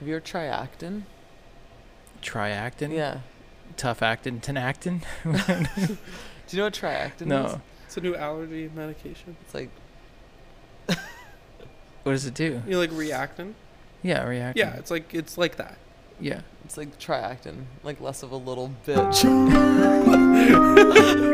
Have 0.00 0.08
you 0.08 0.14
ever 0.16 0.24
tried 0.24 0.46
actin? 0.46 1.06
Triactin. 2.22 2.92
Yeah. 2.92 3.20
Tough 3.76 4.02
actin. 4.02 4.40
Tenactin. 4.40 5.02
Do 5.24 5.36
you 6.48 6.56
know 6.58 6.64
what 6.64 6.74
triactin 6.74 7.20
is? 7.22 7.26
No. 7.26 7.60
It's 7.86 7.96
a 7.96 8.00
new 8.00 8.16
allergy 8.16 8.70
medication. 8.74 9.36
It's 9.42 9.54
like 9.54 9.70
What 12.02 12.12
does 12.12 12.24
it 12.26 12.34
do? 12.34 12.62
You 12.66 12.72
know, 12.72 12.78
like 12.78 12.90
Reactine. 12.90 13.52
Yeah, 14.02 14.24
Reactine. 14.24 14.56
Yeah, 14.56 14.76
it's 14.76 14.90
like 14.90 15.14
it's 15.14 15.36
like 15.36 15.56
that. 15.56 15.76
Yeah. 16.18 16.40
it's 16.66 16.76
like 16.76 16.98
triactin, 16.98 17.64
like 17.82 18.00
less 18.00 18.22
of 18.22 18.30
a 18.32 18.36
little 18.36 18.72
bitch. 18.86 19.24
We 19.24 19.30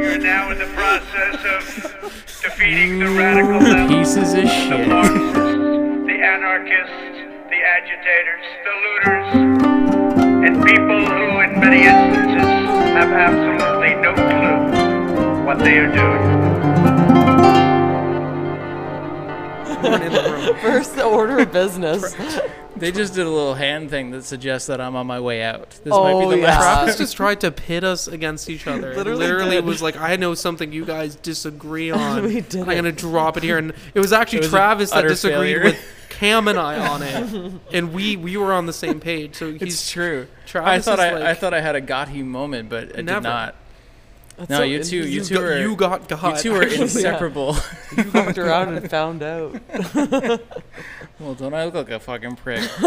are 0.06 0.18
now 0.18 0.50
in 0.52 0.58
the 0.58 0.66
process 0.66 1.44
of 1.44 2.42
defeating 2.42 2.98
the 3.00 3.06
radical 3.10 3.58
left, 3.58 3.90
Pieces 3.90 4.32
of 4.34 4.42
the 4.42 4.46
shit. 4.48 4.88
Marxists, 4.88 5.32
the 5.34 6.18
anarchists, 6.22 7.15
the 7.15 7.15
agitators, 7.66 8.44
the 8.64 8.74
looters, 8.84 9.26
and 10.46 10.64
people 10.64 11.04
who, 11.04 11.40
in 11.40 11.58
many 11.60 11.82
instances, 11.82 12.46
have 12.94 13.10
absolutely 13.10 13.94
no 13.96 14.14
clue 14.14 15.44
what 15.44 15.58
they 15.58 15.78
are 15.78 15.92
doing. 15.92 16.22
Everyone 19.78 20.02
in 20.02 20.12
the. 20.12 20.56
First 20.62 20.98
order 20.98 21.38
of 21.40 21.52
business. 21.52 22.14
They 22.78 22.92
just 22.92 23.14
did 23.14 23.24
a 23.26 23.30
little 23.30 23.54
hand 23.54 23.88
thing 23.88 24.10
that 24.10 24.24
suggests 24.24 24.66
that 24.66 24.82
I'm 24.82 24.96
on 24.96 25.06
my 25.06 25.18
way 25.18 25.42
out. 25.42 25.70
This 25.82 25.94
Oh, 25.94 26.04
might 26.04 26.20
be 26.20 26.26
oh, 26.26 26.30
the 26.32 26.38
yeah. 26.40 26.58
last. 26.58 26.58
Travis 26.62 26.96
just 26.98 27.16
tried 27.16 27.40
to 27.40 27.50
pit 27.50 27.84
us 27.84 28.06
against 28.06 28.50
each 28.50 28.66
other. 28.66 28.90
It 28.92 28.98
Literally 28.98 29.20
Literally, 29.24 29.50
did. 29.56 29.64
was 29.64 29.80
like, 29.80 29.96
I 29.98 30.16
know 30.16 30.34
something 30.34 30.70
you 30.74 30.84
guys 30.84 31.14
disagree 31.16 31.90
on. 31.90 32.22
We 32.24 32.36
and 32.40 32.48
did 32.50 32.60
I'm 32.64 32.68
it. 32.68 32.74
gonna 32.74 32.92
drop 32.92 33.38
it 33.38 33.44
here, 33.44 33.56
and 33.56 33.72
it 33.94 33.98
was 33.98 34.12
actually 34.12 34.40
It 34.40 34.42
was 34.42 34.48
an 34.48 34.58
Travis 34.58 34.90
that 34.90 34.98
utter 34.98 35.08
disagreed 35.08 35.38
failure. 35.56 35.64
with 35.64 35.78
Kam 36.16 36.48
and 36.48 36.58
I 36.58 36.78
on 36.88 37.02
it, 37.02 37.52
and 37.74 37.92
we 37.92 38.16
we 38.16 38.36
were 38.38 38.52
on 38.52 38.64
the 38.66 38.72
same 38.72 39.00
page. 39.00 39.36
So 39.36 39.48
It's 39.48 39.62
he's 39.62 39.90
true. 39.90 40.26
I 40.54 40.78
thought 40.80 40.98
is 40.98 41.04
I, 41.04 41.30
I 41.30 41.34
thought 41.34 41.52
I 41.52 41.60
had 41.60 41.76
a 41.76 41.80
got 41.82 42.08
he 42.08 42.22
moment, 42.22 42.70
but 42.70 42.98
I 42.98 43.02
Never. 43.02 43.20
did 43.20 43.22
not. 43.28 43.54
That's 44.38 44.48
No, 44.50 44.58
so 44.58 44.62
you 44.64 44.82
two, 44.82 44.96
you 44.96 45.02
you, 45.04 45.24
two 45.24 45.34
got, 45.34 45.42
are 45.44 45.58
you 45.60 45.76
got 45.76 46.08
God. 46.08 46.36
you 46.36 46.42
two 46.42 46.56
are 46.56 46.62
actually. 46.62 46.80
inseparable. 46.82 47.54
You 47.96 48.04
fucked 48.04 48.38
around 48.38 48.74
and 48.76 48.90
found 48.90 49.22
out. 49.22 49.60
well, 51.20 51.34
don't 51.34 51.52
I 51.54 51.64
look 51.66 51.74
like 51.74 51.90
a 51.90 52.00
fucking 52.00 52.36
prick? 52.36 52.68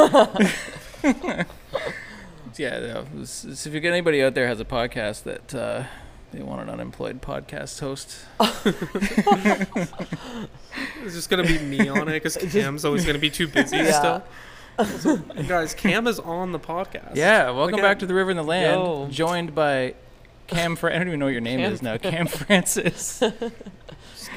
yeah. 2.58 2.80
No, 2.80 3.06
this- 3.16 3.42
this- 3.44 3.66
if 3.66 3.74
you 3.74 3.80
get 3.80 3.92
anybody 3.92 4.22
out 4.24 4.34
there 4.34 4.48
has 4.48 4.60
a 4.60 4.66
podcast 4.66 5.24
that 5.24 5.54
uh, 5.56 5.84
they 6.32 6.42
want 6.44 6.62
an 6.62 6.70
unemployed 6.70 7.22
podcast 7.22 7.80
host, 7.80 8.26
It's 11.04 11.16
just 11.16 11.30
gonna 11.30 11.44
be 11.44 11.58
me 11.60 11.88
on 11.90 12.08
it 12.08 12.14
because 12.24 12.38
Kam's 12.52 12.86
always 12.86 13.06
gonna 13.06 13.20
be 13.20 13.30
too 13.30 13.48
busy 13.58 13.78
Yeah. 13.78 14.22
still. 14.78 15.18
Guys, 15.48 15.74
Kam 15.74 16.08
is 16.08 16.20
on 16.20 16.52
the 16.52 16.60
podcast. 16.60 17.16
yeah. 17.16 17.50
Welcome 17.50 17.74
Look 17.78 17.82
back 17.82 18.00
to 18.00 18.06
the 18.06 18.14
River 18.14 18.30
and 18.30 18.40
the 18.40 18.44
Land, 18.44 18.80
Yo. 18.82 19.08
joined 19.10 19.54
by 19.56 19.96
Kam. 20.48 20.76
Fra- 20.76 20.94
I 20.94 20.98
don't 21.00 21.08
even 21.08 21.20
know 21.20 21.26
what 21.26 21.32
your 21.34 21.42
name 21.42 21.60
Kam 21.60 21.74
is 21.74 21.82
now. 21.82 21.98
Kam 21.98 22.28
Francis, 22.28 23.20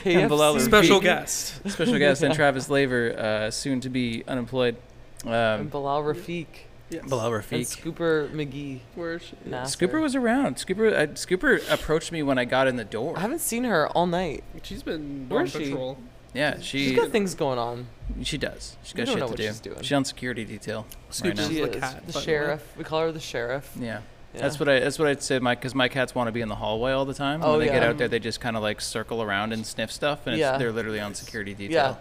KFC. 0.02 0.28
Bilal 0.28 0.58
Special 0.60 0.98
Rafiq. 0.98 1.02
guest. 1.02 1.70
special 1.70 1.98
guest, 1.98 2.22
and 2.22 2.34
Travis 2.34 2.68
Laver, 2.70 3.16
uh, 3.18 3.50
soon 3.50 3.80
to 3.82 3.88
be 3.88 4.24
unemployed. 4.27 4.77
And 5.24 5.60
Um, 5.62 5.68
Bilal 5.68 6.02
Rafiq. 6.02 6.46
Yes. 6.92 7.04
Bilal 7.08 7.34
And 7.34 7.44
Rafiq. 7.44 7.60
Scooper 7.82 8.30
McGee. 8.32 8.80
Where 8.94 9.14
is 9.14 9.22
she? 9.22 9.36
Nasser. 9.44 9.76
Scooper 9.86 10.00
was 10.00 10.14
around. 10.14 10.56
Scooper, 10.56 10.92
uh, 10.92 11.06
Scooper 11.14 11.60
approached 11.72 12.12
me 12.12 12.22
when 12.22 12.38
I 12.38 12.44
got 12.44 12.66
in 12.68 12.76
the 12.76 12.84
door. 12.84 13.16
I 13.16 13.20
haven't 13.20 13.40
seen 13.40 13.64
her 13.64 13.88
all 13.88 14.06
night. 14.06 14.44
She's 14.62 14.82
been 14.82 15.26
Where 15.28 15.40
on 15.40 15.46
is 15.46 15.52
she? 15.52 15.64
patrol. 15.70 15.98
Yeah, 16.34 16.60
She's 16.60 16.88
she 16.90 16.94
got 16.94 17.10
things 17.10 17.34
going 17.34 17.58
on. 17.58 17.88
she 18.22 18.38
does. 18.38 18.76
She's 18.82 18.94
We 18.94 18.98
got 18.98 19.04
don't 19.06 19.14
shit 19.14 19.20
know 19.20 19.26
to 19.26 19.30
what 19.32 19.36
do. 19.36 19.46
she's 19.46 19.60
doing. 19.60 19.82
She's 19.82 19.92
on 19.92 20.04
security 20.06 20.44
detail 20.46 20.86
right 21.22 21.34
now. 21.36 21.42
is 21.42 21.48
She 21.48 21.60
the 21.60 21.70
is 21.70 21.76
cat, 21.80 21.94
the 22.06 22.06
by 22.06 22.12
the 22.12 22.18
way. 22.18 22.24
sheriff. 22.24 22.74
We 22.78 22.84
call 22.84 23.00
her 23.00 23.12
the 23.12 23.20
sheriff. 23.20 23.70
Yeah. 23.78 24.00
Yeah. 24.34 24.40
That's 24.40 24.58
what 24.58 24.66
I. 24.66 24.80
That's 24.80 24.98
what 24.98 25.08
I'd 25.08 25.22
say, 25.22 25.38
Mike. 25.40 25.60
Because 25.60 25.74
my 25.74 25.88
cats 25.88 26.14
want 26.14 26.28
to 26.28 26.32
be 26.32 26.40
in 26.40 26.48
the 26.48 26.54
hallway 26.54 26.92
all 26.92 27.04
the 27.04 27.12
time. 27.12 27.42
Oh, 27.42 27.50
when 27.58 27.60
they 27.60 27.66
get 27.66 27.82
out 27.82 27.98
there, 27.98 28.08
they 28.08 28.18
just 28.18 28.40
kind 28.40 28.56
of 28.56 28.62
like 28.62 28.80
circle 28.80 29.22
around 29.22 29.52
and 29.52 29.67
sniff 29.67 29.92
stuff, 29.92 30.27
and 30.27 30.38
Yeah. 30.38 30.52
it's, 30.52 30.58
they're 30.58 30.72
literally 30.72 31.00
on 31.00 31.12
security 31.14 31.52
detail. 31.52 31.98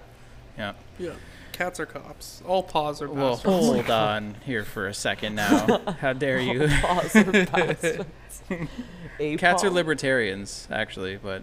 Yeah. 0.57 0.71
Yeah. 0.97 1.07
Yeah. 1.07 1.13
Cats 1.51 1.79
are 1.79 1.85
cops. 1.85 2.41
All 2.47 2.63
paws 2.63 3.01
are 3.01 3.09
Well, 3.09 3.35
bastards. 3.35 3.53
hold 3.65 3.89
on 3.91 4.35
here 4.45 4.63
for 4.63 4.87
a 4.87 4.93
second 4.93 5.35
now. 5.35 5.79
How 5.99 6.13
dare 6.25 6.39
you? 6.39 6.67
Paws 6.81 7.15
are 7.15 7.23
bastards. 7.45 8.05
A 9.19 9.37
Cats 9.37 9.63
are 9.63 9.69
libertarians, 9.69 10.67
actually, 10.71 11.17
but 11.17 11.41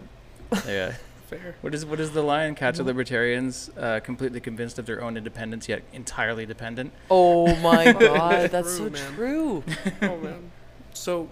yeah. 0.66 0.94
Fair. 1.28 1.56
What 1.60 1.74
is 1.74 1.84
what 1.84 2.00
is 2.00 2.12
the 2.12 2.22
line? 2.22 2.54
Cats 2.54 2.80
are 2.80 2.84
libertarians, 2.84 3.70
uh, 3.76 4.00
completely 4.00 4.40
convinced 4.40 4.78
of 4.78 4.86
their 4.86 5.02
own 5.02 5.16
independence, 5.18 5.68
yet 5.68 5.82
entirely 5.92 6.46
dependent. 6.46 6.90
Oh 7.10 7.54
my 7.56 7.92
god, 7.92 8.50
that's 8.50 8.72
so 8.78 8.88
True, 8.88 8.90
man. 8.90 9.14
true. 9.14 9.64
Oh 10.02 10.16
man. 10.16 10.50
So, 10.94 11.28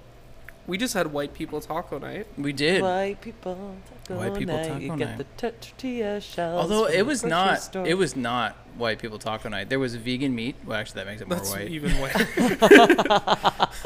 we 0.66 0.76
just 0.76 0.92
had 0.92 1.12
white 1.15 1.32
people 1.32 1.62
taco 1.62 1.98
night. 1.98 2.26
We 2.36 2.53
did. 2.53 2.82
White 2.82 3.22
people 3.22 3.54
taco 3.88 3.95
White 4.08 4.34
people 4.34 4.54
night. 4.56 4.68
taco 4.68 4.78
you 4.80 4.88
night. 4.90 4.98
get 4.98 5.18
the 5.18 5.24
tortilla 5.36 6.20
shells. 6.20 6.60
Although 6.62 6.86
it 6.86 7.02
was 7.04 7.24
not, 7.24 7.60
store. 7.60 7.86
it 7.86 7.94
was 7.94 8.14
not 8.16 8.54
white 8.76 8.98
people 8.98 9.18
taco 9.18 9.48
night. 9.48 9.68
There 9.68 9.78
was 9.80 9.94
vegan 9.96 10.34
meat. 10.34 10.54
Well, 10.64 10.78
actually, 10.78 11.02
that 11.02 11.06
makes 11.06 11.22
it 11.22 11.28
more 11.28 11.38
That's 11.38 11.50
white. 11.50 11.68
even 11.68 11.90
white. 11.92 12.14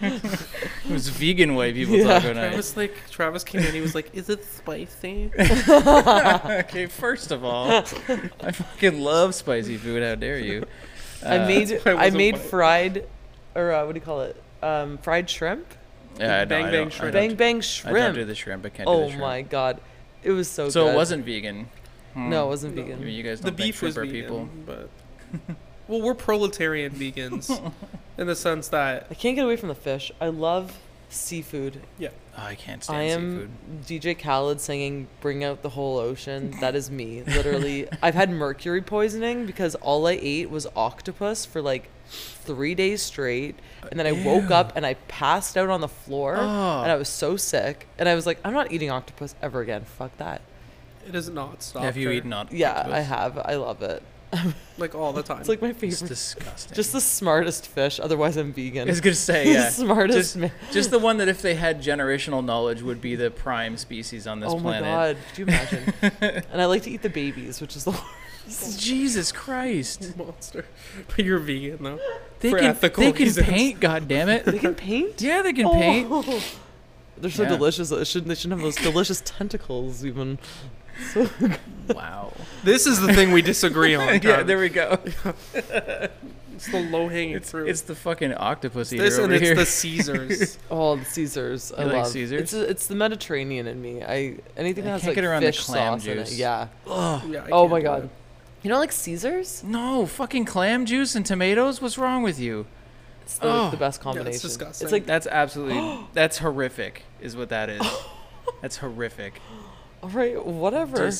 It 0.00 0.90
was 0.90 1.08
vegan 1.08 1.54
white 1.54 1.74
people 1.74 1.96
Yeah. 1.96 2.18
taco 2.20 2.32
night. 2.32 2.48
Travis 2.50 2.76
like 2.76 2.94
Travis 3.10 3.44
came 3.44 3.62
in. 3.62 3.72
He 3.72 3.80
was 3.80 3.94
like, 3.94 4.10
"Is 4.14 4.28
it 4.28 4.44
spicy?" 4.44 5.30
okay, 5.38 6.86
first 6.86 7.30
of 7.30 7.44
all, 7.44 7.70
I 7.70 7.82
fucking 8.52 9.00
love 9.00 9.34
spicy 9.34 9.76
food. 9.76 10.02
How 10.02 10.14
dare 10.14 10.38
you? 10.38 10.66
I 11.24 11.38
Uh, 11.38 11.46
made 11.46 11.80
I 11.86 12.06
I 12.06 12.10
made 12.10 12.34
white. 12.34 12.42
fried, 12.44 13.06
or 13.54 13.72
uh, 13.72 13.86
what 13.86 13.92
do 13.94 13.98
you 13.98 14.04
call 14.04 14.20
it? 14.22 14.42
Um, 14.62 14.98
fried 14.98 15.28
shrimp. 15.30 15.66
Yeah, 16.18 16.40
I 16.40 16.44
Bang 16.44 16.62
don't, 16.64 16.72
Bang 16.72 16.90
shrimp. 16.90 17.12
don't- 17.12 17.28
Bang 17.28 17.34
bang 17.36 17.48
I 17.56 17.58
don't 17.58 17.62
shrimp. 17.62 18.14
do 18.14 18.24
the 18.24 18.34
shrimp. 18.34 18.66
I 18.66 18.68
can't 18.68 18.86
do 18.88 18.92
Oh 18.94 19.00
the 19.02 19.08
shrimp. 19.08 19.20
my 19.20 19.42
god, 19.42 19.80
it 20.22 20.30
was 20.30 20.48
so. 20.48 20.64
Good. 20.66 20.72
So 20.72 20.84
good. 20.84 20.92
it 20.92 20.96
wasn't 20.96 21.24
vegan. 21.24 21.68
Hmm. 22.14 22.30
No, 22.30 22.46
it 22.46 22.48
wasn't 22.48 22.76
No. 22.76 22.82
I 22.82 22.84
vegan. 22.86 23.04
mean, 23.04 23.14
you 23.14 23.22
guys 23.22 23.40
the 23.40 23.50
don't 23.50 23.56
think 23.56 23.66
beef 23.66 23.82
was 23.82 23.94
shrimp 23.94 24.12
vegan, 24.12 24.22
people. 24.22 24.48
but 24.66 24.88
well, 25.88 26.00
we're 26.00 26.14
proletarian 26.14 26.92
vegans 26.92 27.50
in 28.18 28.26
the 28.28 28.36
sense 28.36 28.68
that 28.68 29.06
I 29.10 29.14
can't 29.14 29.34
get 29.36 29.44
away 29.44 29.56
from 29.56 29.68
the 29.68 29.74
fish. 29.74 30.12
I 30.20 30.28
love 30.28 30.78
seafood. 31.14 31.80
Oh, 32.02 32.08
I 32.36 32.54
can't 32.56 32.82
stand 32.82 32.98
I 32.98 33.02
am 33.04 33.50
seafood. 33.86 34.14
DJ 34.14 34.18
Khaled 34.18 34.60
singing 34.60 35.06
"Bring 35.20 35.44
Out 35.44 35.62
the 35.62 35.70
Whole 35.70 35.98
Ocean." 35.98 36.54
That 36.60 36.74
is 36.74 36.90
me, 36.90 37.22
literally. 37.22 37.88
I've 38.02 38.14
had 38.14 38.30
mercury 38.30 38.82
poisoning 38.82 39.46
because 39.46 39.74
all 39.76 40.06
I 40.06 40.18
ate 40.20 40.50
was 40.50 40.66
octopus 40.74 41.44
for 41.46 41.62
like 41.62 41.88
three 42.08 42.74
days 42.74 43.02
straight, 43.02 43.56
and 43.90 43.98
then 43.98 44.06
I 44.06 44.10
uh, 44.10 44.24
woke 44.24 44.50
up 44.50 44.72
and 44.76 44.84
I 44.84 44.94
passed 45.08 45.56
out 45.56 45.68
on 45.70 45.80
the 45.80 45.88
floor, 45.88 46.36
Oh. 46.36 46.82
and 46.82 46.90
I 46.90 46.96
was 46.96 47.08
so 47.08 47.36
sick, 47.36 47.86
and 47.98 48.08
I 48.08 48.14
was 48.14 48.26
like, 48.26 48.38
"I'm 48.44 48.52
not 48.52 48.72
eating 48.72 48.90
octopus 48.90 49.34
ever 49.40 49.60
again. 49.60 49.84
Fuck 49.84 50.16
that." 50.18 50.42
it 51.06 51.12
has 51.14 51.28
not 51.28 51.62
stopped. 51.62 51.84
Have 51.84 51.98
you 51.98 52.06
her, 52.08 52.14
eaten 52.14 52.32
on? 52.32 52.48
Yeah, 52.50 52.88
I 52.90 53.00
have. 53.00 53.36
I 53.38 53.56
love 53.56 53.82
it. 53.82 54.02
like 54.78 54.94
all 54.94 55.12
the 55.12 55.22
time? 55.22 55.40
It's 55.40 55.48
like 55.48 55.62
my 55.62 55.70
It's 55.70 55.78
favorite. 55.80 56.08
disgusting. 56.08 56.74
Just 56.74 56.92
the 56.92 57.00
smartest 57.00 57.66
fish. 57.68 58.00
Otherwise, 58.00 58.36
I'm 58.36 58.52
vegan. 58.52 58.88
I 58.88 58.90
was 58.90 59.00
gonna 59.00 59.14
say 59.14 59.52
yeah. 59.52 59.68
smartest. 59.68 60.38
Just, 60.38 60.52
just 60.72 60.90
the 60.90 60.98
one 60.98 61.18
that 61.18 61.28
if 61.28 61.42
they 61.42 61.54
had 61.54 61.82
generational 61.82 62.44
knowledge 62.44 62.82
would 62.82 63.00
be 63.00 63.14
the 63.16 63.30
prime 63.30 63.76
species 63.76 64.26
on 64.26 64.40
this 64.40 64.50
oh 64.52 64.58
planet. 64.58 64.82
my 64.82 64.88
god, 64.88 65.16
could 65.28 65.38
you 65.38 65.44
imagine? 65.46 65.94
and 66.52 66.60
I 66.62 66.64
like 66.66 66.82
to 66.82 66.90
eat 66.90 67.02
the 67.02 67.10
babies, 67.10 67.60
which 67.60 67.76
is 67.76 67.84
the 67.84 67.90
worst. 67.92 68.78
Jesus 68.78 69.32
Christ! 69.32 70.16
monster. 70.18 70.66
But 71.08 71.24
you're 71.24 71.38
vegan 71.38 71.82
though. 71.82 71.98
They 72.40 72.50
For 72.50 72.58
can 72.58 72.66
ethical 72.66 73.04
they 73.04 73.12
can 73.12 73.24
reasons. 73.24 73.46
paint. 73.46 73.80
God 73.80 74.06
damn 74.06 74.28
it! 74.28 74.44
They 74.44 74.58
can 74.58 74.74
paint. 74.74 75.22
yeah, 75.22 75.40
they 75.42 75.52
can 75.54 75.70
paint. 75.70 76.08
Oh. 76.10 76.42
They're 77.16 77.30
so 77.30 77.44
Yeah. 77.44 77.48
delicious. 77.50 77.90
It 77.90 78.06
shouldn't, 78.06 78.28
they 78.28 78.34
shouldn't 78.34 78.60
have 78.60 78.64
those 78.64 78.76
delicious 78.76 79.22
tentacles 79.24 80.04
even. 80.04 80.38
Wow. 81.88 82.32
This 82.62 82.86
is 82.86 83.00
the 83.00 83.12
thing 83.12 83.32
we 83.32 83.42
disagree 83.42 83.94
on. 83.94 84.20
yeah, 84.22 84.42
there 84.42 84.58
we 84.58 84.68
go. 84.68 84.98
it's 85.54 86.70
the 86.70 86.80
low 86.90 87.08
hanging 87.08 87.36
It's 87.36 87.50
fruit. 87.50 87.68
it's 87.68 87.82
the 87.82 87.94
fucking 87.94 88.34
octopus 88.34 88.92
eater 88.92 89.02
this 89.02 89.14
over 89.18 89.24
and 89.24 89.34
it's 89.34 89.42
here. 89.42 89.54
the 89.54 89.66
Caesars. 89.66 90.58
Oh, 90.70 90.96
the 90.96 91.04
Caesars. 91.04 91.72
I 91.76 91.82
You 91.82 91.86
like 91.88 91.96
love. 91.96 92.06
Caesars? 92.08 92.40
It's 92.40 92.54
uh, 92.54 92.66
it's 92.68 92.86
the 92.86 92.94
Mediterranean 92.94 93.66
in 93.66 93.82
me. 93.82 94.02
I 94.02 94.36
anything 94.56 94.84
I 94.84 94.86
that 94.86 94.90
has 94.92 95.00
can't 95.02 95.08
like 95.10 95.14
get 95.16 95.24
around 95.24 95.42
the 95.42 95.48
fish 95.52 95.64
clam 95.64 95.98
sauce 96.00 96.06
in 96.06 96.18
it. 96.18 96.24
juice. 96.26 96.38
Yeah. 96.38 96.68
Ugh. 96.86 97.22
yeah, 97.28 97.44
I 97.44 97.50
Oh 97.50 97.62
can't 97.62 97.70
my 97.72 97.78
do 97.80 97.84
god. 97.84 98.04
it. 98.04 98.10
You 98.62 98.70
don't 98.70 98.80
like 98.80 98.92
Caesars? 98.92 99.62
No, 99.64 100.06
fucking 100.06 100.46
clam 100.46 100.86
juice 100.86 101.14
and 101.14 101.26
tomatoes. 101.26 101.82
What's 101.82 101.98
wrong 101.98 102.22
with 102.22 102.38
you? 102.40 102.64
It's 103.22 103.36
the, 103.38 103.46
Oh. 103.46 103.70
the 103.70 103.76
best 103.76 104.00
Yeah, 104.00 104.04
combination. 104.04 104.32
it's 104.34 104.42
disgusting. 104.42 104.86
It's 104.86 104.92
like 104.92 105.06
That's 105.06 105.26
absolutely 105.26 106.06
that's 106.14 106.38
horrific. 106.38 107.02
Is 107.20 107.36
what 107.36 107.48
that 107.50 107.68
is. 107.68 107.82
That's 108.62 108.76
horrific. 108.78 109.40
all 110.02 110.08
right, 110.10 110.42
whatever. 110.44 111.10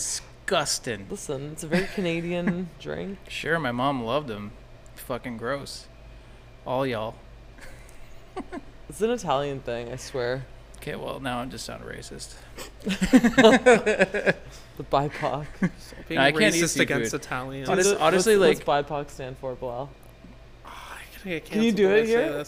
Disgusting. 0.47 1.07
Listen, 1.11 1.53
it's 1.53 1.63
a 1.65 1.67
very 1.67 1.87
Canadian 1.95 2.69
drink. 2.81 3.19
Sure, 3.29 3.59
my 3.59 3.73
mom 3.73 4.05
loved 4.05 4.29
them. 4.29 4.53
Fucking 4.95 5.39
gross. 5.39 5.87
All 6.67 6.87
y'all. 6.87 7.15
It's 8.87 9.01
an 9.01 9.11
Italian 9.11 9.61
thing, 9.61 9.91
I 9.91 9.97
swear. 9.97 10.45
Okay, 10.77 10.95
well 10.95 11.19
now 11.19 11.39
I'm 11.39 11.51
just 11.51 11.65
sounding 11.65 11.89
racist. 11.89 12.35
The 14.77 14.83
BIPOC. 14.83 15.47
Being 16.09 16.21
I 16.21 16.31
can't 16.33 16.55
eat 16.55 16.77
against 16.79 17.11
seafood. 17.11 17.21
Italians. 17.21 17.69
Honest- 17.69 17.91
What's- 17.91 18.03
honestly, 18.03 18.37
what's, 18.37 18.59
like- 18.59 18.67
what's 18.67 18.89
BIPOC 18.91 19.11
stand 19.11 19.39
for, 19.39 19.55
Bilal? 19.55 19.89
Ah, 20.67 20.99
gonna 21.25 21.41
Can 21.41 21.63
you 21.63 21.73
do 21.73 21.91
it 21.91 22.03
I 22.03 22.07
here? 22.07 22.45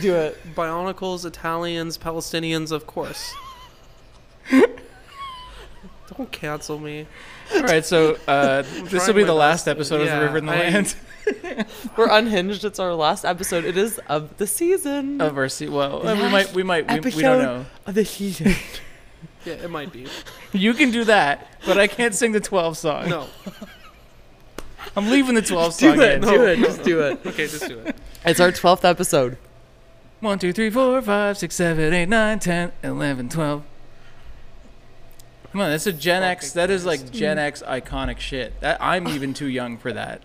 Do 0.00 0.14
it. 0.14 0.38
Bionicles, 0.54 1.24
Italians, 1.26 1.98
Palestinians, 1.98 2.70
of 2.70 2.86
course. 2.86 3.34
Don't 6.16 6.30
cancel 6.32 6.78
me. 6.78 7.06
All 7.54 7.62
right, 7.62 7.84
so 7.84 8.16
uh, 8.28 8.62
this 8.84 9.06
will 9.06 9.14
be 9.14 9.24
the 9.24 9.34
last 9.34 9.66
best. 9.66 9.76
episode 9.76 10.06
Yeah, 10.06 10.14
of 10.14 10.20
the 10.20 10.24
River 10.26 10.38
and 10.38 10.48
the 10.48 10.52
I- 10.52 10.58
Land 10.70 10.94
We're 11.96 12.08
unhinged. 12.10 12.64
It's 12.64 12.78
our 12.78 12.94
last 12.94 13.24
episode. 13.26 13.64
It 13.66 13.76
is 13.76 13.98
of 14.08 14.36
the 14.38 14.46
season. 14.46 15.20
of 15.20 15.36
our 15.36 15.48
season. 15.50 15.74
Well, 15.74 16.06
uh, 16.06 16.14
we 16.14 16.22
might, 16.30 16.54
we 16.54 16.62
might, 16.62 16.90
we, 16.90 17.00
we 17.00 17.20
don't 17.22 17.42
know. 17.42 17.66
of 17.86 17.94
the 17.94 18.04
season. 18.04 18.54
Yeah, 19.44 19.54
it 19.54 19.70
might 19.70 19.92
be. 19.92 20.06
You 20.52 20.74
can 20.74 20.90
do 20.90 21.04
that, 21.04 21.48
but 21.64 21.78
I 21.78 21.86
can't 21.86 22.14
sing 22.14 22.32
the 22.32 22.40
12 22.40 22.76
song. 22.76 23.08
No. 23.08 23.26
I'm 24.96 25.08
leaving 25.10 25.34
the 25.36 25.42
12 25.42 25.78
do 25.78 25.90
song 25.94 26.02
it. 26.02 26.12
in. 26.14 26.20
No. 26.22 26.30
Do 26.32 26.44
it. 26.44 26.56
Just 26.58 26.82
do 26.82 27.00
it. 27.02 27.20
Okay, 27.24 27.46
just 27.46 27.66
do 27.68 27.78
it. 27.78 27.96
It's 28.24 28.40
our 28.40 28.50
twelfth 28.52 28.84
episode. 28.84 29.38
One, 30.20 30.38
two, 30.38 30.52
three, 30.52 30.70
four, 30.70 31.00
five, 31.02 31.38
six, 31.38 31.54
seven, 31.54 31.94
eight, 31.94 32.08
nine, 32.08 32.40
ten, 32.40 32.72
eleven, 32.82 33.28
twelve. 33.28 33.62
Come 35.52 35.62
on, 35.62 35.70
that's 35.70 35.86
a 35.86 35.92
Gen 35.92 36.22
X. 36.22 36.52
That 36.52 36.70
is 36.70 36.84
like 36.84 37.10
Gen 37.10 37.38
X 37.38 37.62
iconic 37.66 38.18
shit. 38.18 38.60
That 38.60 38.82
I'm 38.82 39.08
even 39.08 39.32
too 39.32 39.48
young 39.48 39.78
for 39.78 39.92
that. 39.92 40.22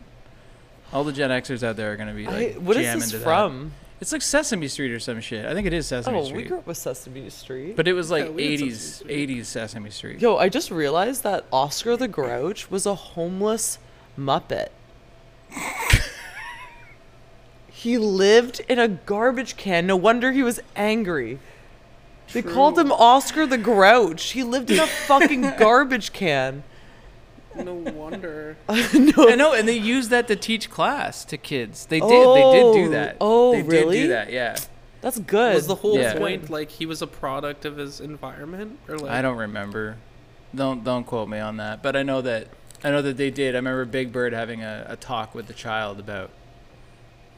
All 0.91 1.03
the 1.03 1.13
Gen 1.13 1.29
Xers 1.29 1.63
out 1.63 1.75
there 1.75 1.91
are 1.93 1.95
gonna 1.95 2.13
be 2.13 2.27
I, 2.27 2.31
like, 2.31 2.55
what 2.55 2.77
is 2.77 2.93
this 2.93 3.11
to 3.11 3.17
that. 3.17 3.23
from? 3.23 3.71
It's 4.01 4.11
like 4.11 4.21
Sesame 4.21 4.67
Street 4.67 4.91
or 4.91 4.99
some 4.99 5.21
shit. 5.21 5.45
I 5.45 5.53
think 5.53 5.65
it 5.65 5.71
is 5.71 5.87
Sesame 5.87 6.25
Street. 6.25 6.33
Oh, 6.33 6.35
we 6.35 6.43
grew 6.43 6.57
up 6.57 6.67
with 6.67 6.75
Sesame 6.75 7.29
Street. 7.29 7.77
But 7.77 7.87
it 7.87 7.93
was 7.93 8.11
like 8.11 8.25
Yeah, 8.25 8.31
80s, 8.31 8.71
Sesame 8.73 9.27
80s 9.27 9.45
Sesame 9.45 9.89
Street. 9.91 10.19
Yo, 10.19 10.35
I 10.35 10.49
just 10.49 10.69
realized 10.71 11.23
that 11.23 11.45
Oscar 11.53 11.95
the 11.95 12.09
Grouch 12.09 12.69
was 12.69 12.85
a 12.85 12.95
homeless 12.95 13.79
Muppet. 14.19 14.67
he 17.67 17.97
lived 17.97 18.61
in 18.67 18.77
a 18.77 18.87
garbage 18.89 19.55
can. 19.55 19.87
No 19.87 19.95
wonder 19.95 20.31
he 20.33 20.43
was 20.43 20.59
angry. 20.75 21.39
They 22.33 22.41
called 22.41 22.77
him 22.79 22.91
Oscar 22.91 23.45
the 23.45 23.57
Grouch. 23.57 24.31
He 24.31 24.43
lived 24.43 24.71
in 24.71 24.79
a 24.79 24.87
fucking 25.07 25.41
garbage 25.57 26.11
can. 26.13 26.63
No 27.55 27.73
wonder. 27.75 28.57
no. 28.69 29.29
I 29.29 29.35
know, 29.35 29.53
and 29.53 29.67
they 29.67 29.77
used 29.77 30.09
that 30.09 30.27
to 30.27 30.35
teach 30.35 30.69
class 30.71 31.23
to 31.25 31.37
kids. 31.37 31.85
They 31.85 31.99
did. 31.99 32.09
they 32.09 32.15
did 32.51 32.73
do 32.73 32.85
Oh, 32.85 32.89
that. 32.89 33.17
oh, 33.21 33.51
they 33.51 33.61
did 33.61 33.91
do 33.91 34.07
that. 34.07 34.31
Yeah. 34.31 34.57
That's 35.01 35.19
good. 35.19 35.53
Was 35.55 35.67
the 35.67 35.75
whole 35.75 35.99
Yeah. 35.99 36.17
point 36.17 36.49
like 36.49 36.71
he 36.71 36.85
was 36.85 37.01
a 37.01 37.07
product 37.07 37.65
of 37.65 37.77
his 37.77 37.99
environment, 37.99 38.79
or 38.87 38.97
like 38.97 39.11
I 39.11 39.21
don't 39.21 39.37
remember. 39.37 39.97
Don't 40.55 40.83
don't 40.83 41.03
quote 41.05 41.27
me 41.29 41.39
on 41.39 41.57
that. 41.57 41.83
But 41.83 41.95
I 41.95 42.03
know 42.03 42.21
that 42.21 42.47
I 42.83 42.89
know 42.89 43.01
that 43.03 43.17
they 43.17 43.29
did. 43.29 43.53
I 43.53 43.57
remember 43.59 43.85
Big 43.85 44.11
Bird 44.11 44.33
having 44.33 44.63
a, 44.63 44.85
a 44.89 44.95
talk 44.95 45.35
with 45.35 45.47
the 45.47 45.53
child 45.53 45.99
about 45.99 46.31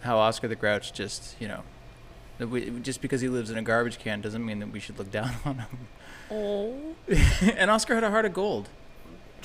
how 0.01 0.17
Oscar 0.17 0.47
the 0.47 0.55
Grouch 0.55 0.93
just 0.93 1.35
you 1.41 1.47
know 1.47 1.63
that 1.74 1.74
we, 2.39 2.69
just 2.81 3.01
because 3.01 3.21
he 3.21 3.29
lives 3.29 3.49
in 3.49 3.57
a 3.57 3.61
garbage 3.61 3.99
can 3.99 4.21
doesn't 4.21 4.45
mean 4.45 4.59
that 4.59 4.71
we 4.71 4.79
should 4.79 4.97
look 4.97 5.11
down 5.11 5.31
on 5.45 5.59
him. 5.59 5.87
Oh. 6.31 6.73
and 7.55 7.69
Oscar 7.71 7.95
had 7.95 8.03
a 8.03 8.09
heart 8.09 8.25
of 8.25 8.33
gold. 8.33 8.69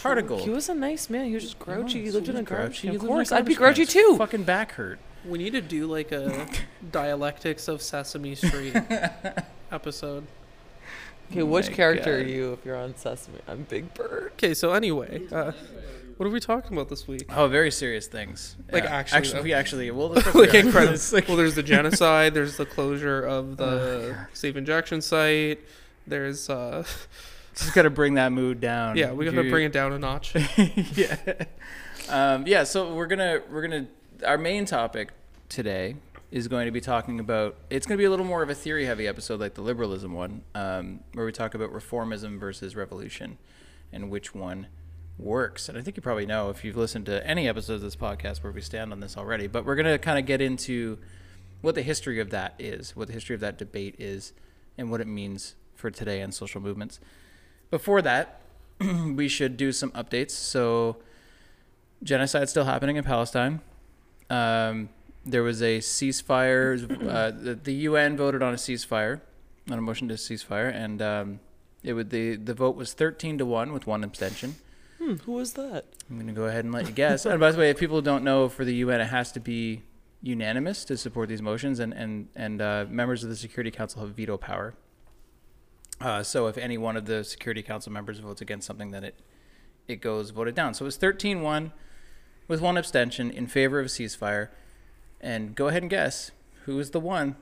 Heart 0.01 0.19
of 0.19 0.27
gold. 0.27 0.41
He 0.43 0.51
was 0.51 0.69
a 0.69 0.75
nice 0.75 1.11
man. 1.11 1.27
He 1.27 1.35
was 1.35 1.43
just 1.43 1.59
grouchy. 1.59 2.03
he 2.03 2.11
lived 2.11 2.29
in 2.29 2.37
a 2.37 2.43
garbage 2.43 2.81
can. 2.81 2.91
Of 2.91 2.95
lived 2.95 3.05
in 3.05 3.11
a 3.11 3.13
course, 3.13 3.33
I'd 3.33 3.45
be 3.45 3.55
grouchy 3.55 3.85
can. 3.85 3.95
His 3.95 4.11
too. 4.11 4.17
Fucking 4.17 4.45
back 4.45 4.73
hurt. 4.73 4.99
We 5.27 5.39
need 5.39 5.53
to 5.53 5.61
do 5.61 5.87
like 5.87 6.13
a 6.13 6.47
dialectics 6.91 7.69
of 7.69 7.83
Sesame 7.83 8.35
Street 8.35 8.75
episode. 9.73 10.27
Okay, 11.31 11.43
which 11.43 11.69
my 11.69 11.77
character 11.77 12.17
are 12.17 12.23
you 12.23 12.55
if 12.55 12.65
you're 12.65 12.77
on 12.77 12.97
Sesame? 12.97 13.39
I'm 13.47 13.63
Big 13.65 13.93
Bird. 13.95 14.33
Okay, 14.33 14.55
so 14.55 14.73
anyway, 14.73 15.23
uh, 15.31 15.53
what 16.21 16.27
are 16.27 16.33
we 16.33 16.39
talking 16.39 16.75
about 16.77 16.91
this 16.91 17.09
week? 17.09 17.25
Oh, 17.35 17.49
very 17.49 17.71
serious 17.71 18.07
things. 18.07 18.55
Like, 18.71 18.85
Yeah. 18.85 18.91
actually, 18.91 19.17
actually, 19.17 19.43
we 19.43 19.53
actually, 19.55 19.91
well, 19.91 20.09
like 20.35 20.53
incredible. 20.55 20.99
like- 21.13 21.27
well, 21.29 21.37
there's 21.39 21.55
the 21.55 21.63
genocide. 21.63 22.35
There's 22.35 22.59
the 22.59 22.67
closure 22.67 23.23
of 23.23 23.57
the 23.57 23.65
Oh, 23.65 24.27
safe 24.35 24.55
injection 24.55 25.01
site. 25.01 25.61
There's 26.07 26.51
uh, 26.51 26.85
just 27.57 27.73
gotta 27.75 27.89
bring 27.89 28.15
that 28.15 28.33
mood 28.33 28.61
down. 28.61 28.99
yeah, 28.99 29.13
we 29.13 29.25
gotta 29.25 29.49
bring 29.49 29.65
it 29.65 29.73
down 29.73 29.95
a 29.95 29.99
notch. 29.99 30.35
yeah. 30.95 31.17
Um, 32.11 32.47
yeah. 32.47 32.65
So 32.65 32.93
we're 32.95 33.07
gonna 33.07 33.41
we're 33.51 33.63
gonna 33.63 33.87
our 34.27 34.37
main 34.37 34.67
topic 34.67 35.13
today 35.49 35.97
is 36.31 36.49
going 36.49 36.67
to 36.67 36.71
be 36.71 36.83
talking 36.83 37.19
about. 37.19 37.57
It's 37.71 37.87
going 37.87 37.97
to 37.97 37.99
be 38.03 38.05
a 38.05 38.11
little 38.11 38.27
more 38.27 38.43
of 38.43 38.51
a 38.51 38.55
theory 38.55 38.85
heavy 38.85 39.09
episode, 39.09 39.41
like 39.41 39.55
the 39.55 39.63
liberalism 39.63 40.13
one, 40.13 40.43
um, 40.55 41.01
where 41.15 41.25
we 41.25 41.33
talk 41.33 41.55
about 41.55 41.73
reformism 41.73 42.39
versus 42.39 42.77
revolution, 42.77 43.39
and 43.91 44.11
which 44.11 44.35
one 44.35 44.67
works. 45.19 45.69
And 45.69 45.77
I 45.77 45.83
think 45.83 45.97
you 45.97 46.03
probably 46.03 46.27
know 46.27 46.51
if 46.51 46.65
you've 46.65 46.77
listened 46.77 47.07
to 47.07 47.27
any 47.27 47.49
episodes 47.49 47.83
of 47.83 47.93
this 47.93 47.97
podcast 47.97 48.43
where 48.43 48.53
we 48.53 48.61
stand 48.61 48.93
on 48.93 49.01
this 49.01 49.17
already. 49.17 49.47
But 49.47 49.65
we're 49.65 49.75
going 49.75 49.87
to 49.87 49.99
kind 49.99 50.19
of 50.19 50.27
get 50.27 50.41
into 50.41 50.99
what 51.61 51.75
the 51.75 51.83
history 51.83 52.21
of 52.21 52.31
that 52.31 52.55
is, 52.59 52.97
what 52.97 53.09
the 53.09 53.13
history 53.13 53.35
of 53.35 53.41
that 53.41 53.59
debate 53.59 53.97
is, 53.99 54.33
and 54.79 54.91
what 54.91 55.01
it 55.01 55.07
means 55.07 55.55
for 55.75 55.91
today 55.91 56.21
and 56.21 56.35
social 56.35 56.61
movements. 56.61 57.01
Before 57.71 58.03
that, 58.03 58.41
we 58.81 59.29
should 59.29 59.57
do 59.57 59.73
some 59.73 59.91
updates. 59.93 60.31
So, 60.31 60.97
genocide 62.03 62.49
still 62.49 62.65
happening 62.65 62.97
in 62.97 63.05
Palestine. 63.05 63.61
Um, 64.29 64.89
there 65.25 65.43
was 65.43 65.61
a 65.61 65.79
ceasefire. 65.79 67.09
Uh, 67.09 67.31
the, 67.31 67.55
the 67.55 67.75
UN 67.75 68.17
voted 68.17 68.43
on 68.43 68.55
a 68.55 68.57
ceasefire, 68.57 69.21
on 69.71 69.79
a 69.79 69.83
motion 69.83 70.09
to 70.09 70.15
ceasefire, 70.15 70.75
and 70.75 71.03
um, 71.03 71.41
it 71.83 71.93
would 71.93 72.11
the 72.11 72.37
the 72.37 72.55
vote 72.55 72.77
was 72.77 72.93
thirteen 72.93 73.39
to 73.39 73.45
one 73.45 73.73
with 73.73 73.87
one 73.87 74.03
abstention. 74.03 74.57
Hmm, 75.01 75.15
who 75.25 75.33
was 75.33 75.55
that? 75.55 75.87
I'm 76.11 76.19
gonna 76.19 76.33
go 76.33 76.45
ahead 76.45 76.65
and 76.65 76.75
let 76.75 76.87
you 76.87 76.93
guess. 76.93 77.25
and 77.25 77.41
by 77.41 77.51
the 77.53 77.59
way, 77.59 77.71
if 77.71 77.79
people 77.79 78.03
don't 78.03 78.23
know, 78.23 78.49
for 78.49 78.65
the 78.65 78.75
UN, 78.77 79.01
it 79.01 79.07
has 79.07 79.33
to 79.33 79.41
be 79.41 79.83
unanimous 80.23 80.85
to 80.85 80.97
support 80.97 81.29
these 81.29 81.41
motions, 81.41 81.79
and 81.79 81.95
and 81.95 82.29
and 82.37 82.61
uh, 82.61 82.85
members 82.89 83.25
of 83.25 83.31
the 83.31 83.37
Security 83.37 83.71
Council 83.71 84.03
have 84.03 84.15
veto 84.15 84.37
power. 84.37 84.75
Uh, 86.01 86.23
so 86.23 86.47
if 86.47 86.57
any 86.59 86.79
one 86.79 86.97
of 86.97 87.07
the 87.07 87.25
Security 87.25 87.63
Council 87.63 87.93
members 87.93 88.19
votes 88.19 88.41
against 88.41 88.67
something, 88.67 88.91
then 88.91 89.05
it 89.05 89.21
it 89.89 90.01
goes 90.01 90.31
voted 90.31 90.55
down. 90.55 90.75
So 90.75 90.85
it 90.85 90.87
was 90.87 90.99
13-1 90.99 91.73
with 92.47 92.61
one 92.61 92.77
abstention 92.77 93.31
in 93.31 93.47
favor 93.47 93.81
of 93.81 93.87
a 93.87 93.89
ceasefire. 93.89 94.49
And 95.21 95.55
go 95.55 95.69
ahead 95.69 95.83
and 95.83 95.91
guess 95.91 96.31
who 96.65 96.77
was 96.77 96.91
the 96.91 97.01
one. 97.01 97.37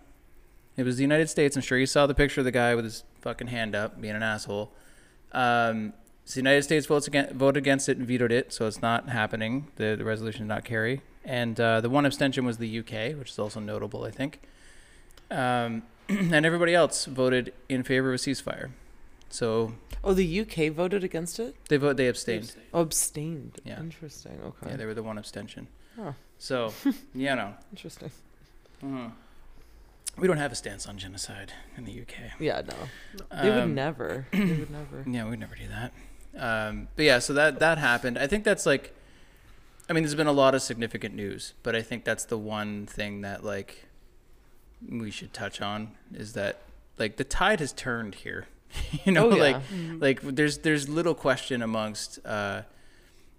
It 0.76 0.84
was 0.84 0.96
the 0.96 1.02
United 1.02 1.28
States. 1.28 1.56
I'm 1.56 1.62
sure 1.62 1.76
you 1.78 1.86
saw 1.86 2.06
the 2.06 2.14
picture 2.14 2.40
of 2.40 2.44
the 2.44 2.52
guy 2.52 2.74
with 2.74 2.84
his 2.84 3.04
fucking 3.20 3.48
hand 3.48 3.74
up, 3.74 4.00
being 4.00 4.14
an 4.14 4.22
asshole. 4.22 4.72
Um, 5.32 5.92
so 6.28 6.34
the 6.34 6.40
United 6.40 6.62
States 6.62 6.84
votes 6.86 7.06
against, 7.06 7.32
voted 7.34 7.56
against 7.56 7.88
it 7.88 7.96
and 7.96 8.06
vetoed 8.06 8.32
it, 8.32 8.52
so 8.52 8.66
it's 8.66 8.82
not 8.82 9.08
happening. 9.08 9.68
The, 9.76 9.96
the 9.96 10.04
resolution 10.04 10.42
did 10.42 10.48
not 10.48 10.64
carry. 10.64 11.00
And 11.24 11.58
uh, 11.58 11.80
the 11.80 11.88
one 11.88 12.04
abstention 12.04 12.44
was 12.44 12.58
the 12.58 12.78
UK, 12.80 13.16
which 13.18 13.30
is 13.30 13.38
also 13.38 13.60
notable, 13.60 14.04
I 14.04 14.10
think. 14.10 14.40
Um, 15.30 15.84
and 16.08 16.44
everybody 16.44 16.74
else 16.74 17.06
voted 17.06 17.52
in 17.68 17.82
favor 17.82 18.08
of 18.10 18.14
a 18.16 18.18
ceasefire. 18.18 18.70
So 19.30 19.74
Oh, 20.04 20.12
the 20.14 20.40
UK 20.40 20.70
voted 20.72 21.02
against 21.02 21.38
it. 21.40 21.56
they 21.68 21.76
vote, 21.78 21.96
they 21.96 22.08
abstained. 22.08 22.54
Oh, 22.74 22.82
abstained. 22.82 23.58
Yeah. 23.64 23.80
Interesting. 23.80 24.38
Okay. 24.44 24.70
Yeah, 24.70 24.76
they 24.76 24.86
were 24.86 24.94
the 24.94 25.02
one 25.02 25.16
abstention. 25.18 25.66
Huh. 25.96 26.12
So, 26.38 26.72
you 27.14 27.34
know, 27.34 27.54
Interesting. 27.72 28.10
mhm. 28.82 29.12
we 30.18 30.28
don't 30.28 30.36
have 30.38 30.52
a 30.52 30.54
stance 30.54 30.86
on 30.86 30.98
genocide 30.98 31.52
in 31.76 31.84
the 31.84 32.00
UK. 32.02 32.38
Yeah, 32.38 32.62
no. 32.62 32.76
They 33.42 33.50
would 33.50 33.58
Um, 33.64 33.74
never. 33.74 34.26
They 34.32 34.44
would 34.44 34.70
never. 34.70 35.04
Yeah, 35.06 35.28
we'd 35.28 35.40
never 35.40 35.56
do 35.56 35.68
that. 35.68 35.92
Um, 36.38 36.88
but 36.96 37.04
yeah, 37.04 37.18
so 37.18 37.32
that 37.34 37.58
that 37.60 37.78
happened. 37.78 38.18
I 38.18 38.26
think 38.26 38.44
that's 38.44 38.64
like, 38.66 38.94
I 39.88 39.92
mean, 39.92 40.02
there's 40.04 40.14
been 40.14 40.26
a 40.26 40.32
lot 40.32 40.54
of 40.54 40.62
significant 40.62 41.14
news, 41.14 41.54
but 41.62 41.74
I 41.74 41.82
think 41.82 42.04
that's 42.04 42.24
the 42.24 42.38
one 42.38 42.86
thing 42.86 43.22
that 43.22 43.44
like 43.44 43.86
we 44.88 45.10
should 45.10 45.32
touch 45.32 45.60
on 45.60 45.92
is 46.14 46.34
that 46.34 46.60
like 46.98 47.16
the 47.16 47.24
tide 47.24 47.60
has 47.60 47.72
turned 47.72 48.14
here. 48.16 48.46
you 49.04 49.12
know, 49.12 49.30
Oh, 49.30 49.34
yeah. 49.36 49.42
like 49.42 49.62
like 50.00 50.20
there's 50.36 50.58
there's 50.58 50.88
little 50.88 51.14
question 51.14 51.62
amongst 51.62 52.18
uh, 52.24 52.62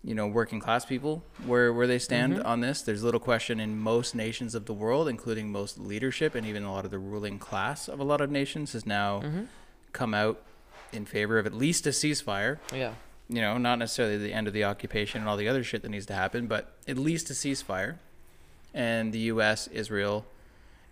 you 0.04 0.16
know 0.16 0.28
working 0.28 0.60
class 0.60 0.86
people 0.86 1.24
where 1.46 1.72
where 1.72 1.86
they 1.88 2.00
stand 2.00 2.34
Mhm. 2.38 2.46
on 2.46 2.62
this. 2.62 2.82
There's 2.82 3.04
little 3.04 3.20
question 3.20 3.60
in 3.60 3.78
most 3.78 4.16
nations 4.16 4.56
of 4.56 4.66
the 4.66 4.74
world, 4.74 5.08
including 5.08 5.52
most 5.52 5.78
leadership 5.78 6.36
and 6.36 6.46
even 6.48 6.64
a 6.64 6.72
lot 6.74 6.84
of 6.84 6.92
the 6.92 7.00
ruling 7.00 7.38
class 7.40 7.88
of 7.88 8.00
a 8.00 8.04
lot 8.04 8.22
of 8.22 8.30
nations 8.32 8.74
has 8.74 8.86
now 8.86 9.22
Mhm. 9.22 9.48
come 9.94 10.14
out 10.14 10.42
in 10.92 11.06
favor 11.06 11.38
of 11.38 11.46
at 11.46 11.54
least 11.54 11.86
a 11.88 11.90
ceasefire. 11.90 12.60
Yeah. 12.74 12.94
You 13.28 13.42
know, 13.42 13.58
not 13.58 13.78
necessarily 13.80 14.18
the 14.18 14.34
end 14.34 14.48
of 14.48 14.54
the 14.54 14.64
occupation 14.64 15.22
and 15.22 15.30
all 15.30 15.38
the 15.38 15.48
other 15.48 15.64
shit 15.64 15.84
that 15.84 15.90
needs 15.90 16.08
to 16.08 16.14
happen, 16.14 16.48
but 16.48 16.74
at 16.88 16.98
least 16.98 17.30
a 17.30 17.34
ceasefire. 17.34 17.98
And 18.74 19.14
the 19.14 19.20
U.S., 19.20 19.68
Israel, 19.68 20.26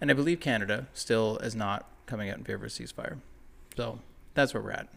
and 0.01 0.09
I 0.09 0.13
believe 0.13 0.39
Canada 0.39 0.87
still 0.93 1.37
is 1.37 1.55
not 1.55 1.87
coming 2.05 2.29
out 2.29 2.37
in 2.37 2.43
favor 2.43 2.65
of 2.65 2.71
a 2.71 2.73
ceasefire. 2.73 3.17
So 3.75 3.99
that's 4.33 4.53
where 4.53 4.61
we're 4.61 4.71
at. 4.71 4.87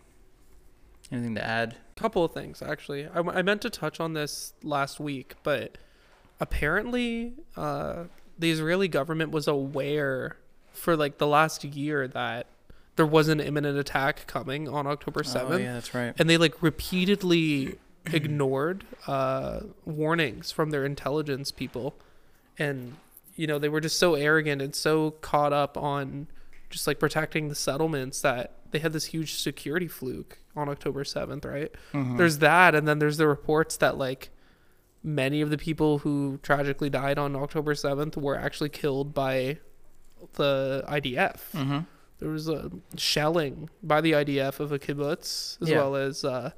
Anything 1.12 1.34
to 1.34 1.44
add? 1.44 1.76
couple 2.00 2.24
of 2.24 2.32
things 2.32 2.62
actually. 2.62 3.06
I, 3.06 3.20
I 3.20 3.42
meant 3.42 3.60
to 3.62 3.70
touch 3.70 4.00
on 4.00 4.14
this 4.14 4.54
last 4.62 4.98
week, 4.98 5.34
but 5.42 5.76
apparently 6.40 7.34
uh, 7.56 8.04
the 8.38 8.50
Israeli 8.50 8.88
government 8.88 9.30
was 9.30 9.46
aware 9.46 10.38
for 10.72 10.96
like 10.96 11.18
the 11.18 11.26
last 11.26 11.62
year 11.62 12.08
that 12.08 12.46
there 13.00 13.06
was 13.06 13.28
an 13.28 13.40
imminent 13.40 13.78
attack 13.78 14.26
coming 14.26 14.68
on 14.68 14.86
October 14.86 15.22
7th. 15.22 15.50
Oh, 15.52 15.56
yeah, 15.56 15.72
that's 15.72 15.94
right. 15.94 16.12
and 16.18 16.28
they 16.28 16.36
like 16.36 16.62
repeatedly 16.62 17.78
ignored 18.12 18.84
uh, 19.06 19.60
warnings 19.86 20.52
from 20.52 20.68
their 20.68 20.84
intelligence 20.84 21.50
people, 21.50 21.94
and 22.58 22.96
you 23.36 23.46
know, 23.46 23.58
they 23.58 23.70
were 23.70 23.80
just 23.80 23.98
so 23.98 24.16
arrogant 24.16 24.60
and 24.60 24.74
so 24.74 25.12
caught 25.22 25.54
up 25.54 25.78
on 25.78 26.26
just 26.68 26.86
like 26.86 26.98
protecting 26.98 27.48
the 27.48 27.54
settlements 27.54 28.20
that 28.20 28.52
they 28.70 28.80
had 28.80 28.92
this 28.92 29.06
huge 29.06 29.32
security 29.32 29.88
fluke 29.88 30.38
on 30.54 30.68
October 30.68 31.02
7th, 31.02 31.46
right? 31.46 31.72
There's 32.18 32.36
that 32.38 32.74
and 32.74 32.86
then 32.86 32.98
there's 32.98 33.16
the 33.16 33.26
reports 33.26 33.78
that 33.78 33.96
like 33.96 34.28
many 35.02 35.40
of 35.40 35.48
the 35.48 35.56
people 35.56 36.00
who 36.00 36.38
tragically 36.42 36.90
died 36.90 37.18
on 37.18 37.34
October 37.34 37.72
7th 37.72 38.14
were 38.18 38.36
actually 38.36 38.68
killed 38.68 39.14
by 39.14 39.56
the 40.34 40.84
IDF. 40.86 41.38
Mm-hmm. 41.54 41.78
There 42.20 42.28
was 42.30 42.48
a 42.48 42.70
shelling 42.96 43.68
by 43.82 44.00
the 44.00 44.12
IDF 44.12 44.60
of 44.60 44.72
a 44.72 44.78
kibbutz, 44.78 45.60
as 45.62 45.68
Yeah. 45.70 45.78
well 45.78 45.96
as 45.96 46.24
uh, 46.24 46.50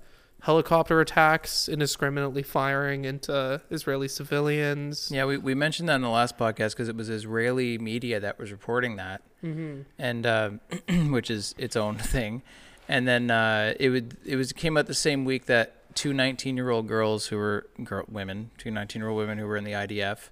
helicopter 0.42 1.00
attacks, 1.00 1.69
indiscriminately 1.69 2.42
firing 2.42 3.04
into 3.04 3.61
Israeli 3.71 4.09
civilians. 4.09 5.11
Yeah, 5.12 5.25
we, 5.25 5.38
we 5.38 5.54
mentioned 5.54 5.88
that 5.88 5.95
in 5.97 6.02
the 6.02 6.09
last 6.09 6.37
podcast 6.37 6.71
because 6.73 6.88
it 6.88 6.97
was 6.97 7.09
Israeli 7.09 7.78
media 7.78 8.19
that 8.21 8.38
was 8.38 8.50
reporting 8.52 8.97
that, 8.97 9.23
Mm-hmm. 9.45 9.83
and 9.99 10.26
uh, 10.26 10.50
which 11.09 11.31
is 11.31 11.54
its 11.59 11.76
own 11.76 11.97
thing. 12.14 12.42
And 12.88 13.07
then 13.07 13.31
uh, 13.31 13.75
it 13.78 13.90
would 13.90 14.16
it 14.26 14.35
was 14.37 14.52
came 14.52 14.76
out 14.76 14.87
the 14.87 14.95
same 14.95 15.25
week 15.25 15.47
that 15.47 15.95
two 15.95 16.12
19 16.12 16.57
year 16.57 16.71
old 16.71 16.88
girls 16.88 17.26
who 17.26 17.37
were 17.38 17.66
girl, 17.85 18.04
women, 18.11 18.50
two 18.59 18.71
19 18.73 19.00
year 19.00 19.09
old 19.11 19.19
women 19.19 19.38
who 19.38 19.47
were 19.47 19.57
in 19.57 19.64
the 19.64 19.73
IDF, 19.73 20.31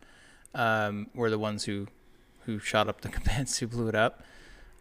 um, 0.54 1.08
were 1.14 1.30
the 1.30 1.38
ones 1.38 1.64
who 1.64 1.87
who 2.46 2.58
shot 2.58 2.88
up 2.88 3.02
the 3.02 3.08
Kibbutz, 3.14 3.58
who 3.60 3.66
blew 3.68 3.87
it 3.88 3.94
up. 3.94 4.22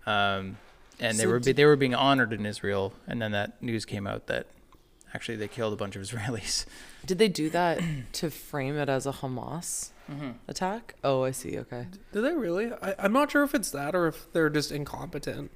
Um, 0.06 0.58
and 1.00 1.18
they 1.18 1.28
were 1.28 1.40
they 1.40 1.66
were 1.66 1.76
being 1.76 1.96
honored 1.96 2.34
in 2.34 2.46
Israel, 2.46 2.94
and 3.08 3.22
then 3.22 3.32
that 3.32 3.62
news 3.62 3.86
came 3.86 4.06
out 4.08 4.28
that 4.28 4.48
actually 5.14 5.38
they 5.38 5.48
killed 5.48 5.74
a 5.74 5.76
bunch 5.76 5.96
of 5.96 6.02
Israelis. 6.08 6.66
Did 7.06 7.18
they 7.18 7.30
do 7.30 7.50
that 7.52 7.80
to 8.14 8.30
frame 8.30 8.76
it 8.78 8.90
as 8.90 9.06
a 9.06 9.12
Hamas 9.12 9.90
Mm-hmm. 10.12 10.32
attack? 10.48 10.96
Oh, 11.04 11.24
I 11.24 11.30
see. 11.30 11.60
Okay. 11.60 11.86
Did 12.12 12.22
they 12.24 12.34
really? 12.34 12.72
I, 12.82 12.96
I'm 12.98 13.14
not 13.14 13.30
sure 13.32 13.44
if 13.44 13.54
it's 13.54 13.70
that 13.72 13.94
or 13.96 14.08
if 14.08 14.32
they're 14.34 14.50
just 14.50 14.72
incompetent. 14.72 15.52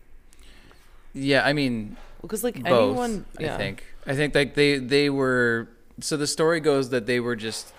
Yeah, 1.14 1.44
I 1.44 1.54
mean, 1.54 1.98
Because 2.22 2.44
like 2.44 2.62
both. 2.64 2.90
anyone, 2.92 3.26
yeah. 3.40 3.56
I 3.56 3.58
think. 3.58 3.84
I 4.06 4.16
think 4.16 4.36
like 4.36 4.54
they 4.56 4.78
they 4.78 5.10
were. 5.10 5.70
So 6.00 6.18
the 6.18 6.28
story 6.28 6.60
goes 6.60 6.90
that 6.90 7.06
they 7.08 7.20
were 7.20 7.36
just 7.36 7.74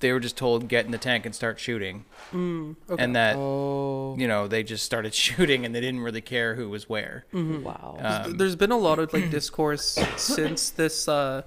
they 0.00 0.12
were 0.12 0.20
just 0.20 0.36
told 0.36 0.68
get 0.68 0.84
in 0.84 0.90
the 0.92 0.98
tank 0.98 1.26
and 1.26 1.34
start 1.34 1.58
shooting, 1.58 2.04
Mm, 2.32 2.76
okay. 2.88 3.02
and 3.02 3.16
that 3.16 3.36
Oh. 3.36 4.14
you 4.18 4.28
know 4.28 4.46
they 4.48 4.62
just 4.62 4.84
started 4.84 5.14
shooting 5.24 5.64
and 5.64 5.74
they 5.74 5.80
didn't 5.80 6.00
really 6.00 6.20
care 6.20 6.54
who 6.54 6.68
was 6.68 6.88
where. 6.88 7.24
Wow. 7.32 7.98
Um, 8.00 8.36
there's 8.38 8.56
been 8.56 8.70
a 8.72 8.78
lot 8.78 8.98
of 8.98 9.12
like 9.12 9.30
discourse 9.30 9.98
since 10.16 10.70
this 10.70 11.08
uh 11.08 11.42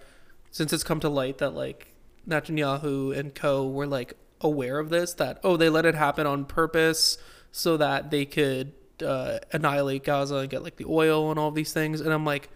since 0.51 0.73
it's 0.73 0.83
come 0.83 0.99
to 0.99 1.09
light 1.09 1.37
that 1.37 1.51
like 1.51 1.93
Netanyahu 2.27 3.17
and 3.17 3.33
co 3.33 3.67
were 3.67 3.87
like 3.87 4.15
aware 4.41 4.79
of 4.79 4.89
this 4.89 5.13
that 5.15 5.39
oh 5.43 5.55
they 5.57 5.69
let 5.69 5.85
it 5.85 5.95
happen 5.95 6.25
on 6.27 6.45
purpose 6.45 7.17
so 7.51 7.77
that 7.77 8.11
they 8.11 8.25
could 8.25 8.73
uh, 9.05 9.39
annihilate 9.51 10.03
Gaza 10.03 10.35
and 10.37 10.49
get 10.49 10.61
like 10.63 10.75
the 10.77 10.85
oil 10.87 11.29
and 11.31 11.39
all 11.39 11.51
these 11.51 11.73
things 11.73 12.01
and 12.01 12.11
I'm 12.13 12.25
like 12.25 12.49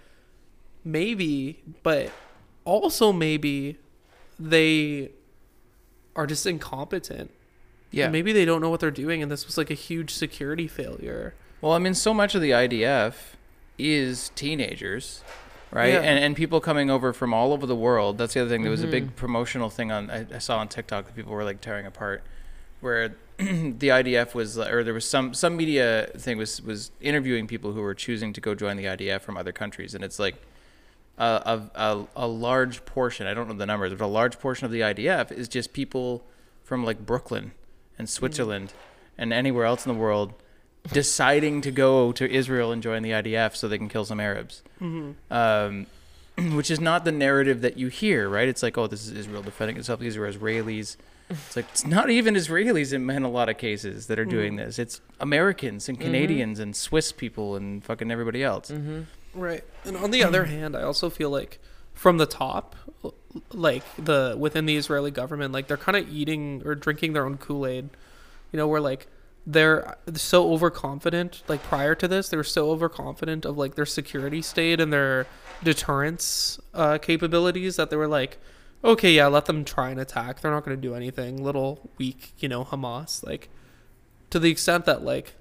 maybe 0.84 1.64
but 1.84 2.12
also 2.64 3.12
maybe 3.12 3.78
they 4.40 5.12
are 6.16 6.26
just 6.28 6.46
incompetent 6.46 7.32
yeah. 7.92 8.10
maybe 8.10 8.34
they 8.34 8.46
don't 8.46 8.62
know 8.62 8.70
what 8.70 8.80
they're 8.80 8.92
doing 8.92 9.22
and 9.22 9.32
this 9.32 9.46
was 9.46 9.58
like 9.58 9.70
a 9.70 9.76
huge 9.76 10.12
security 10.12 10.68
failure 10.68 11.34
Well, 11.62 11.72
I 11.74 11.80
mean, 11.80 11.94
so 11.94 12.14
much 12.14 12.36
of 12.36 12.42
the 12.42 12.52
IDF 12.52 13.14
is 13.78 14.32
teenagers, 14.36 15.24
right? 15.72 15.94
Yeah. 15.94 16.02
And 16.02 16.24
and 16.24 16.36
people 16.36 16.60
coming 16.60 16.90
over 16.90 17.12
from 17.14 17.34
all 17.34 17.52
over 17.54 17.66
the 17.66 17.76
world. 17.76 18.18
That's 18.18 18.34
the 18.34 18.42
other 18.42 18.50
thing. 18.50 18.62
There 18.62 18.72
was 18.72 18.84
a 18.84 18.86
Mm-hmm. 18.86 18.92
big 19.08 19.16
promotional 19.16 19.70
thing 19.70 19.92
on 19.92 20.10
I, 20.10 20.26
I 20.34 20.38
saw 20.40 20.60
on 20.60 20.68
TikTok 20.68 21.06
that 21.08 21.16
people 21.16 21.34
were 21.34 21.44
like 21.44 21.60
tearing 21.62 21.86
apart, 21.86 22.24
where 22.82 23.16
the 23.38 23.90
IDF 24.00 24.34
was, 24.34 24.58
or 24.58 24.84
there 24.84 24.94
was 24.94 25.08
some 25.08 25.34
some 25.34 25.58
media 25.58 26.10
thing 26.18 26.38
was 26.38 26.62
was 26.62 26.92
interviewing 27.02 27.48
people 27.48 27.74
who 27.74 27.82
were 27.82 27.96
choosing 27.96 28.32
to 28.34 28.42
go 28.42 28.54
join 28.56 28.78
the 28.78 28.86
IDF 28.86 29.22
from 29.22 29.36
other 29.38 29.52
countries, 29.54 29.96
and 29.96 30.04
it's 30.04 30.20
like. 30.20 30.36
A, 31.18 31.24
a, 31.24 31.82
a, 31.82 32.08
a 32.18 32.28
large 32.28 32.86
portion, 32.86 33.26
I 33.26 33.34
don't 33.34 33.48
know 33.48 33.54
the 33.54 33.66
numbers, 33.66 33.94
but 33.94 34.04
a 34.04 34.08
large 34.08 34.38
portion 34.40 34.66
of 34.66 34.72
the 34.72 34.82
IDF 34.82 35.32
is 35.32 35.48
just 35.48 35.72
people 35.72 36.26
from 36.64 36.84
like 36.84 37.06
Brooklyn 37.06 37.54
and 37.98 38.10
Switzerland 38.10 38.74
and 39.18 39.32
anywhere 39.32 39.66
else 39.66 39.86
in 39.86 39.94
the 39.94 39.98
world 39.98 40.34
deciding 40.92 41.62
to 41.62 41.72
go 41.72 42.12
to 42.12 42.30
Israel 42.30 42.72
and 42.72 42.82
join 42.82 43.02
the 43.02 43.12
IDF 43.12 43.56
so 43.56 43.68
they 43.68 43.78
can 43.78 43.90
kill 43.90 44.06
some 44.06 44.20
Arabs. 44.20 44.62
Mm-hmm. 44.82 45.34
Um, 45.34 45.88
which 46.56 46.70
is 46.70 46.80
not 46.80 47.06
the 47.06 47.12
narrative 47.12 47.62
that 47.62 47.78
you 47.78 47.88
hear, 47.88 48.28
right? 48.30 48.48
It's 48.48 48.62
like, 48.62 48.78
oh, 48.78 48.88
this 48.88 49.06
is 49.06 49.12
Israel 49.14 49.42
defending 49.42 49.78
itself. 49.78 50.00
These 50.00 50.18
are 50.18 50.30
Israelis. 50.32 50.98
It's 51.28 51.56
like 51.56 51.66
it's 51.72 51.88
not 51.88 52.12
even 52.12 52.36
Israelis 52.36 52.94
in, 52.94 53.10
in 53.10 53.24
a 53.24 53.30
lot 53.30 53.50
of 53.50 53.58
cases 53.58 54.06
that 54.06 54.20
are 54.20 54.26
doing 54.26 54.58
mm-hmm. 54.58 54.66
this. 54.68 54.78
It's 54.78 55.02
Americans 55.20 55.90
and 55.90 55.98
mm-hmm. 55.98 56.06
Canadians 56.06 56.60
and 56.60 56.76
Swiss 56.76 57.12
people 57.12 57.56
and 57.56 57.84
fucking 57.84 58.12
everybody 58.12 58.44
else. 58.44 58.70
Right. 59.36 59.64
And 59.84 59.98
on 59.98 60.12
the 60.12 60.24
other 60.24 60.46
hand, 60.46 60.76
I 60.76 60.84
also 60.84 61.10
feel 61.10 61.30
like 61.30 61.60
from 61.94 62.18
the 62.18 62.26
top, 62.26 62.76
like 63.52 63.84
the 63.98 64.36
within 64.40 64.66
the 64.66 64.76
Israeli 64.76 65.12
government, 65.12 65.54
like 65.54 65.68
they're 65.68 65.78
kind 65.78 65.98
of 65.98 66.08
eating 66.10 66.64
or 66.66 66.74
drinking 66.74 67.14
their 67.14 67.26
own 67.26 67.38
Kool 67.38 67.68
Aid. 67.68 67.90
You 68.52 68.58
know, 68.58 68.68
where 68.68 68.82
like 68.82 69.08
they're 69.46 69.98
so 70.14 70.52
overconfident. 70.52 71.44
Like 71.48 71.62
prior 71.64 71.94
to 71.96 72.08
this, 72.08 72.30
they 72.30 72.38
were 72.38 72.44
so 72.44 72.72
overconfident 72.72 73.46
of 73.46 73.58
like 73.58 73.76
their 73.76 73.86
security 73.86 74.42
state 74.42 74.80
and 74.80 74.92
their 74.92 75.28
deterrence 75.64 76.60
uh, 76.74 76.98
capabilities 76.98 77.76
that 77.76 77.90
they 77.90 77.96
were 77.96 78.08
like, 78.08 78.38
okay, 78.84 79.12
yeah, 79.12 79.28
let 79.28 79.46
them 79.46 79.66
try 79.66 79.90
and 79.90 80.00
attack. 80.00 80.42
They're 80.42 80.52
not 80.52 80.64
going 80.66 80.78
to 80.78 80.82
do 80.82 80.96
anything. 80.96 81.44
Little 81.44 81.90
weak, 81.98 82.34
you 82.40 82.48
know, 82.48 82.64
Hamas. 82.64 83.24
Like 83.24 83.50
to 84.30 84.40
the 84.40 84.50
extent 84.50 84.86
that 84.86 85.04
like 85.04 85.36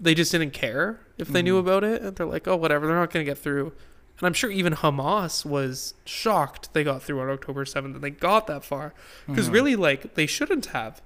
they 0.00 0.14
just 0.14 0.32
didn't 0.32 0.52
care 0.52 1.00
if 1.18 1.28
they 1.28 1.42
knew 1.42 1.58
mm-hmm. 1.58 1.68
about 1.68 1.84
it 1.84 2.02
and 2.02 2.16
they're 2.16 2.26
like 2.26 2.48
oh 2.48 2.56
whatever 2.56 2.86
they're 2.86 2.96
not 2.96 3.10
going 3.10 3.24
to 3.24 3.30
get 3.30 3.38
through. 3.38 3.72
And 4.18 4.26
i'm 4.26 4.34
sure 4.34 4.50
even 4.50 4.74
hamas 4.74 5.44
was 5.44 5.94
shocked 6.04 6.72
they 6.74 6.84
got 6.84 7.02
through 7.02 7.20
on 7.20 7.28
october 7.28 7.64
7th 7.64 7.94
and 7.94 8.02
they 8.02 8.10
got 8.10 8.46
that 8.46 8.64
far. 8.64 8.94
Because 9.26 9.46
mm-hmm. 9.46 9.54
really 9.54 9.76
like 9.76 10.14
they 10.14 10.26
shouldn't 10.26 10.66
have. 10.66 11.00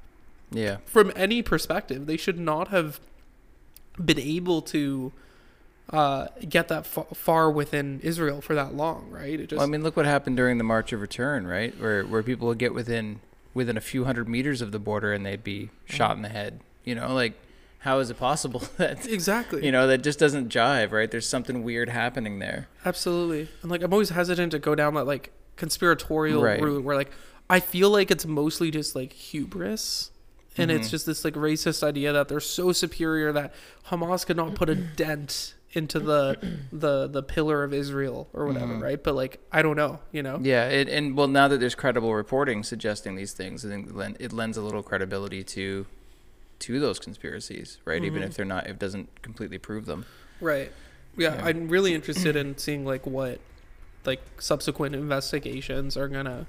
Yeah. 0.51 0.77
from 0.87 1.13
any 1.17 1.43
perspective 1.43 2.07
they 2.07 2.17
should 2.17 2.39
not 2.39 2.69
have 2.69 3.01
been 4.03 4.19
able 4.19 4.63
to 4.63 5.13
uh, 5.91 6.29
get 6.49 6.69
that 6.69 6.87
fa- 6.87 7.07
far 7.15 7.51
within 7.51 8.01
israel 8.01 8.41
for 8.41 8.55
that 8.55 8.75
long 8.75 9.09
right? 9.11 9.41
It 9.41 9.49
just 9.49 9.59
Well, 9.59 9.67
I 9.67 9.71
mean, 9.71 9.83
look 9.83 9.97
what 9.97 10.07
happened 10.07 10.37
during 10.37 10.59
the 10.59 10.65
March 10.65 10.93
of 10.93 11.01
Return, 11.01 11.47
right? 11.47 11.79
Where 11.81 12.05
where 12.05 12.23
people 12.23 12.49
would 12.49 12.59
get 12.59 12.75
within 12.75 13.21
within 13.57 13.77
a 13.77 13.81
few 13.81 14.05
hundred 14.05 14.29
meters 14.29 14.61
of 14.61 14.71
the 14.71 14.79
border 14.79 15.13
and 15.13 15.25
they'd 15.25 15.43
be 15.43 15.63
mm-hmm. 15.63 15.95
shot 15.95 16.15
in 16.15 16.23
the 16.23 16.29
head. 16.29 16.61
You 16.85 16.95
know, 16.95 17.13
like 17.15 17.33
how 17.87 17.99
is 18.00 18.11
it 18.11 18.19
possible 18.19 18.61
that 18.76 19.07
exactly 19.07 19.64
you 19.64 19.73
know 19.76 19.87
that 19.87 20.02
just 20.09 20.19
doesn't 20.19 20.49
jive, 20.59 20.90
right? 20.93 21.11
There's 21.11 21.28
something 21.37 21.62
weird 21.62 21.88
happening 21.88 22.38
there. 22.40 22.69
Absolutely. 22.85 23.49
And 23.62 23.71
like 23.71 23.83
I'm 23.85 23.93
always 23.93 24.11
hesitant 24.11 24.50
to 24.52 24.59
go 24.59 24.75
down 24.75 24.95
that 24.95 25.05
like 25.14 25.25
conspiratorial 25.57 26.43
Right. 26.43 26.61
route 26.61 26.85
where 26.85 26.97
like 26.97 27.11
I 27.49 27.61
feel 27.61 27.90
like 27.90 28.11
it's 28.11 28.26
mostly 28.26 28.71
just 28.71 28.95
like 28.95 29.12
hubris. 29.12 30.11
And 30.59 30.71
Mm-hmm. 30.71 30.81
it's 30.81 30.90
just 30.90 31.05
this 31.07 31.23
like 31.25 31.35
racist 31.35 31.83
idea 31.83 32.12
that 32.14 32.28
they're 32.28 32.40
so 32.40 32.73
superior 32.73 33.31
that 33.33 33.52
Hamas 33.88 34.25
could 34.26 34.38
not 34.38 34.55
put 34.55 34.69
a 34.71 34.75
dent 35.02 35.55
into 35.73 36.00
the 36.00 36.38
the 36.73 37.07
the 37.07 37.23
pillar 37.23 37.62
of 37.62 37.75
Israel 37.75 38.28
or 38.33 38.47
whatever, 38.47 38.73
Mm-hmm. 38.73 38.83
right? 38.83 39.02
But 39.07 39.14
like 39.14 39.38
I 39.52 39.61
don't 39.61 39.76
know, 39.76 40.00
you 40.12 40.23
know. 40.23 40.38
Yeah, 40.43 40.64
it, 40.69 40.88
and 40.88 41.14
well, 41.16 41.28
now 41.28 41.47
that 41.49 41.61
there's 41.61 41.75
credible 41.75 42.14
reporting 42.14 42.62
suggesting 42.62 43.16
these 43.16 43.33
things, 43.35 43.66
I 43.66 43.69
think 43.69 43.90
it 44.19 44.33
lends 44.33 44.57
a 44.57 44.62
little 44.62 44.83
credibility 44.83 45.45
to 45.57 45.85
to 46.61 46.81
those 46.81 46.99
conspiracies, 46.99 47.79
right? 47.85 48.03
Even 48.03 48.21
mm-hmm. 48.21 48.31
if 48.31 48.37
they're 48.37 48.45
not, 48.45 48.65
if 48.65 48.73
it 48.73 48.79
doesn't 48.79 49.23
completely 49.23 49.59
prove 49.59 49.87
them. 49.87 50.07
Right. 50.41 50.73
Yeah, 51.17 51.35
Yeah. 51.35 51.45
I'm 51.47 51.69
really 51.69 51.95
interested 51.95 52.37
in 52.37 52.59
seeing 52.59 52.85
like 52.85 53.07
what 53.07 53.41
like 54.05 54.21
subsequent 54.39 54.95
investigations 54.95 55.97
are 55.97 56.09
gonna 56.09 56.47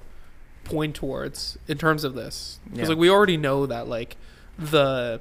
point 0.64 0.94
towards 0.94 1.58
in 1.66 1.78
terms 1.78 2.04
of 2.04 2.14
this 2.14 2.60
because 2.64 2.80
Yeah. 2.80 2.88
like 2.88 2.98
we 2.98 3.10
already 3.10 3.36
know 3.36 3.66
that 3.66 3.88
like 3.88 4.16
the 4.58 5.20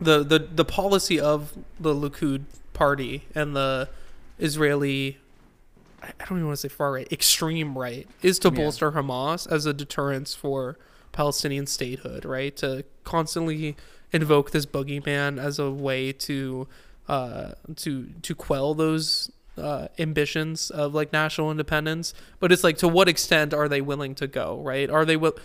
the 0.00 0.22
the 0.22 0.38
the 0.38 0.64
policy 0.64 1.20
of 1.20 1.56
the 1.78 1.94
Likud 1.94 2.44
party 2.72 3.24
and 3.34 3.54
the 3.54 3.88
Israeli 4.38 5.18
I 6.02 6.12
don't 6.26 6.38
even 6.38 6.46
want 6.46 6.58
to 6.58 6.68
say 6.68 6.74
far 6.74 6.92
right 6.92 7.10
extreme 7.12 7.76
right 7.76 8.08
is 8.22 8.38
to 8.40 8.48
Yeah. 8.48 8.54
bolster 8.54 8.92
Hamas 8.92 9.50
as 9.50 9.66
a 9.66 9.72
deterrence 9.72 10.34
for 10.34 10.76
Palestinian 11.14 11.66
statehood 11.66 12.24
right 12.26 12.54
to 12.58 12.84
constantly 13.04 13.74
invoke 14.12 14.50
this 14.50 14.66
boogeyman 14.66 15.38
as 15.38 15.58
a 15.58 15.70
way 15.70 16.12
to 16.12 16.66
uh 17.08 17.52
to 17.76 18.08
to 18.22 18.34
quell 18.34 18.74
those 18.74 19.30
uh, 19.56 19.86
ambitions 20.00 20.68
of 20.70 20.92
like 20.94 21.12
national 21.12 21.48
independence, 21.48 22.12
but 22.40 22.50
it's 22.50 22.64
like 22.64 22.76
to 22.78 22.88
what 22.88 23.08
extent 23.08 23.54
are 23.54 23.68
they 23.68 23.80
willing 23.80 24.12
to 24.16 24.26
go? 24.26 24.60
Right? 24.60 24.90
Are 24.90 25.04
they 25.04 25.16
will? 25.16 25.38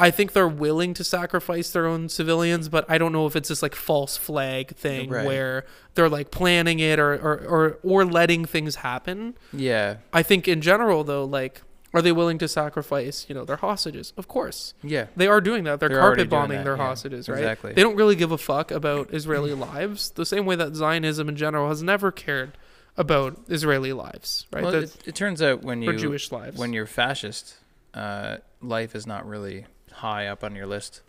I 0.00 0.10
think 0.10 0.32
they're 0.32 0.48
willing 0.48 0.92
to 0.94 1.04
sacrifice 1.04 1.70
their 1.70 1.86
own 1.86 2.08
civilians, 2.08 2.68
but 2.68 2.84
I 2.88 2.98
don't 2.98 3.12
know 3.12 3.26
if 3.26 3.36
it's 3.36 3.48
this 3.48 3.62
like 3.62 3.74
false 3.76 4.16
flag 4.16 4.74
thing 4.76 5.10
Right. 5.10 5.24
where 5.26 5.64
they're 5.94 6.08
like 6.08 6.30
planning 6.32 6.80
it 6.80 6.98
or, 6.98 7.12
or 7.14 7.36
or 7.46 7.78
or 7.84 8.04
letting 8.04 8.44
things 8.44 8.76
happen. 8.76 9.36
Yeah, 9.52 9.96
I 10.12 10.22
think 10.24 10.48
in 10.48 10.60
general 10.60 11.04
though, 11.04 11.24
like 11.24 11.62
Are 11.94 12.02
they 12.02 12.12
willing 12.12 12.38
to 12.38 12.48
sacrifice, 12.48 13.24
you 13.28 13.34
know, 13.34 13.44
their 13.44 13.56
hostages? 13.56 14.12
Of 14.16 14.28
course. 14.28 14.74
Yeah. 14.82 15.06
They 15.16 15.26
are 15.26 15.40
doing 15.40 15.64
that. 15.64 15.80
They're, 15.80 15.88
They're 15.88 16.00
carpet 16.00 16.28
bombing 16.28 16.58
that, 16.58 16.64
their 16.64 16.76
yeah, 16.76 16.86
hostages, 16.86 17.28
right? 17.28 17.38
exactly. 17.38 17.72
They 17.72 17.82
don't 17.82 17.96
really 17.96 18.14
give 18.16 18.30
a 18.30 18.38
fuck 18.38 18.70
about 18.70 19.08
Israeli 19.14 19.54
lives, 19.54 20.10
the 20.10 20.26
same 20.26 20.44
way 20.44 20.54
that 20.56 20.74
Zionism 20.74 21.28
in 21.28 21.36
general 21.36 21.68
has 21.68 21.82
never 21.82 22.12
cared 22.12 22.58
about 22.96 23.38
Israeli 23.48 23.92
lives, 23.92 24.46
right? 24.52 24.64
Well, 24.64 24.74
it, 24.74 24.96
it 25.06 25.14
turns 25.14 25.40
out 25.40 25.62
when 25.62 25.80
you 25.82 25.96
Jewish 25.96 26.30
lives. 26.32 26.58
when 26.58 26.72
you're 26.72 26.84
fascist, 26.86 27.56
uh, 27.94 28.38
life 28.60 28.94
is 28.94 29.06
not 29.06 29.26
really 29.26 29.66
high 29.92 30.26
up 30.26 30.44
on 30.44 30.54
your 30.54 30.66
list. 30.66 31.00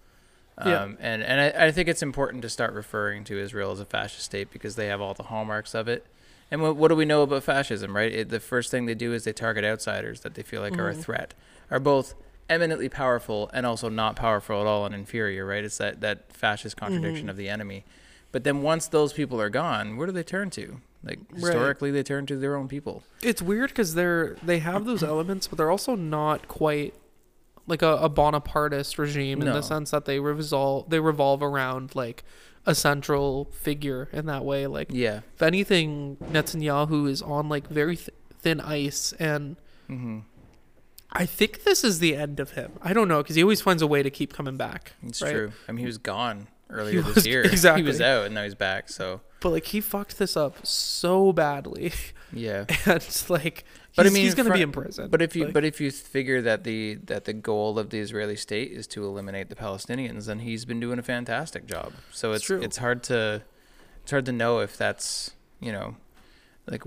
Um, 0.58 0.72
Yeah. 0.72 0.84
And 1.00 1.24
and 1.24 1.42
I, 1.42 1.68
I 1.68 1.72
think 1.72 1.90
it's 1.90 2.04
important 2.04 2.42
to 2.44 2.50
start 2.50 2.74
referring 2.74 3.24
to 3.26 3.38
Israel 3.40 3.72
as 3.72 3.80
a 3.80 3.86
fascist 3.86 4.24
state 4.26 4.52
because 4.52 4.76
they 4.76 4.88
have 4.88 5.02
all 5.02 5.14
the 5.14 5.24
hallmarks 5.24 5.74
of 5.74 5.88
it. 5.88 6.06
And 6.52 6.62
what, 6.62 6.76
what 6.76 6.88
do 6.88 6.96
we 6.96 7.06
know 7.06 7.22
about 7.22 7.44
fascism, 7.44 7.96
right? 7.96 8.12
It, 8.12 8.30
the 8.30 8.40
first 8.40 8.72
thing 8.72 8.86
they 8.86 8.96
do 8.96 9.14
is 9.14 9.24
they 9.24 9.34
target 9.34 9.64
outsiders 9.64 10.22
that 10.22 10.34
they 10.34 10.42
feel 10.44 10.62
like 10.62 10.78
are 10.78 10.90
a 10.90 10.94
Mhm. 10.96 11.02
threat, 11.04 11.34
are 11.70 11.80
both 11.80 12.16
eminently 12.50 12.90
powerful 12.90 13.50
and 13.54 13.66
also 13.66 13.90
not 13.90 14.16
powerful 14.16 14.60
at 14.62 14.66
all 14.66 14.86
and 14.86 14.96
inferior, 14.96 15.46
right? 15.46 15.64
It's 15.64 15.78
that, 15.78 16.02
that 16.02 16.34
fascist 16.34 16.76
contradiction 16.76 17.28
Mhm. 17.28 17.32
of 17.32 17.38
the 17.38 17.48
enemy. 17.50 17.86
But 18.32 18.44
then 18.44 18.62
once 18.64 18.88
those 18.88 19.14
people 19.14 19.40
are 19.40 19.50
gone, 19.50 19.98
where 19.98 20.08
do 20.08 20.14
they 20.14 20.24
turn 20.24 20.50
to? 20.52 20.82
Like 21.04 21.20
Right. 21.32 21.42
historically, 21.42 21.92
they 21.92 22.04
turn 22.04 22.26
to 22.26 22.36
their 22.36 22.56
own 22.56 22.68
people. 22.68 23.04
It's 23.22 23.42
weird 23.42 23.70
because 23.70 23.94
they're 23.94 24.36
they 24.44 24.60
have 24.60 24.86
those 24.86 25.04
elements, 25.04 25.48
but 25.48 25.58
they're 25.58 25.72
also 25.72 25.96
not 25.96 26.48
quite 26.48 26.94
like 27.68 27.82
a, 27.84 27.94
a 27.98 28.10
Bonapartist 28.10 28.98
regime 28.98 29.42
in 29.42 29.46
No. 29.48 29.54
the 29.54 29.62
sense 29.62 29.92
that 29.92 30.06
they 30.06 30.20
revolve 30.20 30.90
they 30.90 31.00
revolve 31.00 31.42
around 31.44 31.96
like 31.96 32.24
a 32.66 32.76
central 32.76 33.46
figure 33.52 34.10
in 34.12 34.26
that 34.28 34.44
way. 34.46 34.68
Like 34.68 34.90
Yeah. 34.92 35.22
if 35.36 35.42
anything, 35.42 36.18
Netanyahu 36.32 37.10
is 37.10 37.22
on 37.22 37.50
like 37.50 37.68
very 37.68 37.96
th- 37.98 38.10
thin 38.42 38.60
ice, 38.62 39.14
and 39.20 39.56
Mm-hmm. 39.90 40.20
I 41.12 41.26
think 41.26 41.64
this 41.64 41.84
is 41.84 41.98
the 41.98 42.16
end 42.16 42.40
of 42.40 42.52
him. 42.52 42.74
I 42.84 42.94
don't 42.94 43.08
know 43.08 43.24
because 43.24 43.36
he 43.36 43.42
always 43.42 43.62
finds 43.62 43.82
a 43.82 43.88
way 43.88 44.04
to 44.04 44.12
keep 44.12 44.32
coming 44.34 44.58
back. 44.58 44.94
It's 45.02 45.22
right? 45.22 45.32
true. 45.32 45.52
I 45.68 45.72
mean, 45.72 45.80
he 45.80 45.86
was 45.88 45.98
gone 45.98 46.48
earlier 46.70 47.02
was- 47.02 47.16
this 47.16 47.26
year. 47.26 47.42
exactly. 47.44 47.82
He 47.82 47.88
was 47.88 48.00
out 48.00 48.26
and 48.28 48.36
now 48.36 48.44
he's 48.44 48.54
back. 48.54 48.90
So 48.90 49.22
But 49.42 49.50
like 49.50 49.66
he 49.68 49.82
fucked 49.82 50.18
this 50.20 50.36
up 50.36 50.66
so 50.66 51.32
badly, 51.32 51.94
yeah. 52.34 52.66
and 52.86 53.26
like 53.30 53.64
But 53.96 54.06
I 54.06 54.10
he's, 54.10 54.14
mean, 54.14 54.24
he's 54.24 54.36
gonna 54.36 54.54
be 54.54 54.62
in 54.62 54.72
prison. 54.72 55.10
But 55.10 55.22
if 55.22 55.36
you 55.36 55.46
Like, 55.46 55.54
but 55.54 55.64
if 55.66 55.80
you 55.80 55.92
figure 55.92 56.42
that 56.42 56.64
the 56.64 56.96
that 57.06 57.26
the 57.26 57.34
goal 57.34 57.80
of 57.80 57.90
the 57.90 58.00
Israeli 58.00 58.36
state 58.36 58.72
is 58.72 58.86
to 58.88 59.06
eliminate 59.06 59.50
the 59.50 59.56
Palestinians, 59.56 60.26
then 60.26 60.40
he's 60.40 60.66
been 60.66 60.80
doing 60.80 61.00
a 61.00 61.04
fantastic 61.04 61.66
job. 61.66 61.94
So 62.12 62.34
It's 62.34 62.50
it's 62.50 62.64
it's 62.66 62.78
hard 62.78 63.04
to 63.04 63.44
it's 64.04 64.12
hard 64.12 64.26
to 64.26 64.32
know 64.32 64.60
if 64.60 64.76
that's 64.78 65.32
you 65.62 65.72
know 65.72 65.96
like 66.70 66.84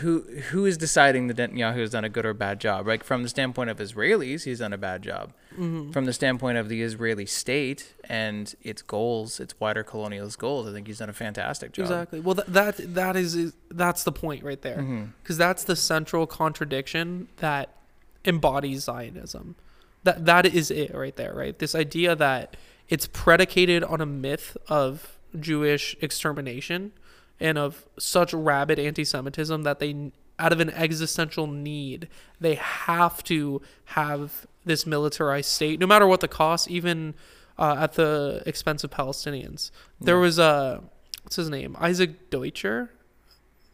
who 0.00 0.20
who 0.50 0.66
is 0.66 0.76
deciding 0.76 1.28
that 1.28 1.36
Netanyahu 1.36 1.76
has 1.76 1.90
done 1.90 2.04
a 2.04 2.08
good 2.08 2.26
or 2.26 2.34
bad 2.34 2.60
job? 2.60 2.86
Like 2.86 3.04
from 3.04 3.22
the 3.22 3.28
standpoint 3.28 3.70
of 3.70 3.78
Israelis, 3.78 4.44
he's 4.44 4.58
done 4.58 4.72
a 4.72 4.78
bad 4.78 5.02
job. 5.02 5.32
Mhm. 5.56 5.92
From 5.92 6.04
the 6.04 6.12
standpoint 6.12 6.58
of 6.58 6.68
the 6.68 6.82
Israeli 6.82 7.26
state 7.26 7.94
and 8.08 8.54
its 8.62 8.82
goals, 8.82 9.40
its 9.40 9.58
wider 9.60 9.84
colonialist 9.84 10.38
goals, 10.38 10.68
I 10.68 10.72
think 10.72 10.86
he's 10.86 10.98
done 10.98 11.08
a 11.08 11.14
fantastic 11.14 11.72
job. 11.72 11.84
Exactly. 11.84 12.20
Well, 12.20 12.34
that 12.34 12.52
that 12.52 12.94
that 12.94 13.16
is, 13.16 13.34
is 13.34 13.52
that's 13.70 14.04
the 14.04 14.12
point 14.12 14.42
right 14.44 14.60
there, 14.60 15.08
because 15.22 15.38
that's 15.38 15.64
the 15.64 15.76
central 15.76 16.26
contradiction 16.26 17.28
that 17.36 17.70
embodies 18.24 18.84
Zionism. 18.84 19.54
That 20.04 20.24
that 20.26 20.46
is 20.46 20.70
it 20.70 20.94
right 20.94 21.16
there, 21.16 21.32
right? 21.34 21.58
This 21.58 21.74
idea 21.74 22.14
that 22.16 22.56
it's 22.88 23.06
predicated 23.12 23.82
on 23.84 24.00
a 24.00 24.06
myth 24.06 24.56
of 24.68 25.18
Jewish 25.38 25.96
extermination 26.00 26.92
and 27.40 27.58
of 27.58 27.86
such 27.98 28.32
rabid 28.32 28.78
anti-Semitism 28.78 29.62
that 29.62 29.78
they, 29.78 30.12
out 30.38 30.52
of 30.52 30.60
an 30.60 30.70
existential 30.70 31.46
need, 31.46 32.08
they 32.40 32.54
have 32.54 33.22
to 33.24 33.60
have 33.86 34.46
this 34.64 34.86
militarized 34.86 35.48
state, 35.48 35.78
no 35.78 35.86
matter 35.86 36.06
what 36.06 36.20
the 36.20 36.28
cost, 36.28 36.70
even 36.70 37.14
uh, 37.58 37.76
at 37.78 37.94
the 37.94 38.42
expense 38.46 38.84
of 38.84 38.90
Palestinians. 38.90 39.70
There 40.00 40.18
was 40.18 40.38
a 40.38 40.82
what's 41.22 41.36
his 41.36 41.50
name, 41.50 41.76
Isaac 41.80 42.30
Deutscher, 42.30 42.90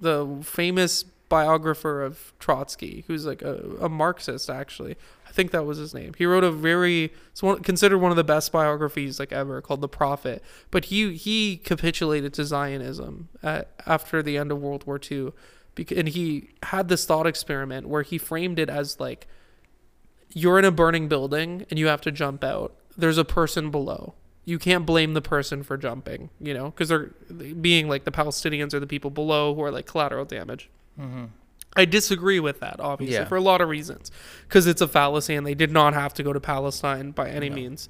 the 0.00 0.38
famous 0.42 1.04
biographer 1.28 2.02
of 2.02 2.32
Trotsky, 2.38 3.04
who's 3.06 3.24
like 3.24 3.42
a, 3.42 3.62
a 3.80 3.88
Marxist 3.88 4.50
actually. 4.50 4.96
I 5.32 5.34
think 5.34 5.50
that 5.52 5.64
was 5.64 5.78
his 5.78 5.94
name. 5.94 6.12
He 6.18 6.26
wrote 6.26 6.44
a 6.44 6.50
very 6.50 7.10
one, 7.40 7.60
considered 7.62 7.98
one 7.98 8.10
of 8.10 8.18
the 8.18 8.22
best 8.24 8.52
biographies 8.52 9.18
like 9.18 9.32
ever 9.32 9.62
called 9.62 9.80
The 9.80 9.88
Prophet. 9.88 10.44
But 10.70 10.84
he 10.86 11.14
he 11.14 11.56
capitulated 11.56 12.34
to 12.34 12.44
Zionism 12.44 13.30
at, 13.42 13.70
after 13.86 14.22
the 14.22 14.36
end 14.36 14.52
of 14.52 14.60
World 14.60 14.86
War 14.86 15.00
II, 15.10 15.32
bec- 15.74 15.90
and 15.90 16.08
he 16.08 16.50
had 16.64 16.88
this 16.88 17.06
thought 17.06 17.26
experiment 17.26 17.88
where 17.88 18.02
he 18.02 18.18
framed 18.18 18.58
it 18.58 18.68
as 18.68 19.00
like 19.00 19.26
you're 20.34 20.58
in 20.58 20.66
a 20.66 20.70
burning 20.70 21.08
building 21.08 21.64
and 21.70 21.78
you 21.78 21.86
have 21.86 22.02
to 22.02 22.10
jump 22.12 22.44
out. 22.44 22.74
There's 22.94 23.16
a 23.18 23.24
person 23.24 23.70
below. 23.70 24.12
You 24.44 24.58
can't 24.58 24.84
blame 24.84 25.14
the 25.14 25.22
person 25.22 25.62
for 25.62 25.78
jumping, 25.78 26.28
you 26.40 26.52
know, 26.52 26.66
because 26.66 26.90
they're 26.90 27.12
being 27.60 27.88
like 27.88 28.04
the 28.04 28.10
Palestinians 28.10 28.74
or 28.74 28.80
the 28.80 28.86
people 28.86 29.10
below 29.10 29.54
who 29.54 29.62
are 29.62 29.70
like 29.70 29.86
collateral 29.86 30.26
damage. 30.26 30.68
Mhm. 31.00 31.28
I 31.74 31.85
disagree 31.87 32.38
with 32.40 32.61
that, 32.61 32.76
obviously, 32.80 33.14
Yeah. 33.16 33.24
for 33.24 33.37
a 33.37 33.40
lot 33.40 33.61
of 33.61 33.68
reasons. 33.68 34.11
Because 34.46 34.66
it's 34.66 34.80
a 34.82 34.88
fallacy 34.88 35.35
and 35.35 35.46
they 35.46 35.54
did 35.54 35.70
not 35.72 35.94
have 35.94 36.12
to 36.14 36.22
go 36.22 36.32
to 36.32 36.40
Palestine 36.40 37.12
by 37.12 37.30
any 37.30 37.48
No. 37.48 37.56
means. 37.56 37.88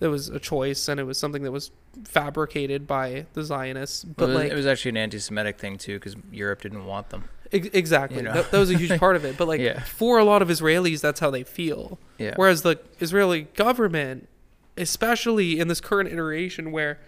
It 0.00 0.08
was 0.08 0.28
a 0.28 0.40
choice 0.40 0.88
and 0.88 0.98
it 0.98 1.04
was 1.04 1.18
something 1.18 1.42
that 1.42 1.52
was 1.52 1.70
fabricated 2.04 2.86
by 2.86 3.26
the 3.34 3.44
Zionists. 3.44 4.02
But 4.04 4.16
Well, 4.18 4.28
it 4.30 4.32
was- 4.32 4.42
like, 4.44 4.52
it 4.52 4.56
was 4.56 4.66
actually 4.66 4.88
an 4.90 4.96
anti-Semitic 4.96 5.58
thing 5.58 5.78
too, 5.78 5.94
because 5.98 6.16
Europe 6.32 6.62
didn't 6.62 6.84
want 6.86 7.10
them. 7.10 7.24
ex- 7.52 7.68
exactly. 7.72 8.18
you 8.18 8.22
know. 8.22 8.32
that, 8.32 8.50
that 8.52 8.58
was 8.58 8.70
a 8.70 8.78
huge 8.78 8.98
part 9.00 9.16
of 9.16 9.24
it. 9.24 9.36
But 9.36 9.46
like, 9.48 9.60
Yeah. 9.60 9.80
for 9.82 10.18
a 10.18 10.24
lot 10.24 10.40
of 10.42 10.48
Israelis, 10.48 11.00
that's 11.00 11.20
how 11.20 11.30
they 11.30 11.42
feel. 11.42 11.98
Yeah. 12.18 12.32
Whereas 12.36 12.62
the 12.62 12.78
Israeli 13.00 13.42
government, 13.54 14.28
especially 14.76 15.58
in 15.60 15.68
this 15.68 15.80
current 15.80 16.08
iteration 16.12 16.70
where 16.72 16.98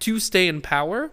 to 0.00 0.18
stay 0.18 0.48
in 0.48 0.60
power, 0.62 1.10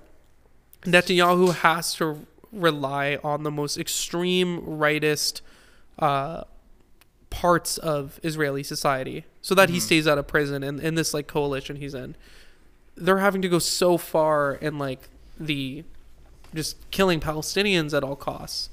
Netanyahu 0.84 1.54
has 1.56 1.94
to 1.96 2.26
rely 2.52 3.18
on 3.24 3.44
the 3.44 3.52
most 3.52 3.78
extreme 3.78 4.62
rightist 4.62 5.42
uh, 6.00 6.44
parts 7.30 7.78
of 7.78 8.20
Israeli 8.24 8.64
society 8.64 9.26
so 9.42 9.56
that 9.56 9.70
he 9.70 9.78
Mhm. 9.78 9.82
stays 9.82 10.08
out 10.08 10.18
of 10.18 10.28
prison 10.28 10.64
and 10.64 10.80
in 10.80 10.96
this 10.96 11.14
like 11.14 11.28
coalition 11.28 11.78
he's 11.78 11.94
in. 11.94 12.16
They're 12.96 13.20
having 13.20 13.42
to 13.44 13.50
go 13.50 13.60
so 13.60 13.98
far 13.98 14.54
in 14.56 14.78
like 14.78 15.08
the 15.40 15.84
just 16.54 16.76
killing 16.92 17.20
Palestinians 17.22 17.96
at 17.96 18.04
all 18.04 18.16
costs 18.18 18.70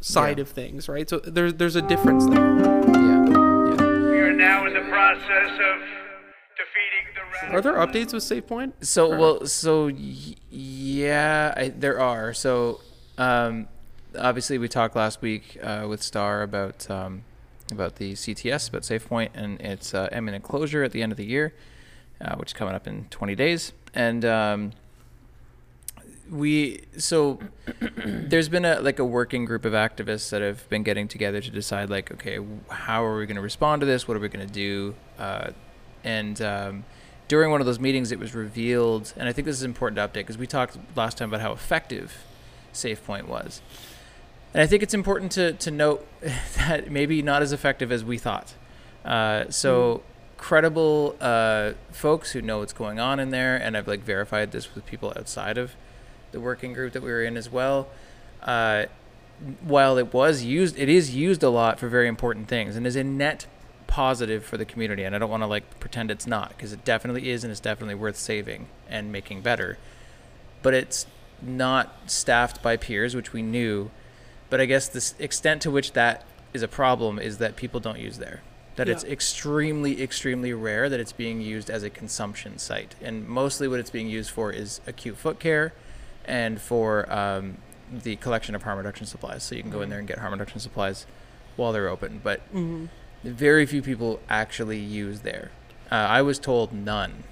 side 0.00 0.38
Yeah. 0.38 0.42
of 0.42 0.48
things, 0.48 0.88
right? 0.88 1.08
So 1.08 1.18
there's 1.20 1.54
there's 1.54 1.76
a 1.76 1.82
difference 1.82 2.26
there. 2.26 2.34
yeah. 2.36 3.26
Yeah. 3.26 4.10
We 4.10 4.18
are 4.18 4.32
now 4.32 4.66
in 4.66 4.74
the 4.74 4.80
process 4.88 5.50
of 5.50 5.80
defeating 5.80 6.02
the 6.02 6.05
Are 7.50 7.60
there 7.60 7.74
updates 7.74 8.12
with 8.12 8.22
SafePoint? 8.24 8.72
So 8.80 9.12
Or- 9.12 9.18
well, 9.18 9.46
so 9.46 9.86
y- 9.86 10.34
yeah, 10.50 11.54
I, 11.56 11.68
there 11.68 12.00
are. 12.00 12.32
So 12.34 12.80
um, 13.18 13.68
obviously, 14.18 14.58
we 14.58 14.68
talked 14.68 14.96
last 14.96 15.20
week 15.22 15.58
uh, 15.62 15.86
with 15.88 16.02
Star 16.02 16.42
about 16.42 16.88
um, 16.90 17.22
about 17.70 17.96
the 17.96 18.12
CTS, 18.14 18.68
about 18.68 18.82
SafePoint, 18.82 19.30
and 19.34 19.60
its 19.60 19.94
uh, 19.94 20.08
imminent 20.12 20.44
closure 20.44 20.82
at 20.82 20.92
the 20.92 21.02
end 21.02 21.12
of 21.12 21.18
the 21.18 21.26
year, 21.26 21.52
uh, 22.20 22.34
which 22.36 22.50
is 22.50 22.52
coming 22.52 22.74
up 22.74 22.86
in 22.86 23.04
20 23.10 23.34
days. 23.34 23.72
And 23.94 24.24
um, 24.24 24.72
we 26.30 26.82
so 26.96 27.38
there's 28.06 28.48
been 28.48 28.64
a 28.64 28.80
like 28.80 28.98
a 28.98 29.04
working 29.04 29.44
group 29.44 29.64
of 29.64 29.72
activists 29.74 30.30
that 30.30 30.42
have 30.42 30.68
been 30.68 30.82
getting 30.82 31.06
together 31.06 31.40
to 31.40 31.50
decide 31.50 31.90
like, 31.90 32.10
okay, 32.12 32.38
how 32.70 33.04
are 33.04 33.18
we 33.18 33.26
going 33.26 33.36
to 33.36 33.42
respond 33.42 33.80
to 33.80 33.86
this? 33.86 34.08
What 34.08 34.16
are 34.16 34.20
we 34.20 34.28
going 34.28 34.46
to 34.46 34.52
do? 34.52 34.94
And 36.06 36.40
um, 36.40 36.84
during 37.26 37.50
one 37.50 37.60
of 37.60 37.66
those 37.66 37.80
meetings, 37.80 38.12
it 38.12 38.20
was 38.20 38.32
revealed, 38.32 39.12
and 39.16 39.28
I 39.28 39.32
think 39.32 39.44
this 39.44 39.56
is 39.56 39.64
important 39.64 39.96
to 39.96 40.06
update 40.06 40.22
because 40.22 40.38
we 40.38 40.46
talked 40.46 40.78
last 40.94 41.18
time 41.18 41.28
about 41.28 41.40
how 41.40 41.52
effective 41.52 42.24
SafePoint 42.72 43.26
was, 43.26 43.60
and 44.54 44.62
I 44.62 44.66
think 44.66 44.84
it's 44.84 44.94
important 44.94 45.32
to 45.32 45.52
to 45.54 45.70
note 45.72 46.06
that 46.56 46.90
maybe 46.90 47.22
not 47.22 47.42
as 47.42 47.52
effective 47.52 47.90
as 47.90 48.04
we 48.04 48.18
thought. 48.18 48.54
Uh, 49.04 49.50
so 49.50 50.02
credible 50.36 51.16
uh, 51.20 51.72
folks 51.90 52.32
who 52.32 52.40
know 52.40 52.60
what's 52.60 52.72
going 52.72 53.00
on 53.00 53.18
in 53.18 53.30
there, 53.30 53.56
and 53.56 53.76
I've 53.76 53.88
like 53.88 54.00
verified 54.00 54.52
this 54.52 54.76
with 54.76 54.86
people 54.86 55.12
outside 55.16 55.58
of 55.58 55.74
the 56.30 56.40
working 56.40 56.72
group 56.72 56.92
that 56.92 57.02
we 57.02 57.10
were 57.10 57.24
in 57.24 57.36
as 57.36 57.50
well. 57.50 57.88
Uh, 58.42 58.86
while 59.62 59.98
it 59.98 60.14
was 60.14 60.44
used, 60.44 60.78
it 60.78 60.88
is 60.88 61.16
used 61.16 61.42
a 61.42 61.50
lot 61.50 61.80
for 61.80 61.88
very 61.88 62.06
important 62.06 62.46
things, 62.46 62.76
and 62.76 62.86
is 62.86 62.94
a 62.94 63.02
net 63.02 63.46
positive 63.86 64.44
for 64.44 64.56
the 64.56 64.64
community. 64.64 65.04
And 65.04 65.14
I 65.14 65.18
don't 65.18 65.30
want 65.30 65.42
to 65.42 65.46
like 65.46 65.80
pretend 65.80 66.10
it's 66.10 66.26
not, 66.26 66.50
because 66.50 66.72
it 66.72 66.84
definitely 66.84 67.30
is, 67.30 67.44
and 67.44 67.50
it's 67.50 67.60
definitely 67.60 67.94
worth 67.94 68.16
saving 68.16 68.68
and 68.88 69.12
making 69.12 69.42
better. 69.42 69.78
But 70.62 70.74
it's 70.74 71.06
not 71.42 71.94
staffed 72.06 72.62
by 72.62 72.76
peers, 72.76 73.14
which 73.14 73.32
we 73.32 73.42
knew. 73.42 73.90
But 74.50 74.60
I 74.60 74.66
guess 74.66 74.88
the 74.88 75.22
extent 75.22 75.62
to 75.62 75.70
which 75.70 75.92
that 75.92 76.24
is 76.52 76.62
a 76.62 76.68
problem 76.68 77.18
is 77.18 77.38
that 77.38 77.56
people 77.56 77.80
don't 77.80 77.98
use 77.98 78.18
there. 78.18 78.42
That 78.76 78.88
it's 78.90 79.04
extremely, 79.04 80.02
extremely 80.02 80.52
rare 80.52 80.90
that 80.90 81.00
it's 81.00 81.12
being 81.12 81.40
used 81.40 81.70
as 81.70 81.82
a 81.82 81.88
consumption 81.88 82.58
site. 82.58 82.94
And 83.00 83.26
mostly 83.26 83.68
what 83.68 83.80
it's 83.80 83.88
being 83.90 84.08
used 84.08 84.30
for 84.30 84.52
is 84.52 84.82
acute 84.86 85.16
foot 85.16 85.38
care 85.40 85.72
and 86.26 86.60
for 86.60 87.10
um, 87.10 87.56
the 87.90 88.16
collection 88.16 88.54
of 88.54 88.64
harm 88.64 88.76
reduction 88.76 89.06
supplies. 89.06 89.44
So 89.44 89.54
you 89.54 89.62
can 89.62 89.70
go 89.70 89.80
in 89.80 89.88
there 89.88 89.98
and 89.98 90.06
get 90.06 90.18
harm 90.18 90.32
reduction 90.32 90.60
supplies 90.60 91.06
while 91.56 91.72
they're 91.72 91.88
open, 91.88 92.20
but 92.22 92.42
very 93.26 93.66
few 93.66 93.82
people 93.82 94.20
actually 94.28 94.78
use 94.78 95.20
there. 95.20 95.50
Uh, 95.90 95.94
I 95.94 96.22
was 96.22 96.38
told 96.38 96.72
none. 96.72 97.24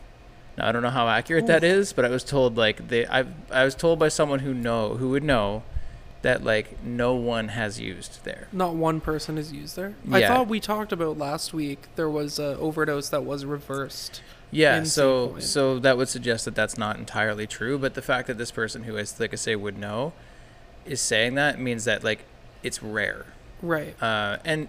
Now 0.56 0.68
I 0.68 0.72
don't 0.72 0.82
know 0.82 0.90
how 0.90 1.08
accurate 1.08 1.46
that 1.46 1.64
is, 1.64 1.92
but 1.92 2.04
I 2.04 2.08
was 2.08 2.22
told 2.24 2.56
like 2.56 2.88
they 2.88 3.06
I 3.06 3.24
I 3.50 3.64
was 3.64 3.74
told 3.74 3.98
by 3.98 4.08
someone 4.08 4.40
who 4.40 4.54
know 4.54 4.94
who 4.96 5.10
would 5.10 5.24
know 5.24 5.62
that 6.22 6.44
like 6.44 6.82
no 6.82 7.14
one 7.14 7.48
has 7.48 7.80
used 7.80 8.24
there. 8.24 8.48
Not 8.52 8.74
one 8.74 9.00
person 9.00 9.36
is 9.36 9.52
used 9.52 9.76
there. 9.76 9.94
I 10.10 10.22
thought 10.26 10.48
we 10.48 10.60
talked 10.60 10.92
about 10.92 11.18
last 11.18 11.52
week 11.52 11.88
there 11.96 12.08
was 12.08 12.38
a 12.38 12.56
overdose 12.58 13.08
that 13.10 13.24
was 13.24 13.44
reversed. 13.44 14.22
Yeah, 14.50 14.84
so 14.84 15.38
so 15.40 15.80
that 15.80 15.96
would 15.96 16.08
suggest 16.08 16.44
that 16.44 16.54
that's 16.54 16.78
not 16.78 16.96
entirely 16.96 17.46
true, 17.46 17.76
but 17.76 17.94
the 17.94 18.02
fact 18.02 18.28
that 18.28 18.38
this 18.38 18.52
person 18.52 18.84
who 18.84 18.96
is 18.96 19.18
like 19.18 19.32
I 19.32 19.36
say 19.36 19.56
would 19.56 19.76
know 19.76 20.12
is 20.84 21.00
saying 21.00 21.34
that 21.34 21.58
means 21.58 21.84
that 21.84 22.04
like 22.04 22.24
it's 22.62 22.82
rare. 22.82 23.26
Right. 23.60 24.00
Uh, 24.02 24.38
and 24.44 24.68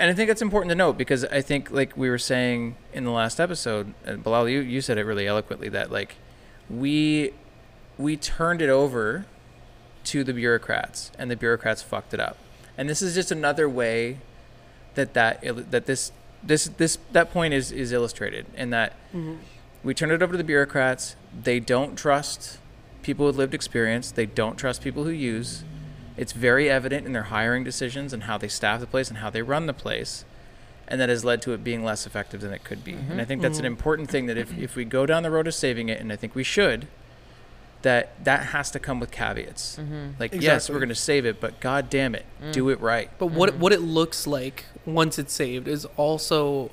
and 0.00 0.10
I 0.10 0.14
think 0.14 0.28
that's 0.28 0.40
important 0.40 0.70
to 0.70 0.74
note 0.74 0.96
because 0.96 1.26
I 1.26 1.42
think 1.42 1.70
like 1.70 1.94
we 1.94 2.08
were 2.08 2.18
saying 2.18 2.74
in 2.94 3.04
the 3.04 3.10
last 3.10 3.38
episode, 3.38 3.92
and 4.06 4.24
Bilal, 4.24 4.48
you, 4.48 4.60
you 4.60 4.80
said 4.80 4.96
it 4.96 5.04
really 5.04 5.26
eloquently 5.26 5.68
that 5.68 5.92
like 5.92 6.16
we 6.70 7.34
we 7.98 8.16
turned 8.16 8.62
it 8.62 8.70
over 8.70 9.26
to 10.04 10.24
the 10.24 10.32
bureaucrats 10.32 11.12
and 11.18 11.30
the 11.30 11.36
bureaucrats 11.36 11.82
fucked 11.82 12.14
it 12.14 12.20
up. 12.20 12.38
And 12.78 12.88
this 12.88 13.02
is 13.02 13.14
just 13.14 13.30
another 13.30 13.68
way 13.68 14.20
that 14.94 15.12
that 15.12 15.42
that 15.70 15.84
this 15.84 16.12
this 16.42 16.68
this 16.78 16.96
that 17.12 17.30
point 17.30 17.52
is 17.52 17.70
is 17.70 17.92
illustrated 17.92 18.46
in 18.56 18.70
that 18.70 18.94
mm-hmm. 19.14 19.34
we 19.84 19.92
turn 19.92 20.10
it 20.10 20.22
over 20.22 20.32
to 20.32 20.38
the 20.38 20.44
bureaucrats. 20.44 21.14
They 21.38 21.60
don't 21.60 21.94
trust 21.94 22.58
people 23.02 23.26
with 23.26 23.36
lived 23.36 23.52
experience. 23.52 24.10
They 24.10 24.24
don't 24.24 24.56
trust 24.56 24.82
people 24.82 25.04
who 25.04 25.10
use. 25.10 25.62
It's 26.20 26.32
very 26.32 26.68
evident 26.68 27.06
in 27.06 27.14
their 27.14 27.24
hiring 27.24 27.64
decisions 27.64 28.12
and 28.12 28.24
how 28.24 28.36
they 28.36 28.46
staff 28.48 28.78
the 28.80 28.86
place 28.86 29.08
and 29.08 29.18
how 29.18 29.30
they 29.30 29.40
run 29.40 29.64
the 29.64 29.72
place. 29.72 30.26
And 30.86 31.00
that 31.00 31.08
has 31.08 31.24
led 31.24 31.40
to 31.42 31.54
it 31.54 31.64
being 31.64 31.82
less 31.82 32.06
effective 32.06 32.42
than 32.42 32.52
it 32.52 32.62
could 32.62 32.84
be. 32.84 32.92
And 32.92 33.22
I 33.22 33.24
think 33.24 33.40
that's 33.40 33.58
an 33.58 33.64
mm-hmm. 33.64 33.72
important 33.72 34.10
thing 34.10 34.26
that 34.26 34.36
if, 34.36 34.56
if 34.58 34.76
we 34.76 34.84
go 34.84 35.06
down 35.06 35.22
the 35.22 35.30
road 35.30 35.46
of 35.46 35.54
saving 35.54 35.88
it, 35.88 35.98
and 35.98 36.12
I 36.12 36.16
think 36.16 36.34
we 36.34 36.42
should, 36.42 36.88
that 37.80 38.22
that 38.24 38.46
has 38.46 38.70
to 38.72 38.78
come 38.78 39.00
with 39.00 39.10
caveats. 39.10 39.78
Mm-hmm. 39.78 40.20
Like, 40.20 40.34
yes, 40.34 40.68
we're 40.68 40.76
going 40.76 40.90
to 40.90 40.94
save 40.94 41.24
it, 41.24 41.40
but 41.40 41.58
god 41.58 41.88
damn 41.88 42.14
it, 42.14 42.26
mm. 42.42 42.52
do 42.52 42.68
it 42.68 42.80
right. 42.80 43.10
But 43.18 43.28
what 43.28 43.52
mm-hmm. 43.52 43.60
what 43.60 43.72
it 43.72 43.80
looks 43.80 44.26
like 44.26 44.66
once 44.84 45.18
it's 45.18 45.32
saved 45.32 45.68
is 45.68 45.86
also 45.96 46.70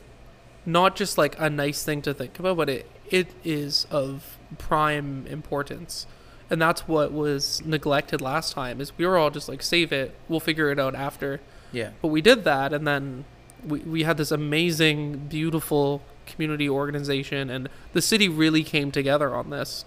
not 0.65 0.97
just 0.97 1.17
like 1.17 1.39
a 1.39 1.49
nice 1.49 1.83
thing 1.85 2.01
to 2.01 2.13
think 2.13 2.37
about, 2.37 2.57
but 2.57 2.69
it 2.69 2.89
it 3.09 3.27
is 3.45 3.87
of 3.89 4.37
prime 4.57 5.25
importance. 5.27 6.05
And 6.49 6.61
that's 6.61 6.87
what 6.87 7.11
was 7.11 7.61
neglected 7.65 8.21
last 8.21 8.53
time 8.53 8.79
is 8.79 8.97
we 8.97 9.05
were 9.05 9.17
all 9.17 9.29
just 9.29 9.49
like 9.49 9.61
save 9.61 9.91
it, 9.91 10.15
we'll 10.29 10.39
figure 10.39 10.69
it 10.71 10.79
out 10.79 10.95
after. 10.95 11.41
Yeah. 11.71 11.91
But 12.01 12.07
we 12.09 12.21
did 12.21 12.43
that 12.45 12.71
and 12.73 12.87
then 12.87 13.25
we, 13.65 13.79
we 13.79 14.03
had 14.03 14.17
this 14.17 14.31
amazing, 14.31 15.27
beautiful 15.27 16.01
community 16.25 16.69
organization 16.69 17.49
and 17.49 17.67
the 17.93 18.01
city 18.01 18.29
really 18.29 18.63
came 18.63 18.91
together 18.91 19.35
on 19.35 19.49
this. 19.49 19.83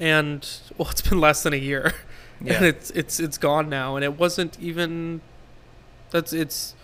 And 0.00 0.48
well 0.78 0.88
it's 0.90 1.02
been 1.02 1.20
less 1.20 1.42
than 1.42 1.52
a 1.52 1.56
year. 1.58 1.92
and 2.40 2.64
it's 2.66 2.90
it's 2.90 3.20
it's 3.20 3.38
gone 3.38 3.68
now 3.68 3.94
and 3.94 4.04
it 4.04 4.18
wasn't 4.18 4.58
even 4.58 5.20
that's 6.10 6.32
it's 6.32 6.74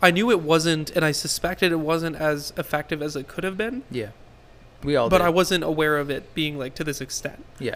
i 0.00 0.08
knew 0.08 0.30
it 0.30 0.40
wasn't 0.40 0.88
and 0.90 1.04
i 1.04 1.10
suspected 1.10 1.72
it 1.72 1.80
wasn't 1.80 2.14
as 2.14 2.52
effective 2.56 3.02
as 3.02 3.16
it 3.16 3.26
could 3.26 3.42
have 3.42 3.56
been 3.56 3.82
Yeah. 3.90 4.10
We 4.84 4.94
all 4.94 5.08
but 5.08 5.18
did. 5.18 5.26
i 5.26 5.28
wasn't 5.28 5.64
aware 5.64 5.98
of 5.98 6.10
it 6.10 6.32
being 6.32 6.56
like 6.56 6.76
to 6.76 6.84
this 6.84 7.00
extent 7.00 7.44
Yeah. 7.58 7.74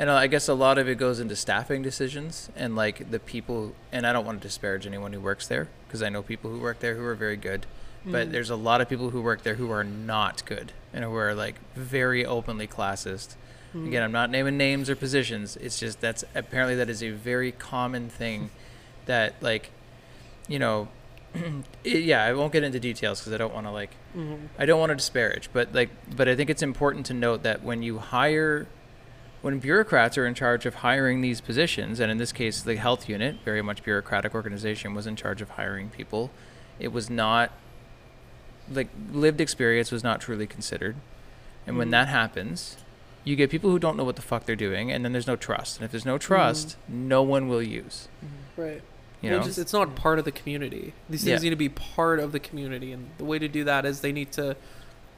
And 0.00 0.08
I 0.08 0.28
guess 0.28 0.48
a 0.48 0.54
lot 0.54 0.78
of 0.78 0.88
it 0.88 0.96
goes 0.96 1.20
into 1.20 1.36
staffing 1.36 1.82
decisions 1.82 2.48
and 2.56 2.74
like 2.74 3.10
the 3.10 3.18
people, 3.18 3.74
and 3.92 4.06
I 4.06 4.14
don't 4.14 4.24
want 4.24 4.40
to 4.40 4.48
disparage 4.48 4.86
anyone 4.86 5.12
who 5.12 5.20
works 5.20 5.46
there 5.46 5.68
because 5.86 6.02
I 6.02 6.08
know 6.08 6.22
people 6.22 6.50
who 6.50 6.58
work 6.58 6.78
there 6.78 6.94
who 6.94 7.04
are 7.04 7.14
very 7.14 7.36
good, 7.36 7.66
but 8.06 8.28
mm. 8.28 8.32
there's 8.32 8.48
a 8.48 8.56
lot 8.56 8.80
of 8.80 8.88
people 8.88 9.10
who 9.10 9.20
work 9.20 9.42
there 9.42 9.56
who 9.56 9.70
are 9.70 9.84
not 9.84 10.42
good 10.46 10.72
and 10.94 11.04
who 11.04 11.14
are 11.16 11.34
like 11.34 11.56
very 11.74 12.24
openly 12.24 12.66
classist. 12.66 13.34
Hmm. 13.72 13.88
Again, 13.88 14.02
I'm 14.02 14.10
not 14.10 14.30
naming 14.30 14.56
names 14.56 14.88
or 14.88 14.96
positions. 14.96 15.56
It's 15.58 15.78
just 15.78 16.00
that's 16.00 16.24
apparently 16.34 16.76
that 16.76 16.88
is 16.88 17.02
a 17.02 17.10
very 17.10 17.52
common 17.52 18.08
thing 18.08 18.48
that 19.04 19.34
like, 19.42 19.70
you 20.48 20.58
know, 20.58 20.88
it, 21.84 22.04
yeah, 22.04 22.24
I 22.24 22.32
won't 22.32 22.54
get 22.54 22.64
into 22.64 22.80
details 22.80 23.20
because 23.20 23.34
I 23.34 23.36
don't 23.36 23.52
want 23.52 23.66
to 23.66 23.70
like 23.70 23.90
mm-hmm. 24.16 24.46
I 24.58 24.64
don't 24.64 24.80
want 24.80 24.90
to 24.90 24.96
disparage, 24.96 25.50
but 25.52 25.74
like, 25.74 25.90
but 26.16 26.26
I 26.26 26.34
think 26.34 26.48
it's 26.48 26.62
important 26.62 27.04
to 27.06 27.12
note 27.12 27.42
that 27.42 27.62
when 27.62 27.82
you 27.82 27.98
hire, 27.98 28.66
when 29.42 29.58
bureaucrats 29.58 30.18
are 30.18 30.26
in 30.26 30.34
charge 30.34 30.66
of 30.66 30.76
hiring 30.76 31.20
these 31.20 31.40
positions, 31.40 32.00
and 32.00 32.10
in 32.10 32.18
this 32.18 32.32
case, 32.32 32.62
the 32.62 32.76
health 32.76 33.08
unit, 33.08 33.36
very 33.44 33.62
much 33.62 33.82
bureaucratic 33.82 34.34
organization, 34.34 34.94
was 34.94 35.06
in 35.06 35.16
charge 35.16 35.40
of 35.40 35.50
hiring 35.50 35.88
people, 35.88 36.30
it 36.78 36.92
was 36.92 37.08
not 37.08 37.52
like 38.70 38.88
lived 39.12 39.40
experience 39.40 39.90
was 39.90 40.04
not 40.04 40.20
truly 40.20 40.46
considered, 40.46 40.96
and 41.66 41.76
when 41.76 41.88
mm. 41.88 41.92
that 41.92 42.08
happens, 42.08 42.76
you 43.24 43.34
get 43.36 43.50
people 43.50 43.70
who 43.70 43.78
don't 43.78 43.96
know 43.96 44.04
what 44.04 44.16
the 44.16 44.22
fuck 44.22 44.44
they're 44.44 44.56
doing, 44.56 44.92
and 44.92 45.04
then 45.04 45.12
there's 45.12 45.26
no 45.26 45.36
trust, 45.36 45.76
and 45.76 45.84
if 45.84 45.90
there's 45.90 46.06
no 46.06 46.16
mm. 46.16 46.20
trust, 46.20 46.76
no 46.88 47.22
one 47.22 47.48
will 47.48 47.62
use. 47.62 48.08
Mm-hmm. 48.24 48.60
right. 48.60 48.82
You 49.22 49.30
know, 49.30 49.42
just, 49.42 49.58
it's 49.58 49.74
not 49.74 49.94
part 49.96 50.18
of 50.18 50.24
the 50.24 50.32
community. 50.32 50.94
These 51.10 51.24
things 51.24 51.42
Yeah. 51.42 51.48
need 51.48 51.50
to 51.50 51.56
be 51.56 51.68
part 51.68 52.20
of 52.20 52.32
the 52.32 52.40
community 52.40 52.90
and 52.90 53.10
the 53.18 53.24
way 53.24 53.38
to 53.38 53.48
do 53.48 53.64
that 53.64 53.84
is 53.84 54.00
they 54.00 54.12
need 54.12 54.32
to 54.32 54.56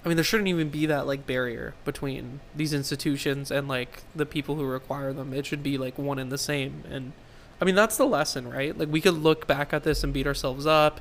i 0.05 0.09
mean 0.09 0.17
there 0.17 0.25
shouldn't 0.25 0.49
even 0.49 0.69
be 0.69 0.87
that 0.87 1.07
like 1.07 1.27
barrier 1.27 1.75
between 1.85 2.41
these 2.55 2.73
institutions 2.73 3.51
and 3.51 3.69
like 3.69 4.03
the 4.15 4.27
people 4.27 4.57
who 4.57 4.65
require 4.65 5.13
them. 5.13 5.33
It 5.33 5.47
should 5.47 5.63
be 5.63 5.79
like 5.79 5.99
one 5.99 6.19
and 6.19 6.31
the 6.31 6.39
same. 6.39 6.85
And 6.91 7.13
i 7.61 7.65
mean 7.65 7.75
that's 7.75 7.97
the 7.97 8.07
lesson 8.07 8.49
right? 8.49 8.77
Like 8.77 8.89
we 8.91 9.01
could 9.01 9.15
look 9.15 9.47
back 9.47 9.73
at 9.73 9.85
this 9.85 10.03
and 10.03 10.13
beat 10.13 10.27
ourselves 10.27 10.67
up 10.67 11.01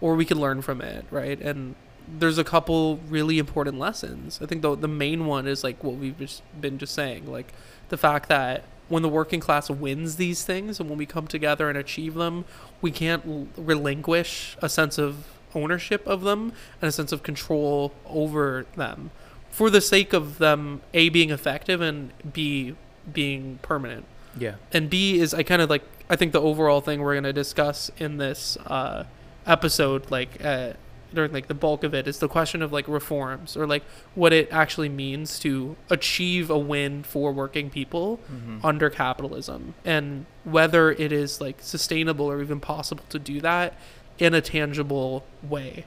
or 0.00 0.14
we 0.14 0.24
could 0.24 0.36
learn 0.36 0.62
from 0.62 0.80
it 0.80 1.04
right? 1.10 1.40
And 1.40 1.74
there's 2.08 2.38
a 2.38 2.44
couple 2.44 2.98
really 3.08 3.38
important 3.38 3.78
lessons. 3.78 4.40
I 4.42 4.46
think 4.46 4.60
the, 4.62 4.74
the 4.74 4.88
main 4.88 5.26
one 5.26 5.46
is 5.46 5.62
like 5.62 5.82
what 5.84 5.94
we've 5.94 6.18
just 6.18 6.42
been 6.60 6.78
just 6.78 6.94
saying 6.94 7.30
like 7.30 7.52
the 7.88 7.96
fact 7.96 8.28
that 8.28 8.64
when 8.88 9.02
the 9.02 9.08
working 9.08 9.40
class 9.40 9.70
wins 9.70 10.16
these 10.16 10.44
things 10.44 10.78
and 10.78 10.88
when 10.90 10.98
we 10.98 11.06
come 11.06 11.26
together 11.26 11.68
and 11.70 11.78
achieve 11.78 12.14
them 12.14 12.44
we 12.82 12.90
can't 12.90 13.48
relinquish 13.56 14.56
a 14.60 14.68
sense 14.68 14.98
of 14.98 15.24
ownership 15.54 16.06
of 16.06 16.22
them 16.22 16.52
and 16.80 16.88
a 16.88 16.92
sense 16.92 17.12
of 17.12 17.22
control 17.22 17.92
over 18.06 18.66
them. 18.76 19.10
For 19.50 19.68
the 19.68 19.80
sake 19.80 20.12
of 20.12 20.38
them 20.38 20.80
a 20.94 21.08
being 21.10 21.30
effective 21.30 21.80
and 21.80 22.12
b 22.32 22.74
being 23.12 23.58
permanent. 23.62 24.04
Yeah, 24.38 24.54
and 24.72 24.88
B 24.88 25.18
is 25.18 25.34
I 25.34 25.42
kind 25.42 25.60
of 25.60 25.68
like 25.68 25.82
I 26.08 26.16
think 26.16 26.32
the 26.32 26.40
overall 26.40 26.80
thing 26.80 27.00
we're 27.02 27.14
gonna 27.14 27.32
discuss 27.32 27.90
in 27.98 28.16
this 28.16 28.56
uh, 28.66 29.04
episode, 29.46 30.10
like 30.10 30.42
uh, 30.42 30.72
during 31.12 31.32
like 31.32 31.48
the 31.48 31.54
bulk 31.54 31.84
of 31.84 31.92
it, 31.92 32.08
is 32.08 32.18
the 32.18 32.28
question 32.28 32.62
of 32.62 32.72
like 32.72 32.88
reforms 32.88 33.58
or 33.58 33.66
like 33.66 33.82
what 34.14 34.32
it 34.32 34.48
actually 34.50 34.88
means 34.88 35.38
to 35.40 35.76
achieve 35.90 36.48
a 36.48 36.58
win 36.58 37.02
for 37.02 37.30
working 37.30 37.68
people 37.68 38.20
under 38.64 38.88
capitalism, 38.88 39.74
and 39.84 40.24
whether 40.44 40.90
it 40.92 41.12
is 41.12 41.40
like 41.40 41.56
sustainable 41.60 42.24
or 42.30 42.40
even 42.40 42.58
possible 42.58 43.04
to 43.10 43.18
do 43.18 43.40
that 43.42 43.74
in 44.18 44.34
a 44.34 44.40
tangible 44.40 45.24
way. 45.42 45.84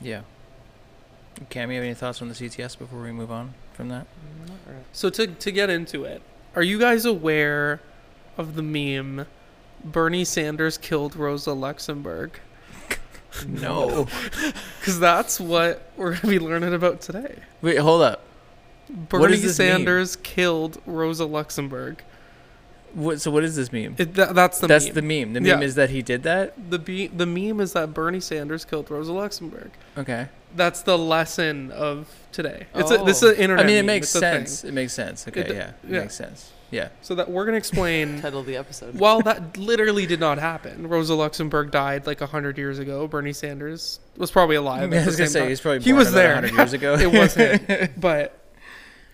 yeah. 0.00 0.22
Kam, 1.48 1.70
you 1.70 1.76
have 1.76 1.84
any 1.84 1.94
thoughts 1.94 2.20
on 2.20 2.28
the 2.28 2.34
CTS 2.34 2.78
before 2.78 3.00
we 3.00 3.12
move 3.12 3.30
on 3.30 3.54
from 3.72 3.88
that? 3.88 4.06
So 4.92 5.08
to 5.10 5.26
to 5.26 5.50
get 5.50 5.70
into 5.70 6.04
it, 6.04 6.20
are 6.54 6.62
you 6.62 6.78
guys 6.78 7.06
aware 7.06 7.80
of 8.36 8.56
the 8.56 8.62
meme? 8.62 9.26
Bernie 9.82 10.24
Sanders 10.26 10.76
killed 10.76 11.16
Rosa 11.16 11.52
Luxemburg. 11.54 12.38
No. 13.46 14.06
Because 14.80 14.98
that's 14.98 15.38
what 15.40 15.90
we're 15.96 16.10
going 16.10 16.20
to 16.22 16.26
be 16.26 16.38
learning 16.40 16.74
about 16.74 17.00
today. 17.00 17.36
Wait, 17.62 17.76
hold 17.78 18.02
up. 18.02 18.22
Bernie 18.88 19.28
does 19.34 19.42
this 19.42 19.58
mean? 19.60 19.68
Sanders 19.68 20.16
killed 20.16 20.80
Rosa 20.84 21.24
Luxemburg. 21.26 22.02
What, 22.94 23.20
so 23.20 23.30
what 23.30 23.44
is 23.44 23.56
this 23.56 23.72
meme? 23.72 23.94
It, 23.98 24.14
that, 24.14 24.34
that's 24.34 24.58
the 24.58 24.66
That's 24.66 24.86
meme. 24.86 24.94
the 24.94 25.02
meme. 25.02 25.32
The 25.42 25.48
Yeah. 25.48 25.60
is 25.60 25.74
that 25.76 25.90
he 25.90 26.02
did 26.02 26.22
that. 26.24 26.70
the 26.70 26.78
be- 26.78 27.06
the 27.08 27.26
meme 27.26 27.60
is 27.60 27.72
that 27.74 27.94
Bernie 27.94 28.20
Sanders 28.20 28.64
killed 28.64 28.90
Rosa 28.90 29.12
Luxemburg. 29.12 29.70
Okay. 29.96 30.28
That's 30.56 30.82
the 30.82 30.98
lesson 30.98 31.70
of 31.70 32.08
today. 32.32 32.66
It's 32.74 32.90
a, 32.90 32.98
this 32.98 33.18
is 33.18 33.22
Oh. 33.24 33.28
an 33.30 33.36
internet. 33.36 33.64
I 33.64 33.66
mean, 33.68 33.76
it 33.76 33.82
meme. 33.82 33.86
makes 33.86 34.12
It's 34.14 34.18
sense. 34.20 34.64
It 34.64 34.74
makes 34.74 34.92
sense. 34.92 35.26
Okay. 35.28 35.44
d- 35.44 35.54
yeah. 35.54 35.68
It 35.68 35.74
yeah. 35.88 36.00
makes 36.00 36.14
sense. 36.16 36.50
Yeah. 36.72 36.88
So 37.02 37.14
that 37.16 37.28
we're 37.30 37.44
gonna 37.46 37.56
explain. 37.56 38.20
Title 38.22 38.40
of 38.40 38.46
the 38.46 38.56
episode. 38.56 38.98
well, 38.98 39.20
that 39.22 39.56
literally 39.56 40.06
did 40.06 40.20
not 40.20 40.38
happen, 40.38 40.86
Rosa 40.88 41.14
Luxemburg 41.14 41.70
died 41.72 42.06
like 42.06 42.20
hundred 42.20 42.58
years 42.58 42.78
ago. 42.78 43.06
Bernie 43.08 43.32
Sanders 43.32 43.98
was 44.16 44.30
probably 44.30 44.54
alive. 44.56 44.82
I, 44.84 44.86
mean, 44.86 45.00
I 45.02 45.06
was 45.06 45.16
the 45.16 45.22
gonna 45.22 45.30
same 45.30 45.32
say 45.32 45.40
time. 45.40 45.48
he's 45.48 45.60
probably 45.60 45.80
he 45.80 45.90
born 45.90 45.98
was 45.98 46.08
about 46.08 46.16
there 46.16 46.34
100 46.34 46.56
years 46.56 46.72
ago. 46.72 46.94
it 46.98 47.12
was 47.12 47.34
him, 47.34 47.90
but 47.96 48.38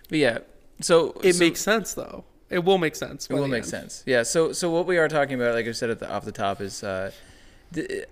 But 0.09 0.19
yeah. 0.19 0.39
So 0.83 1.19
it 1.23 1.33
so 1.35 1.39
makes 1.41 1.61
sense 1.61 1.95
though. 1.95 2.25
It 2.49 2.65
will 2.65 2.79
make 2.79 2.95
sense. 2.95 3.27
It 3.29 3.35
will 3.35 3.49
make 3.49 3.63
end. 3.63 3.71
sense. 3.71 4.03
Yeah. 4.07 4.23
So 4.23 4.53
so 4.53 4.71
what 4.71 4.87
we 4.87 4.99
are 4.99 5.09
talking 5.09 5.35
about, 5.35 5.55
like 5.55 5.67
I 5.67 5.73
said 5.73 5.91
at 5.91 5.99
the, 5.99 6.11
off 6.11 6.25
the 6.25 6.33
top, 6.33 6.61
is 6.61 6.83
uh, 6.85 7.11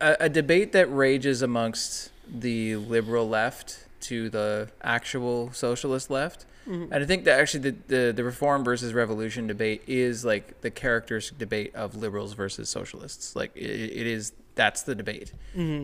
a, 0.00 0.16
a 0.20 0.28
debate 0.28 0.72
that 0.72 0.86
rages 0.86 1.42
amongst 1.42 2.10
the 2.28 2.76
liberal 2.76 3.28
left 3.28 3.86
to 4.02 4.28
the 4.28 4.70
actual 4.82 5.52
socialist 5.52 6.10
left. 6.10 6.46
Mm-hmm. 6.68 6.92
And 6.92 7.04
I 7.04 7.06
think 7.06 7.24
that 7.24 7.38
actually 7.40 7.70
the, 7.70 7.76
the, 7.88 8.12
the 8.12 8.24
reform 8.24 8.64
versus 8.64 8.94
revolution 8.94 9.46
debate 9.46 9.82
is 9.86 10.24
like 10.24 10.62
the 10.62 10.70
characteristic 10.70 11.38
debate 11.38 11.74
of 11.74 11.94
liberals 11.94 12.32
versus 12.32 12.68
socialists. 12.68 13.36
Like 13.36 13.54
it, 13.54 13.60
it 13.62 14.06
is 14.06 14.32
that's 14.54 14.82
the 14.82 14.94
debate. 14.94 15.32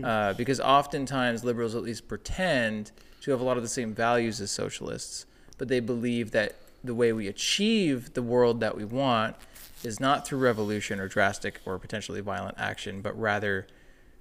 Uh, 0.05 0.33
because 0.35 0.61
oftentimes 0.61 1.45
liberals 1.45 1.75
at 1.75 1.83
least 1.83 2.09
pretend 2.09 2.93
to 3.21 3.31
have 3.31 3.41
a 3.41 3.45
lot 3.45 3.57
of 3.57 3.63
the 3.63 3.69
same 3.69 3.95
values 3.95 4.41
as 4.41 4.51
socialists, 4.51 5.27
but 5.59 5.69
they 5.69 5.81
believe 5.81 6.31
that 6.31 6.55
the 6.83 6.95
way 6.95 7.13
we 7.13 7.29
achieve 7.29 8.15
the 8.15 8.23
world 8.23 8.61
that 8.61 8.77
we 8.77 8.85
want 8.85 9.37
is 9.83 10.01
not 10.01 10.27
through 10.27 10.39
revolution 10.39 11.01
or 11.01 11.09
drastic 11.09 11.61
or 11.65 11.79
potentially 11.79 12.21
violent 12.21 12.57
action, 12.59 13.01
but 13.01 13.19
rather 13.19 13.67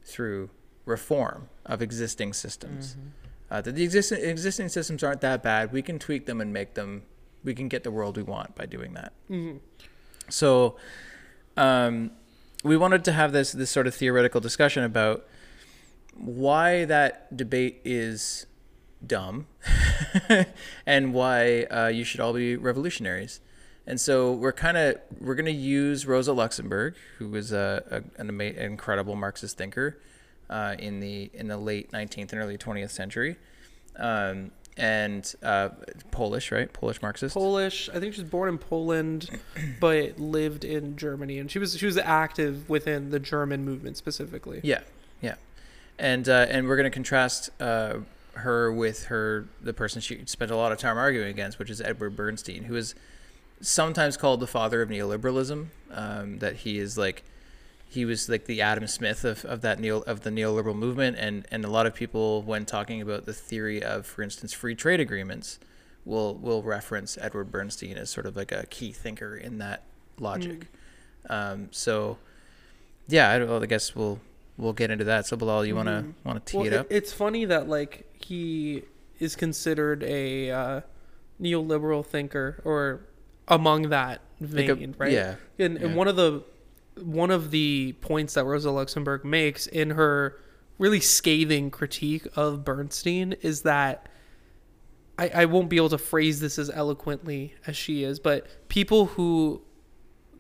through 0.04 0.50
reform 0.86 1.50
of 1.66 1.82
existing 1.82 2.34
systems. 2.34 2.96
Uh, 3.52 3.62
that 3.62 3.76
the 3.76 3.84
existing 3.84 4.24
existing 4.24 4.70
systems 4.70 5.04
aren't 5.04 5.22
that 5.22 5.42
bad. 5.42 5.72
We 5.72 5.82
can 5.82 6.00
tweak 6.00 6.26
them 6.26 6.40
and 6.42 6.54
make 6.54 6.76
them. 6.76 7.04
We 7.44 7.54
can 7.56 7.68
get 7.68 7.84
the 7.84 7.92
world 7.92 8.16
we 8.18 8.24
want 8.24 8.56
by 8.56 8.66
doing 8.66 8.94
that. 8.94 9.14
So, 10.30 10.76
um, 11.58 12.12
we 12.64 12.78
wanted 12.78 13.04
to 13.06 13.12
have 13.14 13.32
this 13.32 13.52
this 13.52 13.72
sort 13.72 13.88
of 13.88 13.96
theoretical 13.96 14.40
discussion 14.42 14.84
about 14.84 15.26
why 16.14 16.86
that 16.86 17.36
debate 17.36 17.82
is 17.86 18.46
dumb 19.06 19.48
and 20.86 21.14
why 21.14 21.64
uh, 21.64 21.88
you 21.88 22.04
should 22.04 22.20
all 22.20 22.34
be 22.34 22.56
revolutionaries. 22.56 23.42
And 23.88 24.00
so 24.00 24.32
we're 24.32 24.54
kind 24.54 24.78
of 24.78 25.00
we're 25.20 25.36
going 25.36 25.46
to 25.46 25.52
use 25.52 26.06
Rosa 26.06 26.32
Luxemburg, 26.32 26.94
who 27.18 27.28
was 27.28 27.52
a, 27.52 27.84
a 27.90 28.22
an 28.22 28.30
ama- 28.30 28.44
incredible 28.44 29.16
Marxist 29.16 29.58
thinker 29.58 29.98
uh, 30.50 30.76
in 30.78 31.00
the 31.00 31.32
in 31.34 31.48
the 31.48 31.58
late 31.58 31.92
19th 31.92 32.32
and 32.32 32.36
early 32.36 32.58
20th 32.58 32.92
century, 32.92 33.38
um, 33.96 34.52
and 34.78 35.34
uh, 35.42 35.70
Polish, 36.12 36.52
right? 36.52 36.72
Polish 36.72 37.02
Marxist. 37.02 37.34
Polish. 37.34 37.90
I 37.90 38.00
think 38.00 38.14
she 38.14 38.22
was 38.22 38.30
born 38.30 38.50
in 38.50 38.60
Poland, 38.60 39.40
but 39.80 40.20
lived 40.20 40.64
in 40.64 40.96
Germany, 40.96 41.40
and 41.40 41.50
she 41.50 41.58
was 41.58 41.76
she 41.76 41.88
was 41.88 41.98
active 41.98 42.70
within 42.70 43.10
the 43.10 43.20
German 43.20 43.66
movement 43.66 43.98
specifically. 43.98 44.60
Yeah, 44.64 44.82
yeah, 45.20 45.36
and 45.98 46.30
uh, 46.30 46.46
and 46.50 46.68
we're 46.68 46.78
gonna 46.78 46.92
contrast 46.92 47.50
uh, 47.60 47.96
her 48.40 48.72
with 48.72 49.06
her 49.06 49.48
the 49.62 49.74
person 49.74 50.02
she 50.02 50.24
spent 50.26 50.52
a 50.52 50.56
lot 50.56 50.72
of 50.72 50.78
time 50.78 50.98
arguing 50.98 51.30
against, 51.30 51.60
which 51.60 51.70
is 51.70 51.82
Eduard 51.82 52.16
Bernstein, 52.16 52.64
who 52.66 52.76
is 52.76 52.96
sometimes 53.62 54.18
called 54.18 54.40
the 54.40 54.48
father 54.48 54.82
of 54.82 54.90
neoliberalism. 54.90 55.68
Um, 55.92 56.40
that 56.40 56.58
he 56.58 56.78
is 56.80 56.98
like 56.98 57.24
he 57.88 58.06
was 58.06 58.30
like 58.30 58.46
the 58.46 58.62
Adam 58.62 58.86
Smith 58.88 59.26
of, 59.26 59.44
of 59.46 59.62
that 59.62 59.80
neo 59.80 60.02
of 60.02 60.22
the 60.22 60.30
neoliberal 60.30 60.76
movement, 60.76 61.18
and 61.20 61.46
and 61.52 61.66
a 61.66 61.70
lot 61.70 61.86
of 61.86 61.94
people 61.96 62.42
when 62.44 62.66
talking 62.66 63.02
about 63.02 63.26
the 63.26 63.34
theory 63.34 63.82
of, 63.84 64.06
for 64.06 64.22
instance, 64.22 64.54
free 64.54 64.76
trade 64.76 65.00
agreements, 65.00 65.60
will 66.06 66.36
will 66.36 66.62
reference 66.64 67.18
Eduard 67.18 67.52
Bernstein 67.52 67.98
as 67.98 68.10
sort 68.10 68.26
of 68.26 68.36
like 68.36 68.52
a 68.52 68.66
key 68.68 68.92
thinker 68.92 69.36
in 69.36 69.58
that 69.58 69.84
logic. 70.20 70.68
Um, 71.30 71.70
so 71.72 72.18
yeah, 73.08 73.30
I, 73.30 73.56
I 73.62 73.66
guess 73.66 73.96
we'll 73.96 74.20
we'll 74.58 74.74
get 74.74 74.92
into 74.92 75.06
that. 75.06 75.26
So 75.26 75.36
Bilal, 75.36 75.66
you 75.66 75.76
wanna 75.76 76.06
wanna 76.24 76.42
tee 76.42 76.58
Well, 76.58 76.68
it 76.68 76.74
it- 76.74 76.80
up? 76.80 76.88
it's 76.92 77.12
funny 77.12 77.46
that 77.46 77.68
like 77.68 78.06
he 78.30 78.84
is 79.20 79.36
considered 79.36 80.04
a 80.04 80.52
uh, 80.52 80.82
neoliberal 81.42 82.06
thinker 82.06 82.62
or 82.64 83.02
among 83.48 83.90
that 83.90 84.22
Like 84.40 84.70
a- 84.70 84.76
vein, 84.76 84.96
right? 84.98 85.12
yeah, 85.12 85.36
And, 85.58 85.80
yeah. 85.80 85.88
and 85.88 85.96
one 85.96 86.08
of 86.08 86.16
the 86.16 86.44
one 87.02 87.32
of 87.32 87.50
the 87.52 87.94
points 88.02 88.34
that 88.36 88.44
Rosa 88.46 88.70
Luxemburg 88.72 89.24
makes 89.26 89.68
in 89.68 89.92
her 89.92 90.38
really 90.78 91.00
scathing 91.00 91.72
critique 91.72 92.28
of 92.36 92.64
Bernstein 92.66 93.34
is 93.42 93.62
that 93.64 94.08
I, 95.18 95.30
I 95.34 95.46
won't 95.46 95.70
be 95.70 95.78
able 95.78 95.90
to 95.90 95.98
phrase 95.98 96.40
this 96.42 96.60
as 96.60 96.70
eloquently 96.70 97.54
as 97.66 97.76
she 97.78 98.04
is, 98.04 98.20
but 98.20 98.68
people 98.70 99.08
who 99.08 99.62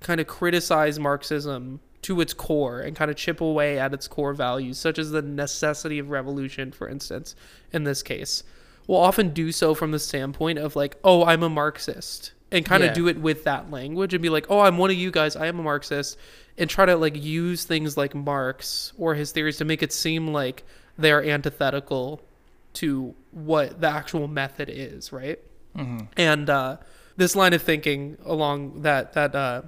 kind 0.01 0.19
of 0.21 0.27
criticize 0.27 0.99
Marxism 0.99 1.79
to 2.03 2.21
its 2.21 2.33
core 2.33 2.79
and 2.79 2.95
kind 2.95 3.11
of 3.11 3.17
chip 3.17 3.41
away 3.41 3.77
at 3.77 3.93
its 3.93 4.07
core 4.07 4.33
values, 4.33 4.77
such 4.77 4.97
as 4.97 5.11
the 5.11 5.21
necessity 5.21 5.99
of 5.99 6.09
revolution, 6.09 6.71
for 6.71 6.87
instance, 6.87 7.35
in 7.73 7.83
this 7.83 8.01
case, 8.01 8.43
will 8.87 8.97
often 8.97 9.29
do 9.29 9.51
so 9.51 9.73
from 9.75 9.91
the 9.91 9.99
standpoint 9.99 10.57
of 10.59 10.75
like, 10.75 10.97
oh, 11.03 11.25
I'm 11.25 11.43
a 11.43 11.49
Marxist, 11.49 12.31
and 12.51 12.65
kind 12.65 12.81
Yeah. 12.83 12.89
of 12.89 12.95
do 12.95 13.07
it 13.07 13.19
with 13.19 13.43
that 13.43 13.69
language 13.69 14.13
and 14.13 14.23
be 14.23 14.29
like, 14.29 14.45
oh, 14.49 14.61
I'm 14.61 14.77
one 14.77 14.89
of 14.89 14.95
you 14.95 15.11
guys, 15.11 15.35
I 15.35 15.47
am 15.47 15.59
a 15.59 15.63
Marxist, 15.63 16.17
and 16.57 16.69
try 16.69 16.85
to 16.85 16.95
like 16.95 17.15
use 17.21 17.65
things 17.65 17.97
like 17.97 18.15
Marx 18.15 18.93
or 18.97 19.15
his 19.15 19.31
theories 19.31 19.57
to 19.57 19.65
make 19.65 19.83
it 19.83 19.93
seem 19.93 20.29
like 20.29 20.63
they're 20.97 21.23
antithetical 21.23 22.21
to 22.73 23.13
what 23.31 23.81
the 23.81 23.87
actual 23.87 24.27
method 24.27 24.69
is, 24.71 25.11
right? 25.11 25.39
And 26.17 26.49
uh, 26.49 26.77
this 27.15 27.35
line 27.35 27.53
of 27.53 27.61
thinking 27.61 28.17
along 28.25 28.81
that 28.81 29.13
that 29.13 29.33
uh, 29.35 29.61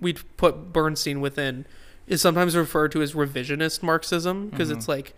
we'd 0.00 0.20
put 0.36 0.72
Bernstein 0.72 1.20
within 1.20 1.66
is 2.06 2.20
sometimes 2.20 2.56
referred 2.56 2.92
to 2.92 3.02
as 3.02 3.14
revisionist 3.14 3.82
Marxism 3.82 4.48
because 4.48 4.70
it's 4.70 4.84
mm-hmm. 4.84 4.92
like 4.92 5.14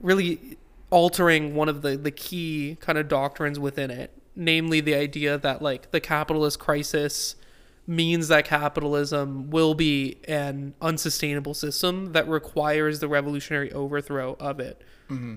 really 0.00 0.58
altering 0.90 1.54
one 1.54 1.68
of 1.68 1.82
the 1.82 1.96
the 1.96 2.10
key 2.10 2.76
kind 2.80 2.98
of 2.98 3.08
doctrines 3.08 3.58
within 3.58 3.90
it, 3.90 4.10
namely 4.34 4.80
the 4.80 4.94
idea 4.94 5.38
that 5.38 5.62
like 5.62 5.90
the 5.90 6.00
capitalist 6.00 6.58
crisis 6.58 7.36
means 7.86 8.28
that 8.28 8.44
capitalism 8.44 9.50
will 9.50 9.74
be 9.74 10.16
an 10.28 10.74
unsustainable 10.80 11.54
system 11.54 12.12
that 12.12 12.28
requires 12.28 13.00
the 13.00 13.08
revolutionary 13.08 13.72
overthrow 13.72 14.36
of 14.38 14.60
it. 14.60 14.82
Mm-hmm. 15.08 15.36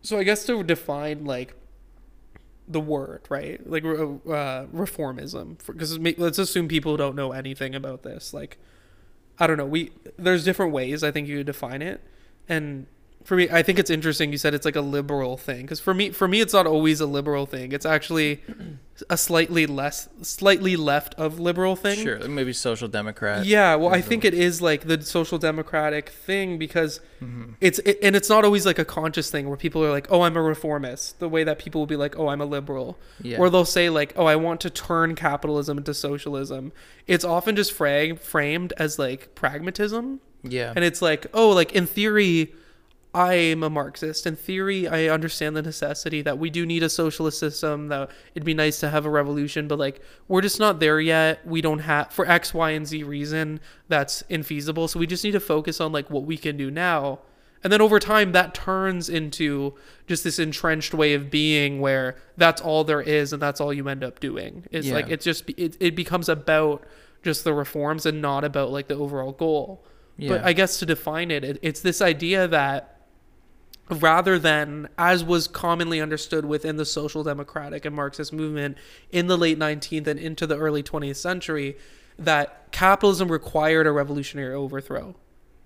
So 0.00 0.18
I 0.18 0.22
guess 0.22 0.46
to 0.46 0.62
define 0.62 1.24
like 1.24 1.54
the 2.68 2.80
word, 2.80 3.22
right? 3.28 3.60
Like 3.68 3.84
uh, 3.84 4.66
reformism, 4.66 5.58
because 5.66 5.98
let's 5.98 6.38
assume 6.38 6.68
people 6.68 6.96
don't 6.96 7.16
know 7.16 7.32
anything 7.32 7.74
about 7.74 8.02
this. 8.02 8.34
Like, 8.34 8.58
I 9.38 9.46
don't 9.46 9.56
know. 9.56 9.66
We 9.66 9.92
there's 10.16 10.44
different 10.44 10.72
ways 10.72 11.02
I 11.02 11.10
think 11.10 11.28
you 11.28 11.42
define 11.44 11.82
it, 11.82 12.02
and 12.48 12.86
for 13.24 13.36
me, 13.36 13.48
I 13.50 13.62
think 13.62 13.78
it's 13.78 13.90
interesting. 13.90 14.32
You 14.32 14.38
said 14.38 14.54
it's 14.54 14.64
like 14.64 14.76
a 14.76 14.80
liberal 14.80 15.36
thing, 15.36 15.62
because 15.62 15.80
for 15.80 15.92
me, 15.92 16.10
for 16.10 16.26
me, 16.26 16.40
it's 16.40 16.52
not 16.54 16.66
always 16.66 17.00
a 17.00 17.06
liberal 17.06 17.44
thing. 17.46 17.72
It's 17.72 17.84
actually 17.84 18.40
a 19.10 19.16
slightly 19.16 19.66
less, 19.66 20.08
slightly 20.22 20.76
left 20.76 21.14
of 21.16 21.38
liberal 21.38 21.76
thing. 21.76 21.98
Sure, 21.98 22.26
maybe 22.28 22.52
social 22.52 22.88
democrat. 22.88 23.44
Yeah, 23.44 23.74
well, 23.74 23.92
I 23.94 24.00
think 24.00 24.24
it 24.24 24.34
is 24.34 24.62
like 24.62 24.86
the 24.88 25.02
social 25.02 25.38
democratic 25.38 26.08
thing 26.08 26.58
because 26.58 27.00
Mm-hmm. 27.22 27.54
it's 27.60 27.80
it, 27.80 27.98
and 28.00 28.14
it's 28.14 28.28
not 28.28 28.44
always 28.44 28.64
like 28.64 28.78
a 28.78 28.84
conscious 28.84 29.28
thing 29.28 29.48
where 29.48 29.56
people 29.56 29.84
are 29.84 29.90
like, 29.90 30.06
"Oh, 30.08 30.22
I'm 30.22 30.36
a 30.36 30.40
reformist," 30.42 31.18
the 31.18 31.28
way 31.28 31.42
that 31.42 31.58
people 31.58 31.80
will 31.80 31.86
be 31.86 31.96
like, 31.96 32.16
"Oh, 32.16 32.28
I'm 32.28 32.40
a 32.40 32.44
liberal," 32.46 32.96
Yeah. 33.20 33.38
or 33.38 33.50
they'll 33.50 33.64
say 33.64 33.90
like, 33.90 34.12
"Oh, 34.16 34.26
I 34.26 34.36
want 34.36 34.60
to 34.60 34.70
turn 34.70 35.16
capitalism 35.16 35.78
into 35.78 35.92
socialism." 35.94 36.70
It's 37.08 37.24
often 37.24 37.56
just 37.56 37.72
fra- 37.72 38.14
framed 38.14 38.72
as 38.78 39.00
like 39.00 39.34
pragmatism, 39.34 40.20
yeah, 40.44 40.72
and 40.76 40.84
it's 40.84 41.02
like, 41.02 41.26
"Oh, 41.34 41.50
like 41.50 41.72
in 41.72 41.86
theory." 41.86 42.54
I'm 43.14 43.62
a 43.62 43.70
Marxist. 43.70 44.26
In 44.26 44.36
theory, 44.36 44.86
I 44.86 45.06
understand 45.08 45.56
the 45.56 45.62
necessity 45.62 46.20
that 46.22 46.38
we 46.38 46.50
do 46.50 46.66
need 46.66 46.82
a 46.82 46.90
socialist 46.90 47.38
system, 47.38 47.88
that 47.88 48.10
it'd 48.34 48.44
be 48.44 48.54
nice 48.54 48.78
to 48.80 48.90
have 48.90 49.06
a 49.06 49.10
revolution, 49.10 49.66
but 49.66 49.78
like 49.78 50.00
we're 50.28 50.42
just 50.42 50.60
not 50.60 50.78
there 50.78 51.00
yet. 51.00 51.44
We 51.46 51.60
don't 51.62 51.78
have 51.80 52.12
for 52.12 52.26
X, 52.28 52.52
Y, 52.52 52.70
and 52.70 52.86
Z 52.86 53.02
reason 53.04 53.60
that's 53.88 54.22
infeasible. 54.24 54.88
So 54.90 54.98
we 54.98 55.06
just 55.06 55.24
need 55.24 55.32
to 55.32 55.40
focus 55.40 55.80
on 55.80 55.90
like 55.90 56.10
what 56.10 56.24
we 56.24 56.36
can 56.36 56.56
do 56.56 56.70
now. 56.70 57.20
And 57.64 57.72
then 57.72 57.80
over 57.80 57.98
time 57.98 58.32
that 58.32 58.54
turns 58.54 59.08
into 59.08 59.74
just 60.06 60.22
this 60.22 60.38
entrenched 60.38 60.94
way 60.94 61.14
of 61.14 61.28
being 61.30 61.80
where 61.80 62.14
that's 62.36 62.60
all 62.60 62.84
there 62.84 63.00
is 63.00 63.32
and 63.32 63.42
that's 63.42 63.60
all 63.60 63.72
you 63.72 63.88
end 63.88 64.04
up 64.04 64.20
doing. 64.20 64.64
It's 64.70 64.86
Yeah. 64.86 64.94
like 64.94 65.08
it's 65.08 65.24
just 65.24 65.48
it, 65.56 65.76
it 65.80 65.96
becomes 65.96 66.28
about 66.28 66.84
just 67.22 67.42
the 67.42 67.52
reforms 67.54 68.06
and 68.06 68.22
not 68.22 68.44
about 68.44 68.70
like 68.70 68.86
the 68.86 68.94
overall 68.94 69.32
goal. 69.32 69.82
Yeah. 70.18 70.28
But 70.28 70.44
I 70.44 70.52
guess 70.52 70.78
to 70.80 70.86
define 70.86 71.30
it, 71.30 71.42
it, 71.42 71.58
it's 71.62 71.80
this 71.80 72.00
idea 72.02 72.46
that 72.48 72.94
rather 73.90 74.38
than 74.38 74.88
as 74.98 75.24
was 75.24 75.48
commonly 75.48 76.00
understood 76.00 76.44
within 76.44 76.76
the 76.76 76.84
social 76.84 77.22
democratic 77.22 77.84
and 77.84 77.94
marxist 77.94 78.32
movement 78.32 78.76
in 79.10 79.26
the 79.26 79.36
late 79.36 79.58
19th 79.58 80.06
and 80.06 80.20
into 80.20 80.46
the 80.46 80.56
early 80.56 80.82
20th 80.82 81.16
century 81.16 81.76
that 82.18 82.70
capitalism 82.72 83.30
required 83.30 83.86
a 83.86 83.92
revolutionary 83.92 84.54
overthrow. 84.54 85.14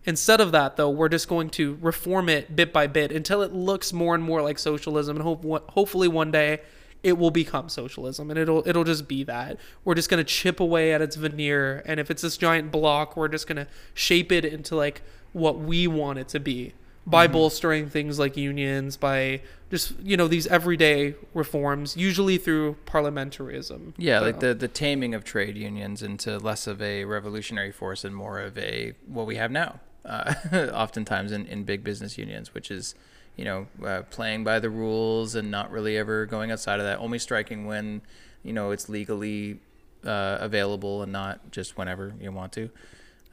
Instead 0.05 0.41
of 0.41 0.53
that 0.53 0.77
though 0.77 0.91
we're 0.91 1.09
just 1.09 1.29
going 1.29 1.51
to 1.51 1.79
reform 1.81 2.29
it 2.29 2.55
bit 2.55 2.73
by 2.73 2.87
bit 2.87 3.11
until 3.11 3.43
it 3.43 3.53
looks 3.53 3.93
more 3.93 4.15
and 4.15 4.23
more 4.23 4.43
like 4.43 4.59
socialism 4.59 5.17
and 5.17 5.23
hope 5.23 5.45
hopefully 5.71 6.09
one 6.09 6.31
day 6.31 6.61
it 7.03 7.19
will 7.19 7.31
become 7.33 7.69
socialism 7.69 8.31
and 8.31 8.39
it'll 8.39 8.67
it'll 8.69 8.85
just 8.85 9.09
be 9.09 9.25
that. 9.25 9.59
We're 9.85 9.95
just 9.95 10.09
going 10.09 10.25
to 10.25 10.31
chip 10.31 10.61
away 10.61 10.93
at 10.93 11.03
its 11.03 11.17
veneer 11.17 11.83
and 11.87 11.99
if 11.99 12.11
it's 12.11 12.23
this 12.23 12.37
giant 12.37 12.71
block 12.71 13.17
we're 13.17 13.29
just 13.29 13.47
going 13.47 13.57
to 13.57 13.67
shape 13.95 14.31
it 14.31 14.45
into 14.45 14.77
like 14.77 15.03
what 15.33 15.59
we 15.59 15.87
want 15.87 16.19
it 16.19 16.29
to 16.29 16.39
be 16.39 16.75
by 17.07 17.27
bolstering 17.27 17.89
things 17.89 18.19
like 18.19 18.37
unions 18.37 18.97
by 18.97 19.41
just 19.71 19.99
you 20.01 20.17
know 20.17 20.29
these 20.29 20.47
everyday 20.47 21.15
reforms 21.35 21.97
usually 21.97 22.39
through 22.39 22.77
parliamentarism 22.87 23.93
yeah, 23.97 24.19
So- 24.21 24.25
like 24.27 24.41
the 24.41 24.55
the 24.55 24.69
taming 24.69 25.15
of 25.15 25.25
trade 25.25 25.57
unions 25.57 26.03
into 26.03 26.39
less 26.39 26.67
of 26.67 26.81
a 26.81 27.05
revolutionary 27.05 27.73
force 27.73 28.05
and 28.05 28.15
more 28.15 28.39
of 28.41 28.57
a 28.59 28.93
what 29.07 29.27
we 29.27 29.37
have 29.37 29.51
now. 29.51 29.81
Uh, 30.05 30.35
oftentimes 30.75 31.31
in, 31.31 31.47
in 31.47 31.63
big 31.63 31.85
business 31.85 32.19
unions, 32.19 32.53
which 32.55 32.71
is 32.73 32.95
you 33.37 33.45
know 33.45 33.67
uh, 33.85 34.03
playing 34.11 34.43
by 34.45 34.59
the 34.59 34.69
rules 34.71 35.35
and 35.37 35.51
not 35.51 35.71
really 35.71 35.97
ever 35.97 36.27
going 36.27 36.51
outside 36.51 36.81
of 36.81 36.87
that, 36.87 36.99
only 36.99 37.19
striking 37.19 37.67
when 37.67 38.03
you 38.43 38.53
know 38.53 38.73
it's 38.73 38.89
legally 38.89 39.61
uh, 40.05 40.39
available 40.41 41.03
and 41.03 41.13
not 41.13 41.53
just 41.53 41.77
whenever 41.79 42.15
you 42.21 42.33
want 42.33 42.53
to. 42.53 42.69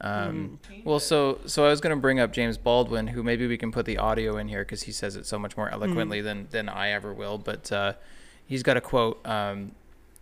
Um, 0.00 0.58
Well, 0.84 0.98
so 1.00 1.40
so 1.46 1.64
I 1.66 1.70
was 1.70 1.80
going 1.80 1.94
to 1.94 2.00
bring 2.00 2.20
up 2.20 2.32
James 2.32 2.56
Baldwin, 2.56 3.08
who 3.08 3.22
maybe 3.22 3.46
we 3.46 3.56
can 3.58 3.70
put 3.70 3.84
the 3.86 3.98
audio 3.98 4.36
in 4.38 4.48
here 4.48 4.62
because 4.62 4.82
he 4.82 4.92
says 4.92 5.16
it 5.16 5.26
so 5.26 5.38
much 5.38 5.56
more 5.56 5.68
eloquently 5.70 6.20
than 6.20 6.48
than 6.50 6.68
I 6.68 6.90
ever 6.90 7.12
will. 7.12 7.38
But 7.38 7.70
uh, 7.70 7.92
he's 8.46 8.62
got 8.62 8.76
a 8.76 8.80
quote. 8.80 9.24
Um, 9.26 9.72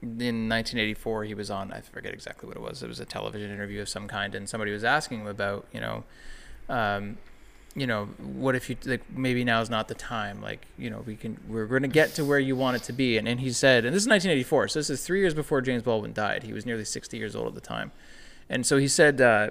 in 0.00 0.48
1984, 0.48 1.24
he 1.24 1.34
was 1.34 1.50
on. 1.50 1.72
I 1.72 1.80
forget 1.80 2.12
exactly 2.12 2.46
what 2.46 2.56
it 2.56 2.62
was. 2.62 2.82
It 2.82 2.88
was 2.88 3.00
a 3.00 3.04
television 3.04 3.50
interview 3.50 3.80
of 3.80 3.88
some 3.88 4.06
kind, 4.06 4.34
and 4.34 4.48
somebody 4.48 4.70
was 4.70 4.84
asking 4.84 5.20
him 5.22 5.26
about, 5.26 5.66
you 5.72 5.80
know, 5.80 6.04
um, 6.68 7.18
you 7.74 7.86
know, 7.86 8.06
what 8.18 8.54
if 8.54 8.70
you 8.70 8.76
like 8.84 9.02
maybe 9.10 9.44
now 9.44 9.60
is 9.60 9.70
not 9.70 9.88
the 9.88 9.94
time. 9.94 10.40
Like, 10.40 10.66
you 10.76 10.88
know, 10.90 11.02
we 11.06 11.16
can 11.16 11.38
we're 11.48 11.66
going 11.66 11.82
to 11.82 11.88
get 11.88 12.14
to 12.14 12.24
where 12.24 12.38
you 12.38 12.54
want 12.54 12.76
it 12.76 12.82
to 12.84 12.92
be. 12.92 13.18
And 13.18 13.26
and 13.26 13.40
he 13.40 13.52
said, 13.52 13.84
and 13.84 13.94
this 13.94 14.02
is 14.02 14.08
1984, 14.08 14.68
so 14.68 14.78
this 14.78 14.90
is 14.90 15.04
three 15.04 15.20
years 15.20 15.34
before 15.34 15.60
James 15.60 15.82
Baldwin 15.82 16.12
died. 16.12 16.42
He 16.44 16.52
was 16.52 16.64
nearly 16.66 16.84
60 16.84 17.16
years 17.16 17.34
old 17.36 17.48
at 17.48 17.54
the 17.54 17.60
time, 17.60 17.92
and 18.48 18.66
so 18.66 18.76
he 18.78 18.88
said. 18.88 19.20
Uh, 19.20 19.50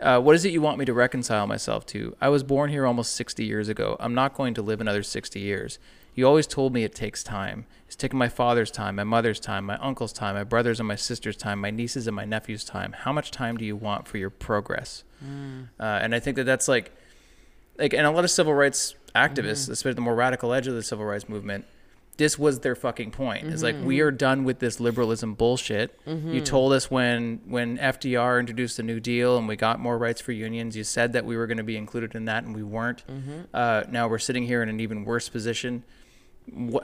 uh, 0.00 0.20
what 0.20 0.34
is 0.34 0.44
it 0.44 0.52
you 0.52 0.60
want 0.60 0.78
me 0.78 0.84
to 0.84 0.92
reconcile 0.92 1.46
myself 1.46 1.86
to? 1.86 2.14
I 2.20 2.28
was 2.28 2.42
born 2.42 2.70
here 2.70 2.86
almost 2.86 3.14
60 3.14 3.44
years 3.44 3.68
ago. 3.68 3.96
I'm 3.98 4.14
not 4.14 4.34
going 4.34 4.54
to 4.54 4.62
live 4.62 4.80
another 4.80 5.02
60 5.02 5.40
years. 5.40 5.78
You 6.14 6.26
always 6.26 6.46
told 6.46 6.72
me 6.72 6.82
it 6.84 6.94
takes 6.94 7.22
time. 7.22 7.66
It's 7.86 7.96
taken 7.96 8.18
my 8.18 8.28
father's 8.28 8.70
time, 8.70 8.96
my 8.96 9.04
mother's 9.04 9.38
time, 9.38 9.64
my 9.64 9.76
uncle's 9.78 10.12
time, 10.12 10.34
my 10.34 10.44
brother's 10.44 10.80
and 10.80 10.88
my 10.88 10.96
sister's 10.96 11.36
time, 11.36 11.60
my 11.60 11.70
nieces 11.70 12.06
and 12.06 12.16
my 12.16 12.24
nephew's 12.24 12.64
time. 12.64 12.92
How 12.92 13.12
much 13.12 13.30
time 13.30 13.56
do 13.56 13.64
you 13.64 13.76
want 13.76 14.08
for 14.08 14.18
your 14.18 14.30
progress? 14.30 15.04
Uh, 15.78 15.84
and 15.84 16.14
I 16.14 16.20
think 16.20 16.36
that 16.36 16.44
that's 16.44 16.68
like, 16.68 16.90
like, 17.78 17.92
and 17.92 18.06
a 18.06 18.10
lot 18.10 18.24
of 18.24 18.30
civil 18.30 18.54
rights 18.54 18.94
activists, 19.14 19.68
especially 19.70 19.94
the 19.94 20.00
more 20.00 20.14
radical 20.14 20.52
edge 20.52 20.66
of 20.66 20.74
the 20.74 20.82
civil 20.82 21.04
rights 21.04 21.28
movement, 21.28 21.66
this 22.18 22.38
was 22.38 22.60
their 22.60 22.74
fucking 22.74 23.10
point. 23.10 23.46
It's 23.48 23.62
like 23.62 23.76
we 23.82 24.00
are 24.00 24.10
done 24.10 24.44
with 24.44 24.58
this 24.58 24.80
liberalism 24.80 25.34
bullshit. 25.34 25.98
You 26.06 26.40
told 26.40 26.72
us 26.72 26.90
when 26.90 27.40
when 27.46 27.76
FDR 27.78 28.40
introduced 28.40 28.78
the 28.78 28.82
New 28.82 29.00
Deal 29.00 29.36
and 29.36 29.46
we 29.46 29.56
got 29.56 29.78
more 29.80 29.98
rights 29.98 30.20
for 30.20 30.32
unions. 30.32 30.76
You 30.76 30.84
said 30.84 31.12
that 31.12 31.24
we 31.26 31.36
were 31.36 31.46
going 31.46 31.58
to 31.58 31.62
be 31.64 31.76
included 31.76 32.14
in 32.14 32.24
that, 32.26 32.44
and 32.44 32.54
we 32.54 32.62
weren't. 32.62 33.02
Uh, 33.52 33.84
now 33.90 34.08
we're 34.08 34.18
sitting 34.18 34.44
here 34.46 34.62
in 34.62 34.68
an 34.68 34.80
even 34.80 35.04
worse 35.04 35.28
position. 35.28 35.84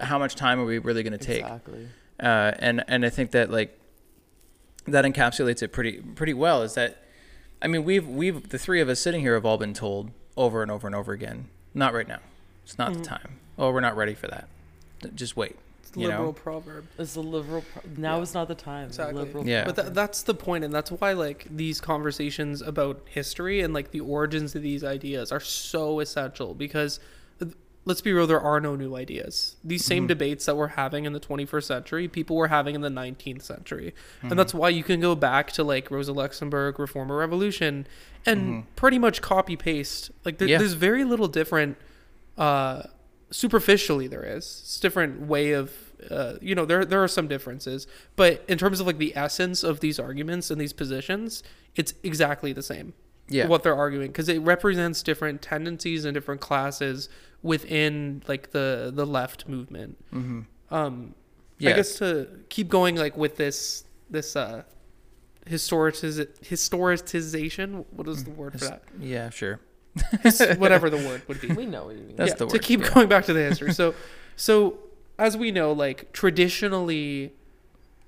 How 0.01 0.19
much 0.19 0.35
time 0.35 0.61
are 0.61 0.65
we 0.65 0.79
really 0.79 1.03
going 1.03 1.17
to 1.19 1.25
take? 1.25 1.43
Exactly. 1.43 1.89
uh, 2.21 2.53
and 2.59 2.85
and 2.89 3.05
I 3.07 3.11
think 3.11 3.31
that 3.31 3.51
like 3.51 3.79
that 4.87 5.05
encapsulates 5.05 5.63
it 5.63 5.69
pretty 5.73 6.01
pretty 6.01 6.35
well. 6.35 6.63
Is 6.63 6.75
that 6.75 7.03
I 7.63 7.69
mean 7.69 7.85
we've 7.85 8.07
we've 8.07 8.49
the 8.51 8.59
three 8.59 8.81
of 8.81 8.89
us 8.89 9.01
sitting 9.01 9.21
here 9.21 9.35
have 9.35 9.47
all 9.47 9.59
been 9.59 9.73
told 9.75 10.11
over 10.37 10.61
and 10.63 10.71
over 10.71 10.87
and 10.87 10.95
over 10.97 11.13
again, 11.13 11.49
not 11.75 11.95
right 11.95 12.09
now. 12.09 12.19
It's 12.65 12.77
not 12.79 12.93
the 12.95 13.01
time. 13.03 13.39
Oh, 13.59 13.71
we're 13.71 13.81
not 13.81 13.97
ready 13.97 14.15
for 14.15 14.27
that. 14.29 14.49
Just 15.15 15.37
wait. 15.37 15.57
It's 15.83 15.97
You 15.97 16.07
liberal 16.09 16.27
know? 16.27 16.33
proverb. 16.33 16.85
It's 16.99 17.17
a 17.17 17.21
liberal. 17.21 17.65
Pro- 17.73 17.83
now 17.97 18.17
Yeah. 18.17 18.23
is 18.23 18.35
not 18.35 18.49
the 18.49 18.55
time. 18.55 18.87
Exactly. 18.87 19.25
Liberal 19.25 19.47
Yeah. 19.47 19.65
But 19.65 19.77
tha- 19.77 19.91
that's 19.91 20.23
the 20.23 20.35
point, 20.35 20.65
and 20.65 20.73
that's 20.73 20.91
why 20.91 21.13
like 21.13 21.47
these 21.51 21.81
conversations 21.81 22.63
about 22.63 23.01
history 23.07 23.61
and 23.61 23.75
like 23.75 23.91
the 23.91 24.01
origins 24.01 24.55
of 24.55 24.63
these 24.63 24.83
ideas 24.85 25.31
are 25.33 25.41
so 25.41 26.01
essential 26.01 26.55
because 26.55 27.01
uh, 27.41 27.47
let's 27.85 28.01
be 28.01 28.13
real, 28.13 28.27
there 28.29 28.41
are 28.41 28.61
no 28.61 28.77
new 28.77 28.95
ideas. 28.95 29.57
These 29.65 29.85
same 29.85 30.07
debates 30.07 30.47
that 30.47 30.57
we're 30.57 30.69
having 30.69 31.05
in 31.05 31.13
the 31.15 31.21
21st 31.21 31.65
century, 31.65 32.07
people 32.07 32.37
were 32.37 32.47
having 32.49 32.75
in 32.77 32.81
the 32.81 32.89
19th 32.89 33.43
century, 33.43 33.93
and 34.23 34.39
that's 34.39 34.55
why 34.55 34.69
you 34.69 34.85
can 34.85 35.01
go 35.01 35.15
back 35.17 35.51
to 35.53 35.65
like 35.65 35.91
Rosa 35.91 36.13
Luxemburg, 36.13 36.79
Reform 36.79 37.11
or 37.11 37.17
Revolution, 37.17 37.87
and 38.25 38.73
pretty 38.77 38.99
much 39.01 39.21
copy 39.21 39.57
paste. 39.57 40.13
Like 40.25 40.39
there, 40.39 40.47
Yeah. 40.49 40.59
there's 40.59 40.75
very 40.75 41.03
little 41.05 41.27
different. 41.29 41.77
Uh, 42.39 42.85
superficially 43.33 44.07
there 44.07 44.23
is 44.25 44.61
it's 44.63 44.79
a 44.79 44.81
different 44.81 45.21
way 45.23 45.53
of 45.53 45.73
uh, 46.11 46.35
you 46.41 46.55
know 46.55 46.65
there 46.65 46.85
there 46.85 47.03
are 47.03 47.09
some 47.09 47.27
differences 47.29 47.87
but 48.15 48.45
in 48.47 48.59
terms 48.59 48.79
of 48.81 48.87
like 48.87 48.99
the 48.99 49.17
essence 49.17 49.63
of 49.65 49.81
these 49.81 49.99
arguments 49.99 50.51
and 50.51 50.61
these 50.61 50.73
positions 50.73 51.43
it's 51.75 51.95
exactly 52.03 52.53
the 52.53 52.63
same 52.63 52.93
Yeah. 53.29 53.47
what 53.49 53.63
they're 53.63 53.75
arguing 53.87 54.09
because 54.09 54.29
it 54.29 54.41
represents 54.41 55.03
different 55.03 55.41
tendencies 55.43 56.05
and 56.05 56.13
different 56.15 56.41
classes 56.41 57.09
within 57.43 58.23
like 58.29 58.51
the 58.53 58.93
the 58.95 59.07
left 59.07 59.49
movement 59.49 59.97
um 60.71 61.15
yeah. 61.59 61.71
i 61.71 61.73
guess 61.73 61.97
to 61.99 62.29
keep 62.51 62.69
going 62.69 62.97
like 62.97 63.17
with 63.17 63.37
this 63.37 63.85
this 64.11 64.37
uh 64.37 64.63
historiciz- 65.47 66.29
historicization 66.43 67.85
what 67.91 68.07
is 68.09 68.25
the 68.25 68.31
word 68.31 68.53
for 68.53 68.59
that 68.67 68.83
Yeah, 69.01 69.31
sure. 69.31 69.59
whatever 70.57 70.89
the 70.89 70.97
word 70.97 71.23
would 71.29 71.41
be 71.41 71.49
We 71.49 71.67
know 71.67 71.87
what 71.87 71.97
you 71.97 72.03
mean. 72.03 72.17
That's 72.17 72.31
yeah, 72.31 72.37
the 72.37 72.47
to 72.47 72.59
keep 72.59 72.81
yeah. 72.81 72.95
going 72.95 73.09
back 73.09 73.25
to 73.27 73.33
the 73.33 73.41
history. 73.41 73.73
So, 73.83 73.95
so 74.37 74.79
as 75.19 75.37
we 75.37 75.51
know, 75.51 75.73
like 75.73 76.13
traditionally, 76.13 77.33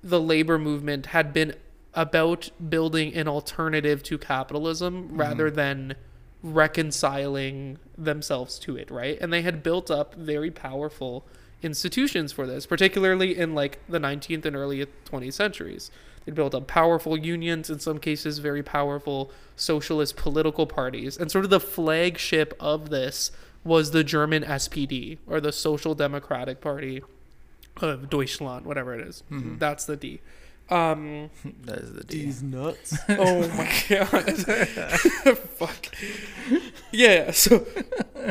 the 0.03 0.19
labor 0.19 0.57
movement 0.57 1.07
had 1.07 1.33
been 1.33 1.55
about 1.93 2.49
building 2.69 3.13
an 3.15 3.27
alternative 3.27 4.03
to 4.03 4.17
capitalism 4.17 5.05
Mm-hmm. 5.05 5.17
rather 5.17 5.51
than 5.51 5.95
reconciling 6.43 7.79
themselves 7.97 8.59
to 8.59 8.75
it, 8.77 8.91
right? 8.91 9.17
And 9.19 9.33
they 9.33 9.41
had 9.41 9.63
built 9.63 9.89
up 9.89 10.13
very 10.13 10.51
powerful 10.51 11.25
institutions 11.63 12.31
for 12.31 12.45
this, 12.45 12.65
particularly 12.65 13.37
in 13.37 13.55
like 13.55 13.79
the 13.89 13.99
19th 13.99 14.45
and 14.45 14.55
early 14.55 14.85
20th 15.05 15.33
centuries. 15.33 15.89
They 16.25 16.31
built 16.31 16.55
up 16.55 16.67
powerful 16.67 17.17
unions, 17.17 17.69
in 17.69 17.79
some 17.79 17.99
cases, 17.99 18.39
very 18.39 18.63
powerful 18.63 19.31
socialist 19.55 20.15
political 20.15 20.65
parties. 20.65 21.17
And 21.17 21.31
sort 21.31 21.45
of 21.45 21.51
the 21.51 21.59
flagship 21.59 22.55
of 22.59 22.89
this 22.89 23.31
was 23.63 23.91
the 23.91 24.03
German 24.03 24.43
SPD, 24.43 25.17
or 25.27 25.39
the 25.39 25.51
Social 25.51 25.95
Democratic 25.95 26.61
Party 26.61 27.01
of 27.77 28.09
Deutschland, 28.09 28.65
whatever 28.65 28.93
it 28.93 29.07
is. 29.07 29.23
That's 29.29 29.85
the 29.85 29.95
D. 29.95 30.21
Um, 30.69 31.29
That 31.65 31.79
is 31.79 31.93
the 31.93 32.03
D. 32.03 32.25
These 32.25 32.43
nuts. 32.43 32.97
oh 33.09 33.47
my 33.49 33.71
god. 33.87 34.37
Fuck. 35.37 35.95
Yeah, 36.91 37.31
so 37.31 37.65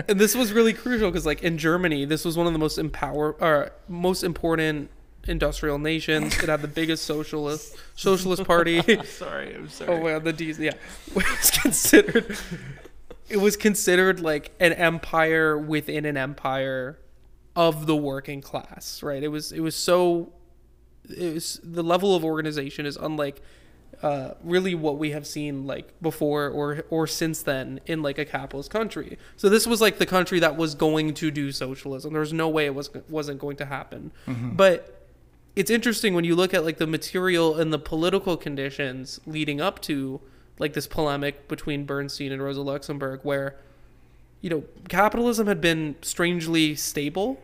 and 0.09 0.19
this 0.19 0.35
was 0.35 0.53
really 0.53 0.73
crucial 0.73 1.11
because 1.11 1.27
like 1.27 1.43
in 1.43 1.59
Germany, 1.59 2.05
this 2.05 2.25
was 2.25 2.37
one 2.37 2.47
of 2.47 2.53
the 2.53 2.59
most 2.59 2.79
empower 2.79 3.37
or 3.41 3.71
most 3.89 4.25
important 4.25 4.91
industrial 5.27 5.79
nations. 5.79 6.37
It 6.39 6.49
had 6.49 6.63
the 6.63 6.69
biggest 6.69 7.05
socialist 7.05 7.77
socialist 7.97 8.45
party. 8.45 8.81
Sorry, 9.05 9.55
I'm 9.55 9.69
sorry. 9.69 9.91
oh 9.91 10.01
well, 10.01 10.21
the 10.21 10.33
D's 10.33 10.59
yeah. 10.59 10.73
It 11.09 11.15
was 11.15 11.51
considered 11.51 12.37
it 13.29 13.39
was 13.39 13.57
considered 13.57 14.21
like 14.21 14.53
an 14.61 14.73
empire 14.73 15.57
within 15.59 16.05
an 16.05 16.17
empire 16.17 16.99
of 17.57 17.87
the 17.87 17.97
working 17.97 18.41
class, 18.43 19.03
right? 19.03 19.23
It 19.23 19.29
was 19.29 19.53
it 19.53 19.61
was 19.61 19.77
so 19.77 20.33
it 21.09 21.35
was 21.35 21.61
the 21.63 21.83
level 21.83 22.15
of 22.15 22.25
organization 22.25 22.87
is 22.87 22.97
unlike 22.97 23.41
uh, 24.03 24.35
really 24.43 24.75
what 24.75 24.99
we 24.99 25.13
have 25.13 25.27
seen 25.27 25.67
like 25.67 25.89
before 26.03 26.49
or 26.49 26.85
or 26.91 27.07
since 27.07 27.43
then 27.43 27.81
in 27.87 28.03
like 28.03 28.19
a 28.19 28.25
capitalist 28.25 28.71
country. 28.71 29.19
So 29.37 29.49
this 29.49 29.67
was 29.67 29.81
like 29.81 29.99
the 29.99 30.07
country 30.07 30.41
that 30.41 30.57
was 30.57 30.75
going 30.75 31.15
to 31.15 31.31
do 31.31 31.53
socialism. 31.53 32.13
There 32.13 32.21
was 32.21 32.33
no 32.33 32.49
way 32.49 32.67
it 32.67 32.75
was 32.75 32.91
wasn't 33.09 33.39
going 33.39 33.57
to 33.59 33.65
happen. 33.67 34.13
But 34.27 34.94
it's 35.57 35.71
interesting 35.71 36.15
when 36.15 36.25
you 36.25 36.35
look 36.35 36.53
at 36.55 36.65
like 36.65 36.79
the 36.79 36.87
material 36.87 37.57
and 37.57 37.73
the 37.73 37.79
political 37.79 38.37
conditions 38.37 39.21
leading 39.27 39.61
up 39.61 39.81
to 39.83 40.21
like 40.59 40.73
this 40.73 40.87
polemic 40.87 41.49
between 41.49 41.85
Bernstein 41.85 42.33
and 42.33 42.43
Rosa 42.43 42.61
Luxemburg 42.63 43.21
where 43.23 43.57
you 44.41 44.51
know 44.51 44.65
capitalism 44.89 45.47
had 45.47 45.61
been 45.61 45.97
strangely 46.03 46.75
stable 46.75 47.41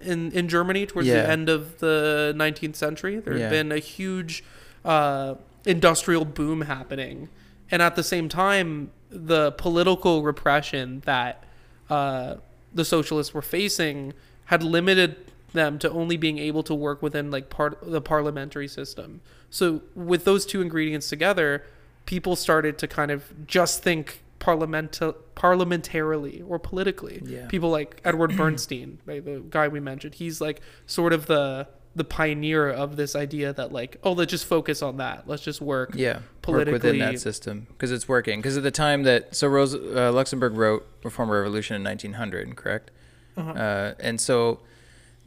in 0.00 0.32
in 0.32 0.48
Germany 0.48 0.86
towards 0.86 1.08
Yeah. 1.08 1.22
the 1.22 1.30
end 1.30 1.48
of 1.48 1.78
the 1.78 2.32
19th 2.36 2.76
century. 2.76 3.18
There 3.18 3.34
had 3.34 3.40
Yeah. 3.42 3.50
been 3.50 3.72
a 3.72 3.78
huge 3.78 4.42
uh, 4.84 5.34
industrial 5.66 6.24
boom 6.24 6.62
happening, 6.62 7.28
and 7.70 7.82
at 7.82 7.96
the 7.96 8.02
same 8.02 8.28
time, 8.30 8.90
the 9.10 9.52
political 9.52 10.22
repression 10.22 11.02
that 11.04 11.44
uh, 11.90 12.36
the 12.72 12.84
socialists 12.84 13.34
were 13.34 13.42
facing 13.42 14.14
had 14.46 14.62
limited 14.62 15.16
them 15.52 15.78
to 15.78 15.90
only 15.90 16.16
being 16.16 16.38
able 16.38 16.62
to 16.64 16.74
work 16.74 17.02
within 17.02 17.30
like 17.30 17.50
part 17.50 17.78
the 17.82 18.00
parliamentary 18.00 18.68
system. 18.68 19.20
So 19.50 19.82
with 19.94 20.24
those 20.24 20.46
two 20.46 20.60
ingredients 20.60 21.08
together, 21.08 21.64
people 22.06 22.36
started 22.36 22.78
to 22.78 22.88
kind 22.88 23.10
of 23.10 23.46
just 23.46 23.82
think 23.82 24.22
parliament 24.38 24.98
parliamentarily 25.36 26.42
or 26.48 26.58
politically. 26.58 27.22
Yeah. 27.24 27.46
People 27.46 27.70
like 27.70 28.00
Edward 28.04 28.36
Bernstein, 28.36 28.98
right, 29.06 29.24
the 29.24 29.42
guy 29.48 29.68
we 29.68 29.80
mentioned, 29.80 30.14
he's 30.14 30.40
like 30.40 30.60
sort 30.86 31.12
of 31.12 31.26
the 31.26 31.68
the 31.96 32.04
pioneer 32.04 32.68
of 32.68 32.94
this 32.94 33.16
idea 33.16 33.52
that 33.52 33.72
like, 33.72 33.96
oh, 34.04 34.12
let's 34.12 34.30
just 34.30 34.46
focus 34.46 34.80
on 34.80 34.98
that. 34.98 35.26
Let's 35.26 35.42
just 35.42 35.60
work. 35.60 35.90
Yeah, 35.94 36.20
work 36.46 36.68
within 36.68 36.98
that 36.98 37.18
system 37.18 37.66
because 37.70 37.90
it's 37.90 38.08
working. 38.08 38.40
Because 38.40 38.56
at 38.56 38.62
the 38.62 38.70
time 38.70 39.02
that 39.04 39.34
so 39.34 39.48
Rose 39.48 39.74
uh, 39.74 40.12
Luxemburg 40.12 40.54
wrote 40.54 40.86
Reform 41.02 41.30
Revolution 41.30 41.76
in 41.76 41.84
1900, 41.84 42.56
correct? 42.56 42.90
uh 43.36 43.94
and 44.00 44.20
so 44.20 44.60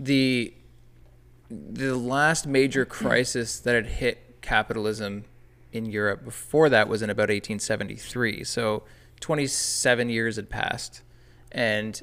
the 0.04 0.54
the 1.50 1.96
last 1.96 2.48
major 2.48 2.84
crisis 2.84 3.60
that 3.60 3.76
had 3.76 3.86
hit 3.86 4.42
capitalism 4.42 5.26
in 5.72 5.86
Europe 5.86 6.24
before 6.24 6.68
that 6.70 6.88
was 6.88 7.02
in 7.02 7.10
about 7.10 7.30
1873. 7.30 8.44
So 8.44 8.84
27 9.20 10.10
years 10.10 10.36
had 10.36 10.50
passed, 10.50 11.02
and 11.52 12.02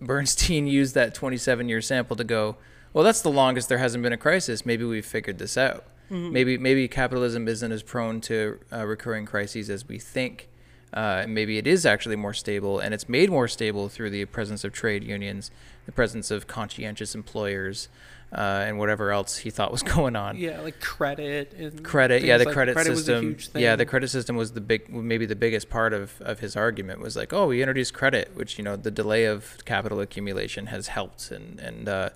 Bernstein 0.00 0.66
used 0.80 0.94
that 0.94 1.14
27 1.14 1.68
year 1.68 1.80
sample 1.80 2.16
to 2.16 2.24
go, 2.24 2.56
well, 2.92 3.04
that's 3.04 3.22
the 3.22 3.30
longest 3.30 3.68
there 3.68 3.78
hasn't 3.78 4.02
been 4.02 4.12
a 4.12 4.18
crisis. 4.18 4.64
Maybe 4.64 4.84
we've 4.84 5.06
figured 5.06 5.38
this 5.38 5.56
out. 5.56 5.86
Maybe 6.10 6.58
maybe 6.58 6.86
capitalism 6.86 7.48
isn't 7.48 7.72
as 7.72 7.82
prone 7.82 8.20
to 8.22 8.60
uh, 8.70 8.86
recurring 8.86 9.24
crises 9.24 9.70
as 9.70 9.88
we 9.88 9.98
think. 9.98 10.48
Uh, 10.94 11.24
maybe 11.28 11.58
it 11.58 11.66
is 11.66 11.84
actually 11.84 12.14
more 12.14 12.32
stable, 12.32 12.78
and 12.78 12.94
it's 12.94 13.08
made 13.08 13.28
more 13.28 13.48
stable 13.48 13.88
through 13.88 14.10
the 14.10 14.24
presence 14.26 14.62
of 14.62 14.72
trade 14.72 15.02
unions, 15.02 15.50
the 15.86 15.92
presence 15.92 16.30
of 16.30 16.46
conscientious 16.46 17.16
employers, 17.16 17.88
uh, 18.32 18.64
and 18.66 18.78
whatever 18.78 19.10
else 19.10 19.38
he 19.38 19.50
thought 19.50 19.72
was 19.72 19.82
going 19.96 20.14
on. 20.14 20.36
Yeah, 20.36 20.60
like 20.60 20.80
credit 20.80 21.52
and 21.54 21.82
Credit, 21.84 22.22
yeah, 22.22 22.38
the 22.38 22.44
like- 22.44 22.54
credit, 22.54 22.76
a 22.76 22.84
system. 22.96 23.36
Yeah, 23.56 23.74
the 23.74 23.84
credit 23.86 24.08
system 24.08 24.36
was 24.36 24.52
the 24.52 24.60
big, 24.60 24.88
maybe 24.88 25.26
the 25.26 25.34
biggest 25.36 25.68
part 25.68 25.92
of, 25.92 26.20
of 26.20 26.38
his 26.38 26.54
argument 26.54 27.00
was 27.00 27.16
like, 27.16 27.32
oh, 27.32 27.48
we 27.48 27.60
introduced 27.60 27.92
credit, 27.92 28.30
which 28.34 28.56
you 28.56 28.62
know 28.62 28.76
the 28.76 28.92
delay 28.92 29.24
of 29.24 29.58
capital 29.64 29.98
accumulation 30.00 30.66
has 30.66 30.88
helped, 30.88 31.32
and 31.32 31.58
and 31.58 31.88
uh, 31.88 32.10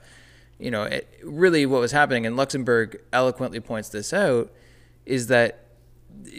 you 0.60 0.70
know 0.70 0.84
it, 0.84 1.08
really 1.24 1.66
what 1.66 1.80
was 1.80 1.90
happening, 1.90 2.26
and 2.26 2.36
Luxemburg 2.36 3.00
eloquently 3.12 3.58
points 3.58 3.88
this 3.88 4.12
out, 4.12 4.52
is 5.04 5.26
that 5.26 5.64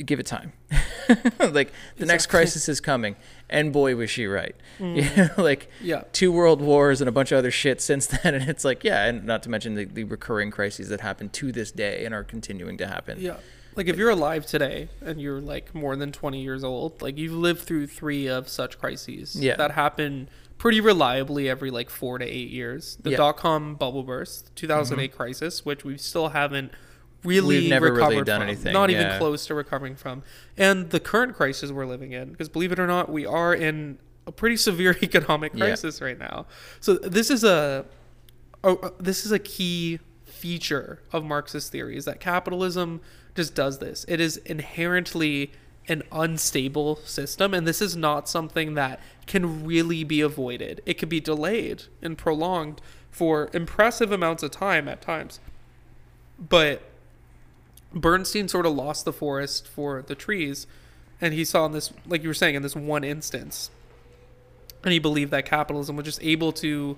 give 0.05 0.19
it 0.19 0.25
time. 0.25 0.53
like 1.39 1.71
the 1.97 2.05
next 2.05 2.27
crisis 2.27 2.69
is 2.69 2.79
coming, 2.79 3.15
and 3.49 3.73
boy 3.73 3.95
was 3.95 4.09
she 4.09 4.25
right. 4.27 4.55
You 4.79 5.01
know, 5.17 5.29
like 5.37 5.69
Yeah. 5.81 6.03
two 6.13 6.31
world 6.31 6.61
wars 6.61 7.01
and 7.01 7.07
a 7.07 7.11
bunch 7.11 7.31
of 7.31 7.37
other 7.37 7.51
shit 7.51 7.81
since 7.81 8.07
then, 8.23 8.35
and 8.35 8.49
it's 8.49 8.63
like 8.65 8.83
yeah, 8.83 9.05
and 9.05 9.25
not 9.25 9.43
to 9.43 9.49
mention 9.49 9.75
the, 9.75 9.85
the 9.85 10.03
recurring 10.03 10.51
crises 10.51 10.89
that 10.89 11.01
happen 11.01 11.29
to 11.29 11.51
this 11.51 11.71
day 11.71 12.05
and 12.05 12.13
are 12.13 12.23
continuing 12.23 12.77
to 12.77 12.87
happen. 12.87 13.17
Yeah. 13.19 13.37
Like 13.75 13.87
if 13.87 13.97
you're 13.97 14.09
alive 14.09 14.45
today 14.45 14.89
and 15.01 15.21
you're 15.21 15.39
like 15.39 15.73
more 15.73 15.95
than 15.95 16.11
20 16.11 16.41
years 16.41 16.63
old, 16.63 17.01
like 17.01 17.17
you've 17.17 17.33
lived 17.33 17.61
through 17.61 17.87
3 17.87 18.27
of 18.27 18.49
such 18.49 18.77
crises 18.79 19.35
Yeah. 19.35 19.55
that 19.55 19.71
happen 19.71 20.27
pretty 20.57 20.81
reliably 20.81 21.47
every 21.47 21.71
like 21.71 21.89
4 21.89 22.17
to 22.17 22.25
8 22.25 22.49
years. 22.49 22.97
The 23.01 23.11
Yeah. 23.11 23.15
Mm-hmm. 23.15 23.21
dot-com 23.23 23.75
bubble 23.75 24.03
burst, 24.03 24.53
2008 24.57 25.15
crisis, 25.15 25.65
which 25.65 25.85
we 25.85 25.97
still 25.97 26.29
haven't 26.29 26.71
really 27.23 27.59
We've 27.61 27.69
never 27.69 27.87
really 27.91 27.97
recovered 27.97 28.25
done 28.25 28.41
from. 28.41 28.47
anything, 28.49 28.73
Not 28.73 28.89
yeah. 28.89 29.05
even 29.07 29.17
close 29.19 29.45
to 29.47 29.53
recovering 29.55 29.95
from. 29.95 30.23
And 30.57 30.89
the 30.89 30.99
current 30.99 31.35
crisis 31.35 31.71
we're 31.71 31.85
living 31.85 32.11
in 32.11 32.31
because 32.31 32.49
believe 32.49 32.71
it 32.71 32.79
or 32.79 32.87
not, 32.87 33.09
we 33.11 33.25
are 33.25 33.53
in 33.53 33.97
a 34.27 34.31
pretty 34.31 34.57
severe 34.69 34.95
economic 35.01 35.53
Yeah. 35.53 35.65
crisis 35.65 36.01
right 36.01 36.17
now. 36.17 36.45
So 36.79 36.93
this 36.95 37.29
is 37.29 37.43
a 37.43 37.85
oh, 38.63 38.77
uh, 38.77 38.89
this 38.99 39.25
is 39.25 39.31
a 39.31 39.39
key 39.39 39.99
feature 40.25 41.01
of 41.11 41.23
Marxist 41.25 41.71
theory 41.71 41.97
is 41.97 42.05
that 42.05 42.19
capitalism 42.19 43.01
just 43.35 43.55
does 43.55 43.79
this. 43.79 44.05
It 44.07 44.19
is 44.21 44.37
inherently 44.37 45.51
an 45.87 46.03
unstable 46.11 46.97
system, 46.97 47.53
and 47.53 47.65
this 47.67 47.81
is 47.81 47.95
not 47.95 48.29
something 48.29 48.75
that 48.75 48.99
can 49.27 49.65
really 49.65 50.03
be 50.03 50.21
avoided. 50.21 50.81
It 50.85 50.95
could 50.99 51.09
be 51.09 51.19
delayed 51.19 51.83
and 52.01 52.17
prolonged 52.17 52.79
for 53.09 53.49
impressive 53.53 54.11
amounts 54.11 54.43
of 54.43 54.51
time 54.51 54.87
at 54.87 55.01
times. 55.01 55.39
But 56.37 56.83
Bernstein 57.93 58.47
sort 58.47 58.65
of 58.65 58.73
lost 58.73 59.05
the 59.05 59.13
forest 59.13 59.67
for 59.67 60.01
the 60.05 60.15
trees, 60.15 60.67
and 61.19 61.33
he 61.33 61.43
saw 61.43 61.65
in 61.65 61.71
this, 61.71 61.91
like 62.07 62.21
you 62.23 62.29
were 62.29 62.33
saying, 62.33 62.55
in 62.55 62.61
this 62.61 62.75
one 62.75 63.03
instance, 63.03 63.71
and 64.83 64.93
he 64.93 64.99
believed 64.99 65.31
that 65.31 65.45
capitalism 65.45 65.95
was 65.95 66.05
just 66.05 66.21
able 66.23 66.51
to 66.53 66.97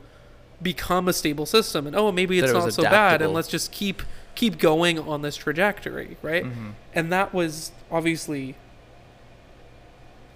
become 0.62 1.08
a 1.08 1.14
stable 1.14 1.48
system 1.48 1.88
and 1.88 1.96
oh 1.96 2.12
maybe 2.12 2.38
it's 2.38 2.52
it 2.52 2.54
was 2.54 2.66
not 2.66 2.74
so 2.74 2.84
bad 2.84 3.20
and 3.24 3.34
let's 3.34 3.48
just 3.48 3.72
keep 3.72 4.04
keep 4.36 4.60
going 4.60 5.00
on 5.00 5.24
this 5.24 5.36
trajectory 5.36 6.18
right 6.22 6.44
Mm-hmm. 6.44 6.70
and 6.94 7.12
that 7.12 7.34
was 7.34 7.72
obviously 7.90 8.56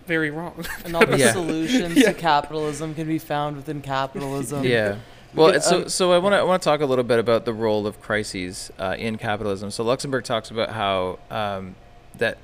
very 0.08 0.32
wrong 0.32 0.66
And 0.84 0.96
all 0.96 1.06
the 1.06 1.18
Yeah. 1.20 1.32
solutions 1.32 1.96
Yeah. 1.98 2.08
to 2.12 2.14
capitalism 2.16 2.96
can 2.96 3.06
be 3.08 3.20
found 3.20 3.56
within 3.56 3.82
capitalism. 3.82 4.64
Yeah. 4.64 4.98
Well, 5.36 5.60
so 5.62 5.84
um, 5.84 5.90
so 5.90 6.14
I 6.14 6.18
want 6.18 6.34
to 6.34 6.38
I 6.38 6.44
want 6.44 6.62
to 6.62 6.70
talk 6.70 6.82
a 6.82 6.86
little 6.86 7.04
bit 7.04 7.20
about 7.20 7.46
the 7.46 7.54
role 7.54 7.86
of 7.86 8.02
crises 8.02 8.72
uh, 8.80 8.96
in 8.98 9.18
capitalism. 9.18 9.70
So 9.72 9.84
Luxemburg 9.84 10.24
talks 10.24 10.50
about 10.50 10.72
how 10.72 11.20
um, 11.30 11.76
that 12.18 12.38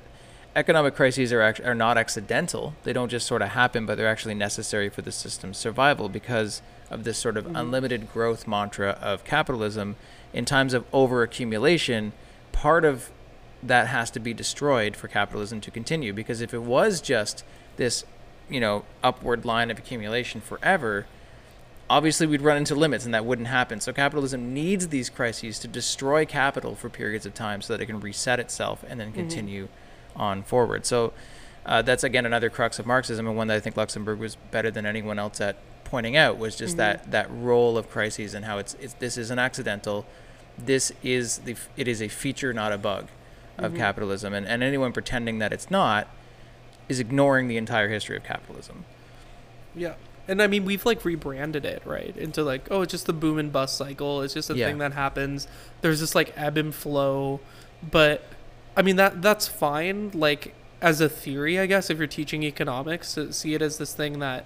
economic 0.54 0.94
crises 0.94 1.32
are 1.32 1.40
act- 1.40 1.60
are 1.60 1.74
not 1.74 1.96
accidental. 1.96 2.74
They 2.84 2.92
don't 2.92 3.08
just 3.08 3.26
sort 3.26 3.42
of 3.42 3.50
happen, 3.50 3.86
but 3.86 3.96
they're 3.96 4.08
actually 4.08 4.34
necessary 4.34 4.88
for 4.88 5.02
the 5.02 5.12
system's 5.12 5.56
survival 5.56 6.08
because 6.08 6.60
of 6.90 7.04
this 7.04 7.16
sort 7.16 7.36
of 7.36 7.46
unlimited 7.56 8.12
growth 8.12 8.46
mantra 8.46 8.98
of 9.00 9.24
capitalism. 9.24 9.96
In 10.34 10.44
times 10.44 10.72
of 10.72 10.90
overaccumulation, 10.92 12.12
part 12.52 12.84
of 12.84 13.10
that 13.62 13.88
has 13.88 14.10
to 14.10 14.20
be 14.20 14.34
destroyed 14.34 14.96
for 14.96 15.08
capitalism 15.08 15.60
to 15.60 15.70
continue. 15.70 16.12
Because 16.12 16.40
if 16.40 16.52
it 16.52 16.62
was 16.62 17.00
just 17.00 17.44
this, 17.76 18.04
you 18.50 18.60
know, 18.60 18.84
upward 19.02 19.44
line 19.44 19.70
of 19.70 19.78
accumulation 19.78 20.40
forever, 20.40 21.06
obviously 21.92 22.26
we'd 22.26 22.40
run 22.40 22.56
into 22.56 22.74
limits 22.74 23.04
and 23.04 23.12
that 23.12 23.26
wouldn't 23.26 23.48
happen. 23.48 23.78
So 23.78 23.92
capitalism 23.92 24.54
needs 24.54 24.88
these 24.88 25.10
crises 25.10 25.58
to 25.58 25.68
destroy 25.68 26.24
capital 26.24 26.74
for 26.74 26.88
periods 26.88 27.26
of 27.26 27.34
time 27.34 27.60
so 27.60 27.74
that 27.74 27.82
it 27.82 27.86
can 27.86 28.00
reset 28.00 28.40
itself 28.40 28.82
and 28.88 28.98
then 28.98 29.08
mm-hmm. 29.08 29.20
continue 29.20 29.68
on 30.16 30.42
forward. 30.42 30.86
So 30.86 31.12
uh, 31.66 31.82
that's 31.82 32.02
again 32.02 32.24
another 32.24 32.48
crux 32.48 32.78
of 32.78 32.86
Marxism 32.86 33.26
and 33.26 33.36
one 33.36 33.48
that 33.48 33.56
I 33.58 33.60
think 33.60 33.76
Luxemburg 33.76 34.18
was 34.18 34.36
better 34.50 34.70
than 34.70 34.86
anyone 34.86 35.18
else 35.18 35.38
at 35.42 35.56
pointing 35.84 36.16
out 36.16 36.38
was 36.38 36.56
just 36.56 36.78
that 36.78 37.02
mm-hmm. 37.02 37.10
that 37.10 37.30
role 37.30 37.76
of 37.76 37.90
crises 37.90 38.32
and 38.32 38.46
how 38.46 38.56
it's, 38.56 38.72
it's 38.80 38.94
this 38.94 39.18
is 39.18 39.30
an 39.30 39.38
accidental. 39.38 40.06
This 40.56 40.92
is 41.02 41.38
the 41.38 41.56
it 41.76 41.88
is 41.88 42.00
a 42.00 42.08
feature, 42.08 42.54
not 42.54 42.72
a 42.72 42.78
bug, 42.78 43.08
of 43.58 43.72
mm-hmm. 43.72 43.80
capitalism, 43.80 44.32
and, 44.32 44.46
and 44.46 44.62
anyone 44.62 44.92
pretending 44.92 45.40
that 45.40 45.52
it's 45.52 45.70
not 45.70 46.08
is 46.88 46.98
ignoring 46.98 47.48
the 47.48 47.58
entire 47.58 47.90
history 47.90 48.16
of 48.16 48.24
capitalism. 48.24 48.86
Yeah. 49.74 49.94
And 50.28 50.40
I 50.40 50.46
mean, 50.46 50.64
we've 50.64 50.86
like 50.86 51.04
rebranded 51.04 51.64
it, 51.64 51.82
right? 51.84 52.16
Into 52.16 52.42
like, 52.44 52.68
oh, 52.70 52.82
it's 52.82 52.92
just 52.92 53.06
the 53.06 53.12
boom 53.12 53.38
and 53.38 53.52
bust 53.52 53.76
cycle. 53.76 54.22
It's 54.22 54.34
just 54.34 54.50
a 54.50 54.54
Yeah. 54.54 54.68
thing 54.68 54.78
that 54.78 54.92
happens. 54.92 55.48
There's 55.80 56.00
this 56.00 56.14
like 56.14 56.32
ebb 56.36 56.56
and 56.56 56.74
flow. 56.74 57.40
But 57.90 58.22
I 58.76 58.82
mean, 58.82 58.96
that 58.96 59.20
that's 59.22 59.48
fine. 59.48 60.10
Like, 60.14 60.54
as 60.80 61.00
a 61.00 61.08
theory, 61.08 61.58
I 61.58 61.66
guess, 61.66 61.90
if 61.90 61.98
you're 61.98 62.06
teaching 62.06 62.42
economics, 62.42 63.14
to 63.14 63.32
see 63.32 63.54
it 63.54 63.62
as 63.62 63.78
this 63.78 63.92
thing 63.94 64.18
that, 64.20 64.44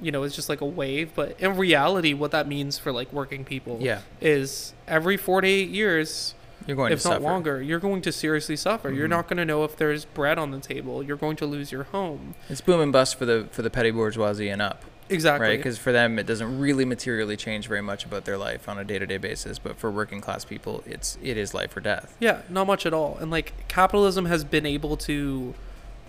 you 0.00 0.10
know, 0.10 0.22
is 0.24 0.34
just 0.34 0.48
like 0.48 0.60
a 0.60 0.66
wave. 0.66 1.10
But 1.14 1.38
in 1.40 1.56
reality, 1.56 2.12
what 2.14 2.30
that 2.30 2.46
means 2.48 2.78
for 2.78 2.90
like 2.92 3.12
working 3.12 3.44
people 3.44 3.78
Yeah. 3.80 4.00
is 4.20 4.74
every 4.88 5.16
four 5.16 5.40
to 5.42 5.46
eight 5.48 5.68
years, 5.70 6.34
You're 6.66 6.76
going 6.76 6.92
if 6.92 7.02
to 7.02 7.08
not 7.08 7.14
suffer. 7.16 7.24
longer, 7.24 7.62
you're 7.62 7.78
going 7.80 8.02
to 8.02 8.10
seriously 8.12 8.56
suffer. 8.56 8.90
You're 8.90 9.06
Mhm. 9.06 9.10
not 9.10 9.28
going 9.28 9.36
to 9.36 9.44
know 9.44 9.62
if 9.64 9.76
there's 9.76 10.04
bread 10.06 10.38
on 10.38 10.50
the 10.52 10.58
table. 10.60 11.02
You're 11.02 11.16
going 11.16 11.36
to 11.36 11.46
lose 11.46 11.70
your 11.70 11.84
home. 11.84 12.34
It's 12.48 12.60
boom 12.60 12.80
and 12.80 12.92
bust 12.92 13.16
for 13.18 13.24
the 13.26 13.46
for 13.52 13.62
the 13.62 13.70
petty 13.70 13.90
bourgeoisie 13.90 14.48
and 14.48 14.60
up. 14.62 14.82
Exactly. 15.08 15.48
right? 15.48 15.56
Because 15.58 15.78
for 15.78 15.92
them, 15.92 16.18
it 16.18 16.26
doesn't 16.26 16.58
really 16.58 16.84
materially 16.84 17.36
change 17.36 17.68
very 17.68 17.80
much 17.80 18.04
about 18.04 18.24
their 18.24 18.36
life 18.36 18.68
on 18.68 18.78
a 18.78 18.84
day-to-day 18.84 19.18
basis. 19.18 19.58
But 19.58 19.76
for 19.76 19.90
working 19.90 20.20
class 20.20 20.44
people, 20.44 20.82
it's 20.86 21.18
it 21.22 21.36
is 21.36 21.54
life 21.54 21.76
or 21.76 21.80
death. 21.80 22.16
Yeah, 22.18 22.42
not 22.48 22.66
much 22.66 22.86
at 22.86 22.92
all. 22.92 23.16
And 23.20 23.30
like 23.30 23.68
capitalism 23.68 24.26
has 24.26 24.44
been 24.44 24.66
able 24.66 24.96
to 24.98 25.54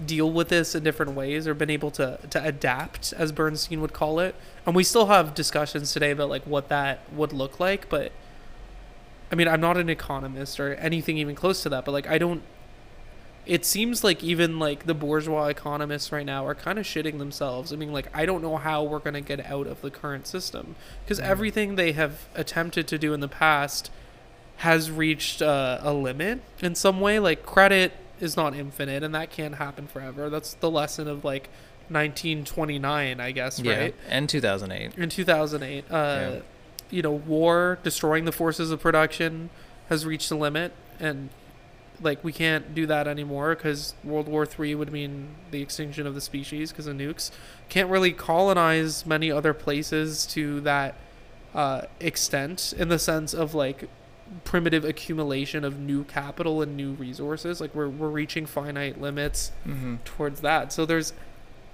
deal 0.06 0.32
with 0.32 0.50
this 0.50 0.76
in 0.76 0.84
different 0.84 1.14
ways 1.14 1.48
or 1.48 1.54
been 1.54 1.70
able 1.70 1.90
to 1.92 2.20
to 2.30 2.44
adapt 2.44 3.14
as 3.14 3.32
Bernstein 3.32 3.82
would 3.82 3.94
call 3.94 4.20
it. 4.20 4.36
And 4.66 4.76
we 4.76 4.84
still 4.84 5.08
have 5.08 5.34
discussions 5.34 5.94
today 5.94 6.12
about 6.12 6.30
like 6.30 6.44
what 6.44 6.70
that 6.70 7.00
would 7.14 7.34
look 7.34 7.60
like, 7.60 7.90
but 7.90 8.12
I 9.32 9.36
mean, 9.36 9.48
I'm 9.48 9.62
not 9.62 9.78
an 9.78 9.90
economist 9.90 10.60
or 10.60 10.76
anything 10.76 11.18
even 11.18 11.36
close 11.36 11.64
to 11.64 11.70
that, 11.70 11.86
but 11.86 11.92
like 11.92 12.08
I 12.08 12.18
don't 12.18 12.42
it 13.48 13.66
seems 13.66 14.04
like 14.04 14.24
even 14.24 14.60
like 14.60 14.86
the 14.86 14.94
bourgeois 14.94 15.46
economists 15.48 16.12
right 16.12 16.26
now 16.26 16.46
are 16.46 16.54
kind 16.56 16.78
of 16.78 16.86
shitting 16.86 17.18
themselves. 17.18 17.72
I 17.72 17.76
mean, 17.78 17.92
like 17.94 18.08
I 18.14 18.26
don't 18.26 18.42
know 18.42 18.58
how 18.58 18.84
we're 18.84 19.00
going 19.00 19.14
to 19.14 19.22
get 19.22 19.46
out 19.46 19.68
of 19.68 19.82
the 19.82 19.90
current 19.90 20.28
system 20.28 20.76
because 21.04 21.20
everything 21.20 21.76
they 21.76 21.94
have 21.94 22.28
attempted 22.36 22.88
to 22.90 22.98
do 22.98 23.14
in 23.14 23.20
the 23.22 23.28
past 23.28 23.90
has 24.58 24.92
reached 24.92 25.42
uh, 25.42 25.80
a 25.82 25.94
limit 25.94 26.42
in 26.62 26.76
some 26.76 27.00
way. 27.00 27.20
Like 27.20 27.46
credit 27.46 27.94
is 28.20 28.36
not 28.36 28.56
infinite, 28.56 29.04
and 29.04 29.14
that 29.16 29.30
can't 29.32 29.56
happen 29.56 29.88
forever. 29.88 30.30
That's 30.30 30.54
the 30.56 30.70
lesson 30.72 31.08
of 31.08 31.24
like 31.24 31.50
1929, 31.90 33.20
I 33.20 33.32
guess, 33.32 33.60
Yeah, 33.60 33.78
right? 33.80 33.96
and 34.10 34.28
2008. 34.28 34.98
In 34.98 35.10
2008, 35.10 35.86
uh, 35.90 35.96
Yeah. 35.96 36.40
you 36.90 37.02
know, 37.02 37.12
war 37.12 37.80
destroying 37.84 38.26
the 38.26 38.32
forces 38.32 38.72
of 38.72 38.82
production 38.82 39.50
has 39.90 40.06
reached 40.06 40.32
a 40.32 40.36
limit, 40.36 40.74
and 41.00 41.30
like 42.02 42.24
we 42.24 42.32
can't 42.32 42.76
do 42.76 42.86
that 42.86 43.08
anymore 43.08 43.56
because 43.56 43.94
World 44.04 44.28
War 44.28 44.46
Three 44.46 44.76
would 44.76 44.92
mean 44.92 45.30
the 45.52 45.62
extinction 45.62 46.06
of 46.06 46.14
the 46.16 46.22
species 46.22 46.72
because 46.72 46.88
of 46.88 46.96
nukes. 46.96 47.32
Can't 47.70 47.90
really 47.90 48.12
colonize 48.12 49.06
many 49.06 49.32
other 49.32 49.54
places 49.54 50.26
to 50.28 50.62
that 50.62 50.96
uh, 51.56 51.82
extent 52.00 52.74
in 52.78 52.90
the 52.90 53.00
sense 53.00 53.34
of 53.34 53.54
like 53.56 53.90
primitive 54.44 54.84
accumulation 54.84 55.64
of 55.64 55.80
new 55.80 56.04
capital 56.04 56.62
and 56.62 56.76
new 56.76 56.92
resources. 56.94 57.62
Like 57.62 57.74
we're 57.74 57.90
we're 57.90 58.10
reaching 58.10 58.46
finite 58.46 59.00
limits 59.02 59.52
Mm-hmm. 59.66 59.96
towards 60.06 60.42
that. 60.42 60.72
So 60.74 60.86
there's 60.86 61.14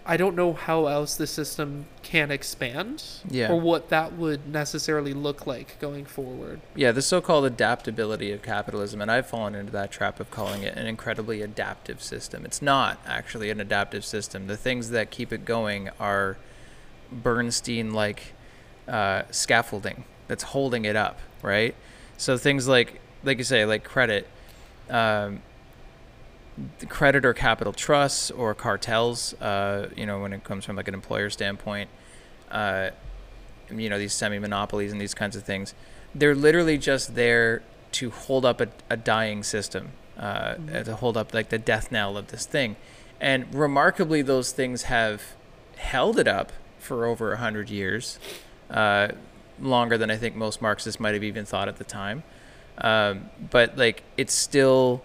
I 0.06 0.18
don't 0.18 0.36
know 0.36 0.51
how 0.51 0.88
else 0.88 1.16
the 1.16 1.26
system 1.28 1.86
can 2.01 2.30
expand 2.30 3.04
Yeah. 3.30 3.49
or 3.51 3.60
what 3.60 3.88
that 3.89 4.14
would 4.18 4.45
necessarily 4.51 5.14
look 5.14 5.47
like 5.47 5.80
going 5.80 6.04
forward. 6.04 6.60
Yeah, 6.76 6.91
the 6.91 7.01
so-called 7.01 7.45
adaptability 7.45 8.32
of 8.34 8.41
capitalism, 8.41 9.01
and 9.01 9.10
I've 9.10 9.28
fallen 9.28 9.56
into 9.56 9.72
that 9.72 9.91
trap 9.91 10.20
of 10.20 10.30
calling 10.30 10.64
it 10.64 10.76
an 10.78 10.88
incredibly 10.88 11.41
adaptive 11.41 12.01
system. 12.04 12.43
It's 12.45 12.62
not 12.62 12.99
actually 13.08 13.49
an 13.49 13.62
adaptive 13.62 14.04
system. 14.04 14.47
The 14.47 14.58
things 14.58 14.89
that 14.89 15.10
keep 15.10 15.32
it 15.32 15.45
going 15.45 15.89
are 16.01 16.38
Bernstein-like 17.12 18.34
uh, 18.88 19.24
scaffolding 19.32 20.04
that's 20.28 20.43
holding 20.43 20.84
it 20.86 20.95
up, 20.95 21.20
right? 21.41 21.76
So 22.18 22.38
things 22.38 22.68
like, 22.68 22.99
like 23.24 23.38
you 23.38 23.43
say, 23.43 23.66
like 23.66 23.84
credit. 23.84 24.28
um, 24.89 25.41
the 26.80 26.86
credit 26.86 27.26
or 27.26 27.34
capital 27.34 27.74
trusts 27.74 28.32
or 28.32 28.54
cartels. 28.54 29.34
Uh, 29.41 29.89
you 29.95 30.06
know, 30.06 30.22
when 30.22 30.34
it 30.34 30.43
comes 30.43 30.66
from 30.66 30.76
like 30.76 30.88
an 30.88 30.93
employer 30.93 31.30
standpoint, 31.30 31.89
uh, 32.51 32.89
you 33.72 33.89
know, 33.89 33.97
these 33.97 34.14
semi-monopolies 34.14 34.91
and 34.91 35.01
these 35.01 35.14
kinds 35.14 35.36
of 35.36 35.43
things, 35.43 35.74
they're 36.14 36.36
literally 36.36 36.78
just 36.78 37.16
there 37.16 37.64
to 37.93 38.12
hold 38.12 38.45
up 38.45 38.62
a, 38.62 38.68
a 38.89 38.97
dying 38.97 39.43
system, 39.43 39.89
uh, 40.18 40.56
to 40.56 40.95
hold 40.95 41.18
up 41.18 41.34
like 41.34 41.49
the 41.49 41.58
death 41.58 41.91
knell 41.91 42.18
of 42.18 42.28
this 42.28 42.45
thing. 42.45 42.76
And 43.20 43.54
remarkably, 43.54 44.22
those 44.22 44.51
things 44.51 44.84
have 44.84 45.22
held 45.78 46.20
it 46.20 46.28
up 46.28 46.51
for 46.80 47.06
over 47.06 47.34
a 47.34 47.38
hundred 47.38 47.70
years, 47.70 48.20
uh, 48.70 49.10
longer 49.60 49.97
than 49.97 50.12
I 50.12 50.18
think 50.18 50.36
most 50.36 50.62
Marxists 50.62 50.99
might 50.99 51.14
have 51.14 51.24
even 51.24 51.45
thought 51.45 51.68
at 51.68 51.78
the 51.78 51.84
time. 51.84 52.24
Um, 52.80 53.30
but 53.49 53.78
like, 53.78 54.04
it's 54.18 54.34
still 54.34 55.04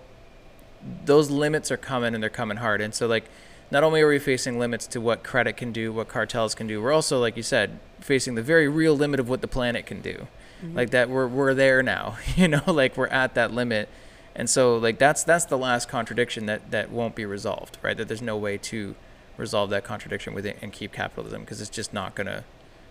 those 1.04 1.30
limits 1.30 1.70
are 1.70 1.76
coming 1.76 2.14
and 2.14 2.22
they're 2.22 2.30
coming 2.30 2.58
hard. 2.58 2.80
And 2.80 2.94
so 2.94 3.06
like, 3.06 3.24
not 3.70 3.84
only 3.84 4.00
are 4.00 4.08
we 4.08 4.18
facing 4.18 4.58
limits 4.58 4.86
to 4.88 5.00
what 5.00 5.22
credit 5.22 5.56
can 5.56 5.72
do, 5.72 5.92
what 5.92 6.08
cartels 6.08 6.54
can 6.54 6.66
do, 6.66 6.80
we're 6.80 6.92
also, 6.92 7.20
like 7.20 7.36
you 7.36 7.42
said, 7.42 7.78
facing 8.00 8.34
the 8.34 8.42
very 8.42 8.66
real 8.68 8.96
limit 8.96 9.20
of 9.20 9.28
what 9.28 9.42
the 9.42 9.48
planet 9.48 9.84
can 9.84 10.00
do. 10.00 10.26
Like 10.74 10.90
that, 10.90 11.08
we're 11.08 11.28
we're 11.28 11.54
there 11.54 11.82
now. 11.82 12.16
You 12.36 12.48
know, 12.48 12.62
like 12.66 12.96
we're 12.96 13.06
at 13.08 13.34
that 13.34 13.52
limit. 13.52 13.88
And 14.34 14.48
so 14.48 14.76
like 14.76 14.98
that's 14.98 15.22
that's 15.24 15.44
the 15.44 15.58
last 15.58 15.88
contradiction 15.88 16.46
that 16.46 16.70
that 16.70 16.90
won't 16.90 17.14
be 17.14 17.24
resolved, 17.24 17.78
right? 17.82 17.96
That 17.96 18.08
there's 18.08 18.22
no 18.22 18.36
way 18.36 18.58
to 18.58 18.94
resolve 19.36 19.70
that 19.70 19.84
contradiction 19.84 20.34
with 20.34 20.46
it 20.46 20.58
and 20.60 20.72
keep 20.72 20.92
capitalism 20.92 21.42
because 21.42 21.60
it's 21.60 21.70
just 21.70 21.92
not 21.92 22.14
gonna 22.14 22.44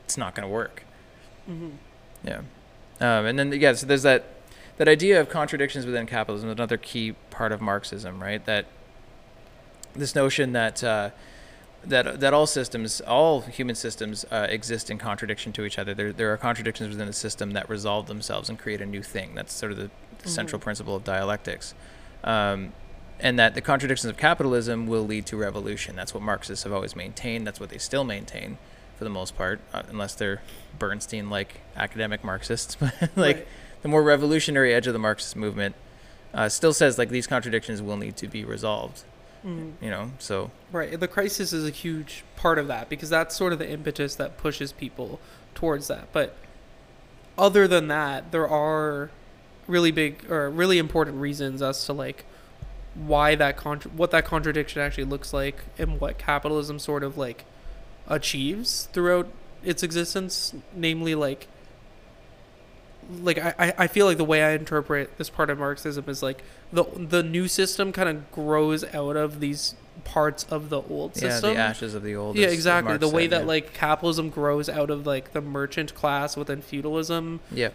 it's 0.05 0.17
not 0.17 0.35
gonna 0.35 0.47
work. 0.49 0.83
Yeah. 2.23 2.41
Um, 2.99 3.25
and 3.25 3.37
then 3.39 3.51
yeah, 3.51 3.73
so 3.73 3.85
there's 3.85 4.03
that 4.03 4.25
that 4.77 4.87
idea 4.87 5.19
of 5.19 5.29
contradictions 5.29 5.85
within 5.85 6.05
capitalism, 6.05 6.49
is 6.49 6.53
another 6.53 6.77
key 6.77 7.13
part 7.29 7.51
of 7.51 7.61
Marxism, 7.61 8.21
right? 8.21 8.43
That 8.45 8.65
this 9.95 10.15
notion 10.15 10.53
that 10.53 10.83
uh, 10.83 11.09
that 11.83 12.19
that 12.19 12.33
all 12.33 12.47
systems, 12.47 13.01
all 13.01 13.41
human 13.41 13.75
systems, 13.75 14.25
uh, 14.31 14.47
exist 14.49 14.89
in 14.89 14.97
contradiction 14.97 15.51
to 15.53 15.65
each 15.65 15.79
other. 15.79 15.93
There 15.93 16.13
there 16.13 16.31
are 16.33 16.37
contradictions 16.37 16.89
within 16.89 17.07
the 17.07 17.13
system 17.13 17.51
that 17.51 17.69
resolve 17.69 18.07
themselves 18.07 18.49
and 18.49 18.57
create 18.57 18.81
a 18.81 18.85
new 18.85 19.03
thing. 19.03 19.35
That's 19.35 19.53
sort 19.53 19.71
of 19.71 19.77
the, 19.77 19.89
the 20.19 20.29
central 20.29 20.59
principle 20.59 20.95
of 20.95 21.03
dialectics. 21.03 21.73
Um, 22.23 22.73
and 23.19 23.39
that 23.39 23.55
the 23.55 23.61
contradictions 23.61 24.09
of 24.09 24.17
capitalism 24.17 24.85
will 24.85 25.03
lead 25.03 25.25
to 25.27 25.37
revolution. 25.37 25.95
That's 25.95 26.13
what 26.13 26.21
Marxists 26.21 26.63
have 26.63 26.73
always 26.73 26.95
maintained. 26.95 27.47
That's 27.47 27.59
what 27.59 27.69
they 27.69 27.79
still 27.79 28.03
maintain, 28.03 28.59
for 28.95 29.05
the 29.05 29.09
most 29.09 29.35
part, 29.35 29.59
uh, 29.73 29.83
unless 29.89 30.13
they're 30.13 30.41
Bernstein-like 30.77 31.61
academic 31.75 32.23
Marxists. 32.23 32.77
Like 33.15 33.37
Right. 33.37 33.47
The 33.87 33.91
more 33.91 34.03
revolutionary 34.03 34.73
edge 34.73 34.85
of 34.85 34.91
the 34.91 34.99
Marxist 34.99 35.37
movement 35.37 35.73
uh, 36.33 36.49
still 36.49 36.73
says 36.73 36.97
like 36.97 37.07
these 37.07 37.25
contradictions 37.25 37.81
will 37.81 37.95
need 37.95 38.17
to 38.17 38.27
be 38.27 38.43
resolved. 38.43 39.03
You 39.81 39.89
know, 39.89 40.11
so 40.19 40.51
Right. 40.73 40.99
The 40.99 41.07
crisis 41.07 41.53
is 41.53 41.65
a 41.65 41.69
huge 41.69 42.25
part 42.35 42.59
of 42.59 42.67
that 42.67 42.89
because 42.89 43.09
that's 43.09 43.33
sort 43.33 43.53
of 43.53 43.59
the 43.59 43.69
impetus 43.69 44.13
that 44.15 44.37
pushes 44.37 44.73
people 44.73 45.21
towards 45.55 45.87
that. 45.87 46.09
But 46.11 46.35
other 47.37 47.65
than 47.65 47.87
that, 47.87 48.33
there 48.33 48.45
are 48.45 49.09
really 49.67 49.91
big 49.91 50.29
or 50.29 50.49
really 50.49 50.79
important 50.79 51.21
reasons 51.21 51.61
as 51.61 51.85
to 51.85 51.93
like 51.93 52.25
why 52.93 53.35
that 53.35 53.55
contra- 53.55 53.91
what 53.91 54.11
that 54.11 54.25
contradiction 54.25 54.81
actually 54.81 55.05
looks 55.05 55.31
like 55.31 55.59
and 55.77 56.01
what 56.01 56.17
capitalism 56.17 56.77
sort 56.77 57.03
of 57.03 57.17
like 57.17 57.45
achieves 58.09 58.89
throughout 58.91 59.29
its 59.63 59.81
existence 59.81 60.53
namely 60.73 61.15
like 61.15 61.47
like 63.21 63.37
I, 63.39 63.73
I- 63.77 63.87
feel 63.87 64.05
like 64.05 64.17
the 64.17 64.25
way 64.25 64.43
I 64.43 64.51
interpret 64.51 65.17
this 65.17 65.29
part 65.29 65.49
of 65.49 65.59
Marxism 65.59 66.05
is 66.07 66.21
like 66.23 66.43
the 66.73 66.83
the 66.95 67.23
new 67.23 67.47
system 67.47 67.91
kind 67.91 68.09
of 68.09 68.31
grows 68.31 68.83
out 68.93 69.15
of 69.15 69.39
these 69.39 69.75
parts 70.03 70.43
of 70.49 70.69
the 70.69 70.81
old 70.83 71.15
system. 71.15 71.51
yeah, 71.51 71.55
the 71.55 71.59
ashes 71.59 71.93
of 71.95 72.03
the 72.03 72.15
old. 72.15 72.35
yeah, 72.35 72.47
exactly. 72.47 72.97
The 72.97 73.07
way 73.07 73.23
said, 73.23 73.31
that 73.31 73.41
yeah. 73.41 73.47
like 73.47 73.73
capitalism 73.73 74.29
grows 74.29 74.69
out 74.69 74.89
of 74.89 75.05
like 75.07 75.33
the 75.33 75.41
merchant 75.41 75.95
class 75.95 76.35
within 76.37 76.61
feudalism, 76.61 77.39
yeah, 77.51 77.69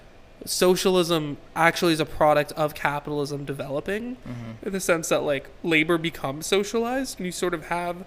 socialism 0.44 1.36
actually 1.56 1.92
is 1.94 2.00
a 2.00 2.04
product 2.06 2.52
of 2.52 2.74
capitalism 2.74 3.44
developing 3.44 4.16
Mm-hmm. 4.16 4.66
in 4.66 4.72
the 4.72 4.80
sense 4.80 5.08
that 5.08 5.22
like 5.22 5.48
labor 5.62 5.98
becomes 5.98 6.46
socialized 6.46 7.18
and 7.18 7.26
you 7.26 7.32
sort 7.32 7.54
of 7.54 7.66
have 7.66 8.04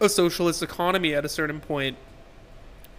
a 0.00 0.08
socialist 0.08 0.62
economy 0.62 1.14
at 1.14 1.24
a 1.24 1.28
certain 1.28 1.60
point 1.60 1.96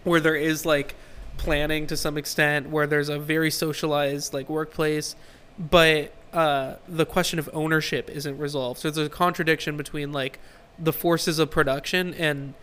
where 0.04 0.20
there 0.20 0.36
is 0.36 0.64
like 0.66 0.94
planning 1.36 1.86
to 1.86 1.96
some 1.96 2.16
extent 2.16 2.68
where 2.68 2.86
there's 2.86 3.08
a 3.08 3.18
very 3.18 3.50
socialized 3.50 4.32
like 4.32 4.48
workplace 4.48 5.16
but 5.58 6.12
uh, 6.32 6.76
the 6.88 7.04
question 7.04 7.38
of 7.38 7.48
ownership 7.52 8.08
isn't 8.08 8.38
resolved. 8.38 8.80
So 8.80 8.90
there's 8.90 9.06
a 9.06 9.10
contradiction 9.10 9.76
between 9.76 10.12
like 10.12 10.38
the 10.78 10.92
forces 10.92 11.38
of 11.38 11.50
production 11.50 12.14
and 12.14 12.54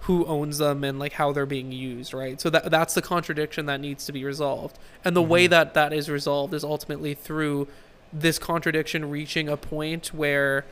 who 0.00 0.26
owns 0.26 0.58
them 0.58 0.84
and 0.84 0.98
like 0.98 1.14
how 1.14 1.32
they're 1.32 1.46
being 1.46 1.72
used 1.72 2.12
right? 2.12 2.38
So 2.40 2.50
that 2.50 2.70
that's 2.70 2.92
the 2.92 3.00
contradiction 3.00 3.66
that 3.66 3.80
needs 3.80 4.04
to 4.06 4.12
be 4.12 4.24
resolved. 4.24 4.78
And 5.04 5.16
the 5.16 5.22
way 5.22 5.46
that 5.46 5.74
that 5.74 5.92
is 5.92 6.10
resolved 6.10 6.52
is 6.52 6.62
ultimately 6.62 7.14
through 7.14 7.68
this 8.12 8.38
contradiction 8.38 9.10
reaching 9.10 9.48
a 9.48 9.56
point 9.56 10.08
where 10.08 10.66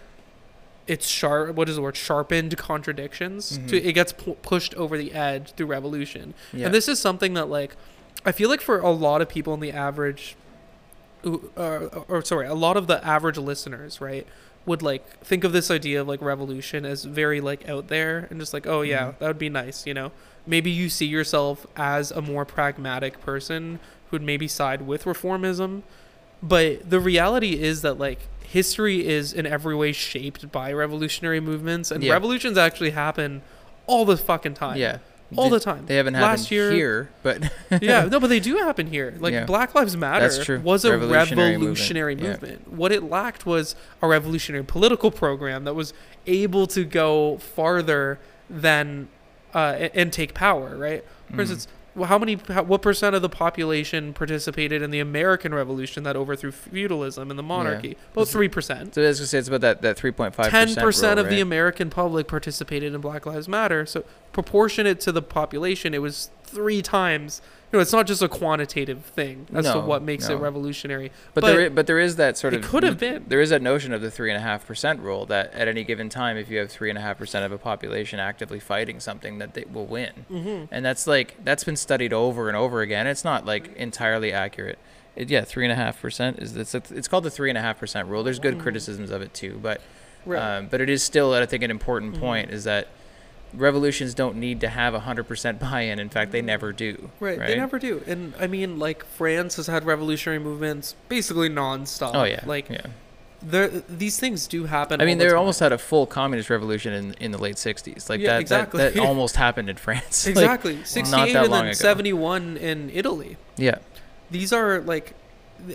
it's 0.86 1.06
sharp 1.06 1.54
what 1.54 1.68
is 1.68 1.76
the 1.76 1.82
word 1.82 1.96
sharpened 1.96 2.56
contradictions 2.56 3.58
to 3.68 3.76
it 3.80 3.92
gets 3.92 4.12
pu- 4.12 4.34
pushed 4.42 4.74
over 4.74 4.98
the 4.98 5.12
edge 5.12 5.52
through 5.52 5.66
revolution. 5.66 6.34
Yeah. 6.52 6.66
and 6.66 6.74
this 6.74 6.88
is 6.88 6.98
something 6.98 7.34
that 7.34 7.48
like 7.48 7.76
i 8.24 8.32
feel 8.32 8.48
like 8.48 8.60
for 8.60 8.78
a 8.80 8.90
lot 8.90 9.22
of 9.22 9.28
people 9.28 9.54
in 9.54 9.60
the 9.60 9.70
average 9.72 10.36
uh, 11.24 11.86
or 12.08 12.24
sorry 12.24 12.46
a 12.46 12.54
lot 12.54 12.76
of 12.76 12.86
the 12.88 13.04
average 13.06 13.38
listeners 13.38 14.00
right 14.00 14.26
would 14.66 14.82
like 14.82 15.06
think 15.20 15.44
of 15.44 15.52
this 15.52 15.70
idea 15.70 16.00
of 16.00 16.08
like 16.08 16.20
revolution 16.20 16.84
as 16.84 17.04
very 17.04 17.40
like 17.40 17.68
out 17.68 17.88
there 17.88 18.26
and 18.30 18.40
just 18.40 18.52
like 18.52 18.66
oh 18.66 18.82
yeah 18.82 19.12
that 19.18 19.26
would 19.28 19.38
be 19.38 19.48
nice 19.48 19.86
you 19.86 19.94
know? 19.94 20.12
Maybe 20.44 20.72
you 20.72 20.88
see 20.88 21.06
yourself 21.06 21.64
as 21.76 22.10
a 22.10 22.20
more 22.20 22.44
pragmatic 22.44 23.20
person 23.20 23.78
who'd 24.10 24.22
maybe 24.22 24.48
side 24.48 24.82
with 24.82 25.04
reformism 25.04 25.82
but 26.42 26.90
the 26.90 26.98
reality 26.98 27.60
is 27.62 27.82
that 27.82 27.98
like 27.98 28.18
history 28.52 29.06
is 29.06 29.32
in 29.32 29.46
every 29.46 29.74
way 29.74 29.92
shaped 29.92 30.50
by 30.52 30.72
revolutionary 30.72 31.40
movements 31.40 31.90
and 31.90 32.02
Yeah. 32.04 32.12
revolutions 32.12 32.56
actually 32.58 32.90
happen 32.90 33.42
all 33.86 34.04
the 34.04 34.16
fucking 34.16 34.54
time 34.54 34.76
yeah. 34.78 34.98
all 35.36 35.48
the 35.48 35.58
time 35.60 35.86
They 35.86 35.96
haven't 35.96 36.14
happened 36.14 36.30
Last 36.40 36.50
year- 36.50 36.70
here, 36.70 37.10
but 37.22 37.50
yeah, 37.82 38.04
no, 38.04 38.20
but 38.20 38.26
they 38.28 38.40
do 38.50 38.58
happen 38.58 38.86
here. 38.88 39.14
Like 39.18 39.32
Yeah. 39.32 39.44
Black 39.46 39.74
Lives 39.74 39.96
Matter 39.96 40.60
was 40.62 40.84
a 40.84 40.90
Revolutionary 40.92 41.52
revolutionary, 41.52 42.14
movement. 42.14 42.42
movement. 42.42 42.72
What 42.72 42.92
it 42.92 43.02
lacked 43.04 43.46
was 43.46 43.74
a 44.02 44.06
revolutionary 44.06 44.64
political 44.64 45.10
program 45.10 45.64
that 45.64 45.74
was 45.74 45.94
able 46.26 46.66
to 46.68 46.84
go 46.84 47.38
farther 47.38 48.18
than 48.50 49.08
uh, 49.54 49.88
and 49.94 50.12
take 50.12 50.34
power. 50.34 50.76
Right. 50.76 51.02
For 51.04 51.32
Mm-hmm. 51.32 51.40
instance, 51.40 51.68
how 51.96 52.18
many, 52.18 52.38
how, 52.48 52.62
what 52.62 52.82
percent 52.82 53.14
of 53.14 53.22
the 53.22 53.28
population 53.28 54.14
participated 54.14 54.80
in 54.82 54.90
the 54.90 55.00
American 55.00 55.54
Revolution 55.54 56.02
that 56.04 56.16
overthrew 56.16 56.50
feudalism 56.50 57.30
and 57.30 57.38
the 57.38 57.42
monarchy? 57.42 57.96
About 58.12 58.28
three 58.28 58.48
percent. 58.48 58.94
so 58.94 59.02
I 59.02 59.08
was 59.08 59.20
gonna 59.20 59.26
say 59.26 59.38
it's 59.38 59.48
about 59.48 59.60
that 59.60 59.82
that 59.82 59.96
three 59.96 60.12
point 60.12 60.34
five. 60.34 60.50
Ten 60.50 60.74
percent 60.74 61.20
of 61.20 61.28
the? 61.28 61.40
American 61.42 61.90
public 61.90 62.28
participated 62.28 62.94
in 62.94 63.00
Black 63.00 63.26
Lives 63.26 63.48
Matter. 63.48 63.84
So 63.84 64.04
proportionate 64.32 65.00
to 65.00 65.12
the 65.12 65.22
population, 65.22 65.92
it 65.92 66.00
was 66.00 66.30
three 66.44 66.80
times. 66.80 67.42
You 67.72 67.78
know, 67.78 67.80
it's 67.80 67.92
not 67.92 68.06
just 68.06 68.20
a 68.20 68.28
quantitative 68.28 69.02
thing 69.04 69.46
as 69.54 69.64
to 69.64 69.80
what 69.80 70.02
makes 70.02 70.28
no. 70.28 70.36
it 70.36 70.40
revolutionary. 70.40 71.10
But, 71.32 71.44
there, 71.44 71.60
is, 71.60 71.72
but 71.72 71.86
there 71.86 71.98
is 71.98 72.16
that 72.16 72.36
sort 72.36 72.52
it 72.52 72.62
of 72.62 72.70
could 72.70 72.82
have 72.82 72.98
been. 72.98 73.24
there 73.28 73.40
is 73.40 73.48
that 73.48 73.62
notion 73.62 73.94
of 73.94 74.02
the 74.02 74.10
three 74.10 74.30
and 74.30 74.36
a 74.36 74.42
half 74.42 74.66
percent 74.66 75.00
rule 75.00 75.24
that 75.26 75.54
at 75.54 75.68
any 75.68 75.82
given 75.82 76.10
time, 76.10 76.36
if 76.36 76.50
you 76.50 76.58
have 76.58 76.70
three 76.70 76.90
and 76.90 76.98
a 76.98 77.00
half 77.00 77.16
percent 77.16 77.46
of 77.46 77.52
a 77.52 77.56
population 77.56 78.20
actively 78.20 78.60
fighting 78.60 79.00
something, 79.00 79.38
that 79.38 79.54
they 79.54 79.64
will 79.72 79.86
win. 79.86 80.26
Mm-hmm. 80.30 80.66
And 80.70 80.84
that's 80.84 81.06
like 81.06 81.42
that's 81.44 81.64
been 81.64 81.76
studied 81.76 82.12
over 82.12 82.48
and 82.48 82.56
over 82.58 82.82
again. 82.82 83.06
It's 83.06 83.24
not 83.24 83.46
like 83.46 83.74
entirely 83.76 84.32
accurate. 84.32 84.78
It, 85.16 85.30
yeah, 85.30 85.42
three 85.44 85.64
and 85.64 85.72
a 85.72 85.76
half 85.76 86.00
percent 86.00 86.40
is 86.40 86.54
it's 86.54 86.74
it's 86.74 87.08
called 87.08 87.24
the 87.24 87.30
three 87.30 87.48
and 87.48 87.56
a 87.56 87.62
half 87.62 87.78
percent 87.78 88.08
rule. 88.08 88.22
There's 88.22 88.38
good 88.38 88.58
criticisms 88.58 89.10
of 89.10 89.22
it 89.22 89.32
too, 89.32 89.58
but 89.62 89.80
Right. 90.24 90.58
um, 90.58 90.68
but 90.68 90.80
it 90.80 90.88
is 90.88 91.02
still 91.02 91.32
I 91.32 91.46
think 91.46 91.64
an 91.64 91.70
important 91.70 92.20
point 92.20 92.50
is 92.50 92.64
that 92.64 92.88
revolutions 93.54 94.14
don't 94.14 94.36
need 94.36 94.60
to 94.60 94.68
have 94.68 94.94
100% 94.94 95.58
buy-in. 95.58 95.98
In 95.98 96.08
fact, 96.08 96.32
they 96.32 96.38
mm-hmm. 96.38 96.46
never 96.46 96.72
do. 96.72 97.10
Right, 97.20 97.38
they 97.38 97.56
never 97.56 97.78
do. 97.78 98.02
And 98.06 98.34
I 98.38 98.46
mean, 98.46 98.78
like 98.78 99.04
France 99.04 99.56
has 99.56 99.66
had 99.66 99.84
revolutionary 99.84 100.38
movements 100.38 100.94
basically 101.08 101.48
non-stop 101.48 102.14
Oh 102.14 102.24
yeah. 102.24 102.42
like 102.46 102.68
yeah. 102.68 102.86
there, 103.42 103.68
these 103.68 104.18
things 104.18 104.46
do 104.46 104.64
happen. 104.64 105.00
I 105.00 105.04
mean, 105.04 105.18
the 105.18 105.26
they 105.26 105.32
almost 105.32 105.60
had 105.60 105.72
a 105.72 105.78
full 105.78 106.06
communist 106.06 106.50
revolution 106.50 106.92
in, 106.92 107.14
in 107.14 107.32
the 107.32 107.38
late 107.38 107.56
'60s. 107.56 108.08
Like 108.08 108.20
Yeah, 108.20 108.34
that, 108.34 108.40
exactly. 108.40 108.78
that, 108.78 108.94
that 108.94 109.00
almost 109.06 109.36
happened 109.36 109.68
in 109.68 109.76
France. 109.76 110.26
Like, 110.32 110.36
exactly 110.36 110.84
sixty-eight 110.84 111.32
that 111.34 111.44
and 111.44 111.52
long 111.52 111.64
then 111.66 111.74
seventy-one 111.74 112.56
in 112.56 112.90
Italy. 112.90 113.36
yeah, 113.56 113.78
these 114.30 114.52
are 114.52 114.80
like 114.80 115.14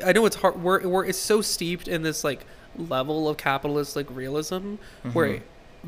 i 0.03 0.11
know 0.11 0.25
it's 0.25 0.35
hard 0.35 0.61
we're, 0.61 0.85
we're 0.85 1.05
it's 1.05 1.17
so 1.17 1.41
steeped 1.41 1.87
in 1.87 2.01
this 2.01 2.23
like 2.23 2.45
level 2.75 3.29
of 3.29 3.37
capitalist 3.37 3.95
like 3.95 4.07
realism 4.09 4.75
where 5.13 5.29
mm-hmm. 5.29 5.43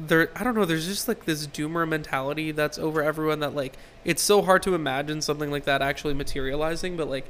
There 0.07 0.29
i 0.35 0.43
don't 0.43 0.55
know 0.55 0.65
there's 0.65 0.87
just 0.87 1.07
like 1.07 1.25
this 1.25 1.45
doomer 1.45 1.87
mentality 1.87 2.51
that's 2.51 2.79
over 2.79 3.03
everyone 3.03 3.39
that 3.41 3.53
like 3.53 3.77
it's 4.05 4.21
so 4.21 4.41
hard 4.41 4.63
to 4.63 4.73
imagine 4.73 5.21
something 5.21 5.51
like 5.51 5.65
that 5.65 5.81
actually 5.81 6.13
materializing 6.13 6.95
but 6.95 7.09
like 7.09 7.25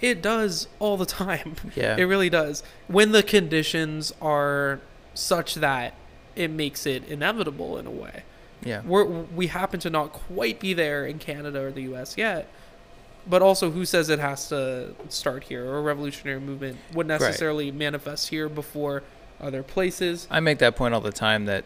It 0.00 0.20
does 0.20 0.66
all 0.80 0.96
the 0.96 1.06
time. 1.24 1.54
Yeah. 1.76 1.96
It 1.96 2.04
really 2.04 2.28
does. 2.28 2.64
When 2.88 3.12
the 3.12 3.22
conditions 3.22 4.12
are 4.20 4.80
such 5.14 5.54
that 5.56 5.94
it 6.34 6.50
makes 6.50 6.86
it 6.86 7.06
inevitable 7.06 7.78
in 7.78 7.86
a 7.86 7.90
way. 7.90 8.24
Yeah. 8.64 8.82
We're, 8.84 9.04
we 9.04 9.46
happen 9.46 9.78
to 9.80 9.90
not 9.90 10.12
quite 10.12 10.58
be 10.58 10.74
there 10.74 11.06
in 11.06 11.18
Canada 11.20 11.60
or 11.60 11.70
the 11.70 11.82
US 11.94 12.16
yet. 12.18 12.48
But 13.28 13.42
also, 13.42 13.70
who 13.70 13.84
says 13.84 14.08
it 14.08 14.18
has 14.18 14.48
to 14.48 14.96
start 15.08 15.44
here? 15.44 15.64
Or 15.66 15.78
a 15.78 15.82
revolutionary 15.82 16.40
movement 16.40 16.78
would 16.92 17.06
necessarily 17.06 17.70
manifest 17.70 18.30
here 18.30 18.48
before 18.48 19.04
other 19.40 19.62
places. 19.62 20.26
I 20.30 20.40
make 20.40 20.58
that 20.58 20.74
point 20.74 20.94
all 20.94 21.00
the 21.00 21.12
time 21.12 21.44
that 21.46 21.64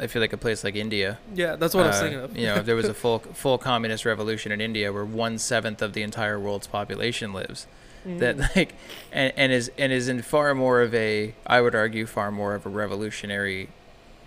I 0.00 0.06
feel 0.06 0.20
like 0.22 0.32
a 0.32 0.36
place 0.36 0.62
like 0.64 0.76
India. 0.76 1.18
Yeah, 1.34 1.56
that's 1.56 1.74
what 1.74 1.84
I 1.84 1.88
was 1.88 1.96
uh, 1.96 2.00
thinking 2.00 2.20
of. 2.20 2.36
you 2.36 2.46
know, 2.46 2.56
if 2.56 2.66
there 2.66 2.76
was 2.76 2.88
a 2.88 2.94
full 3.02 3.18
full 3.20 3.58
communist 3.58 4.04
revolution 4.04 4.52
in 4.52 4.60
India 4.60 4.92
where 4.92 5.04
one 5.04 5.38
seventh 5.38 5.82
of 5.82 5.92
the 5.92 6.02
entire 6.02 6.38
world's 6.38 6.66
population 6.66 7.32
lives, 7.32 7.66
that 8.06 8.36
Mm. 8.36 8.56
like 8.56 8.74
and, 9.12 9.32
and 9.36 9.52
is 9.52 9.70
and 9.76 9.92
is 9.92 10.08
in 10.08 10.22
far 10.22 10.54
more 10.54 10.80
of 10.82 10.94
a 10.94 11.34
I 11.46 11.60
would 11.60 11.74
argue 11.74 12.06
far 12.06 12.30
more 12.30 12.54
of 12.54 12.64
a 12.64 12.68
revolutionary 12.68 13.68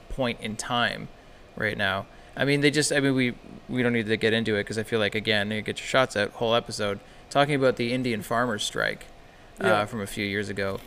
point 0.09 0.39
in 0.41 0.55
time 0.55 1.07
right 1.55 1.77
now. 1.77 2.05
I 2.35 2.45
mean, 2.45 2.61
they 2.61 2.71
just 2.71 2.91
I 2.91 2.99
mean 2.99 3.15
we 3.15 3.33
we 3.69 3.81
don't 3.81 3.93
need 3.93 4.07
to 4.07 4.17
get 4.17 4.33
into 4.33 4.55
it 4.55 4.61
because 4.63 4.77
I 4.77 4.83
feel 4.83 4.99
like 4.99 5.15
again 5.15 5.51
you 5.51 5.61
get 5.61 5.79
your 5.79 5.87
shots 5.87 6.15
out 6.17 6.31
whole 6.33 6.53
episode 6.55 6.99
talking 7.29 7.55
about 7.55 7.77
the 7.77 7.93
Indian 7.93 8.21
farmers 8.21 8.63
strike 8.63 9.05
uh, 9.61 9.85
from 9.85 10.01
a 10.01 10.07
few 10.07 10.25
years 10.25 10.49
ago, 10.49 10.79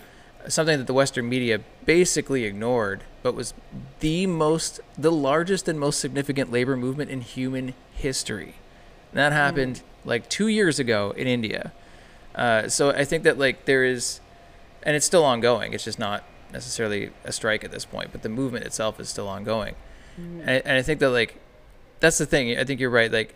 something 0.48 0.76
that 0.78 0.86
the 0.86 0.92
Western 0.92 1.26
media 1.28 1.60
basically 1.86 2.44
ignored, 2.44 3.02
but 3.24 3.34
was 3.34 3.54
the 4.00 4.26
most 4.26 4.80
the 4.98 5.10
largest 5.10 5.66
and 5.66 5.80
most 5.80 5.98
significant 5.98 6.52
labor 6.52 6.76
movement 6.76 7.10
in 7.10 7.22
human 7.22 7.72
history. 7.94 8.54
And 9.10 9.18
that 9.18 9.32
happened 9.32 9.80
like 10.04 10.28
two 10.28 10.46
years 10.46 10.78
ago 10.78 11.12
in 11.16 11.26
India. 11.26 11.72
Uh, 12.34 12.68
so 12.68 12.90
I 12.90 13.04
think 13.04 13.24
that 13.24 13.38
like 13.38 13.64
there 13.64 13.82
is, 13.82 14.20
and 14.82 14.94
it's 14.94 15.06
still 15.06 15.24
ongoing. 15.24 15.72
It's 15.72 15.84
just 15.84 15.98
not 15.98 16.22
necessarily 16.52 17.10
a 17.24 17.32
strike 17.32 17.64
at 17.64 17.70
this 17.70 17.86
point, 17.86 18.10
but 18.12 18.22
the 18.22 18.28
movement 18.28 18.66
itself 18.66 19.00
is 19.00 19.08
still 19.08 19.26
ongoing. 19.28 19.74
And, 20.46 20.62
and 20.66 20.76
I 20.76 20.82
think 20.82 21.00
that 21.00 21.10
like 21.10 21.40
that's 22.00 22.18
the 22.18 22.26
thing. 22.26 22.58
I 22.58 22.64
think 22.64 22.78
you're 22.78 22.90
right. 22.90 23.10
Like 23.10 23.34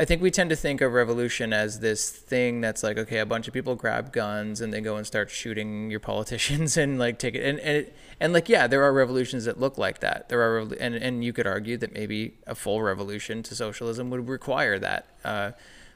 I 0.00 0.06
think 0.06 0.22
we 0.22 0.30
tend 0.30 0.48
to 0.48 0.56
think 0.56 0.80
of 0.80 0.94
revolution 0.94 1.52
as 1.52 1.80
this 1.80 2.08
thing 2.08 2.62
that's 2.62 2.82
like 2.82 2.96
okay, 2.96 3.18
a 3.18 3.26
bunch 3.26 3.46
of 3.48 3.52
people 3.52 3.74
grab 3.74 4.14
guns 4.14 4.62
and 4.62 4.72
they 4.72 4.80
go 4.80 4.96
and 4.96 5.06
start 5.06 5.30
shooting 5.30 5.90
your 5.90 6.00
politicians 6.00 6.76
and 6.78 6.98
like 6.98 7.18
take 7.18 7.34
it 7.34 7.44
and 7.44 7.60
and 7.60 7.76
it, 7.76 7.96
and 8.18 8.32
like 8.32 8.48
yeah, 8.48 8.66
there 8.66 8.82
are 8.82 8.94
revolutions 8.94 9.44
that 9.44 9.60
look 9.60 9.76
like 9.76 10.00
that. 10.00 10.30
There 10.30 10.40
are 10.40 10.60
and 10.80 10.94
and 10.94 11.22
you 11.22 11.34
could 11.34 11.46
argue 11.46 11.76
that 11.76 11.92
maybe 11.92 12.32
a 12.46 12.54
full 12.54 12.80
revolution 12.80 13.42
to 13.42 13.54
socialism 13.54 14.08
would 14.08 14.26
require 14.26 14.78
that. 14.78 15.06
Uh, 15.22 15.52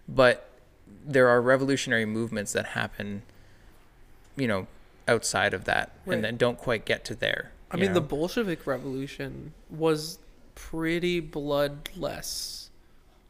but 0.06 0.50
there 1.02 1.28
are 1.28 1.40
revolutionary 1.40 2.04
movements 2.04 2.52
that 2.52 2.66
happen, 2.66 3.22
you 4.36 4.46
know, 4.46 4.66
outside 5.08 5.54
of 5.54 5.64
that 5.64 5.92
Right. 6.04 6.16
and 6.16 6.24
then 6.24 6.36
don't 6.36 6.58
quite 6.58 6.84
get 6.84 7.06
to 7.06 7.14
there. 7.14 7.52
I 7.70 7.78
mean, 7.78 7.94
the? 7.94 8.02
Bolshevik 8.02 8.66
Revolution 8.66 9.54
was 9.70 10.18
pretty 10.54 11.20
bloodless. 11.20 12.63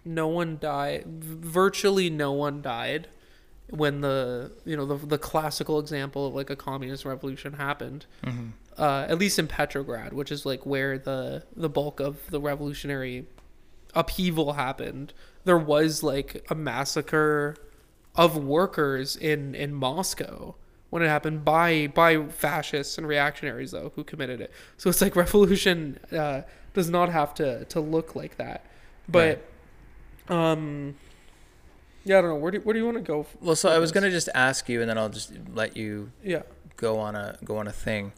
No 0.05 0.29
one 0.29 0.59
died. 0.61 1.05
Virtually 1.07 2.11
no 2.11 2.33
one 2.33 2.63
died 2.63 3.09
when 3.71 4.01
the 4.03 4.53
you 4.65 4.77
know 4.77 4.87
the 4.87 5.07
the 5.07 5.19
classical 5.19 5.79
example 5.79 6.27
of 6.27 6.35
like 6.35 6.51
a 6.51 6.57
communist 6.57 7.05
revolution 7.05 7.55
happened. 7.55 8.07
Mm-hmm. 8.23 8.49
Uh, 8.77 9.07
at 9.09 9.19
least 9.19 9.39
in 9.39 9.47
Petrograd, 9.47 10.13
which 10.13 10.33
is 10.33 10.45
like 10.45 10.67
where 10.67 10.99
the 10.99 11.45
the 11.57 11.69
bulk 11.69 12.01
of 12.01 12.19
the 12.31 12.41
revolutionary 12.41 13.27
upheaval 13.95 14.55
happened. 14.55 15.13
There 15.45 15.59
was 15.59 16.03
like 16.03 16.45
a 16.51 16.55
massacre 16.55 17.57
of 18.15 18.37
workers 18.37 19.17
in 19.17 19.55
in 19.55 19.75
Moscow 19.75 20.57
when 20.91 21.03
it 21.03 21.09
happened 21.09 21.45
by 21.45 21.87
by 21.89 22.27
fascists 22.27 22.99
and 22.99 23.07
reactionaries 23.07 23.71
though 23.71 23.93
who 23.95 24.05
committed 24.05 24.41
it. 24.41 24.53
So 24.77 24.91
it's 24.91 25.01
like 25.01 25.17
revolution 25.17 25.99
uh, 26.13 26.43
does 26.75 26.91
not 26.91 27.09
have 27.09 27.35
to 27.35 27.65
to 27.67 27.81
look 27.81 28.15
like 28.15 28.37
that. 28.37 28.67
But 29.09 29.45
um 30.29 30.95
yeah, 32.07 32.19
I 32.19 32.21
don't 32.21 32.31
know. 32.31 32.37
Where 32.37 32.51
do 32.53 32.59
where 32.61 32.75
do 32.75 32.79
you 32.79 32.85
want 32.85 32.99
to 32.99 33.03
go? 33.03 33.27
Well, 33.41 33.57
so 33.57 33.71
I 33.71 33.79
was 33.79 33.91
gonna 33.91 34.11
just 34.11 34.29
ask 34.35 34.69
you, 34.69 34.81
and 34.83 34.91
then 34.91 34.99
I'll 34.99 35.09
just 35.09 35.33
let 35.55 35.77
you 35.77 36.13
Yeah. 36.23 36.43
go 36.77 36.99
on 36.99 37.17
a 37.17 37.39
go 37.45 37.57
on 37.57 37.67
a 37.67 37.73
thing. 37.73 38.13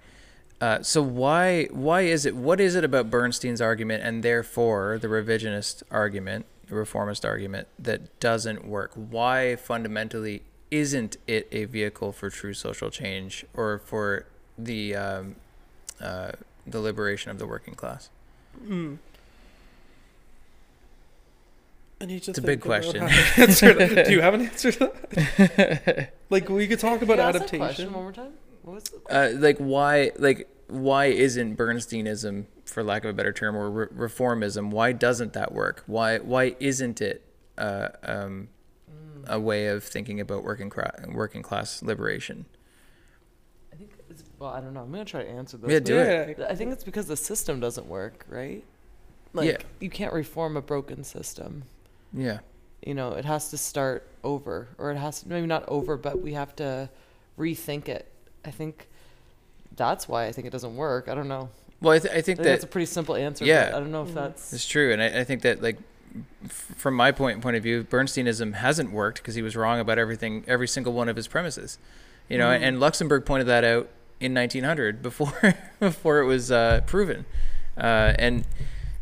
Uh, 0.60 0.82
so 0.82 1.02
why 1.02 1.66
why 1.66 2.00
is 2.00 2.26
it 2.26 2.34
what 2.34 2.60
is 2.60 2.74
it 2.74 2.82
about 2.82 3.10
Bernstein's 3.10 3.60
argument 3.60 4.02
and 4.02 4.22
therefore 4.22 4.98
the 4.98 5.06
revisionist 5.08 5.82
argument, 5.90 6.46
the 6.66 6.74
reformist 6.74 7.24
argument 7.24 7.68
that 7.78 8.18
doesn't 8.18 8.66
work? 8.66 8.90
Why 8.94 9.54
fundamentally 9.54 10.42
isn't 10.70 11.16
it 11.28 11.46
a 11.52 11.66
vehicle 11.66 12.10
for 12.10 12.28
true 12.28 12.54
social 12.54 12.90
change 12.90 13.44
or 13.54 13.78
for 13.78 14.26
the 14.58 14.96
um, 14.96 15.36
uh, 16.00 16.32
the 16.66 16.80
liberation 16.80 17.30
of 17.30 17.38
the 17.38 17.46
working 17.46 17.74
class? 17.74 18.10
Mm. 18.66 18.98
I 22.00 22.04
need 22.06 22.22
to 22.24 22.30
It's 22.30 22.38
a 22.38 22.42
big 22.42 22.60
question. 22.60 23.00
how 23.02 23.08
to 23.08 23.42
answer 23.42 23.72
that. 23.72 24.06
Do 24.06 24.12
you 24.12 24.20
have 24.20 24.34
an 24.34 24.42
answer 24.42 24.70
to 24.72 24.92
that? 25.10 26.12
like 26.30 26.48
we 26.48 26.66
could 26.66 26.78
talk 26.78 27.00
about 27.02 27.16
Can 27.18 27.34
you 27.34 27.40
ask 27.40 27.50
that 27.50 27.58
question 27.58 27.62
adaptation. 27.62 27.92
one 27.92 28.02
more 28.02 28.12
time. 28.12 28.32
What 28.62 28.74
was 28.74 28.84
the 28.84 28.98
uh, 29.36 29.38
like 29.40 29.56
why 29.58 30.10
like 30.18 30.48
why 30.68 31.06
isn't 31.06 31.56
Bernsteinism, 31.56 32.46
for 32.64 32.82
lack 32.82 33.04
of 33.04 33.10
a 33.10 33.12
better 33.12 33.32
term, 33.32 33.56
or 33.56 33.70
re- 33.70 33.86
reformism? 34.08 34.70
Why 34.70 34.92
doesn't 34.92 35.32
that 35.34 35.52
work? 35.52 35.84
Why 35.86 36.18
why 36.18 36.56
isn't 36.60 37.00
it 37.00 37.22
uh, 37.56 37.88
um, 38.02 38.48
a 39.26 39.38
way 39.40 39.68
of 39.68 39.82
thinking 39.84 40.20
about 40.20 40.42
working 40.42 40.68
cra- 40.68 40.92
working 41.08 41.42
class 41.42 41.82
liberation? 41.82 42.44
I 43.72 43.76
think 43.76 43.92
it's 44.10 44.24
well, 44.38 44.50
I 44.50 44.60
don't 44.60 44.74
know. 44.74 44.80
I'm 44.82 44.90
gonna 44.90 45.04
try 45.04 45.22
to 45.22 45.30
answer 45.30 45.56
this. 45.56 45.70
Yeah, 45.70 45.78
do 45.78 45.96
it. 45.96 46.40
I 46.50 46.54
think 46.56 46.72
it's 46.72 46.84
because 46.84 47.06
the 47.06 47.16
system 47.16 47.60
doesn't 47.60 47.86
work, 47.86 48.26
right? 48.28 48.64
Like 49.32 49.48
Yeah. 49.48 49.56
you 49.80 49.88
can't 49.90 50.12
reform 50.12 50.56
a 50.56 50.62
broken 50.62 51.04
system. 51.04 51.62
Yeah, 52.12 52.38
You 52.84 52.94
know, 52.94 53.12
it 53.12 53.24
has 53.24 53.50
to 53.50 53.58
start 53.58 54.06
over, 54.24 54.68
or 54.78 54.90
it 54.90 54.96
has 54.96 55.22
to 55.22 55.28
maybe 55.28 55.46
not 55.46 55.64
over, 55.68 55.96
but 55.96 56.20
we 56.20 56.32
have 56.34 56.54
to 56.56 56.88
rethink 57.38 57.88
it. 57.88 58.10
I 58.44 58.50
think 58.50 58.88
that's 59.76 60.08
why 60.08 60.26
I 60.26 60.32
think 60.32 60.46
it 60.46 60.50
doesn't 60.50 60.76
work. 60.76 61.08
I 61.08 61.14
don't 61.14 61.28
know. 61.28 61.48
well, 61.80 61.92
I, 61.94 61.98
th- 61.98 62.12
I 62.12 62.18
I 62.18 62.20
think 62.22 62.24
think 62.24 62.38
that 62.38 62.44
that's 62.44 62.64
a 62.64 62.68
pretty 62.68 62.86
simple 62.86 63.14
answer. 63.16 63.44
Yeah. 63.44 63.70
but 63.70 63.76
I 63.76 63.80
don't 63.80 63.92
know 63.92 64.02
if 64.04 64.14
that's 64.14 64.52
It's 64.52 64.66
true, 64.66 64.92
and 64.92 65.02
I, 65.02 65.20
I 65.20 65.24
think 65.24 65.42
that 65.42 65.62
like 65.62 65.78
f- 66.44 66.50
from 66.76 66.94
my 66.94 67.12
point 67.12 67.42
point 67.42 67.56
of 67.56 67.62
view, 67.62 67.84
Bernsteinism 67.84 68.54
hasn't 68.54 68.92
worked 68.92 69.18
because 69.18 69.34
he 69.34 69.42
was 69.42 69.54
wrong 69.56 69.80
about 69.80 69.98
everything, 69.98 70.44
every 70.46 70.68
single 70.68 70.92
one 70.94 71.08
of 71.08 71.16
his 71.16 71.28
premises. 71.28 71.78
You 72.28 72.38
know, 72.38 72.50
and 72.50 72.80
Luxemburg 72.80 73.24
pointed 73.24 73.46
that 73.48 73.62
out 73.62 73.88
in 74.18 74.32
1900 74.34 75.02
before 75.02 75.54
before 75.80 76.20
it 76.20 76.24
was 76.24 76.50
uh, 76.50 76.80
proven, 76.86 77.24
uh, 77.76 78.14
and 78.18 78.44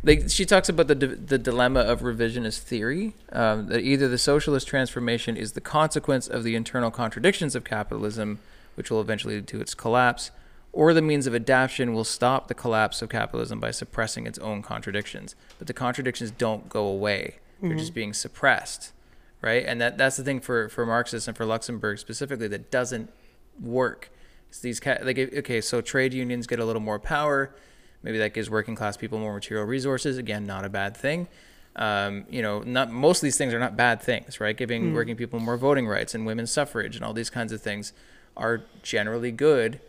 like 0.04 0.28
she 0.28 0.44
talks 0.44 0.68
about 0.68 0.88
the 0.88 0.94
the 0.94 1.38
dilemma 1.38 1.80
of 1.80 2.00
revisionist 2.00 2.58
theory 2.58 3.14
um, 3.32 3.68
that 3.68 3.80
either 3.80 4.08
the 4.08 4.18
socialist 4.18 4.66
transformation 4.68 5.36
is 5.36 5.52
the 5.52 5.60
consequence 5.60 6.28
of 6.28 6.44
the 6.44 6.54
internal 6.54 6.90
contradictions 6.90 7.54
of 7.54 7.64
capitalism, 7.64 8.38
which 8.74 8.90
will 8.90 9.00
eventually 9.00 9.36
lead 9.36 9.46
to 9.48 9.60
its 9.60 9.74
collapse, 9.74 10.30
or 10.72 10.92
the 10.92 11.02
means 11.02 11.26
of 11.26 11.34
adaptation 11.34 11.94
will 11.94 12.04
stop 12.04 12.48
the 12.48 12.54
collapse 12.54 13.00
of 13.00 13.08
capitalism 13.08 13.60
by 13.60 13.70
suppressing 13.70 14.26
its 14.26 14.38
own 14.40 14.62
contradictions. 14.62 15.34
But 15.58 15.66
the 15.66 15.72
contradictions 15.72 16.30
don't 16.30 16.68
go 16.68 16.86
away; 16.86 17.38
they're 17.62 17.78
just 17.78 17.94
being 17.94 18.12
suppressed, 18.12 18.92
right? 19.40 19.64
And 19.66 19.80
that 19.80 19.96
that's 19.96 20.16
the 20.16 20.24
thing 20.24 20.40
for 20.40 20.68
for 20.68 20.84
Marxists 20.84 21.26
and 21.26 21.36
for 21.36 21.46
Luxemburg 21.46 21.98
specifically 21.98 22.48
that 22.48 22.70
doesn't 22.70 23.10
work. 23.60 24.10
It's 24.50 24.60
these 24.60 24.80
ca- 24.80 24.98
like 25.02 25.18
okay, 25.18 25.60
so 25.62 25.80
trade 25.80 26.12
unions 26.12 26.46
get 26.46 26.58
a 26.58 26.64
little 26.64 26.82
more 26.82 26.98
power. 26.98 27.54
Maybe 28.04 28.18
that 28.18 28.34
gives 28.34 28.48
working 28.48 28.76
class 28.76 28.96
people 28.96 29.18
more 29.18 29.34
material 29.34 29.66
resources. 29.66 30.18
Again, 30.18 30.46
not 30.46 30.64
a 30.64 30.68
bad 30.68 30.96
thing. 30.96 31.26
Um, 31.74 32.24
you 32.30 32.42
know, 32.42 32.60
not 32.60 32.92
most 32.92 33.18
of 33.18 33.22
these 33.22 33.36
things 33.36 33.52
are 33.52 33.58
not 33.58 33.76
bad 33.76 34.00
things, 34.00 34.38
right? 34.38 34.56
Giving 34.56 34.94
working 34.94 35.16
people 35.16 35.40
more 35.40 35.56
voting 35.56 35.88
rights 35.88 36.14
and 36.14 36.24
women's 36.24 36.52
suffrage 36.52 36.94
and 36.94 37.04
all 37.04 37.12
these 37.12 37.30
kinds 37.30 37.50
of 37.50 37.60
things 37.60 37.92
are 38.36 38.62
generally 38.82 39.32
good, 39.32 39.80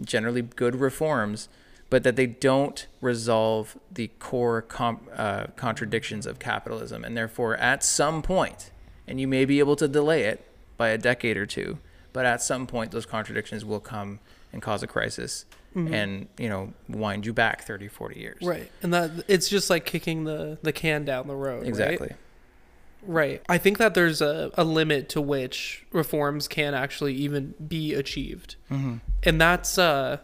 generally 0.00 0.40
good 0.40 0.76
reforms, 0.76 1.48
but 1.90 2.02
that 2.02 2.16
they 2.16 2.26
don't 2.26 2.86
resolve 3.00 3.76
the 3.92 4.08
core 4.18 4.62
com- 4.62 5.06
uh, 5.14 5.48
contradictions 5.56 6.26
of 6.26 6.38
capitalism, 6.38 7.04
and 7.04 7.16
therefore, 7.16 7.56
at 7.56 7.84
some 7.84 8.22
point, 8.22 8.70
and 9.06 9.20
you 9.20 9.28
may 9.28 9.44
be 9.44 9.58
able 9.58 9.76
to 9.76 9.86
delay 9.86 10.22
it 10.22 10.46
by 10.76 10.88
a 10.88 10.98
decade 10.98 11.36
or 11.36 11.46
two, 11.46 11.78
but 12.12 12.24
at 12.24 12.42
some 12.42 12.66
point, 12.66 12.90
those 12.90 13.06
contradictions 13.06 13.64
will 13.64 13.80
come 13.80 14.18
and 14.52 14.62
cause 14.62 14.82
a 14.82 14.86
crisis, 14.86 15.44
and 15.74 16.28
you 16.38 16.48
know, 16.48 16.72
wind 16.88 17.26
you 17.26 17.32
back 17.32 17.62
30, 17.62 17.88
40 17.88 18.20
years. 18.20 18.42
Right. 18.42 18.70
And 18.82 18.94
that 18.94 19.10
it's 19.28 19.48
just 19.48 19.70
like 19.70 19.84
kicking 19.84 20.24
the 20.24 20.58
the 20.62 20.72
can 20.72 21.04
down 21.04 21.26
the 21.26 21.36
road. 21.36 21.60
right? 21.60 21.68
Exactly. 21.68 22.12
Right. 23.06 23.42
I 23.48 23.58
think 23.58 23.78
that 23.78 23.94
there's 23.94 24.22
a, 24.22 24.50
a 24.54 24.64
limit 24.64 25.08
to 25.10 25.20
which 25.20 25.84
reforms 25.92 26.48
can 26.48 26.74
actually 26.74 27.14
even 27.14 27.54
be 27.66 27.92
achieved. 27.94 28.56
Mm-hmm. 28.70 28.96
And 29.24 29.40
that's 29.40 29.78
uh 29.78 30.18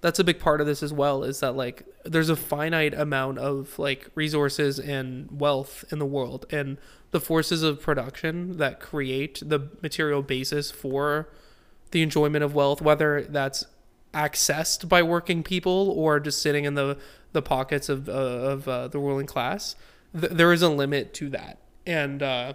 that's 0.00 0.18
a 0.18 0.24
big 0.24 0.38
part 0.38 0.60
of 0.60 0.66
this 0.66 0.82
as 0.82 0.92
well 0.92 1.22
is 1.24 1.40
that 1.40 1.56
like 1.56 1.84
there's 2.04 2.30
a 2.30 2.36
finite 2.36 2.94
amount 2.94 3.38
of 3.38 3.78
like 3.78 4.08
resources 4.14 4.78
and 4.78 5.40
wealth 5.40 5.84
in 5.90 5.98
the 5.98 6.06
world 6.06 6.46
and 6.50 6.78
the 7.10 7.20
forces 7.20 7.62
of 7.62 7.82
production 7.82 8.56
that 8.56 8.80
create 8.80 9.42
the 9.44 9.68
material 9.82 10.22
basis 10.22 10.70
for 10.70 11.28
the 11.90 12.02
enjoyment 12.02 12.42
of 12.42 12.54
wealth 12.54 12.80
whether 12.80 13.22
that's 13.22 13.66
accessed 14.14 14.88
by 14.88 15.02
working 15.02 15.42
people 15.42 15.90
or 15.96 16.18
just 16.20 16.40
sitting 16.42 16.64
in 16.64 16.74
the 16.74 16.96
the 17.32 17.42
pockets 17.42 17.88
of 17.88 18.08
uh, 18.08 18.12
of 18.12 18.66
uh, 18.68 18.88
the 18.88 18.98
ruling 18.98 19.26
class 19.26 19.76
th- 20.18 20.32
there 20.32 20.52
is 20.52 20.62
a 20.62 20.68
limit 20.68 21.14
to 21.14 21.28
that 21.28 21.58
and 21.86 22.22
uh 22.22 22.52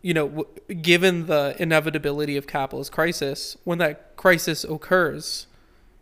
you 0.00 0.14
know, 0.14 0.28
w- 0.28 0.48
given 0.80 1.26
the 1.26 1.56
inevitability 1.58 2.36
of 2.36 2.46
capitalist 2.46 2.92
crisis, 2.92 3.56
when 3.64 3.78
that 3.78 4.14
crisis 4.16 4.62
occurs, 4.62 5.48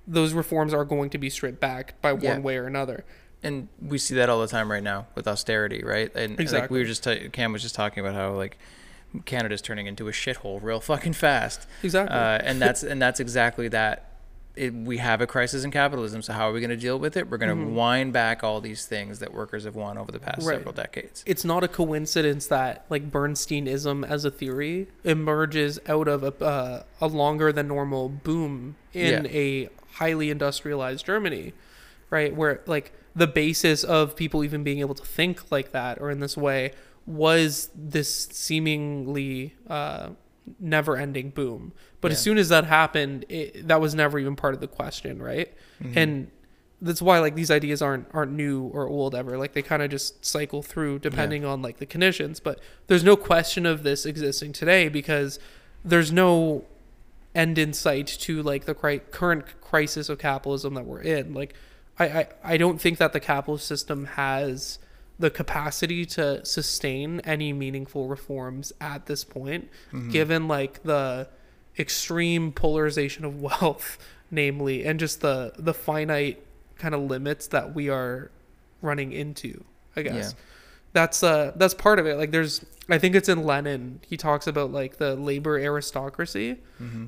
those 0.07 0.35
reforms 0.35 0.75
are 0.75 0.85
going 0.85 1.09
to 1.11 1.19
be 1.19 1.31
stripped 1.31 1.61
back 1.61 2.01
by 2.03 2.13
one 2.13 2.43
way 2.43 2.57
or 2.59 2.67
another. 2.67 3.05
and 3.43 3.69
we 3.81 3.97
see 3.99 4.15
that 4.15 4.29
all 4.29 4.41
the 4.41 4.47
time 4.49 4.71
right 4.71 4.83
now 4.83 5.07
with 5.15 5.27
austerity, 5.27 5.83
right? 5.83 6.15
And 6.15 6.39
and, 6.39 6.53
like 6.53 6.71
we 6.71 6.79
were 6.79 6.85
just 6.85 7.05
ta- 7.05 7.29
Kam 7.33 7.53
was 7.53 7.63
just 7.63 7.75
talking 7.75 8.05
about 8.05 8.15
how 8.15 8.33
like 8.33 8.59
Canada's 9.25 9.63
turning 9.63 9.87
into 9.87 10.09
a 10.09 10.13
shithole 10.13 10.63
real 10.63 10.81
fucking 10.81 11.13
fast. 11.15 11.67
Exactly. 11.83 12.15
Uh, 12.17 12.39
and 12.43 12.61
that's 12.61 12.83
and 12.83 13.01
that's 13.01 13.21
exactly 13.21 13.69
that. 13.69 14.11
It, 14.55 14.73
we 14.73 14.97
have 14.97 15.21
a 15.21 15.27
crisis 15.27 15.65
in 15.65 15.71
capitalism, 15.71 16.23
so 16.23 16.33
how 16.33 16.49
are 16.49 16.53
we 16.55 16.61
going 16.61 16.71
to 16.71 16.79
deal 16.79 16.99
with 16.99 17.15
it? 17.19 17.29
We're 17.29 17.37
going 17.37 17.55
to 17.55 17.67
wind 17.75 18.15
back 18.15 18.43
all 18.43 18.63
these 18.63 18.87
things 18.87 19.19
that 19.19 19.35
workers 19.35 19.65
have 19.65 19.75
won 19.77 19.99
over 19.99 20.11
the 20.11 20.19
past 20.19 20.39
Mm-hmm. 20.39 20.49
Right. 20.49 20.55
several 20.57 20.73
decades. 20.73 21.23
it's 21.27 21.45
not 21.45 21.63
a 21.63 21.69
coincidence 21.69 22.47
that 22.47 22.87
like 22.89 23.11
Bernsteinism 23.11 24.09
as 24.09 24.25
a 24.25 24.31
theory 24.31 24.89
emerges 25.05 25.79
out 25.87 26.09
of 26.09 26.23
a, 26.23 26.43
uh, 26.43 26.83
a 27.03 27.07
longer 27.07 27.53
than 27.53 27.69
normal 27.69 28.09
boom 28.09 28.77
in 28.95 29.27
Yeah. 29.27 29.31
a 29.31 29.69
highly 29.97 30.31
industrialized 30.31 31.05
Germany, 31.05 31.53
right? 32.09 32.35
Where 32.35 32.63
like 32.65 32.93
the 33.15 33.27
basis 33.27 33.85
of 33.85 34.17
people 34.17 34.43
even 34.43 34.63
being 34.65 34.79
able 34.81 34.95
to 34.95 35.05
think 35.05 35.51
like 35.53 35.73
that 35.73 36.01
or 36.01 36.11
in 36.11 36.21
this 36.21 36.35
way 36.37 36.73
was 37.07 37.71
this 37.75 38.27
seemingly 38.33 39.55
uh, 39.69 40.11
never-ending 40.59 41.31
boom. 41.31 41.73
But 42.01 42.11
as 42.13 42.21
soon 42.23 42.39
as 42.39 42.49
that 42.51 42.65
happened, 42.65 43.25
it, 43.29 43.67
that 43.69 43.81
was 43.81 43.95
never 43.95 44.19
even 44.19 44.37
part 44.37 44.55
of 44.55 44.61
the 44.61 44.69
question, 44.69 45.21
right? 45.23 45.53
And 45.97 46.31
that's 46.81 47.01
why 47.01 47.19
like 47.21 47.35
these 47.35 47.51
ideas 47.51 47.81
aren't 47.81 48.07
aren't 48.13 48.33
new 48.33 48.65
or 48.65 48.87
old 48.87 49.15
ever. 49.15 49.39
Like 49.39 49.55
they 49.55 49.63
kind 49.63 49.83
of 49.83 49.91
just 49.91 50.25
cycle 50.25 50.63
through 50.63 50.99
depending 51.01 51.45
on 51.45 51.63
like 51.63 51.79
the 51.79 51.87
conditions. 51.87 52.39
But 52.39 52.61
there's 52.87 53.03
no 53.03 53.17
question 53.17 53.67
of 53.67 53.83
this 53.83 54.05
existing 54.07 54.53
today 54.53 54.89
because 54.89 55.39
there's 55.85 56.13
no 56.13 56.65
end 57.35 57.59
in 57.59 57.73
sight 57.73 58.07
to 58.07 58.43
like 58.43 58.67
the 58.67 58.75
cri- 58.75 59.01
current 59.11 59.61
crisis 59.61 60.09
of 60.09 60.19
capitalism 60.19 60.75
that 60.75 60.85
we're 60.85 61.01
in. 61.01 61.35
Like 61.35 61.55
I, 61.99 62.05
I 62.05 62.29
i 62.45 62.57
don't 62.57 62.81
think 62.81 62.99
that 62.99 63.13
the 63.13 63.21
capitalist 63.21 63.67
system 63.67 64.05
has 64.05 64.79
the 65.19 65.31
capacity 65.31 66.05
to 66.05 66.45
sustain 66.45 67.21
any 67.21 67.53
meaningful 67.53 68.07
reforms 68.09 68.73
at 68.81 69.07
this 69.07 69.25
point 69.25 69.69
given 70.11 70.47
like 70.49 70.83
the 70.83 71.29
extreme 71.79 72.53
polarization 72.53 73.25
of 73.25 73.41
wealth 73.49 73.99
namely 74.31 74.85
and 74.85 74.99
just 75.01 75.21
the 75.21 75.53
the 75.59 75.73
finite 75.75 76.45
kind 76.79 76.95
of 76.95 77.01
limits 77.03 77.47
that 77.49 77.75
we 77.75 77.89
are 77.89 78.31
running 78.83 79.13
into 79.13 79.65
i 79.97 80.03
guess. 80.03 80.33
Yeah. 80.35 80.39
that's 80.93 81.23
uh 81.23 81.53
that's 81.57 81.75
part 81.75 81.99
of 81.99 82.07
it. 82.07 82.17
Like 82.19 82.31
there's 82.31 82.65
i 82.89 82.99
think 82.99 83.15
it's 83.15 83.29
in 83.29 83.43
lenin. 83.45 84.01
He 84.07 84.17
talks 84.17 84.47
about 84.47 84.71
like 84.73 84.97
the 84.99 85.15
labor 85.17 85.59
aristocracy 85.59 86.59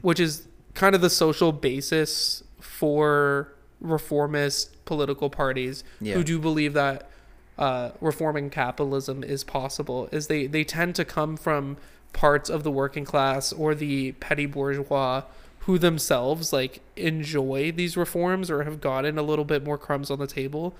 which 0.02 0.18
is 0.20 0.48
kind 0.74 0.94
of 0.94 1.00
the 1.00 1.11
social 1.11 1.52
basis 1.52 2.42
for 2.61 3.52
reformist 3.80 4.84
political 4.84 5.28
parties 5.30 5.84
Yeah. 6.00 6.14
who 6.14 6.24
do 6.24 6.38
believe 6.38 6.72
that 6.74 7.11
uh, 7.59 7.90
reforming 8.00 8.50
capitalism 8.50 9.24
is 9.24 9.42
possible 9.44 10.09
is 10.12 10.28
they 10.28 10.46
they 10.46 10.64
tend 10.64 10.94
to 10.94 11.04
come 11.04 11.36
from 11.36 11.76
parts 12.12 12.48
of 12.48 12.62
the 12.62 12.70
working 12.70 13.04
class 13.04 13.52
or 13.52 13.74
the 13.74 14.12
petty 14.12 14.46
bourgeois 14.46 15.22
who 15.61 15.78
themselves 15.78 16.52
like 16.52 16.80
enjoy 16.96 17.70
these 17.72 17.96
reforms 17.96 18.50
or 18.50 18.62
have 18.64 18.80
gotten 18.80 19.18
a 19.18 19.22
little 19.22 19.44
bit 19.44 19.62
more 19.64 19.76
crumbs 19.76 20.11
on 20.11 20.18
the 20.18 20.26
table 20.26 20.74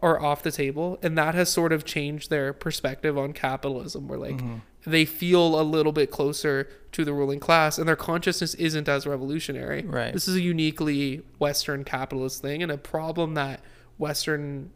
or 0.00 0.22
off 0.24 0.42
the 0.44 0.50
table 0.52 0.98
and 1.02 1.18
that 1.18 1.34
has 1.34 1.50
sort 1.50 1.72
of 1.72 1.84
changed 1.84 2.30
their 2.30 2.52
perspective 2.52 3.18
on 3.18 3.32
capitalism 3.32 4.06
where 4.08 4.18
like 4.18 4.40
they 4.86 5.04
feel 5.04 5.60
a 5.60 5.64
little 5.64 5.92
bit 5.92 6.10
closer 6.10 6.68
to 6.92 7.04
the 7.04 7.12
ruling 7.12 7.40
class 7.40 7.78
and 7.78 7.86
their 7.88 7.96
consciousness 7.96 8.54
isn't 8.54 8.88
as 8.88 9.06
revolutionary 9.06 9.82
Right. 9.82 10.12
this 10.14 10.28
is 10.28 10.36
a 10.36 10.40
uniquely 10.40 11.22
western 11.40 11.82
capitalist 11.84 12.40
thing 12.42 12.62
and 12.62 12.70
a 12.72 12.78
problem 12.78 13.34
that 13.34 13.60
western 13.98 14.70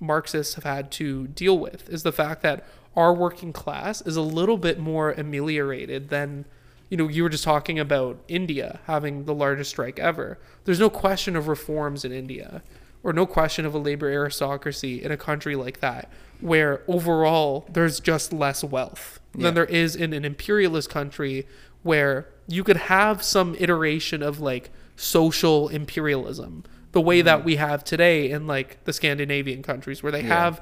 marxists 0.00 0.54
have 0.54 0.64
had 0.64 0.90
to 0.92 1.26
deal 1.28 1.58
with 1.58 1.88
is 1.88 2.02
the 2.02 2.12
fact 2.12 2.42
that 2.42 2.64
our 2.96 3.12
working 3.12 3.52
class 3.52 4.00
is 4.02 4.16
a 4.16 4.22
little 4.22 4.56
bit 4.56 4.78
more 4.78 5.12
ameliorated 5.12 6.08
than 6.08 6.44
you 6.88 6.96
know 6.96 7.08
you 7.08 7.22
were 7.22 7.28
just 7.28 7.44
talking 7.44 7.78
about 7.78 8.18
India 8.28 8.80
having 8.86 9.24
the 9.24 9.34
largest 9.34 9.70
strike 9.70 9.98
ever 9.98 10.38
there's 10.64 10.80
no 10.80 10.88
question 10.90 11.36
of 11.36 11.48
reforms 11.48 12.04
in 12.04 12.12
India 12.12 12.62
or 13.02 13.12
no 13.12 13.26
question 13.26 13.64
of 13.66 13.74
a 13.74 13.78
labor 13.78 14.08
aristocracy 14.08 15.02
in 15.02 15.10
a 15.12 15.16
country 15.16 15.54
like 15.56 15.80
that 15.80 16.10
where 16.40 16.82
overall 16.88 17.66
there's 17.72 18.00
just 18.00 18.32
less 18.32 18.62
wealth 18.64 19.18
Yeah. 19.34 19.44
than 19.44 19.54
there 19.54 19.64
is 19.66 19.94
in 19.96 20.12
an 20.12 20.24
imperialist 20.24 20.88
country 20.90 21.46
where 21.82 22.28
you 22.46 22.64
could 22.64 22.76
have 22.76 23.22
some 23.22 23.54
iteration 23.58 24.22
of 24.22 24.40
like 24.40 24.70
social 24.96 25.68
imperialism 25.68 26.64
the 26.92 27.00
way 27.00 27.20
that 27.22 27.44
we 27.44 27.56
have 27.56 27.84
today 27.84 28.30
in 28.30 28.46
like 28.46 28.82
the 28.84 28.92
Scandinavian 28.92 29.62
countries 29.62 30.02
where 30.02 30.12
they 30.12 30.22
Yeah. 30.22 30.44
have 30.44 30.60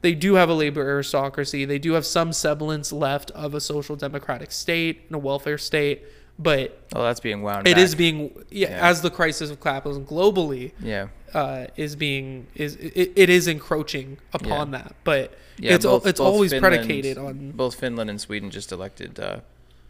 they 0.00 0.14
do 0.14 0.34
have 0.34 0.48
a 0.48 0.54
labor 0.54 0.82
aristocracy 0.82 1.64
they 1.64 1.78
do 1.78 1.92
have 1.94 2.06
some 2.06 2.32
semblance 2.32 2.92
left 2.92 3.30
of 3.32 3.54
a 3.54 3.60
social 3.60 3.96
democratic 3.96 4.52
state 4.52 5.02
and 5.08 5.16
a 5.16 5.18
welfare 5.18 5.58
state 5.58 6.04
but 6.38 6.78
Oh, 6.94 7.02
that's 7.02 7.18
being 7.18 7.42
wound. 7.42 7.66
it 7.66 7.74
back. 7.74 7.82
is 7.84 7.96
being 7.96 8.30
yeah, 8.50 8.70
Yeah. 8.70 8.88
as 8.88 9.02
the 9.02 9.10
crisis 9.10 9.50
of 9.50 9.60
capitalism 9.60 10.04
globally 10.06 10.70
Yeah. 10.80 11.08
uh, 11.34 11.66
is 11.76 11.96
being 11.96 12.46
is 12.54 12.76
it, 12.76 13.12
it 13.16 13.28
is 13.28 13.48
encroaching 13.48 14.18
upon 14.32 14.70
that 14.70 14.94
but 15.02 15.34
Yeah, 15.58 15.74
it's 15.74 15.84
both- 15.84 16.06
it's 16.06 16.20
both 16.20 16.26
always 16.32 16.52
Finland- 16.52 16.76
predicated 16.76 17.18
on 17.18 17.50
both 17.56 17.74
Finland 17.74 18.08
and 18.08 18.20
Sweden 18.20 18.50
just 18.50 18.70
elected 18.70 19.18
uh, 19.18 19.40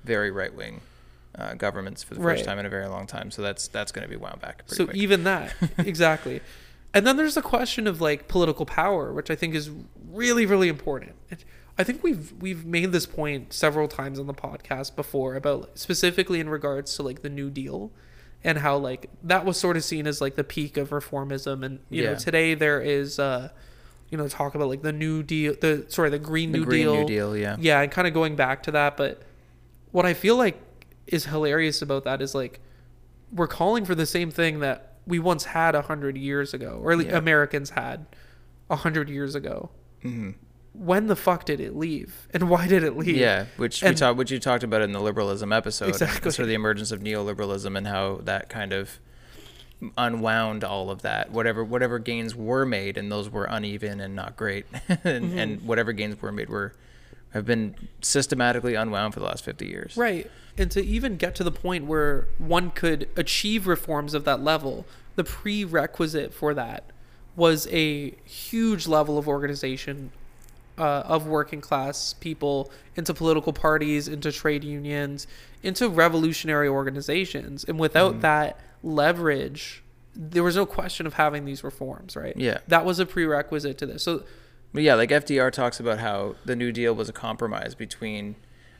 very 0.04 0.30
right 0.30 0.54
wing 0.54 0.80
uh, 1.38 1.54
governments 1.54 2.02
for 2.02 2.14
the 2.14 2.20
Right. 2.20 2.34
first 2.36 2.44
time 2.44 2.58
in 2.58 2.66
a 2.66 2.68
very 2.68 2.88
long 2.88 3.06
time. 3.06 3.30
So 3.30 3.40
that's 3.42 3.68
that's 3.68 3.92
going 3.92 4.02
to 4.02 4.10
be 4.10 4.16
wound 4.16 4.40
back. 4.40 4.58
Pretty 4.66 4.74
so 4.74 4.84
quick. 4.86 4.96
even 4.96 5.24
that 5.24 5.54
exactly 5.78 6.40
and 6.94 7.06
then 7.06 7.16
there's 7.18 7.34
the 7.34 7.42
question 7.42 7.86
of 7.86 8.00
like 8.00 8.28
political 8.28 8.64
power 8.64 9.12
which 9.12 9.30
i 9.30 9.34
think 9.36 9.54
is 9.54 9.70
really 10.10 10.46
really 10.46 10.68
important 10.68 11.12
It- 11.30 11.44
i 11.76 11.84
think 11.84 12.02
we've 12.02 12.32
we've 12.40 12.64
made 12.64 12.92
this 12.92 13.04
point 13.04 13.52
several 13.52 13.88
times 13.88 14.18
on 14.18 14.26
the 14.26 14.32
podcast 14.32 14.96
before 14.96 15.34
about 15.36 15.78
specifically 15.78 16.40
in 16.40 16.48
regards 16.48 16.96
to 16.96 17.02
like 17.02 17.20
the 17.20 17.28
new 17.28 17.50
deal 17.50 17.92
and 18.42 18.56
how 18.58 18.78
like 18.78 19.10
that 19.22 19.44
was 19.44 19.58
sort 19.58 19.76
of 19.76 19.84
seen 19.84 20.06
as 20.06 20.22
like 20.22 20.36
the 20.36 20.44
peak 20.44 20.78
of 20.78 20.88
reformism 20.88 21.62
and 21.64 21.80
you 21.90 22.02
know 22.04 22.14
today 22.14 22.54
there 22.54 22.80
is 22.80 23.18
uh 23.18 23.50
you 24.08 24.16
know 24.16 24.26
talk 24.26 24.54
about 24.54 24.68
like 24.68 24.80
the 24.80 24.90
new 24.92 25.22
deal 25.22 25.54
the 25.60 25.84
sorry 25.88 26.08
the 26.08 26.18
green 26.18 26.52
the 26.52 26.58
new 26.58 26.64
Green 26.64 26.84
deal 26.86 26.94
New 26.96 27.06
Deal, 27.06 27.36
yeah. 27.36 27.56
yeah 27.60 27.82
and 27.82 27.92
kind 27.92 28.08
of 28.08 28.14
going 28.14 28.34
back 28.34 28.62
to 28.62 28.70
that 28.70 28.96
but 28.96 29.20
what 29.92 30.06
i 30.06 30.14
feel 30.14 30.36
like 30.36 30.58
is 31.08 31.24
hilarious 31.26 31.82
about 31.82 32.04
that 32.04 32.22
is 32.22 32.34
like 32.34 32.60
we're 33.32 33.46
calling 33.48 33.84
for 33.84 33.94
the 33.94 34.06
same 34.06 34.30
thing 34.30 34.60
that 34.60 34.94
we 35.06 35.18
once 35.18 35.44
had 35.46 35.74
a 35.74 35.82
hundred 35.82 36.16
years 36.16 36.54
ago 36.54 36.80
or 36.82 36.92
at 36.92 36.98
least 36.98 37.10
Yeah. 37.10 37.18
americans 37.18 37.70
had 37.70 38.06
a 38.70 38.76
hundred 38.76 39.08
years 39.10 39.34
ago 39.34 39.70
hmm 40.02 40.30
when 40.74 41.08
the 41.08 41.16
fuck 41.16 41.44
did 41.44 41.58
it 41.60 41.74
leave 41.74 42.28
and 42.32 42.48
why 42.48 42.68
did 42.68 42.84
it 42.84 42.96
leave 42.96 43.16
Yeah, 43.16 43.46
which 43.56 43.82
we 43.82 43.92
talked, 43.94 44.16
which 44.16 44.30
you 44.30 44.38
talked 44.38 44.62
about 44.62 44.80
in 44.80 44.92
the 44.92 45.00
liberalism 45.00 45.52
episode, 45.52 45.88
Exactly. 45.88 46.30
sort 46.30 46.44
of 46.44 46.48
the 46.48 46.54
emergence 46.54 46.92
of 46.92 47.00
neoliberalism 47.00 47.76
and 47.76 47.84
how 47.86 48.20
that 48.22 48.48
kind 48.48 48.72
of 48.72 49.00
unwound 49.96 50.62
all 50.64 50.90
of 50.90 51.02
that. 51.02 51.30
Whatever 51.32 51.64
whatever 51.64 51.98
gains 51.98 52.36
were 52.36 52.64
made, 52.64 52.96
and 52.96 53.10
those 53.10 53.30
were 53.30 53.44
uneven 53.44 54.00
and 54.00 54.14
not 54.14 54.36
great, 54.36 54.66
and, 54.88 54.98
Mm-hmm. 55.24 55.38
and 55.38 55.62
whatever 55.62 55.92
gains 55.92 56.20
were 56.20 56.30
made 56.32 56.48
were 56.48 56.74
have 57.30 57.44
been 57.44 57.74
systematically 58.00 58.74
unwound 58.74 59.14
for 59.14 59.20
the 59.20 59.26
last 59.26 59.44
fifty 59.44 59.66
years. 59.66 59.96
Right. 59.96 60.30
And 60.56 60.70
to 60.72 60.84
even 60.84 61.16
get 61.16 61.34
to 61.36 61.44
the 61.44 61.52
point 61.52 61.84
where 61.84 62.26
one 62.38 62.70
could 62.70 63.08
achieve 63.16 63.66
reforms 63.66 64.14
of 64.14 64.24
that 64.24 64.42
level, 64.42 64.86
the 65.14 65.24
prerequisite 65.24 66.34
for 66.34 66.52
that 66.54 66.84
was 67.36 67.68
a 67.70 68.10
huge 68.24 68.88
level 68.88 69.18
of 69.18 69.28
organization 69.28 70.10
uh, 70.76 71.02
of 71.06 71.26
working 71.28 71.60
class 71.60 72.12
people 72.14 72.70
into 72.96 73.14
political 73.14 73.52
parties, 73.52 74.08
into 74.08 74.32
trade 74.32 74.64
unions, 74.64 75.28
into 75.62 75.88
revolutionary 75.88 76.68
organizations. 76.68 77.64
And 77.64 77.78
without 77.78 78.20
that 78.22 78.58
leverage, 78.82 79.82
there 80.16 80.42
was 80.42 80.56
no 80.56 80.66
question 80.66 81.06
of 81.06 81.14
having 81.14 81.44
these 81.44 81.62
reforms, 81.62 82.16
right? 82.16 82.36
Yeah. 82.36 82.58
That 82.66 82.84
was 82.84 82.98
a 82.98 83.06
prerequisite 83.06 83.78
to 83.78 83.86
this. 83.86 84.02
So 84.02 84.24
But 84.72 84.82
yeah, 84.82 84.94
like 84.94 85.10
FDR 85.10 85.50
talks 85.50 85.80
about 85.80 85.98
how 85.98 86.36
the 86.44 86.54
New 86.54 86.72
Deal 86.72 86.94
was 86.94 87.08
a 87.08 87.12
compromise 87.12 87.74
between 87.74 88.36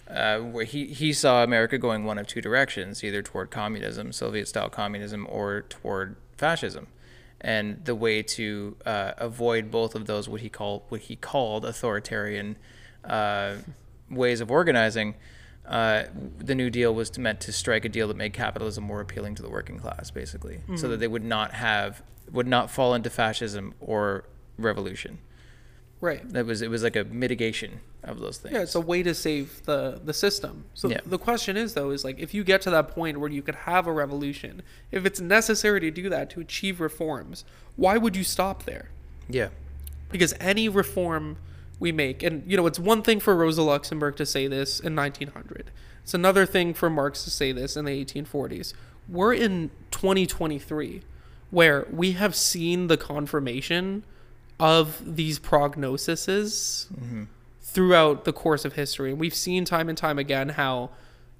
uh, 0.09 0.39
where 0.39 0.65
he, 0.65 0.87
he 0.87 1.13
saw 1.13 1.43
America 1.43 1.79
going 1.79 2.05
one 2.05 2.19
of 2.19 2.27
two 2.27 2.41
directions, 2.41 3.03
either 3.05 3.23
toward 3.23 3.51
communism, 3.51 4.13
Soviet 4.13 4.49
style 4.49 4.71
communism, 4.71 5.27
or 5.31 5.63
toward 5.69 6.17
fascism. 6.37 6.87
and 7.41 7.85
the 7.85 7.95
way 7.95 8.23
to 8.23 8.77
uh, 8.87 9.13
avoid 9.19 9.71
both 9.71 9.95
of 9.95 10.07
those 10.07 10.29
what 10.29 10.41
he 10.41 10.49
called 10.49 10.83
what 10.89 11.03
he 11.03 11.15
called 11.17 11.65
authoritarian 11.65 12.57
uh, 13.05 13.55
ways 14.11 14.41
of 14.41 14.51
organizing. 14.51 15.15
Uh, 15.67 16.05
the 16.39 16.55
New 16.55 16.71
Deal 16.71 16.95
was 16.95 17.17
meant 17.19 17.41
to 17.41 17.53
strike 17.53 17.85
a 17.85 17.89
deal 17.91 18.09
that 18.09 18.17
made 18.17 18.33
capitalism 18.33 18.85
more 18.85 19.01
appealing 19.03 19.35
to 19.35 19.43
the 19.43 19.51
working 19.51 19.79
class, 19.79 20.11
basically, 20.11 20.61
so 20.77 20.89
that 20.89 20.99
they 20.99 21.09
would 21.09 21.25
not 21.25 21.53
have 21.53 22.03
would 22.33 22.47
not 22.47 22.71
fall 22.71 22.95
into 22.95 23.11
fascism 23.11 23.75
or 23.81 24.25
revolution. 24.59 25.19
Right. 26.01 26.29
That 26.33 26.47
was 26.47 26.63
it 26.63 26.71
was 26.71 26.83
like 26.85 26.95
a 26.97 27.05
mitigation 27.05 27.81
of 28.05 28.21
those 28.21 28.39
things. 28.39 28.55
Yeah, 28.55 28.63
it's 28.63 28.77
a 28.77 28.81
way 28.81 29.03
to 29.03 29.15
save 29.15 29.63
the 29.65 30.01
the 30.05 30.13
system. 30.15 30.65
So 30.75 30.89
Yeah. 30.89 31.01
the 31.05 31.19
question 31.19 31.57
is 31.57 31.75
though 31.75 31.91
is 31.91 32.05
like 32.05 32.19
if 32.21 32.33
you 32.33 32.45
get 32.45 32.61
to 32.63 32.71
that 32.71 32.89
point 32.89 33.19
where 33.19 33.31
you 33.31 33.43
could 33.43 33.57
have 33.57 33.87
a 33.89 33.93
revolution, 33.93 34.63
if 34.93 35.05
it's 35.05 35.21
necessary 35.21 35.81
to 35.81 35.91
do 35.91 36.09
that 36.09 36.31
to 36.31 36.41
achieve 36.41 36.81
reforms, 36.81 37.45
why 37.77 37.97
would 37.97 38.15
you 38.17 38.25
stop 38.25 38.65
there? 38.65 38.91
yeah. 39.29 39.49
Because 40.11 40.33
any 40.41 40.69
reform 40.71 41.37
we 41.81 41.93
make 41.93 42.23
and 42.23 42.43
you 42.51 42.57
know 42.57 42.67
it's 42.67 42.79
one 42.79 43.03
thing 43.03 43.19
for 43.21 43.35
Rosa 43.37 43.63
Luxemburg 43.63 44.17
to 44.17 44.27
say 44.27 44.47
this 44.47 44.79
in 44.81 44.95
1900. 44.97 45.71
It's 46.05 46.15
another 46.15 46.47
thing 46.47 46.73
for 46.75 46.89
Marx 46.89 47.25
to 47.25 47.31
say 47.31 47.53
this 47.53 47.77
in 47.77 47.85
the 47.85 48.05
1840s. 48.05 48.73
We're 49.09 49.35
in 49.35 49.71
2023 49.91 51.03
where 51.51 51.87
we 51.91 52.13
have 52.13 52.35
seen 52.35 52.87
the 52.87 52.97
confirmation 52.97 54.05
of 54.61 55.17
these 55.17 55.39
prognoses 55.39 56.87
mm-hmm. 56.93 57.25
throughout 57.61 58.25
the 58.25 58.33
course 58.33 58.65
of 58.65 58.75
history. 58.75 59.11
And 59.11 59.21
we've 59.21 59.35
seen 59.35 59.65
time 59.65 59.89
and 59.89 59.97
time 59.97 60.19
again 60.19 60.51
how 60.51 60.91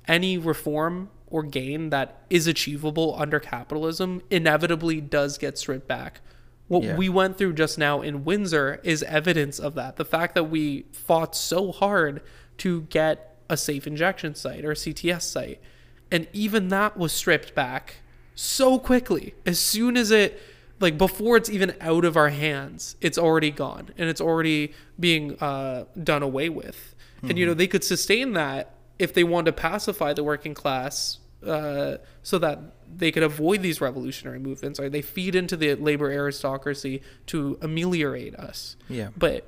any 0.07 0.39
reform 0.39 1.11
or 1.27 1.43
gain 1.43 1.91
that 1.91 2.23
is 2.31 2.47
achievable 2.47 3.15
under 3.19 3.39
capitalism 3.39 4.23
inevitably 4.31 5.01
does 5.01 5.37
get 5.37 5.59
stripped 5.59 5.87
back. 5.87 6.21
What 6.69 6.83
Yeah. 6.83 6.97
we 6.97 7.09
went 7.09 7.39
through 7.39 7.55
just 7.55 7.79
now 7.79 8.03
in 8.03 8.25
Windsor 8.25 8.81
is 8.83 9.03
evidence 9.03 9.59
of 9.59 9.75
that. 9.75 9.97
The 9.97 10.05
fact 10.05 10.35
that 10.35 10.45
we 10.45 10.87
fought 10.93 11.35
so 11.35 11.73
hard 11.73 12.23
to 12.59 12.83
get 12.83 13.37
a 13.49 13.57
safe 13.57 13.87
injection 13.87 14.35
site 14.35 14.65
or 14.65 14.73
a 14.73 14.77
CTS 14.77 15.23
site, 15.23 15.61
and 16.11 16.27
even 16.33 16.69
that 16.69 16.97
was 16.97 17.13
stripped 17.13 17.55
back 17.55 17.97
so 18.35 18.79
quickly. 18.79 19.35
As 19.45 19.59
soon 19.59 19.97
as 19.97 20.11
it 20.11 20.41
like 20.81 20.99
before 20.99 21.37
it's 21.37 21.51
even 21.51 21.75
out 21.81 22.05
of 22.05 22.17
our 22.17 22.29
hands, 22.29 22.97
it's 23.01 23.19
already 23.19 23.51
gone 23.51 23.91
and 23.99 24.09
it's 24.09 24.21
already 24.21 24.73
being 24.99 25.39
uh, 25.41 25.85
done 26.03 26.23
away 26.23 26.49
with. 26.49 26.95
And 27.23 27.37
you 27.37 27.47
know 27.47 27.55
they 27.55 27.67
could 27.67 27.83
sustain 27.83 28.35
that 28.35 28.75
if 28.99 29.13
they 29.13 29.25
wanted 29.25 29.47
to 29.57 29.61
pacify 29.61 30.13
the 30.13 30.23
working 30.23 30.55
class, 30.55 31.19
uh, 31.47 31.99
so 32.23 32.39
that 32.39 32.59
they 32.93 33.13
could 33.13 33.23
avoid 33.23 33.63
these 33.63 33.81
revolutionary 33.81 34.39
movements, 34.39 34.81
or 34.81 34.89
they 34.89 35.03
feed 35.03 35.35
into 35.35 35.57
the 35.57 35.75
labor 35.75 36.11
aristocracy 36.11 37.03
to 37.27 37.59
ameliorate 37.63 38.35
us. 38.35 38.77
Yeah. 38.89 39.09
But 39.17 39.45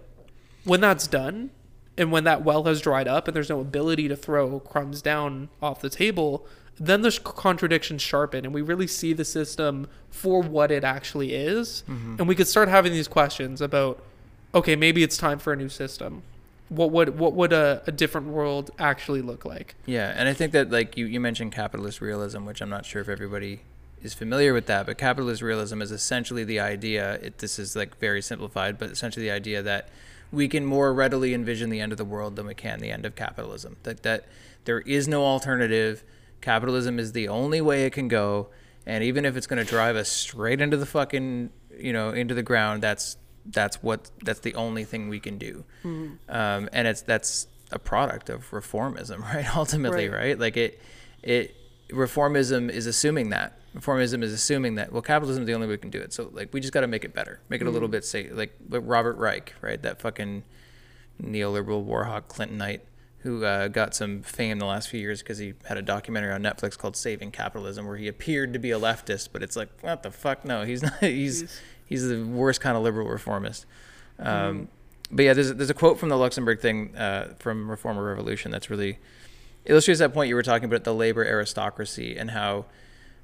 when 0.65 0.81
that's 0.81 1.07
done, 1.07 1.51
and 1.97 2.13
when 2.13 2.25
that 2.25 2.45
well 2.45 2.65
has 2.65 2.81
dried 2.81 3.09
up, 3.09 3.29
and 3.29 3.35
there's 3.35 3.51
no 3.51 3.61
ability 3.61 4.09
to 4.09 4.17
throw 4.17 4.61
crumbs 4.61 5.03
down 5.03 5.49
off 5.61 5.81
the 5.81 5.91
table, 5.91 6.47
then 6.81 7.03
the 7.03 7.13
contradictions 7.23 8.01
sharpen, 8.01 8.47
and 8.47 8.55
we 8.55 8.63
really 8.63 8.87
see 8.87 9.13
the 9.13 9.25
system 9.25 9.87
for 10.09 10.43
what 10.43 10.71
it 10.71 10.83
actually 10.83 11.35
is, 11.35 11.85
mm-hmm. 11.87 12.17
and 12.19 12.27
we 12.27 12.35
could 12.35 12.49
start 12.49 12.71
having 12.71 12.93
these 12.93 13.07
questions 13.07 13.61
about, 13.61 14.03
okay, 14.55 14.75
maybe 14.75 15.03
it's 15.03 15.19
time 15.19 15.39
for 15.39 15.53
a 15.53 15.57
new 15.57 15.69
system. 15.69 16.23
What 16.71 16.91
would 16.93 17.19
what 17.19 17.35
would 17.35 17.53
a, 17.53 17.83
a 17.87 17.93
different 17.93 18.29
world 18.29 18.71
actually 18.79 19.21
look 19.21 19.45
like? 19.45 19.75
Yeah, 19.85 20.15
and 20.17 20.27
I 20.29 20.33
think 20.33 20.53
that 20.53 20.71
like 20.71 20.97
you, 20.97 21.05
you 21.05 21.21
mentioned 21.21 21.53
capitalist 21.53 22.01
realism, 22.01 22.47
which 22.47 22.63
I'm 22.63 22.71
not 22.71 22.87
sure 22.87 23.03
if 23.03 23.09
everybody 23.09 23.61
is 24.03 24.15
familiar 24.15 24.55
with 24.55 24.67
that, 24.67 24.87
but 24.87 24.97
capitalist 24.97 25.43
realism 25.43 25.83
is 25.83 25.93
essentially 25.93 26.45
the 26.45 26.61
idea. 26.61 27.15
It, 27.15 27.39
this 27.39 27.59
is 27.59 27.77
like 27.77 27.99
very 27.99 28.23
simplified, 28.23 28.79
but 28.79 28.89
essentially 28.89 29.27
the 29.27 29.33
idea 29.33 29.63
that 29.63 29.91
we 30.33 30.49
can 30.49 30.65
more 30.65 30.95
readily 30.95 31.35
envision 31.35 31.69
the 31.71 31.81
end 31.81 31.93
of 31.93 31.99
the 31.99 32.05
world 32.05 32.37
than 32.37 32.47
we 32.47 32.55
can 32.55 32.79
the 32.79 32.91
end 32.91 33.05
of 33.05 33.15
capitalism. 33.17 33.77
That 33.83 34.03
that 34.05 34.27
there 34.65 34.81
is 34.81 35.07
no 35.07 35.25
alternative. 35.25 36.05
Capitalism 36.41 36.99
is 36.99 37.13
the 37.13 37.29
only 37.29 37.61
way 37.61 37.85
it 37.85 37.93
can 37.93 38.09
go, 38.09 38.49
and 38.87 39.05
even 39.05 39.25
if 39.25 39.37
it's 39.37 39.47
going 39.47 39.63
to 39.65 39.69
drive 39.69 39.97
us 39.97 40.09
straight 40.09 40.61
into 40.61 40.77
the 40.77 40.87
fucking 40.87 41.51
you 41.79 41.93
know 41.93 42.11
into 42.11 42.35
the 42.35 42.43
ground, 42.43 42.83
that's 42.83 43.17
that's 43.47 43.83
what 43.83 44.11
that's 44.23 44.41
the 44.41 44.55
only 44.55 44.85
thing 44.85 45.09
we 45.09 45.21
can 45.21 45.39
do, 45.39 45.65
um, 46.29 46.69
and 46.73 46.87
it's 46.89 47.03
that's 47.03 47.47
a 47.73 47.79
product 47.79 48.29
of 48.31 48.51
reformism, 48.51 49.21
right? 49.35 49.57
Ultimately, 49.57 50.09
Right. 50.09 50.19
right? 50.19 50.39
Like 50.39 50.57
it, 50.57 50.81
it 51.23 51.55
reformism 51.91 52.71
is 52.71 52.87
assuming 52.87 53.31
that 53.31 53.57
reformism 53.77 54.23
is 54.23 54.33
assuming 54.33 54.75
that 54.77 54.93
well, 54.93 55.03
capitalism 55.03 55.43
is 55.43 55.47
the 55.47 55.55
only 55.55 55.67
way 55.67 55.75
we 55.75 55.79
can 55.79 55.91
do 55.91 56.01
it. 56.01 56.13
So 56.13 56.31
like 56.33 56.53
we 56.53 56.61
just 56.61 56.73
got 56.73 56.81
to 56.81 56.87
make 56.89 57.05
it 57.05 57.15
better, 57.15 57.41
make 57.49 57.61
it 57.61 57.67
a 57.67 57.71
little 57.71 57.89
bit 57.89 58.05
safe. 58.05 58.31
Like, 58.33 58.55
like 58.69 58.83
Robert 58.85 59.17
Reich, 59.17 59.55
right? 59.61 59.81
That 59.83 60.01
fucking 60.01 60.43
neoliberal 61.23 61.85
warhawk 61.87 62.23
Clintonite 62.29 62.81
who 63.23 63.45
uh, 63.45 63.69
got 63.69 63.95
some 63.95 64.23
fame 64.23 64.59
the 64.59 64.65
last 64.67 64.89
few 64.89 64.99
years 65.01 65.21
because 65.23 65.39
he 65.39 65.55
had 65.67 65.77
a 65.77 65.83
documentary 65.83 66.33
on 66.33 66.43
Netflix 66.43 66.77
called 66.79 66.97
Saving 66.97 67.31
Capitalism, 67.31 67.87
where 67.87 67.97
he 67.97 68.09
appeared 68.09 68.53
to 68.55 68.59
be 68.59 68.71
a 68.71 68.79
leftist, 68.79 69.29
but 69.33 69.43
it's 69.43 69.57
like 69.57 69.69
what 69.83 70.03
the 70.03 70.11
fuck? 70.11 70.45
No, 70.45 70.63
he's 70.65 70.83
not. 70.89 70.99
He's 71.01 71.61
he's 71.85 72.09
the 72.09 72.23
worst 72.23 72.61
kind 72.61 72.77
of 72.77 72.83
liberal 72.83 73.09
reformist. 73.09 73.67
Um, 74.19 74.69
But 75.11 75.25
yeah, 75.25 75.35
there's 75.35 75.53
there's 75.55 75.71
a 75.71 75.75
quote 75.75 75.99
from 75.99 76.09
the 76.09 76.17
Luxemburg 76.17 76.61
thing 76.61 76.97
uh, 76.97 77.35
from 77.39 77.71
Reform 77.71 77.99
or 77.99 78.05
Revolution 78.05 78.51
that's 78.51 78.71
really 78.71 78.99
illustrates 79.67 80.01
that 80.01 80.15
point 80.15 80.29
you 80.29 80.35
were 80.35 80.43
talking 80.43 80.65
about 80.65 80.85
the 80.85 80.95
labor 80.95 81.25
aristocracy 81.25 82.17
and 82.17 82.31
how 82.31 82.65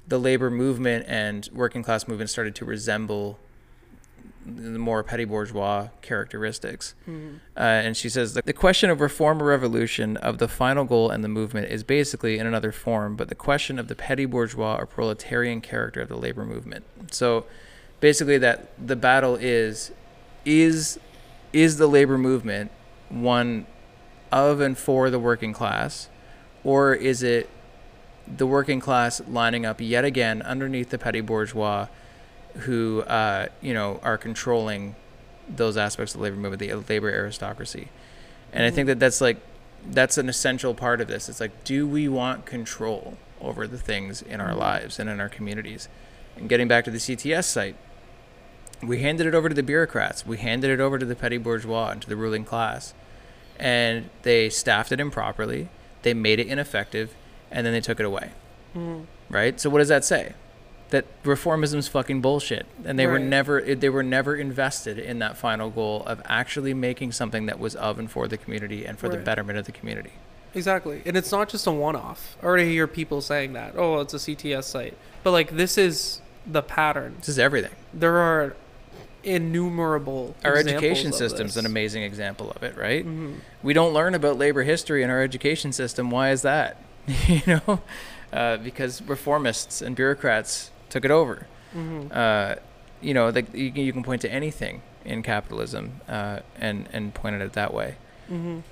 the 0.07 0.19
labor 0.19 0.49
movement 0.49 1.05
and 1.07 1.49
working 1.53 1.83
class 1.83 2.07
movement 2.07 2.29
started 2.29 2.55
to 2.55 2.65
resemble 2.65 3.39
the 4.55 4.79
more 4.79 5.03
petty 5.03 5.25
bourgeois 5.25 5.89
characteristics. 6.01 6.95
Uh, 7.05 7.59
and 7.59 7.97
she 7.97 8.07
says 8.09 8.33
the 8.33 8.53
question 8.53 8.89
of 8.89 9.01
reform 9.01 9.41
or 9.41 9.45
revolution 9.45 10.15
of 10.17 10.37
the 10.37 10.47
final 10.47 10.85
goal 10.85 11.09
and 11.09 11.23
the 11.23 11.27
movement 11.27 11.69
is 11.69 11.83
basically 11.83 12.39
in 12.39 12.47
another 12.47 12.71
form, 12.71 13.15
but 13.15 13.27
the 13.27 13.35
question 13.35 13.77
of 13.77 13.87
the 13.89 13.95
petty 13.95 14.25
bourgeois 14.25 14.77
or 14.77 14.85
proletarian 14.85 15.59
character 15.61 16.01
of 16.01 16.07
the 16.07 16.15
labor 16.17 16.45
movement. 16.45 16.85
So 17.11 17.45
basically, 17.99 18.37
that 18.37 18.69
the 18.83 18.95
battle 18.95 19.35
is 19.35 19.91
is 20.45 20.97
is 21.51 21.77
the 21.77 21.87
labor 21.87 22.17
movement 22.17 22.71
one 23.09 23.65
of 24.31 24.59
and 24.61 24.77
for 24.77 25.09
the 25.09 25.19
working 25.19 25.53
class, 25.53 26.09
or 26.63 26.93
is 26.93 27.23
it 27.23 27.49
the 28.27 28.45
working 28.47 28.79
class 28.79 29.21
lining 29.27 29.65
up 29.65 29.79
yet 29.79 30.03
again 30.03 30.41
underneath 30.41 30.89
the 30.89 30.97
petty 30.97 31.21
bourgeois 31.21 31.87
who 32.59 33.01
uh, 33.01 33.47
you 33.61 33.73
know 33.73 33.99
are 34.03 34.17
controlling 34.17 34.95
those 35.47 35.77
aspects 35.77 36.13
of 36.13 36.19
the 36.19 36.23
labor 36.23 36.35
movement, 36.35 36.59
the 36.59 36.73
labor 36.73 37.09
aristocracy. 37.09 37.89
And 38.51 38.63
I 38.63 38.67
mm-hmm. 38.67 38.75
think 38.75 38.87
that 38.87 38.99
that's 38.99 39.21
like 39.21 39.37
that's 39.85 40.17
an 40.17 40.29
essential 40.29 40.73
part 40.73 41.01
of 41.01 41.07
this. 41.07 41.29
It's 41.29 41.39
like, 41.39 41.63
do 41.63 41.87
we 41.87 42.07
want 42.07 42.45
control 42.45 43.17
over 43.39 43.67
the 43.67 43.77
things 43.77 44.21
in 44.21 44.41
our 44.41 44.49
mm-hmm. 44.49 44.59
lives 44.59 44.99
and 44.99 45.09
in 45.09 45.19
our 45.19 45.29
communities? 45.29 45.87
And 46.35 46.49
getting 46.49 46.67
back 46.67 46.85
to 46.85 46.91
the 46.91 46.97
CTS 46.97 47.45
site, 47.45 47.75
we 48.81 48.99
handed 48.99 49.25
it 49.25 49.33
over 49.33 49.49
to 49.49 49.55
the 49.55 49.63
bureaucrats. 49.63 50.25
We 50.25 50.37
handed 50.37 50.69
it 50.69 50.79
over 50.79 50.99
to 50.99 51.05
the 51.05 51.15
petty 51.15 51.37
bourgeois 51.37 51.89
and 51.89 52.01
to 52.01 52.09
the 52.09 52.15
ruling 52.15 52.45
class, 52.45 52.93
and 53.59 54.09
they 54.23 54.49
staffed 54.49 54.91
it 54.91 54.99
improperly. 54.99 55.69
They 56.03 56.13
made 56.13 56.39
it 56.39 56.47
ineffective, 56.47 57.15
and 57.49 57.65
then 57.65 57.73
they 57.73 57.81
took 57.81 57.99
it 57.99 58.05
away. 58.05 58.31
Mm-hmm. 58.75 59.05
Right. 59.33 59.59
So 59.59 59.69
what 59.69 59.79
does 59.79 59.87
that 59.87 60.05
say? 60.05 60.33
That 60.89 61.05
reformism's 61.23 61.89
fucking 61.89 62.21
bullshit, 62.21 62.65
and 62.85 62.97
they 62.97 63.07
were 63.07 63.19
never 63.19 63.61
they 63.61 63.89
were 63.89 64.03
never 64.03 64.35
invested 64.35 64.97
in 64.97 65.19
that 65.19 65.35
final 65.37 65.69
goal 65.69 66.03
of 66.05 66.21
actually 66.25 66.73
making 66.73 67.11
something 67.11 67.45
that 67.47 67.59
was 67.59 67.75
of 67.75 67.99
and 67.99 68.09
for 68.09 68.27
the 68.29 68.37
community 68.37 68.85
and 68.85 68.97
for 68.97 69.09
the 69.09 69.17
betterment 69.17 69.57
of 69.59 69.65
the 69.65 69.73
community. 69.73 70.11
Exactly. 70.53 71.01
And 71.05 71.17
it's 71.17 71.31
not 71.31 71.49
just 71.49 71.67
a 71.67 71.71
one 71.71 71.95
off. 71.97 72.37
I 72.41 72.45
already 72.45 72.69
hear 72.71 72.87
people 72.87 73.19
saying 73.21 73.51
that. 73.53 73.73
Oh, 73.75 73.99
it's 73.99 74.13
a 74.13 74.17
CTS 74.17 74.63
site. 74.63 74.97
But 75.23 75.31
like 75.31 75.51
this 75.57 75.77
is 75.77 76.21
the 76.45 76.61
pattern. 76.61 77.15
This 77.19 77.29
is 77.29 77.37
everything. 77.39 77.73
There 77.93 78.15
are 78.17 78.55
innumerable 79.23 80.35
Our 80.45 80.55
education 80.55 81.11
system's 81.11 81.55
this. 81.55 81.57
an 81.63 81.65
amazing 81.65 82.03
example 82.03 82.51
of 82.51 82.63
it, 82.63 82.77
right? 82.77 83.05
Mhm. 83.05 83.35
We 83.61 83.73
don't 83.73 83.93
learn 83.93 84.15
about 84.15 84.37
labor 84.37 84.63
history 84.63 85.03
in 85.03 85.09
our 85.09 85.21
education 85.21 85.73
system. 85.73 86.09
Why 86.09 86.31
is 86.31 86.41
that? 86.43 86.81
you 87.27 87.41
know, 87.45 87.81
uh, 88.33 88.57
because 88.57 89.01
reformists 89.01 89.85
and 89.85 89.95
bureaucrats 89.95 90.71
took 90.89 91.05
it 91.05 91.11
over. 91.11 91.47
Mhm. 91.75 92.09
Uh, 92.15 92.55
you 93.01 93.13
know, 93.13 93.29
like 93.29 93.53
you 93.53 93.71
can, 93.71 93.83
you 93.83 93.93
can 93.93 94.03
point 94.03 94.21
to 94.21 94.31
anything 94.31 94.81
in 95.05 95.21
capitalism 95.23 96.01
uh, 96.09 96.39
and 96.59 96.87
and 96.93 97.13
point 97.13 97.35
at 97.35 97.41
it 97.41 97.53
that 97.53 97.73
way. 97.73 97.95
Mhm. 98.31 98.63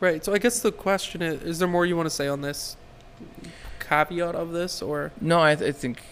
Right. 0.00 0.24
So 0.24 0.32
I 0.32 0.38
guess 0.38 0.60
the 0.60 0.72
question 0.72 1.22
is: 1.22 1.42
Is 1.42 1.58
there 1.58 1.68
more 1.68 1.84
you 1.86 1.96
want 1.96 2.06
to 2.06 2.14
say 2.14 2.28
on 2.28 2.40
this 2.42 2.76
caveat 3.80 4.34
of 4.34 4.52
this, 4.52 4.80
or 4.82 5.12
No, 5.20 5.40
I, 5.40 5.54
th- 5.54 5.68
I 5.68 5.72
think. 5.72 6.02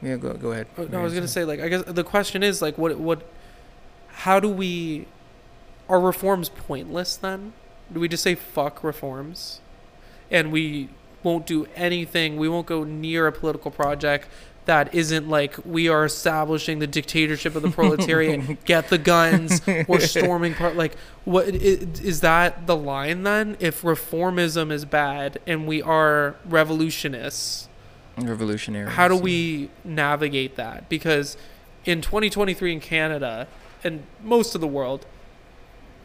Yeah, 0.00 0.16
go 0.16 0.34
go 0.34 0.50
ahead. 0.52 0.66
Oh, 0.76 0.84
no, 0.84 1.00
I 1.00 1.02
was 1.02 1.14
gonna 1.14 1.28
say 1.28 1.44
like 1.44 1.60
I 1.60 1.68
guess 1.68 1.84
the 1.86 2.02
question 2.04 2.42
is 2.42 2.60
like 2.60 2.76
what 2.76 2.98
what 2.98 3.22
how 4.08 4.40
do 4.40 4.48
we 4.48 5.06
are 5.88 6.00
reforms 6.00 6.48
pointless 6.48 7.16
then? 7.16 7.52
Do 7.92 8.00
we 8.00 8.08
just 8.08 8.22
say 8.22 8.34
fuck 8.34 8.82
reforms? 8.82 9.60
And 10.30 10.50
we 10.50 10.88
won't 11.22 11.46
do 11.46 11.66
anything. 11.74 12.36
We 12.36 12.48
won't 12.48 12.66
go 12.66 12.84
near 12.84 13.26
a 13.26 13.32
political 13.32 13.70
project 13.70 14.28
that 14.64 14.94
isn't 14.94 15.28
like 15.28 15.56
we 15.64 15.88
are 15.88 16.04
establishing 16.04 16.78
the 16.78 16.86
dictatorship 16.86 17.56
of 17.56 17.62
the 17.62 17.70
proletariat. 17.70 18.64
get 18.64 18.88
the 18.88 18.98
guns 18.98 19.60
or 19.88 19.98
storming 20.00 20.54
part. 20.54 20.76
Like, 20.76 20.96
what 21.24 21.48
is 21.48 22.20
that 22.20 22.66
the 22.66 22.76
line 22.76 23.24
then? 23.24 23.56
If 23.58 23.82
reformism 23.82 24.70
is 24.70 24.84
bad 24.84 25.40
and 25.46 25.66
we 25.66 25.82
are 25.82 26.36
revolutionists, 26.44 27.68
Revolutionary. 28.16 28.90
how 28.90 29.08
do 29.08 29.16
we 29.16 29.70
navigate 29.84 30.56
that? 30.56 30.88
Because 30.88 31.36
in 31.84 32.00
2023 32.00 32.74
in 32.74 32.80
Canada 32.80 33.48
and 33.82 34.04
most 34.22 34.54
of 34.54 34.60
the 34.60 34.66
world, 34.68 35.06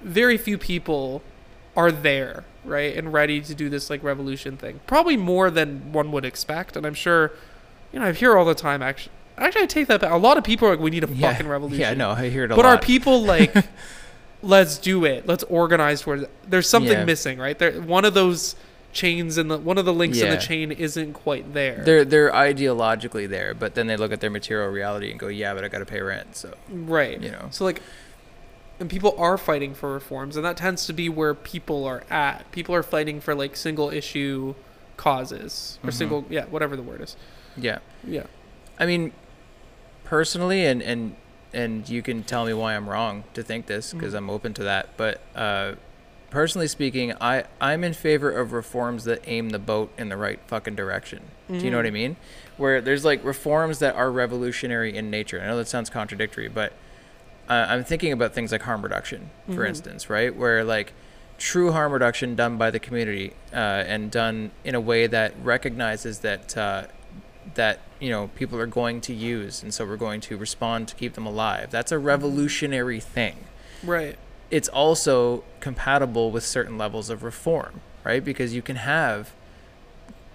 very 0.03 0.38
few 0.38 0.57
people 0.57 1.22
are 1.78 1.91
there, 1.93 2.43
right, 2.65 2.93
and 2.97 3.13
ready 3.13 3.39
to 3.39 3.55
do 3.55 3.69
this 3.69 3.89
like 3.89 4.03
revolution 4.03 4.57
thing. 4.57 4.82
Probably 4.88 5.15
more 5.15 5.49
than 5.49 5.93
one 5.93 6.11
would 6.11 6.25
expect, 6.25 6.75
and 6.75 6.86
I'm 6.86 6.93
sure, 6.95 7.32
you 7.93 7.99
know, 7.99 8.07
I 8.07 8.11
hear 8.11 8.36
all 8.36 8.43
the 8.45 8.55
time. 8.55 8.82
Actually, 8.82 9.13
actually, 9.38 9.61
I 9.63 9.65
take 9.67 9.88
that 9.88 10.01
back. 10.01 10.11
A 10.11 10.17
lot 10.17 10.38
of 10.38 10.43
people 10.43 10.67
are 10.67 10.71
like, 10.71 10.80
"We 10.80 10.89
need 10.89 11.03
a 11.05 11.07
Yeah. 11.09 11.32
fucking 11.32 11.47
revolution." 11.47 11.80
Yeah, 11.80 11.93
no, 11.93 12.09
I 12.11 12.28
hear 12.30 12.43
it 12.43 12.51
a 12.51 12.55
but 12.55 12.65
lot. 12.65 12.78
are 12.78 12.82
people 12.82 13.23
like, 13.36 13.55
let's 14.41 14.78
do 14.78 15.05
it, 15.05 15.28
let's 15.28 15.43
organize 15.45 16.01
towards 16.01 16.23
it? 16.23 16.30
There's 16.49 16.67
something 16.69 16.91
Yeah. 16.91 17.05
missing, 17.05 17.38
right? 17.38 17.57
There, 17.57 17.80
one 17.82 18.05
of 18.05 18.13
those 18.13 18.55
chains 18.93 19.38
and 19.38 19.51
the 19.51 19.57
one 19.59 19.78
of 19.78 19.86
the 19.86 19.93
links 19.93 20.19
in 20.19 20.30
the 20.32 20.38
chain 20.38 20.71
isn't 20.71 21.13
quite 21.13 21.53
there. 21.53 21.84
They're 21.86 22.03
they're 22.05 22.32
ideologically 22.32 23.30
there, 23.30 23.53
but 23.53 23.75
then 23.75 23.86
they 23.88 23.97
look 23.97 24.11
at 24.11 24.21
their 24.21 24.32
material 24.32 24.69
reality 24.69 25.11
and 25.11 25.19
go, 25.19 25.28
"Yeah, 25.28 25.53
but 25.53 25.63
I 25.63 25.67
got 25.67 25.80
to 25.80 25.86
pay 25.86 26.01
rent." 26.01 26.36
So 26.36 26.55
Right. 26.69 27.21
You 27.21 27.30
know. 27.32 27.49
So 27.51 27.63
like 27.65 27.82
and 28.80 28.89
people 28.89 29.15
are 29.17 29.38
fighting 29.38 29.73
for 29.73 29.91
reforms 29.93 30.36
and 30.36 30.45
that 30.45 30.57
tends 30.57 30.86
to 30.86 30.93
be 30.93 31.09
where 31.09 31.34
people 31.34 31.84
are 31.86 32.03
at. 32.09 32.49
People 32.51 32.75
are 32.75 32.84
fighting 32.84 33.19
for 33.21 33.34
like 33.36 33.55
single 33.55 33.89
issue 33.89 34.53
causes 34.97 35.80
or 35.84 35.89
Mhm. 35.89 35.93
single 35.93 36.25
yeah, 36.30 36.45
whatever 36.45 36.75
the 36.75 36.84
word 36.84 37.01
is. 37.01 37.15
yeah, 37.55 37.80
Yeah. 38.03 38.23
I 38.80 38.86
mean, 38.86 39.11
personally, 40.03 40.65
and 40.65 40.82
and 40.82 41.15
and 41.53 41.88
you 41.89 42.01
can 42.01 42.23
tell 42.23 42.45
me 42.45 42.53
why 42.53 42.75
I'm 42.75 42.89
wrong 42.89 43.23
to 43.34 43.41
think 43.41 43.65
this 43.67 43.93
because 43.93 44.13
Mhm. 44.13 44.17
I'm 44.17 44.30
open 44.30 44.53
to 44.55 44.63
that. 44.63 44.89
But 44.97 45.21
uh, 45.36 45.73
personally 46.30 46.67
speaking, 46.67 47.13
I 47.21 47.45
I'm 47.61 47.84
in 47.84 47.93
favor 47.93 48.30
of 48.32 48.51
reforms 48.53 49.05
that 49.05 49.21
aim 49.25 49.49
the 49.49 49.59
boat 49.59 49.91
in 49.97 50.09
the 50.09 50.17
right 50.17 50.39
fucking 50.47 50.75
direction. 50.75 51.21
Do 51.47 51.55
you 51.55 51.71
know 51.71 51.78
what 51.78 51.86
I 51.86 51.89
Mhm. 51.89 51.93
mean? 51.93 52.15
Where 52.57 52.82
there's 52.82 53.05
like 53.05 53.23
reforms 53.23 53.80
that 53.80 53.95
are 53.95 54.11
revolutionary 54.11 54.95
in 54.95 55.09
nature. 55.09 55.39
I 55.41 55.47
know 55.47 55.57
that 55.57 55.67
sounds 55.69 55.89
contradictory, 55.89 56.49
but 56.49 56.73
uh, 57.49 57.65
I'm 57.69 57.83
thinking 57.83 58.11
about 58.11 58.33
things 58.33 58.51
like 58.51 58.61
harm 58.63 58.81
reduction, 58.81 59.29
for 59.47 59.63
Mhm. 59.63 59.69
instance, 59.69 60.09
right? 60.09 60.35
Where 60.35 60.63
like 60.63 60.93
true 61.37 61.71
harm 61.71 61.91
reduction 61.91 62.35
done 62.35 62.57
by 62.57 62.71
the 62.71 62.79
community 62.79 63.33
uh, 63.53 63.57
and 63.57 64.09
done 64.09 64.51
in 64.63 64.73
a 64.75 64.79
way 64.81 65.05
that 65.07 65.33
recognizes 65.43 66.19
that 66.19 66.57
uh, 66.57 66.83
that 67.55 67.79
you 67.99 68.09
know 68.09 68.29
people 68.35 68.59
are 68.59 68.65
going 68.67 69.01
to 69.01 69.13
use, 69.13 69.63
and 69.63 69.73
so 69.73 69.85
we're 69.85 69.95
going 69.97 70.21
to 70.21 70.37
respond 70.37 70.87
to 70.89 70.95
keep 70.95 71.13
them 71.13 71.25
alive. 71.25 71.71
That's 71.71 71.91
a 71.91 71.99
revolutionary 71.99 72.99
thing. 72.99 73.45
Right. 73.83 74.17
It's 74.49 74.67
also 74.69 75.43
compatible 75.59 76.31
with 76.31 76.45
certain 76.45 76.77
levels 76.77 77.09
of 77.09 77.23
reform, 77.23 77.81
right? 78.03 78.23
Because 78.23 78.53
you 78.53 78.61
can 78.61 78.77
have 78.77 79.31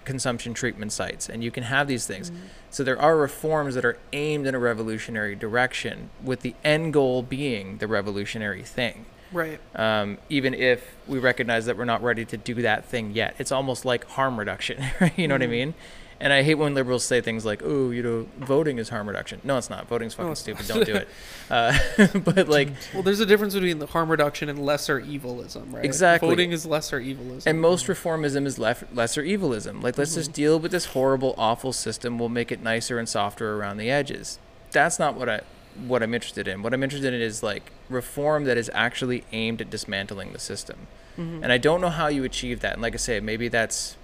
consumption 0.05 0.53
treatment 0.53 0.91
sites 0.91 1.29
and 1.29 1.43
you 1.43 1.51
can 1.51 1.63
have 1.63 1.87
these 1.87 2.05
things. 2.05 2.31
So 2.69 2.83
there 2.83 2.99
are 2.99 3.15
reforms 3.17 3.75
that 3.75 3.85
are 3.85 3.97
aimed 4.13 4.47
in 4.47 4.55
a 4.55 4.59
revolutionary 4.59 5.35
direction 5.35 6.09
with 6.23 6.41
the 6.41 6.55
end 6.63 6.93
goal 6.93 7.21
being 7.23 7.77
the 7.77 7.87
revolutionary 7.87 8.63
thing. 8.63 9.05
Right. 9.31 9.59
Um, 9.75 10.19
even 10.29 10.53
if 10.53 10.95
we 11.07 11.17
recognize 11.17 11.65
that 11.65 11.75
we're 11.77 11.85
not 11.85 12.03
ready 12.03 12.23
to 12.25 12.37
do 12.37 12.55
that 12.61 12.85
thing 12.85 13.11
yet, 13.13 13.35
it's 13.39 13.51
almost 13.51 13.83
like 13.83 14.05
harm 14.05 14.37
reduction, 14.37 14.83
right? 15.01 15.13
You 15.17 15.27
know 15.27 15.35
what 15.35 15.41
I 15.41 15.47
Mhm. 15.47 15.49
mean? 15.49 15.73
And 16.19 16.31
I 16.31 16.43
hate 16.43 16.55
when 16.55 16.73
liberals 16.73 17.03
say 17.03 17.19
things 17.21 17.43
like, 17.45 17.61
"Oh, 17.63 17.89
you 17.91 18.01
know, 18.03 18.27
voting 18.37 18.77
is 18.77 18.89
harm 18.89 19.07
reduction." 19.07 19.41
No, 19.43 19.57
it's 19.57 19.69
not. 19.69 19.87
Voting's 19.87 20.13
fucking 20.13 20.31
it's 20.31 20.41
stupid. 20.41 20.67
Don't 20.67 20.85
do 20.85 20.95
it. 20.95 21.07
Uh, 21.51 21.77
but 22.23 22.47
like, 22.47 22.69
Well, 22.93 23.03
there's 23.03 23.19
a 23.19 23.25
difference 23.25 23.53
between 23.53 23.77
the 23.79 23.85
harm 23.85 24.09
reduction 24.09 24.47
and 24.49 24.65
lesser 24.65 24.99
evilism, 24.99 25.75
right? 25.75 25.83
Exactly. 25.85 26.29
Voting 26.29 26.51
is 26.51 26.65
lesser 26.65 26.99
evilism. 26.99 27.47
and 27.49 27.61
most 27.61 27.85
reformism 27.87 28.45
is 28.45 28.57
lef- 28.57 28.85
lesser 28.95 29.21
evilism. 29.21 29.81
Like, 29.81 29.97
let's 29.97 30.15
just 30.15 30.31
deal 30.33 30.57
with 30.57 30.71
this 30.71 30.85
horrible, 30.85 31.35
awful 31.37 31.73
system. 31.73 32.17
We'll 32.17 32.29
make 32.29 32.51
it 32.51 32.63
nicer 32.63 32.97
and 32.97 33.07
softer 33.07 33.55
around 33.57 33.77
the 33.77 33.91
edges. 33.91 34.39
That's 34.71 34.97
not 34.97 35.15
what 35.15 35.27
I 35.29 35.41
what 35.85 36.01
I'm 36.01 36.13
interested 36.13 36.47
in. 36.47 36.61
What 36.63 36.73
I'm 36.73 36.81
interested 36.81 37.13
in 37.13 37.21
is 37.21 37.43
like 37.43 37.71
reform 37.89 38.45
that 38.45 38.57
is 38.57 38.71
actually 38.73 39.23
aimed 39.31 39.59
at 39.61 39.69
dismantling 39.69 40.31
the 40.31 40.39
system. 40.39 40.87
Mhm. 41.19 41.43
And 41.43 41.51
I 41.51 41.57
don't 41.57 41.81
know 41.81 41.89
how 41.89 42.07
you 42.07 42.23
achieve 42.23 42.61
that. 42.61 42.73
And 42.73 42.81
like 42.81 42.93
I 42.93 42.97
say, 42.97 43.19
maybe 43.19 43.47
that's 43.47 43.97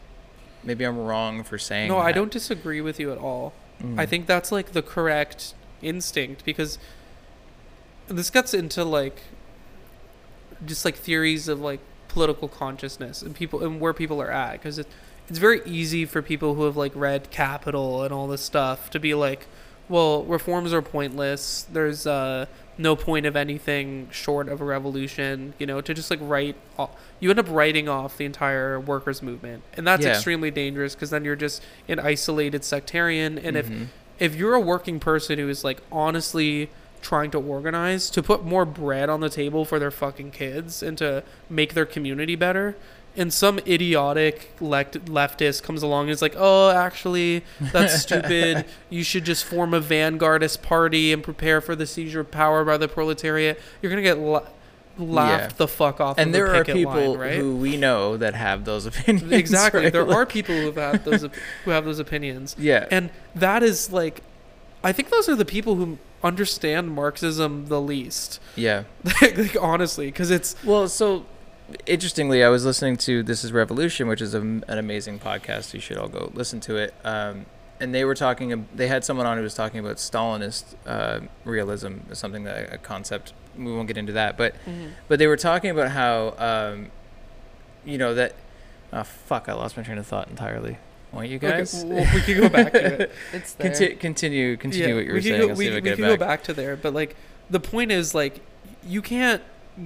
maybe 0.64 0.86
I'm 0.86 0.98
wrong 0.98 1.44
for 1.44 1.58
saying. 1.58 1.90
No, 1.90 1.98
I 1.98 2.12
don't 2.12 2.32
disagree 2.32 2.82
with 2.82 3.00
you 3.00 3.12
at 3.12 3.18
all. 3.18 3.54
Mm. 3.82 4.00
I 4.00 4.06
think 4.06 4.28
that's 4.28 4.52
like 4.52 4.72
the 4.74 4.82
correct 4.82 5.54
instinct 5.82 6.44
because 6.44 6.78
this 8.08 8.30
gets 8.30 8.54
into 8.54 8.84
like 8.84 9.22
just 10.66 10.84
like 10.84 10.96
theories 10.96 11.48
of 11.48 11.62
like 11.62 11.80
political 12.10 12.48
consciousness 12.48 13.22
and 13.22 13.36
people 13.36 13.64
and 13.64 13.80
where 13.80 13.94
people 13.94 14.22
are 14.22 14.32
at 14.32 14.54
because 14.54 14.80
it, 14.80 14.88
it's 15.30 15.40
very 15.40 15.62
easy 15.66 16.06
for 16.06 16.22
people 16.22 16.56
who 16.56 16.64
have 16.64 16.76
like 16.76 16.92
read 16.96 17.30
Capital 17.30 18.04
and 18.04 18.12
all 18.14 18.28
this 18.28 18.42
stuff 18.42 18.90
to 18.90 19.00
be 19.00 19.14
like, 19.14 19.46
well, 19.88 20.24
reforms 20.24 20.74
are 20.74 20.82
pointless. 20.82 21.66
There's 21.72 22.06
uh, 22.06 22.48
no 22.80 22.96
point 22.96 23.26
of 23.28 23.36
anything 23.36 24.08
short 24.10 24.48
of 24.50 24.62
a 24.62 24.64
revolution. 24.64 25.54
You 25.60 25.68
know, 25.68 25.82
to 25.82 25.94
just 25.94 26.10
like 26.10 26.20
write, 26.22 26.56
o- 26.80 26.90
you 27.20 27.30
end 27.30 27.38
up 27.38 27.48
writing 27.50 27.88
off 27.88 28.18
the 28.18 28.26
entire 28.26 28.80
workers' 28.80 29.22
movement, 29.22 29.62
and 29.76 29.86
that's 29.86 30.06
Yeah. 30.06 30.14
extremely 30.14 30.50
dangerous 30.50 30.96
because 30.96 31.12
then 31.12 31.24
you're 31.26 31.36
just 31.36 31.62
an 31.88 32.00
isolated 32.00 32.64
sectarian. 32.64 33.38
And 33.38 33.56
if 33.58 33.70
Mhm. 33.70 33.88
if 34.20 34.36
you're 34.36 34.54
a 34.56 34.60
working 34.60 35.00
person 35.00 35.38
who 35.40 35.48
is 35.50 35.64
like 35.64 35.82
honestly 35.92 36.70
trying 37.02 37.32
to 37.32 37.40
organize 37.40 38.10
to 38.10 38.22
put 38.22 38.44
more 38.44 38.66
bread 38.66 39.08
on 39.10 39.22
the 39.22 39.30
table 39.30 39.64
for 39.64 39.80
their 39.80 39.92
fucking 39.92 40.32
kids 40.32 40.84
and 40.84 40.98
to 40.98 41.24
make 41.50 41.74
their 41.74 41.86
community 41.86 42.36
better 42.36 42.76
and 43.18 43.34
some 43.34 43.60
idiotic 43.68 44.52
lect- 44.62 45.06
leftist 45.06 45.64
comes 45.64 45.82
along 45.84 46.04
and 46.06 46.12
is 46.12 46.22
like 46.22 46.36
oh 46.38 46.70
actually 46.70 47.44
that's 47.74 48.02
stupid 48.04 48.66
you 48.90 49.04
should 49.04 49.26
just 49.26 49.44
form 49.44 49.74
a 49.74 49.82
vanguardist 49.82 50.62
party 50.62 51.12
and 51.12 51.24
prepare 51.24 51.60
for 51.62 51.76
the 51.76 51.86
seizure 51.88 52.20
of 52.22 52.32
power 52.32 52.64
by 52.64 52.78
the 52.78 52.88
proletariat 52.88 53.60
you're 53.82 53.90
gonna 53.90 54.02
get 54.02 54.18
la- 54.20 54.44
laughed 54.98 55.52
Yeah. 55.54 55.58
the 55.58 55.68
fuck 55.68 56.00
off 56.00 56.18
and 56.18 56.28
of 56.30 56.34
there 56.34 56.48
the 56.52 56.60
are 56.60 56.64
people 56.66 57.12
line, 57.12 57.18
right 57.20 57.36
who 57.38 57.56
we 57.56 57.78
know 57.78 58.18
that 58.18 58.36
have 58.36 58.66
those 58.66 58.86
opinions. 58.86 59.32
exactly 59.44 59.84
right? 59.84 59.94
there 59.94 60.04
Like- 60.04 60.16
are 60.16 60.26
people 60.26 60.56
who 60.56 60.72
have 60.74 61.04
those 61.06 61.24
op- 61.24 61.36
who 61.66 61.72
have 61.72 61.86
those 61.86 62.00
opinions 62.00 62.56
Yeah. 62.60 62.86
and 62.92 63.10
that 63.36 63.64
is 63.64 63.92
like, 63.92 64.22
I 64.84 64.92
think 64.92 65.10
those 65.10 65.28
are 65.30 65.36
the 65.36 65.46
people 65.46 65.76
who 65.76 65.98
understand 66.24 66.92
Marxism 66.92 67.68
the 67.68 67.80
least. 67.82 68.40
yeah. 68.56 68.84
like 69.22 69.56
honestly, 69.62 70.08
because 70.08 70.30
it's 70.32 70.56
Well, 70.66 70.88
so 70.90 71.26
interestingly, 71.86 72.44
I 72.44 72.50
was 72.50 72.66
listening 72.66 72.98
to 72.98 73.24
This 73.24 73.44
Is 73.44 73.52
Revolution, 73.52 74.08
which 74.08 74.22
is 74.22 74.34
a, 74.34 74.40
an 74.42 74.64
amazing 74.68 75.20
podcast. 75.20 75.74
You 75.74 75.80
should 75.80 75.98
all 75.98 76.08
go 76.08 76.32
listen 76.34 76.60
to 76.62 76.78
it. 76.78 76.94
Um, 77.04 77.46
and 77.80 77.94
they 77.96 78.04
were 78.06 78.16
talking. 78.16 78.68
They 78.76 78.88
had 78.88 79.06
someone 79.06 79.26
on 79.26 79.38
who 79.38 79.44
was 79.44 79.54
talking 79.54 79.80
about 79.80 79.98
Stalinist 79.98 80.76
uh, 80.86 81.22
realism, 81.46 82.00
something 82.14 82.44
that 82.44 82.74
a 82.74 82.78
concept. 82.78 83.34
We 83.58 83.66
won't 83.74 83.88
get 83.88 83.98
into 83.98 84.14
that, 84.14 84.38
but 84.38 84.56
but 85.08 85.20
they 85.20 85.28
were 85.28 85.38
talking 85.38 85.70
about 85.72 85.92
how 85.92 86.36
um, 86.38 86.92
you 87.86 87.98
know 87.98 88.14
that. 88.16 88.36
Oh 88.92 89.04
fuck! 89.04 89.48
I 89.48 89.54
lost 89.54 89.78
my 89.78 89.84
train 89.84 89.98
of 89.98 90.08
thought 90.08 90.28
entirely. 90.30 90.78
Won't 91.12 91.30
you 91.30 91.38
Okay, 91.38 91.50
guys? 91.50 91.84
well, 91.86 92.06
we 92.14 92.22
can 92.22 92.38
go 92.40 92.50
back 92.50 92.72
to 92.74 93.02
it. 93.04 93.12
It's 93.34 93.54
there. 93.54 93.72
Conti- 93.72 93.96
continue, 93.96 94.58
continue 94.58 94.96
what 94.96 95.06
you 95.06 95.10
were 95.10 95.16
we 95.16 95.22
saying. 95.22 95.42
Go, 95.42 95.48
we 95.54 95.66
see 95.68 95.74
we 95.76 95.82
can 95.82 95.94
it 95.94 95.98
go 95.98 96.18
back. 96.18 96.20
back 96.20 96.44
to 96.44 96.54
there, 96.54 96.76
but 96.76 96.94
like 96.94 97.16
the 97.50 97.60
point 97.60 97.92
is 97.92 98.14
like 98.14 98.42
you 98.84 99.02
can't 99.02 99.42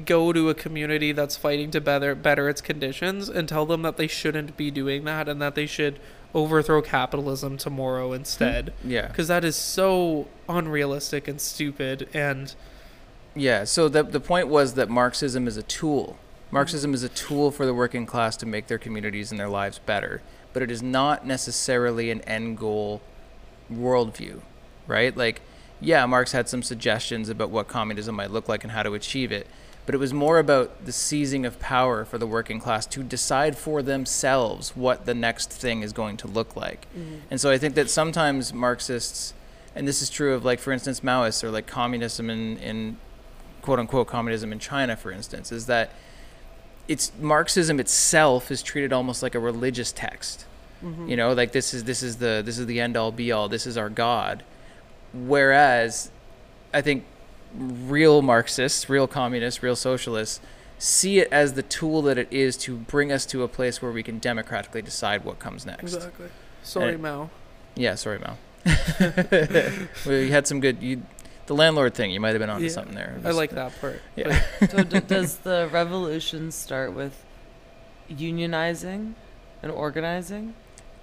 go 0.06 0.34
to 0.34 0.50
a 0.50 0.54
community 0.54 1.12
that's 1.12 1.38
fighting 1.38 1.72
to 1.72 1.82
better 1.82 2.16
better 2.16 2.50
its 2.50 2.62
conditions 2.62 3.30
and 3.30 3.48
tell 3.48 3.66
them 3.66 3.82
that 3.84 3.98
they 3.98 4.08
shouldn't 4.08 4.58
be 4.58 4.72
doing 4.72 5.04
that 5.06 5.30
and 5.30 5.42
that 5.42 5.56
they 5.56 5.66
should 5.66 6.00
overthrow 6.34 6.82
capitalism 6.82 7.58
tomorrow 7.58 8.12
instead 8.12 8.74
hmm. 8.82 8.90
Yeah. 8.92 9.08
because 9.08 9.28
that 9.28 9.46
is 9.46 9.56
so 9.56 10.28
unrealistic 10.50 11.28
and 11.28 11.40
stupid 11.40 12.10
and 12.14 12.56
Yeah, 13.36 13.64
so 13.66 13.90
the 13.90 14.04
the 14.04 14.20
point 14.20 14.48
was 14.48 14.74
that 14.76 14.90
Marxism 14.90 15.48
is 15.48 15.58
a 15.58 15.64
tool. 15.64 16.18
Marxism 16.52 16.94
is 16.94 17.02
a 17.02 17.10
tool 17.10 17.50
for 17.52 17.66
the 17.66 17.74
working 17.74 18.06
class 18.06 18.38
to 18.38 18.46
make 18.46 18.68
their 18.68 18.78
communities 18.78 19.32
and 19.32 19.40
their 19.40 19.50
lives 19.50 19.80
better, 19.80 20.22
but 20.54 20.62
it 20.62 20.70
is 20.70 20.84
not 20.84 21.26
necessarily 21.26 22.12
an 22.12 22.22
end 22.22 22.60
goal 22.60 23.02
worldview, 23.72 24.42
right? 24.86 25.18
Like, 25.18 25.42
yeah, 25.82 26.06
Marx 26.06 26.32
had 26.32 26.48
some 26.48 26.62
suggestions 26.62 27.28
about 27.28 27.50
what 27.50 27.68
communism 27.68 28.16
might 28.16 28.30
look 28.30 28.48
like 28.48 28.64
and 28.64 28.72
how 28.72 28.84
to 28.84 28.94
achieve 28.94 29.32
it, 29.32 29.48
but 29.86 29.94
it 29.94 29.98
was 29.98 30.14
more 30.14 30.40
about 30.40 30.86
the 30.86 30.92
seizing 30.92 31.46
of 31.46 31.60
power 31.60 32.06
for 32.06 32.18
the 32.18 32.28
working 32.28 32.60
class 32.60 32.86
to 32.86 33.04
decide 33.04 33.58
for 33.58 33.82
themselves 33.82 34.76
what 34.76 35.06
the 35.06 35.14
next 35.14 35.52
thing 35.52 35.82
is 35.82 35.92
going 35.92 36.16
to 36.18 36.28
look 36.28 36.56
like. 36.56 36.88
Mm-hmm. 36.98 37.16
And 37.32 37.42
so 37.42 37.52
I 37.52 37.58
think 37.58 37.76
that 37.76 37.90
sometimes 37.90 38.54
Marxists, 38.54 39.34
and 39.76 39.88
this 39.88 40.02
is 40.02 40.10
true 40.10 40.34
of 40.34 40.46
like, 40.46 40.60
for 40.60 40.72
instance, 40.72 41.02
Maoists 41.02 41.44
or 41.44 41.52
like 41.52 41.68
communism 41.68 42.30
in, 42.30 42.58
in 42.60 42.98
quote 43.62 43.80
unquote 43.80 44.08
communism 44.08 44.54
in 44.54 44.60
China, 44.60 44.96
for 44.96 45.12
instance, 45.12 45.52
is 45.52 45.66
that 45.66 45.92
it's 46.88 47.12
Marxism 47.20 47.80
itself 47.80 48.52
is 48.52 48.62
treated 48.62 48.94
almost 48.94 49.22
like 49.22 49.36
a 49.36 49.40
religious 49.40 49.92
text. 49.92 50.46
Mm-hmm. 50.84 51.08
You 51.10 51.18
know, 51.18 51.34
like 51.34 51.52
this 51.52 51.74
is 51.74 51.86
this 51.86 52.04
is 52.04 52.18
the 52.18 52.42
this 52.46 52.58
is 52.58 52.66
the 52.66 52.80
end 52.80 52.96
all 52.96 53.12
be 53.12 53.32
all. 53.32 53.50
This 53.50 53.66
is 53.66 53.78
our 53.78 53.90
god. 53.90 54.44
Whereas, 55.14 56.12
I 56.74 56.82
think 56.82 57.06
real 57.56 58.22
Marxists, 58.22 58.90
real 58.90 59.08
communists, 59.08 59.62
real 59.64 59.76
socialists 59.76 60.40
see 60.80 61.20
it 61.20 61.30
as 61.32 61.54
the 61.54 61.64
tool 61.64 62.02
that 62.02 62.18
it 62.18 62.28
is 62.30 62.58
to 62.58 62.76
bring 62.76 63.10
us 63.12 63.26
to 63.28 63.42
a 63.44 63.48
place 63.48 63.82
where 63.82 63.92
we 63.92 64.04
can 64.04 64.20
democratically 64.20 64.82
decide 64.82 65.24
what 65.24 65.40
comes 65.40 65.66
next. 65.66 65.94
Exactly. 65.94 66.28
Sorry, 66.64 66.94
And- 66.94 67.02
Mao. 67.02 67.30
Yeah, 67.76 67.96
sorry, 67.96 68.20
Mal. 68.20 68.38
we 70.06 70.30
had 70.30 70.46
some 70.48 70.60
good. 70.60 70.82
You, 70.82 71.04
the 71.48 71.56
landlord 71.56 71.94
thing. 71.94 72.12
You 72.12 72.20
might 72.20 72.30
have 72.30 72.40
been 72.40 72.50
onto 72.50 72.66
Yeah, 72.66 72.72
something 72.72 72.96
there. 72.96 73.20
I 73.26 73.32
like 73.32 73.52
that 73.52 73.80
part. 73.82 74.02
Yeah. 74.16 74.42
So 74.70 74.84
d- 74.84 75.00
does 75.02 75.38
the 75.38 75.70
revolution 75.72 76.52
start 76.52 76.94
with 76.94 77.24
unionizing 78.10 79.14
and 79.62 79.72
organizing? 79.72 80.54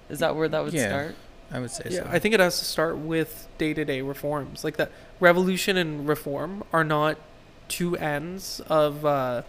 Is 0.09 0.19
that 0.19 0.35
where 0.35 0.47
that 0.47 0.63
would 0.63 0.73
Yeah. 0.73 0.87
start? 0.89 1.15
I 1.51 1.59
would 1.59 1.71
say 1.71 1.85
Yeah, 1.89 2.03
so. 2.03 2.09
I 2.09 2.19
think 2.19 2.33
it 2.33 2.39
has 2.39 2.59
to 2.59 2.65
start 2.65 2.97
with 2.97 3.47
day-to-day 3.57 4.01
reforms. 4.01 4.63
Like 4.63 4.77
that, 4.77 4.91
revolution 5.19 5.77
and 5.77 6.07
reform 6.07 6.63
are 6.71 6.83
not 6.83 7.17
two 7.67 7.95
ends 7.97 8.61
of 8.67 9.05
uh, 9.05 9.43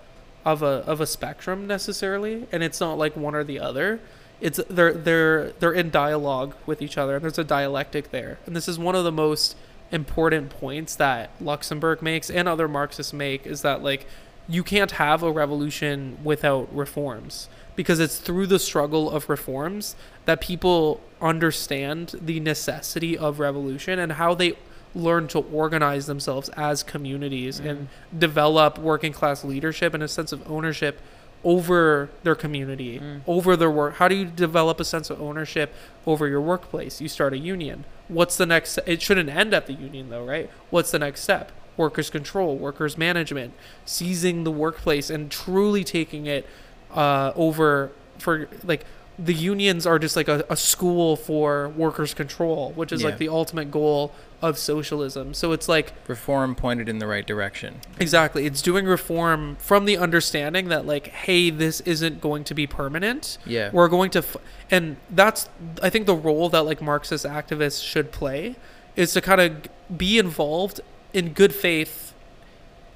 of 0.44 0.62
a 0.62 0.84
of 0.86 1.00
a 1.00 1.06
spectrum 1.06 1.66
necessarily, 1.66 2.46
and 2.50 2.62
it's 2.62 2.80
not 2.80 2.98
like 2.98 3.16
one 3.16 3.34
or 3.34 3.44
the 3.44 3.58
other. 3.58 4.00
It's 4.40 4.60
they're 4.68 4.92
they're 4.92 5.52
they're 5.52 5.72
in 5.72 5.90
dialogue 5.90 6.54
with 6.66 6.82
each 6.82 6.98
other, 6.98 7.16
and 7.16 7.24
there's 7.24 7.38
a 7.38 7.44
dialectic 7.44 8.10
there. 8.10 8.38
And 8.46 8.56
this 8.56 8.68
is 8.68 8.78
one 8.78 8.94
of 8.94 9.04
the 9.04 9.12
most 9.12 9.56
important 9.92 10.50
points 10.50 10.96
that 10.96 11.30
Luxemburg 11.40 12.02
makes 12.02 12.30
and 12.30 12.48
other 12.48 12.66
Marxists 12.66 13.12
make 13.12 13.46
is 13.46 13.62
that 13.62 13.82
like 13.82 14.06
you 14.48 14.64
can't 14.64 14.92
have 14.92 15.22
a 15.22 15.30
revolution 15.30 16.18
without 16.24 16.74
reforms 16.74 17.48
because 17.76 18.00
it's 18.00 18.18
through 18.18 18.46
the 18.46 18.58
struggle 18.58 19.10
of 19.10 19.28
reforms 19.28 19.96
that 20.24 20.40
people 20.40 21.00
understand 21.20 22.14
the 22.20 22.40
necessity 22.40 23.16
of 23.16 23.38
revolution 23.38 23.98
and 23.98 24.12
how 24.12 24.34
they 24.34 24.54
learn 24.94 25.26
to 25.26 25.38
organize 25.38 26.06
themselves 26.06 26.48
as 26.50 26.82
communities 26.82 27.58
and 27.58 27.78
mm-hmm. 27.78 28.18
develop 28.18 28.78
working 28.78 29.12
class 29.12 29.42
leadership 29.42 29.94
and 29.94 30.02
a 30.02 30.08
sense 30.08 30.32
of 30.32 30.50
ownership 30.50 31.00
over 31.44 32.08
their 32.22 32.34
community, 32.34 33.00
mm. 33.00 33.20
over 33.26 33.56
their 33.56 33.70
work. 33.70 33.94
How 33.94 34.08
do 34.08 34.14
you 34.14 34.24
develop 34.24 34.78
a 34.78 34.84
sense 34.84 35.10
of 35.10 35.20
ownership 35.20 35.74
over 36.06 36.28
your 36.28 36.40
workplace? 36.40 37.00
You 37.00 37.08
start 37.08 37.32
a 37.32 37.38
union. 37.38 37.84
What's 38.08 38.36
the 38.36 38.46
next? 38.46 38.78
It 38.86 39.02
shouldn't 39.02 39.28
end 39.28 39.52
at 39.52 39.66
the 39.66 39.72
union, 39.72 40.10
though, 40.10 40.24
right? 40.24 40.50
What's 40.70 40.90
the 40.90 40.98
next 40.98 41.22
step? 41.22 41.50
Workers' 41.76 42.10
control, 42.10 42.56
workers' 42.56 42.96
management, 42.96 43.54
seizing 43.84 44.44
the 44.44 44.52
workplace 44.52 45.10
and 45.10 45.30
truly 45.30 45.82
taking 45.82 46.26
it 46.26 46.46
uh, 46.94 47.32
over 47.36 47.90
for 48.18 48.48
like 48.64 48.84
the 49.18 49.34
unions 49.34 49.86
are 49.86 49.98
just 49.98 50.16
like 50.16 50.26
a, 50.28 50.44
a 50.48 50.56
school 50.56 51.16
for 51.16 51.68
workers' 51.70 52.14
control, 52.14 52.72
which 52.72 52.92
is 52.92 53.02
Yeah. 53.02 53.08
like 53.10 53.18
the 53.18 53.28
ultimate 53.28 53.70
goal 53.70 54.12
of 54.40 54.58
socialism. 54.58 55.34
So 55.34 55.52
it's 55.52 55.68
like 55.68 55.92
Reform 56.08 56.54
pointed 56.56 56.88
in 56.88 56.98
the 56.98 57.06
right 57.06 57.24
direction. 57.26 57.76
Exactly. 58.00 58.46
It's 58.46 58.62
doing 58.62 58.86
reform 58.86 59.56
from 59.60 59.84
the 59.84 59.96
understanding 59.98 60.68
that 60.68 60.86
like, 60.86 61.08
hey, 61.08 61.50
this 61.50 61.80
isn't 61.82 62.20
going 62.20 62.42
to 62.44 62.54
be 62.54 62.66
permanent. 62.66 63.38
Yeah. 63.46 63.70
We're 63.72 63.86
going 63.88 64.10
to, 64.12 64.20
f- 64.20 64.36
and 64.70 64.96
that's 65.10 65.48
I 65.82 65.90
think 65.90 66.06
the 66.06 66.16
role 66.16 66.48
that 66.48 66.62
like 66.62 66.80
Marxist 66.82 67.24
activists 67.26 67.84
should 67.84 68.10
play 68.12 68.56
is 68.96 69.12
to 69.12 69.20
kind 69.20 69.40
of 69.40 69.68
be 69.96 70.18
involved 70.18 70.80
in 71.12 71.34
good 71.34 71.54
faith, 71.54 72.14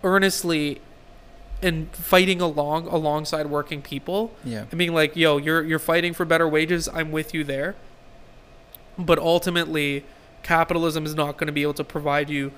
earnestly, 0.02 0.80
in 1.62 1.86
fighting 1.92 2.40
along 2.40 2.86
alongside 2.88 3.46
working 3.46 3.80
people 3.82 4.34
Yeah. 4.44 4.64
and 4.70 4.76
being 4.78 4.92
like, 4.94 5.16
yo, 5.16 5.36
you're 5.38 5.62
you're 5.64 5.78
fighting 5.78 6.12
for 6.12 6.24
better 6.24 6.46
wages. 6.48 6.88
I'm 6.92 7.10
with 7.12 7.32
you 7.34 7.44
there. 7.44 7.74
But 8.98 9.18
ultimately, 9.18 10.04
capitalism 10.42 11.04
is 11.06 11.14
not 11.14 11.36
going 11.38 11.46
to 11.46 11.52
be 11.52 11.62
able 11.62 11.74
to 11.74 11.84
provide 11.84 12.30
you 12.30 12.52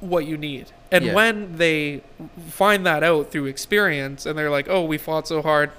what 0.00 0.26
you 0.26 0.36
need. 0.36 0.66
And 0.92 1.04
Yeah. 1.06 1.14
when 1.14 1.56
they 1.56 2.02
find 2.50 2.84
that 2.86 3.02
out 3.02 3.30
through 3.30 3.46
experience 3.46 4.26
and 4.26 4.38
they're 4.38 4.50
like, 4.50 4.68
"Oh, 4.68 4.84
we 4.84 4.98
fought 4.98 5.26
so 5.28 5.40
hard. 5.42 5.70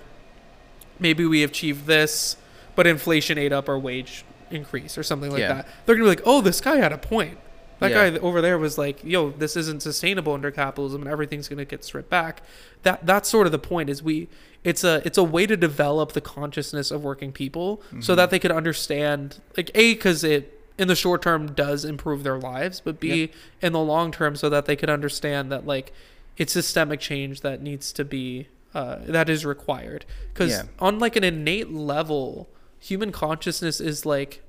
Maybe 0.99 1.25
we 1.25 1.43
achieved 1.43 1.85
this, 1.85 2.37
but 2.75 2.87
inflation 2.87 3.37
ate 3.37 3.51
up 3.53 3.69
our 3.69 3.77
wage 3.77 4.23
increase 4.49 4.97
or 4.97 5.03
something 5.03 5.29
like 5.31 5.41
Yeah. 5.41 5.53
that." 5.53 5.67
They're 5.85 5.95
going 5.95 6.09
to 6.09 6.11
be 6.15 6.17
like, 6.21 6.27
"Oh, 6.27 6.41
this 6.41 6.61
guy 6.61 6.77
had 6.77 6.91
a 6.91 6.97
point." 6.97 7.37
That 7.79 7.91
Yeah. 7.91 8.09
guy 8.11 8.17
over 8.19 8.41
there 8.41 8.57
was 8.57 8.77
like, 8.77 9.03
"Yo, 9.03 9.31
this 9.31 9.55
isn't 9.55 9.83
sustainable 9.83 10.33
under 10.33 10.49
capitalism, 10.51 11.01
and 11.03 11.09
everything's 11.11 11.47
going 11.47 11.59
to 11.59 11.65
get 11.65 11.83
stripped 11.83 12.09
back." 12.09 12.41
That 12.83 13.05
that's 13.05 13.29
sort 13.29 13.45
of 13.47 13.51
the 13.51 13.59
point. 13.59 13.89
Is 13.89 14.01
we 14.01 14.27
it's 14.63 14.83
a 14.83 15.01
it's 15.05 15.17
a 15.17 15.23
way 15.23 15.45
to 15.45 15.55
develop 15.57 16.13
the 16.13 16.21
consciousness 16.21 16.89
of 16.91 17.03
working 17.03 17.31
people 17.31 17.81
so 17.99 18.15
that 18.15 18.29
they 18.31 18.39
could 18.39 18.51
understand 18.51 19.39
like 19.55 19.69
a 19.75 19.93
because 19.93 20.23
it 20.23 20.53
in 20.77 20.87
the 20.87 20.95
short 20.95 21.21
term 21.21 21.51
does 21.53 21.83
improve 21.85 22.23
their 22.23 22.37
lives, 22.37 22.81
but 22.83 22.99
b 22.99 23.21
Yep. 23.21 23.29
in 23.61 23.73
the 23.73 23.79
long 23.79 24.11
term 24.11 24.35
so 24.35 24.49
that 24.49 24.65
they 24.65 24.75
could 24.75 24.89
understand 24.89 25.51
that 25.51 25.65
like 25.65 25.91
it's 26.37 26.53
systemic 26.53 26.99
change 26.99 27.41
that 27.41 27.61
needs 27.61 27.91
to 27.93 28.05
be 28.05 28.47
uh, 28.75 28.97
that 29.07 29.27
is 29.29 29.43
required 29.45 30.05
because 30.33 30.51
Yeah. 30.51 30.63
on 30.79 30.99
like 30.99 31.15
an 31.15 31.23
innate 31.23 31.71
level, 31.71 32.47
human 32.79 33.11
consciousness 33.11 33.79
is 33.81 34.05
like 34.05 34.43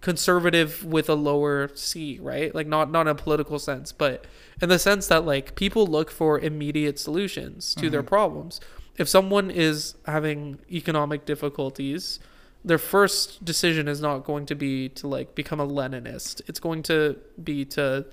conservative 0.00 0.84
with 0.84 1.08
a 1.08 1.14
lower 1.14 1.70
C, 1.74 2.18
right? 2.20 2.54
Like 2.54 2.66
not 2.66 2.90
not 2.90 3.02
in 3.02 3.08
a 3.08 3.14
political 3.14 3.58
sense, 3.58 3.92
but 3.92 4.24
in 4.60 4.68
the 4.68 4.78
sense 4.78 5.06
that 5.08 5.24
like 5.24 5.54
people 5.54 5.86
look 5.86 6.10
for 6.10 6.38
immediate 6.38 6.98
solutions 6.98 7.74
to 7.76 7.90
their 7.90 8.00
mm-hmm. 8.00 8.08
problems. 8.08 8.60
If 8.96 9.08
someone 9.08 9.50
is 9.50 9.94
having 10.06 10.58
economic 10.70 11.24
difficulties, 11.24 12.18
their 12.64 12.78
first 12.78 13.44
decision 13.44 13.88
is 13.88 14.00
not 14.00 14.24
going 14.24 14.46
to 14.46 14.54
be 14.54 14.88
to 14.90 15.06
like 15.06 15.34
become 15.34 15.60
a 15.60 15.66
Leninist. 15.66 16.42
It's 16.46 16.60
going 16.60 16.82
to 16.84 17.18
be 17.42 17.64
to 17.66 18.06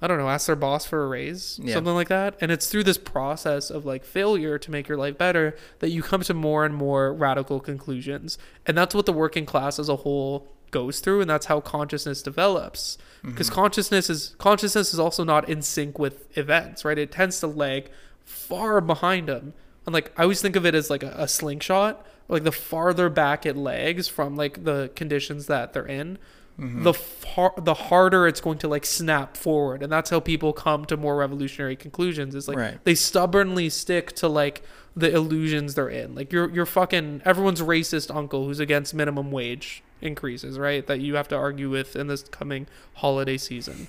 I 0.00 0.06
don't 0.06 0.18
know, 0.18 0.28
ask 0.28 0.46
their 0.46 0.54
boss 0.54 0.86
for 0.86 1.02
a 1.02 1.08
raise, 1.08 1.58
Yeah. 1.60 1.74
something 1.74 1.94
like 1.94 2.08
that. 2.08 2.36
And 2.40 2.52
it's 2.52 2.68
through 2.68 2.84
this 2.84 2.98
process 2.98 3.68
of 3.68 3.84
like 3.84 4.04
failure 4.04 4.56
to 4.56 4.70
make 4.70 4.86
your 4.86 4.96
life 4.96 5.18
better 5.18 5.56
that 5.80 5.90
you 5.90 6.02
come 6.02 6.22
to 6.22 6.34
more 6.34 6.64
and 6.64 6.72
more 6.74 7.12
radical 7.12 7.58
conclusions. 7.58 8.38
And 8.64 8.78
that's 8.78 8.94
what 8.94 9.06
the 9.06 9.12
working 9.12 9.44
class 9.44 9.78
as 9.78 9.88
a 9.88 9.96
whole 9.96 10.46
goes 10.70 11.00
through 11.00 11.20
and 11.20 11.30
that's 11.30 11.46
how 11.46 11.60
consciousness 11.60 12.22
develops. 12.22 12.98
Mm-hmm. 13.18 13.30
Because 13.30 13.50
consciousness 13.50 14.08
is 14.10 14.34
consciousness 14.38 14.92
is 14.92 15.00
also 15.00 15.24
not 15.24 15.48
in 15.48 15.62
sync 15.62 15.98
with 15.98 16.36
events, 16.36 16.84
right? 16.84 16.98
It 16.98 17.12
tends 17.12 17.40
to 17.40 17.46
lag 17.46 17.90
far 18.24 18.80
behind 18.80 19.28
them. 19.28 19.54
And 19.86 19.92
like 19.92 20.12
I 20.16 20.22
always 20.22 20.42
think 20.42 20.56
of 20.56 20.66
it 20.66 20.74
as 20.74 20.90
like 20.90 21.02
a, 21.02 21.14
a 21.16 21.28
slingshot. 21.28 22.06
Like 22.28 22.44
the 22.44 22.52
farther 22.52 23.08
back 23.08 23.46
it 23.46 23.56
lags 23.56 24.06
from 24.06 24.36
like 24.36 24.64
the 24.64 24.90
conditions 24.94 25.46
that 25.46 25.72
they're 25.72 25.86
in, 25.86 26.18
mm-hmm. 26.58 26.82
the 26.82 26.94
far 26.94 27.54
the 27.56 27.74
harder 27.74 28.26
it's 28.26 28.40
going 28.40 28.58
to 28.58 28.68
like 28.68 28.84
snap 28.84 29.36
forward 29.36 29.82
and 29.82 29.92
that's 29.92 30.10
how 30.10 30.20
people 30.20 30.52
come 30.52 30.84
to 30.84 30.96
more 30.96 31.16
revolutionary 31.16 31.76
conclusions 31.76 32.34
is 32.34 32.48
like 32.48 32.56
Right. 32.56 32.84
they 32.84 32.94
stubbornly 32.94 33.68
stick 33.70 34.12
to 34.16 34.28
like 34.28 34.62
the 34.96 35.14
illusions 35.14 35.74
they're 35.74 35.88
in 35.88 36.14
like 36.14 36.32
you're 36.32 36.50
you're 36.50 36.66
fucking 36.66 37.22
everyone's 37.24 37.62
racist 37.62 38.14
uncle 38.14 38.46
who's 38.46 38.60
against 38.60 38.94
minimum 38.94 39.30
wage 39.30 39.82
increases 40.00 40.58
right 40.58 40.86
that 40.86 41.00
you 41.00 41.14
have 41.16 41.28
to 41.28 41.36
argue 41.36 41.68
with 41.70 41.96
in 41.96 42.06
this 42.06 42.22
coming 42.22 42.66
holiday 42.94 43.36
season. 43.36 43.88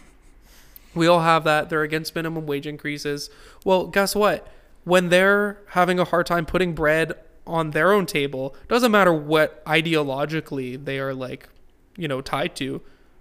We 0.96 1.06
all 1.08 1.22
have 1.22 1.44
that. 1.44 1.70
They're 1.70 1.84
against 1.84 2.16
minimum 2.16 2.46
wage 2.48 2.66
increases. 2.68 3.30
Well 3.64 3.88
guess 3.88 4.16
what? 4.16 4.48
When 4.86 5.10
they're 5.10 5.58
having 5.70 6.00
a 6.00 6.06
hard 6.06 6.26
time 6.26 6.46
putting 6.46 6.74
bread 6.74 7.14
on 7.46 7.72
their 7.72 7.92
own 7.92 8.06
table 8.06 8.56
doesn't 8.68 8.92
matter 8.92 9.14
what 9.14 9.64
ideologically 9.66 10.84
they 10.84 11.00
are 11.00 11.14
like 11.16 11.50
you 11.98 12.08
know 12.08 12.22
tied 12.22 12.56
to 12.56 12.80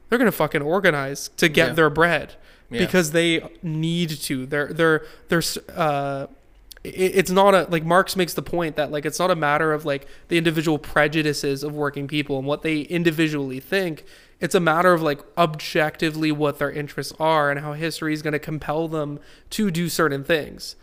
they're 0.09 0.19
gonna 0.19 0.31
fucking 0.33 0.63
organize 0.63 1.29
to 1.37 1.49
get 1.49 1.69
Yeah. 1.69 1.73
their 1.75 1.91
bread 1.91 2.35
Yeah. 2.71 2.81
because 2.81 3.13
they 3.13 3.43
need 3.63 4.11
to. 4.11 4.47
They're 4.47 4.73
they're 4.73 5.03
they're 5.29 5.43
uh 5.75 6.27
it's 6.85 7.31
not 7.31 7.55
a 7.55 7.65
like 7.71 7.85
marx 7.85 8.17
makes 8.17 8.35
the 8.35 8.43
point 8.43 8.77
that 8.77 8.91
like 8.91 9.05
it's 9.05 9.19
not 9.19 9.31
a 9.31 9.37
matter 9.37 9.73
of 9.73 9.85
like 9.85 10.07
the 10.29 10.39
individual 10.39 10.79
prejudices 10.79 11.63
of 11.63 11.75
working 11.75 12.07
people 12.07 12.39
and 12.39 12.47
what 12.47 12.63
they 12.63 12.81
individually 12.83 13.61
think 13.61 14.05
it's 14.41 14.55
a 14.55 14.61
matter 14.61 14.93
of 14.93 15.03
like 15.03 15.21
objectively 15.37 16.31
what 16.31 16.59
their 16.59 16.71
interests 16.71 17.13
are 17.19 17.51
and 17.51 17.61
how 17.61 17.73
history 17.73 18.13
is 18.13 18.23
going 18.23 18.33
to 18.33 18.39
compel 18.39 18.87
them 18.87 19.19
to 19.51 19.71
do 19.71 19.89
certain 19.89 20.23
things. 20.23 20.77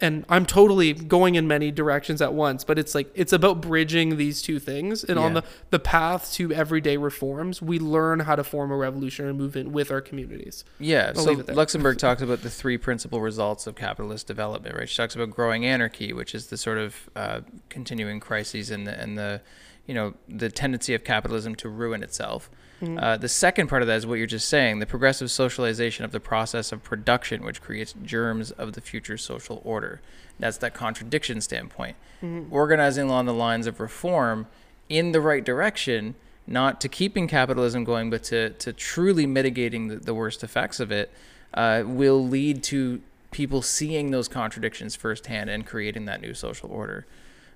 And 0.00 0.24
i'm 0.28 0.46
totally 0.46 0.92
going 0.92 1.34
in 1.34 1.46
many 1.46 1.70
directions 1.70 2.22
at 2.22 2.32
once 2.32 2.64
but 2.64 2.78
it's 2.78 2.94
like 2.94 3.10
it's 3.14 3.32
about 3.32 3.60
bridging 3.60 4.16
these 4.16 4.40
two 4.40 4.58
things. 4.58 5.04
And 5.04 5.18
on 5.18 5.34
the 5.34 5.44
the 5.70 5.78
path 5.78 6.32
to 6.34 6.52
everyday 6.52 6.96
reforms 6.96 7.60
we 7.60 7.78
learn 7.78 8.20
how 8.20 8.36
to 8.36 8.44
form 8.44 8.70
a 8.70 8.76
revolutionary 8.76 9.34
movement 9.34 9.70
with 9.70 9.90
our 9.90 10.00
communities. 10.00 10.64
Yeah, 10.78 11.12
I'll 11.14 11.22
so 11.22 11.30
leave 11.30 11.40
it 11.40 11.46
there. 11.46 11.54
Luxemburg 11.54 11.98
talks 11.98 12.22
about 12.22 12.42
the 12.42 12.50
three 12.50 12.78
principal 12.78 13.20
results 13.20 13.66
of 13.66 13.74
capitalist 13.74 14.26
development, 14.26 14.76
right? 14.76 14.88
She 14.88 14.96
talks 14.96 15.14
about 15.14 15.30
growing 15.30 15.66
anarchy, 15.66 16.12
which 16.12 16.34
is 16.34 16.46
the 16.46 16.56
sort 16.56 16.78
of 16.78 17.10
uh, 17.16 17.40
continuing 17.68 18.20
crises 18.20 18.70
and 18.70 18.86
the, 18.86 18.98
and 18.98 19.18
the, 19.18 19.40
you 19.86 19.94
know, 19.94 20.14
the 20.28 20.48
tendency 20.48 20.94
of 20.94 21.04
capitalism 21.04 21.54
to 21.56 21.68
ruin 21.68 22.02
itself. 22.02 22.50
Mm-hmm. 22.80 22.98
Uh, 22.98 23.16
the 23.16 23.28
second 23.28 23.68
part 23.68 23.82
of 23.82 23.88
that 23.88 23.96
is 23.96 24.06
what 24.06 24.14
you're 24.14 24.26
just 24.26 24.48
saying, 24.48 24.78
the 24.78 24.86
progressive 24.86 25.30
socialization 25.30 26.04
of 26.04 26.12
the 26.12 26.20
process 26.20 26.72
of 26.72 26.82
production, 26.82 27.44
which 27.44 27.60
creates 27.60 27.94
germs 28.02 28.50
of 28.52 28.72
the 28.72 28.80
future 28.80 29.16
social 29.16 29.60
order. 29.64 30.00
That's 30.38 30.58
that 30.58 30.74
contradiction 30.74 31.40
standpoint. 31.40 31.96
Mm-hmm. 32.22 32.52
Organizing 32.52 33.04
along 33.08 33.26
the 33.26 33.34
lines 33.34 33.66
of 33.66 33.80
reform 33.80 34.46
in 34.88 35.12
the 35.12 35.20
right 35.20 35.44
direction, 35.44 36.14
not 36.46 36.80
to 36.80 36.88
keeping 36.88 37.28
capitalism 37.28 37.84
going, 37.84 38.10
but 38.10 38.24
to, 38.24 38.50
to 38.50 38.72
truly 38.72 39.26
mitigating 39.26 39.88
the, 39.88 39.96
the 39.96 40.14
worst 40.14 40.42
effects 40.42 40.80
of 40.80 40.90
it, 40.90 41.10
uh, 41.54 41.84
will 41.86 42.26
lead 42.26 42.62
to 42.64 43.00
people 43.30 43.62
seeing 43.62 44.10
those 44.10 44.28
contradictions 44.28 44.94
firsthand 44.94 45.50
and 45.50 45.66
creating 45.66 46.04
that 46.04 46.20
new 46.20 46.34
social 46.34 46.70
order. 46.70 47.06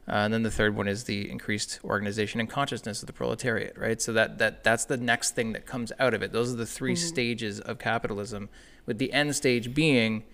Uh, 0.09 0.25
and 0.25 0.33
then 0.33 0.43
the 0.43 0.51
third 0.51 0.75
one 0.75 0.89
is 0.89 1.05
the 1.05 1.31
increased 1.31 1.81
organization 1.85 2.41
and 2.41 2.49
consciousness 2.49 3.03
of 3.03 3.07
the 3.07 3.13
proletariat, 3.13 3.77
right? 3.77 4.01
So 4.01 4.13
that, 4.15 4.39
that 4.39 4.65
that's 4.65 4.87
the 4.87 4.97
next 4.97 5.35
thing 5.35 5.53
that 5.53 5.67
comes 5.67 5.93
out 5.99 6.15
of 6.15 6.23
it. 6.23 6.33
Those 6.33 6.53
are 6.53 6.57
the 6.57 6.67
3 6.67 6.97
stages 6.97 7.61
of 7.61 7.79
capitalism, 7.79 8.49
with 8.87 8.99
the 8.99 9.13
end 9.13 9.37
stage 9.37 9.75
being 9.75 10.25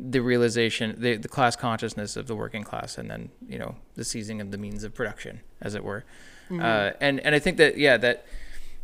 the 0.00 0.20
realization, 0.20 0.96
the, 0.98 1.16
the 1.16 1.28
class 1.28 1.54
consciousness 1.54 2.16
of 2.16 2.26
the 2.26 2.34
working 2.34 2.64
class, 2.64 2.98
and 2.98 3.08
then 3.08 3.30
you 3.48 3.58
know 3.58 3.76
the 3.94 4.04
seizing 4.04 4.40
of 4.40 4.50
the 4.50 4.58
means 4.58 4.82
of 4.82 4.94
production, 4.94 5.40
as 5.60 5.74
it 5.74 5.84
were. 5.84 6.04
Uh, 6.50 6.92
and 7.00 7.20
and 7.20 7.34
I 7.34 7.38
think 7.38 7.56
that 7.58 7.78
yeah 7.78 7.96
that 7.98 8.26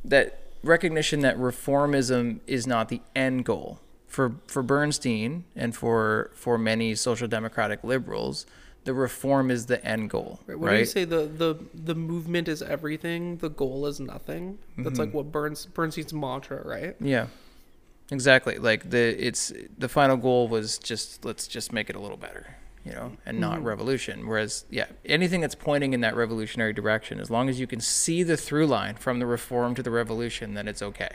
that 0.05 0.43
recognition 0.63 1.21
that 1.21 1.37
reformism 1.37 2.41
is 2.47 2.67
not 2.67 2.89
the 2.89 3.03
end 3.17 3.45
goal 3.45 3.81
for 4.07 4.37
for 4.47 4.63
Bernstein 4.63 5.45
and 5.57 5.75
for 5.75 6.31
for 6.35 6.57
many 6.57 6.95
social 6.95 7.29
democratic 7.29 7.83
liberals. 7.83 8.47
The 8.89 8.95
reform 8.95 9.51
is 9.51 9.67
the 9.67 9.85
end 9.85 10.09
goal, 10.09 10.41
Right. 10.47 10.55
right? 10.55 10.61
What 10.61 10.71
do 10.73 10.79
you 10.79 10.85
say? 10.99 11.05
The, 11.05 11.23
the 11.43 11.51
the 11.91 11.95
movement 11.95 12.49
is 12.49 12.63
everything. 12.63 13.37
The 13.37 13.51
goal 13.51 13.87
is 13.87 14.01
nothing. 14.01 14.59
That's 14.77 14.89
Mm-hmm. 14.91 15.01
like 15.01 15.13
what 15.15 15.27
Burns 15.31 15.67
Bernstein's 15.67 16.13
mantra, 16.15 16.67
right? 16.67 16.97
Yeah, 17.01 17.27
exactly. 18.11 18.57
Like 18.59 18.89
the 18.91 19.05
it's 19.27 19.53
the 19.77 19.89
final 19.89 20.17
goal 20.17 20.49
was 20.49 20.79
just 20.79 21.25
let's 21.25 21.47
just 21.47 21.73
make 21.73 21.91
it 21.91 21.97
a 21.97 22.01
little 22.01 22.17
better, 22.17 22.57
you 22.85 22.93
know, 22.93 23.13
and 23.27 23.39
not 23.39 23.63
revolution. 23.63 24.27
Whereas 24.27 24.65
yeah, 24.71 24.87
anything 25.05 25.41
that's 25.43 25.55
pointing 25.55 25.93
in 25.93 26.01
that 26.01 26.17
revolutionary 26.17 26.73
direction, 26.73 27.21
as 27.21 27.31
long 27.31 27.49
as 27.51 27.61
you 27.61 27.67
can 27.67 27.81
see 27.81 28.23
the 28.23 28.37
through 28.39 28.67
line 28.69 28.95
from 28.95 29.19
the 29.19 29.27
reform 29.27 29.75
to 29.75 29.83
the 29.83 29.91
revolution, 29.91 30.55
then 30.55 30.67
it's 30.69 30.83
okay. 30.83 31.11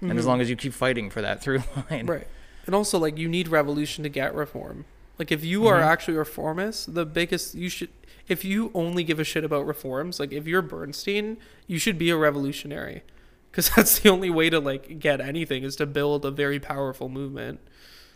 And 0.00 0.16
as 0.18 0.26
long 0.26 0.40
as 0.40 0.48
you 0.48 0.56
keep 0.56 0.72
fighting 0.72 1.10
for 1.10 1.20
that 1.22 1.42
through 1.42 1.62
line, 1.90 2.06
Right. 2.06 2.26
And 2.66 2.74
also, 2.74 2.98
like, 2.98 3.16
you 3.18 3.28
need 3.28 3.48
revolution 3.48 4.04
to 4.04 4.10
get 4.10 4.34
reform. 4.34 4.84
Like, 5.18 5.32
if 5.32 5.44
you 5.44 5.66
are 5.66 5.80
actually 5.80 6.16
reformist, 6.16 6.94
the 6.94 7.04
biggest 7.04 7.54
you 7.54 7.68
should, 7.68 7.90
if 8.28 8.44
you 8.44 8.70
only 8.74 9.02
give 9.04 9.18
a 9.18 9.24
shit 9.24 9.44
about 9.44 9.66
reforms, 9.66 10.20
like, 10.20 10.32
if 10.32 10.46
you're 10.46 10.62
Bernstein, 10.62 11.38
you 11.66 11.78
should 11.78 11.98
be 11.98 12.10
a 12.10 12.16
revolutionary, 12.16 13.02
because 13.50 13.70
that's 13.76 13.98
the 13.98 14.08
only 14.08 14.30
way 14.30 14.50
to 14.50 14.60
like 14.60 14.98
get 14.98 15.20
anything 15.20 15.64
is 15.64 15.76
to 15.76 15.86
build 15.86 16.24
a 16.24 16.30
very 16.30 16.60
powerful 16.60 17.08
movement. 17.08 17.60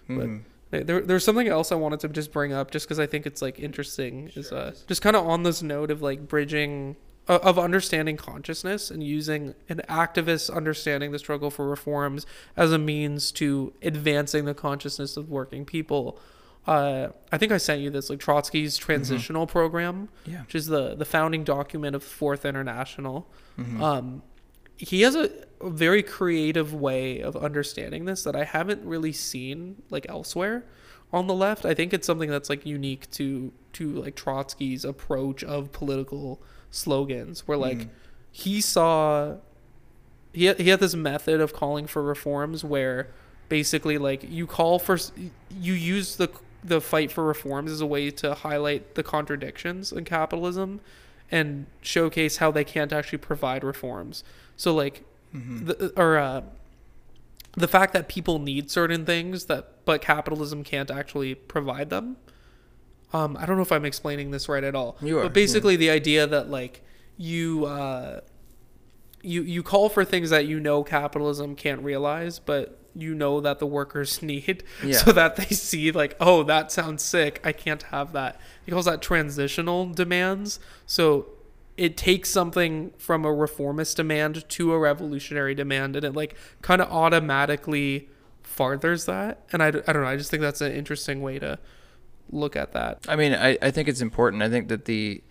Mhm. 0.08 0.42
But 0.70 0.86
there, 0.86 1.00
there's 1.00 1.24
something 1.24 1.48
else 1.48 1.70
I 1.70 1.74
wanted 1.74 2.00
to 2.00 2.08
just 2.08 2.32
bring 2.32 2.52
up, 2.52 2.70
just 2.70 2.86
because 2.86 2.98
I 2.98 3.06
think 3.06 3.26
it's 3.26 3.42
like 3.42 3.58
interesting. 3.58 4.30
Is 4.34 4.52
uh, 4.52 4.74
just 4.88 5.02
kind 5.02 5.16
of 5.16 5.26
on 5.26 5.42
this 5.42 5.62
note 5.62 5.90
of 5.90 6.00
like 6.00 6.28
bridging 6.28 6.96
uh, 7.28 7.38
of 7.42 7.58
understanding 7.58 8.16
consciousness 8.16 8.90
and 8.90 9.02
using 9.02 9.54
an 9.68 9.82
activist 9.88 10.54
understanding 10.54 11.12
the 11.12 11.18
struggle 11.18 11.50
for 11.50 11.68
reforms 11.68 12.26
as 12.56 12.72
a 12.72 12.78
means 12.78 13.30
to 13.32 13.72
advancing 13.82 14.44
the 14.44 14.54
consciousness 14.54 15.16
of 15.16 15.28
working 15.30 15.64
people. 15.64 16.18
Uh, 16.66 17.08
I 17.32 17.38
think 17.38 17.50
I 17.50 17.56
sent 17.56 17.80
you 17.80 17.90
this 17.90 18.08
like 18.08 18.20
Trotsky's 18.20 18.76
transitional 18.76 19.46
program, 19.46 20.08
Yeah. 20.26 20.42
which 20.42 20.54
is 20.54 20.66
the 20.66 20.94
the 20.94 21.04
founding 21.04 21.42
document 21.44 21.96
of 21.96 22.04
Fourth 22.04 22.44
International. 22.44 23.28
Mhm. 23.58 23.80
Um, 23.80 24.22
he 24.76 25.02
has 25.02 25.14
a, 25.16 25.30
a 25.60 25.70
very 25.70 26.02
creative 26.02 26.72
way 26.72 27.20
of 27.20 27.36
understanding 27.36 28.04
this 28.04 28.22
that 28.24 28.36
I 28.36 28.44
haven't 28.44 28.84
really 28.84 29.12
seen 29.12 29.82
like 29.90 30.06
elsewhere 30.08 30.64
on 31.12 31.26
the 31.26 31.34
left. 31.34 31.64
I 31.64 31.74
think 31.74 31.92
it's 31.92 32.06
something 32.06 32.30
that's 32.30 32.48
like 32.48 32.64
unique 32.64 33.10
to 33.12 33.52
to 33.74 33.92
like 33.94 34.14
Trotsky's 34.14 34.84
approach 34.84 35.42
of 35.42 35.72
political 35.72 36.40
slogans, 36.70 37.46
where 37.48 37.58
like 37.58 37.78
Mhm. 37.78 37.88
he 38.30 38.60
saw 38.60 39.36
he 40.32 40.44
had, 40.46 40.58
he 40.60 40.68
had 40.70 40.80
this 40.80 40.94
method 40.94 41.40
of 41.40 41.52
calling 41.52 41.86
for 41.86 42.02
reforms 42.02 42.64
where 42.64 43.08
basically 43.50 43.98
like 43.98 44.24
you 44.26 44.46
call 44.46 44.78
for 44.78 44.96
you 45.50 45.74
use 45.74 46.16
the 46.16 46.28
the 46.64 46.80
fight 46.80 47.10
for 47.10 47.24
reforms 47.24 47.70
as 47.72 47.80
a 47.80 47.86
way 47.86 48.10
to 48.10 48.34
highlight 48.34 48.94
the 48.94 49.02
contradictions 49.02 49.92
in 49.92 50.04
capitalism 50.04 50.80
and 51.30 51.66
showcase 51.80 52.36
how 52.36 52.50
they 52.50 52.64
can't 52.64 52.92
actually 52.92 53.18
provide 53.18 53.64
reforms. 53.64 54.22
So 54.56 54.74
like 54.74 55.04
Mhm. 55.34 55.66
the 55.66 55.92
or 55.96 56.18
uh 56.18 56.42
the 57.54 57.68
fact 57.68 57.92
that 57.94 58.08
people 58.08 58.38
need 58.38 58.70
certain 58.70 59.04
things 59.04 59.46
that 59.46 59.84
but 59.84 60.00
capitalism 60.02 60.62
can't 60.62 60.90
actually 60.90 61.34
provide 61.34 61.90
them. 61.90 62.16
Um 63.12 63.36
I 63.40 63.46
don't 63.46 63.56
know 63.56 63.62
if 63.62 63.72
I'm 63.72 63.84
explaining 63.84 64.30
this 64.30 64.48
right 64.48 64.62
at 64.64 64.74
all. 64.74 64.96
You 65.02 65.18
are, 65.18 65.22
But 65.24 65.32
basically 65.32 65.76
the 65.76 65.90
idea 65.90 66.26
that 66.26 66.48
like 66.50 66.82
you 67.16 67.64
uh 67.66 68.20
you 69.22 69.42
you 69.42 69.62
call 69.62 69.88
for 69.88 70.04
things 70.04 70.30
that 70.30 70.46
you 70.46 70.60
know 70.60 70.82
capitalism 70.84 71.54
can't 71.56 71.80
realize, 71.82 72.38
but 72.38 72.78
you 72.94 73.14
know 73.14 73.40
that 73.40 73.58
the 73.58 73.66
workers 73.66 74.22
need 74.22 74.64
Yeah. 74.84 74.96
so 74.98 75.12
that 75.12 75.36
they 75.36 75.46
see 75.46 75.90
like 75.92 76.16
oh 76.20 76.42
that 76.44 76.70
sounds 76.72 77.02
sick. 77.02 77.40
I 77.44 77.52
can't 77.52 77.82
have 77.84 78.12
that. 78.12 78.40
He 78.64 78.72
calls 78.72 78.84
that 78.86 79.02
transitional 79.02 79.86
demands. 79.92 80.60
So 80.86 81.26
it 81.76 81.96
takes 81.96 82.28
something 82.28 82.92
from 82.98 83.24
a 83.24 83.32
reformist 83.32 83.96
demand 83.96 84.48
to 84.48 84.72
a 84.72 84.78
revolutionary 84.78 85.54
demand 85.54 85.96
and 85.96 86.04
it 86.04 86.14
like 86.14 86.36
kind 86.60 86.82
of 86.82 86.90
automatically 86.90 88.08
farthers 88.42 89.06
that. 89.06 89.42
And 89.52 89.62
I, 89.62 89.68
I 89.68 89.70
don't 89.70 90.02
know. 90.02 90.06
I 90.06 90.16
just 90.16 90.30
think 90.30 90.42
that's 90.42 90.60
an 90.60 90.72
interesting 90.72 91.22
way 91.22 91.38
to 91.38 91.58
look 92.30 92.56
at 92.56 92.72
that. 92.72 92.98
I 93.08 93.16
mean, 93.16 93.32
I, 93.34 93.56
I 93.62 93.70
think 93.70 93.88
it's 93.88 94.00
important. 94.00 94.42
I 94.42 94.50
think 94.50 94.68
that 94.68 94.84
the 94.84 95.22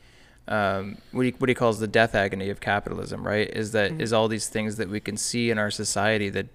um, 0.47 0.97
what 1.11 1.25
he 1.25 1.31
what 1.37 1.49
he 1.49 1.55
calls 1.55 1.79
the 1.79 1.87
death 1.87 2.15
agony 2.15 2.49
of 2.49 2.59
capitalism, 2.59 3.25
right, 3.25 3.49
is 3.49 3.71
that 3.73 4.01
is 4.01 4.11
all 4.11 4.27
these 4.27 4.49
things 4.49 4.77
that 4.77 4.89
we 4.89 4.99
can 4.99 5.15
see 5.15 5.51
in 5.51 5.57
our 5.57 5.71
society 5.71 6.29
that 6.29 6.47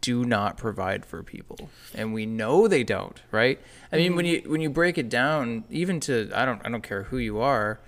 do 0.00 0.24
not 0.24 0.56
provide 0.56 1.04
for 1.04 1.22
people, 1.22 1.70
and 1.94 2.14
we 2.14 2.26
know 2.26 2.68
they 2.68 2.84
don't, 2.84 3.20
right? 3.30 3.60
I 3.92 3.96
mean, 3.96 4.16
when 4.16 4.24
mm. 4.24 4.44
you 4.44 4.50
when 4.50 4.60
you 4.60 4.70
break 4.70 4.98
it 4.98 5.08
down, 5.08 5.64
even 5.70 6.00
to 6.00 6.30
I 6.34 6.44
don't 6.44 6.60
I 6.64 6.68
don't 6.68 6.82
care 6.82 7.04
who 7.04 7.18
you 7.18 7.40
are, 7.40 7.80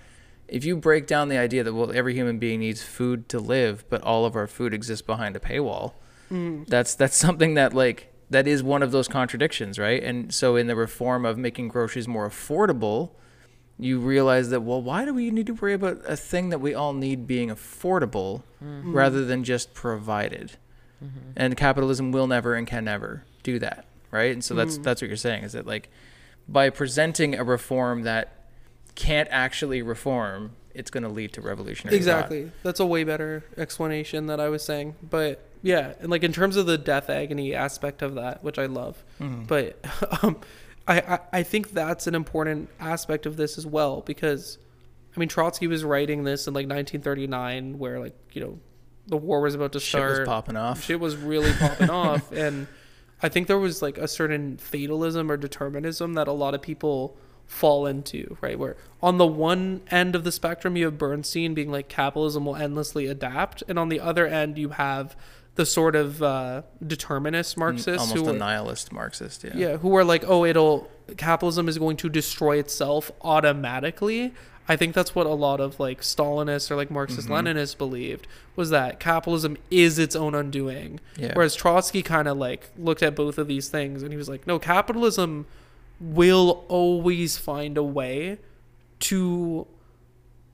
if 0.47 0.65
you 0.65 0.75
break 0.75 1.07
down 1.07 1.29
the 1.29 1.37
idea 1.37 1.63
that 1.63 1.73
well 1.73 1.91
every 1.93 2.13
human 2.13 2.37
being 2.37 2.59
needs 2.59 2.83
food 2.83 3.29
to 3.29 3.39
live, 3.39 3.85
but 3.89 4.01
all 4.01 4.25
of 4.25 4.35
our 4.35 4.47
food 4.47 4.73
exists 4.73 5.05
behind 5.05 5.35
a 5.35 5.39
paywall, 5.39 5.93
mm. 6.31 6.67
that's 6.67 6.93
that's 6.95 7.15
something 7.15 7.53
that 7.55 7.73
like 7.73 8.13
that 8.29 8.47
is 8.47 8.61
one 8.61 8.83
of 8.83 8.91
those 8.91 9.07
contradictions, 9.07 9.79
right? 9.79 10.01
And 10.03 10.33
so 10.33 10.55
in 10.55 10.67
the 10.67 10.75
reform 10.75 11.25
of 11.25 11.37
making 11.37 11.67
groceries 11.67 12.07
more 12.07 12.29
affordable, 12.29 13.11
you 13.77 13.99
realize 13.99 14.49
that 14.49 14.61
well, 14.61 14.81
why 14.81 15.05
do 15.05 15.13
we 15.13 15.31
need 15.31 15.47
to 15.47 15.53
worry 15.53 15.73
about 15.73 16.01
a 16.07 16.17
thing 16.17 16.49
that 16.49 16.59
we 16.59 16.73
all 16.73 16.93
need 16.93 17.27
being 17.27 17.49
affordable 17.49 18.43
mm. 18.63 18.93
rather 18.93 19.25
than 19.25 19.43
just 19.43 19.73
provided? 19.73 20.57
And 21.35 21.57
capitalism 21.57 22.11
will 22.11 22.27
never 22.27 22.53
and 22.55 22.67
can 22.67 22.85
never 22.85 23.23
do 23.43 23.57
that, 23.59 23.85
right? 24.11 24.31
And 24.33 24.43
so 24.43 24.53
that's 24.53 24.77
that's 24.77 25.01
what 25.01 25.07
you're 25.07 25.17
saying 25.17 25.43
is 25.43 25.53
that 25.53 25.65
like 25.65 25.89
by 26.47 26.69
presenting 26.69 27.35
a 27.35 27.43
reform 27.43 28.03
that 28.03 28.45
can't 28.95 29.27
actually 29.31 29.81
reform, 29.81 30.51
it's 30.75 30.91
going 30.91 31.03
to 31.03 31.09
lead 31.09 31.33
to 31.33 31.41
revolutionary 31.41 31.97
thought. 31.97 32.01
exactly 32.01 32.51
that's 32.63 32.79
a 32.79 32.85
way 32.85 33.03
better 33.03 33.43
explanation 33.57 34.27
that 34.27 34.39
i 34.39 34.47
was 34.47 34.63
saying 34.63 34.95
but 35.03 35.43
yeah 35.61 35.93
and 35.99 36.09
like 36.09 36.23
in 36.23 36.31
terms 36.31 36.55
of 36.55 36.65
the 36.65 36.77
death 36.77 37.09
agony 37.09 37.53
aspect 37.53 38.01
of 38.01 38.15
that 38.15 38.41
which 38.41 38.57
i 38.57 38.65
love 38.67 39.03
Mhm. 39.19 39.47
but 39.47 39.77
um, 40.23 40.37
I, 40.87 40.99
I 41.01 41.19
I 41.39 41.43
think 41.43 41.71
that's 41.71 42.07
an 42.07 42.15
important 42.15 42.69
aspect 42.79 43.25
of 43.25 43.35
this 43.37 43.57
as 43.57 43.65
well 43.65 43.99
because 44.01 44.57
I 45.15 45.19
mean 45.19 45.27
Trotsky 45.29 45.67
was 45.67 45.83
writing 45.83 46.23
this 46.23 46.47
in 46.47 46.53
like 46.53 46.67
1939 46.69 47.77
where 47.77 47.99
like 47.99 48.15
you 48.31 48.41
know 48.41 48.59
the 49.11 49.17
war 49.17 49.41
was 49.41 49.53
about 49.53 49.73
to 49.73 49.79
start. 49.79 50.11
Shit 50.11 50.19
was 50.21 50.27
popping 50.27 50.55
off. 50.55 50.83
shit 50.83 50.99
was 50.99 51.15
really 51.15 51.53
popping 51.53 51.89
off 51.89 52.31
and 52.45 52.65
I 53.21 53.29
think 53.29 53.47
there 53.47 53.59
was 53.59 53.81
like 53.81 53.97
a 53.97 54.07
certain 54.07 54.57
fatalism 54.57 55.29
or 55.29 55.37
determinism 55.37 56.13
that 56.15 56.27
a 56.27 56.31
lot 56.31 56.55
of 56.55 56.61
people 56.61 57.17
fall 57.45 57.85
into 57.85 58.37
right 58.39 58.57
where 58.57 58.77
on 59.03 59.17
the 59.17 59.27
one 59.27 59.81
end 59.91 60.15
of 60.15 60.23
the 60.23 60.31
spectrum 60.31 60.77
you 60.77 60.85
have 60.85 60.97
Bernstein 60.97 61.53
being 61.53 61.69
like 61.69 61.89
capitalism 61.89 62.45
will 62.45 62.55
endlessly 62.55 63.07
adapt 63.07 63.61
and 63.67 63.77
on 63.77 63.89
the 63.89 63.99
other 63.99 64.25
end 64.25 64.57
you 64.57 64.69
have 64.69 65.17
the 65.55 65.65
sort 65.65 65.95
of 65.95 66.23
uh, 66.23 66.61
determinist 66.85 67.57
Marxists 67.57 68.09
almost 68.09 68.25
who 68.25 68.29
a 68.29 68.33
nihilist 68.33 68.91
Marxist. 68.91 69.43
Yeah. 69.43 69.51
yeah, 69.53 69.77
who 69.77 69.95
are 69.97 70.03
like, 70.03 70.23
oh, 70.25 70.45
it'll 70.45 70.89
capitalism 71.17 71.67
is 71.67 71.77
going 71.77 71.97
to 71.97 72.09
destroy 72.09 72.57
itself 72.57 73.11
automatically. 73.21 74.33
I 74.71 74.77
think 74.77 74.95
that's 74.95 75.13
what 75.13 75.25
a 75.25 75.33
lot 75.33 75.59
of 75.59 75.81
like 75.81 75.99
Stalinists 75.99 76.71
or 76.71 76.77
like 76.77 76.89
Marxist 76.89 77.27
Mm-hmm. 77.27 77.45
Leninists 77.45 77.77
believed 77.77 78.25
was 78.55 78.69
that 78.69 79.01
capitalism 79.01 79.57
is 79.69 79.99
its 79.99 80.15
own 80.15 80.33
undoing. 80.33 81.01
Yeah. 81.17 81.33
Whereas 81.33 81.55
Trotsky 81.55 82.01
kind 82.01 82.25
of 82.25 82.37
like 82.37 82.69
looked 82.77 83.03
at 83.03 83.13
both 83.13 83.37
of 83.37 83.49
these 83.49 83.67
things 83.67 84.01
and 84.01 84.13
he 84.13 84.17
was 84.17 84.29
like, 84.29 84.47
no, 84.47 84.59
capitalism 84.59 85.45
will 85.99 86.63
always 86.69 87.35
find 87.35 87.77
a 87.77 87.83
way 87.83 88.37
to 89.01 89.67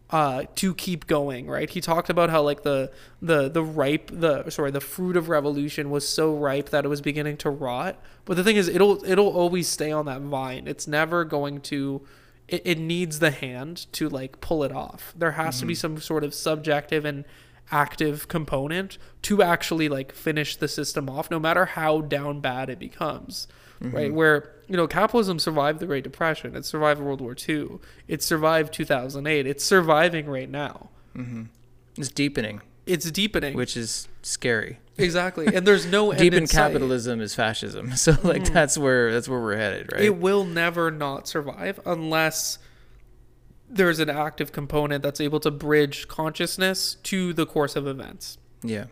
uh 0.09 0.45
to 0.55 0.73
keep 0.73 1.05
going 1.05 1.47
right 1.47 1.69
he 1.71 1.81
talked 1.81 2.09
about 2.09 2.29
how 2.29 2.41
like 2.41 2.63
the 2.63 2.89
the 3.21 3.49
the 3.49 3.61
ripe 3.61 4.09
the 4.11 4.49
sorry 4.49 4.71
the 4.71 4.79
fruit 4.79 5.17
of 5.17 5.27
revolution 5.27 5.89
was 5.89 6.07
so 6.07 6.33
ripe 6.33 6.69
that 6.69 6.85
it 6.85 6.87
was 6.87 7.01
beginning 7.01 7.35
to 7.35 7.49
rot 7.49 8.01
but 8.23 8.37
the 8.37 8.43
thing 8.43 8.55
is 8.55 8.69
it'll 8.69 9.03
it'll 9.03 9.27
always 9.27 9.67
stay 9.67 9.91
on 9.91 10.05
that 10.05 10.21
vine 10.21 10.65
it's 10.65 10.87
never 10.87 11.25
going 11.25 11.59
to 11.59 12.01
it, 12.47 12.61
it 12.65 12.79
needs 12.79 13.19
the 13.19 13.31
hand 13.31 13.91
to 13.93 14.09
like 14.09 14.41
pull 14.41 14.63
it 14.63 14.71
off. 14.71 15.13
There 15.15 15.31
has 15.31 15.59
to 15.59 15.65
be 15.65 15.73
mm. 15.73 15.77
some 15.77 15.97
sort 15.99 16.23
of 16.23 16.33
subjective 16.33 17.05
and 17.05 17.25
active 17.71 18.27
component 18.27 18.97
to 19.23 19.41
actually 19.41 19.89
like 19.89 20.11
finish 20.13 20.55
the 20.55 20.67
system 20.67 21.09
off, 21.09 21.29
no 21.29 21.39
matter 21.39 21.65
how 21.65 22.01
down 22.01 22.39
bad 22.39 22.69
it 22.69 22.79
becomes. 22.79 23.47
Mm-hmm. 23.81 23.95
Right, 23.95 24.11
where 24.11 24.55
you 24.67 24.75
know 24.75 24.87
capitalism 24.87 25.37
survived 25.37 25.79
the 25.79 25.85
Great 25.85 26.03
Depression, 26.03 26.55
it 26.55 26.65
survived 26.65 26.99
World 26.99 27.21
War 27.21 27.35
II, 27.47 27.77
it 28.07 28.23
survived 28.23 28.73
2008, 28.73 29.45
it's 29.45 29.63
surviving 29.63 30.25
right 30.25 30.49
now. 30.49 30.89
Mm-hmm. 31.15 31.43
It's 31.95 32.09
deepening, 32.09 32.61
It's 32.87 33.09
deepening, 33.11 33.55
which 33.55 33.75
is 33.77 34.07
scary. 34.21 34.79
exactly, 34.97 35.47
and 35.53 35.65
there's 35.67 35.85
no 35.85 36.11
end 36.11 36.19
Deep 36.19 36.33
in 36.33 36.43
in 36.43 36.47
sight. 36.47 36.71
capitalism 36.71 37.21
is 37.21 37.35
fascism. 37.35 37.91
So 37.95 38.15
like 38.23 38.51
that's 38.51 38.77
where 38.77 39.11
that's 39.13 39.27
where 39.29 39.39
we're 39.39 39.57
headed, 39.57 39.91
right? 39.93 40.01
It 40.01 40.17
will 40.17 40.43
never 40.45 40.89
not 40.91 41.27
survive 41.27 41.79
unless 41.85 42.59
there's 43.69 43.99
an 43.99 44.09
active 44.09 44.51
component 44.51 45.03
that's 45.03 45.19
able 45.19 45.39
to 45.41 45.51
bridge 45.51 46.07
consciousness 46.07 46.95
to 47.03 47.33
the 47.33 47.45
course 47.45 47.75
of 47.75 47.85
events. 47.87 48.37
yeah. 48.63 48.85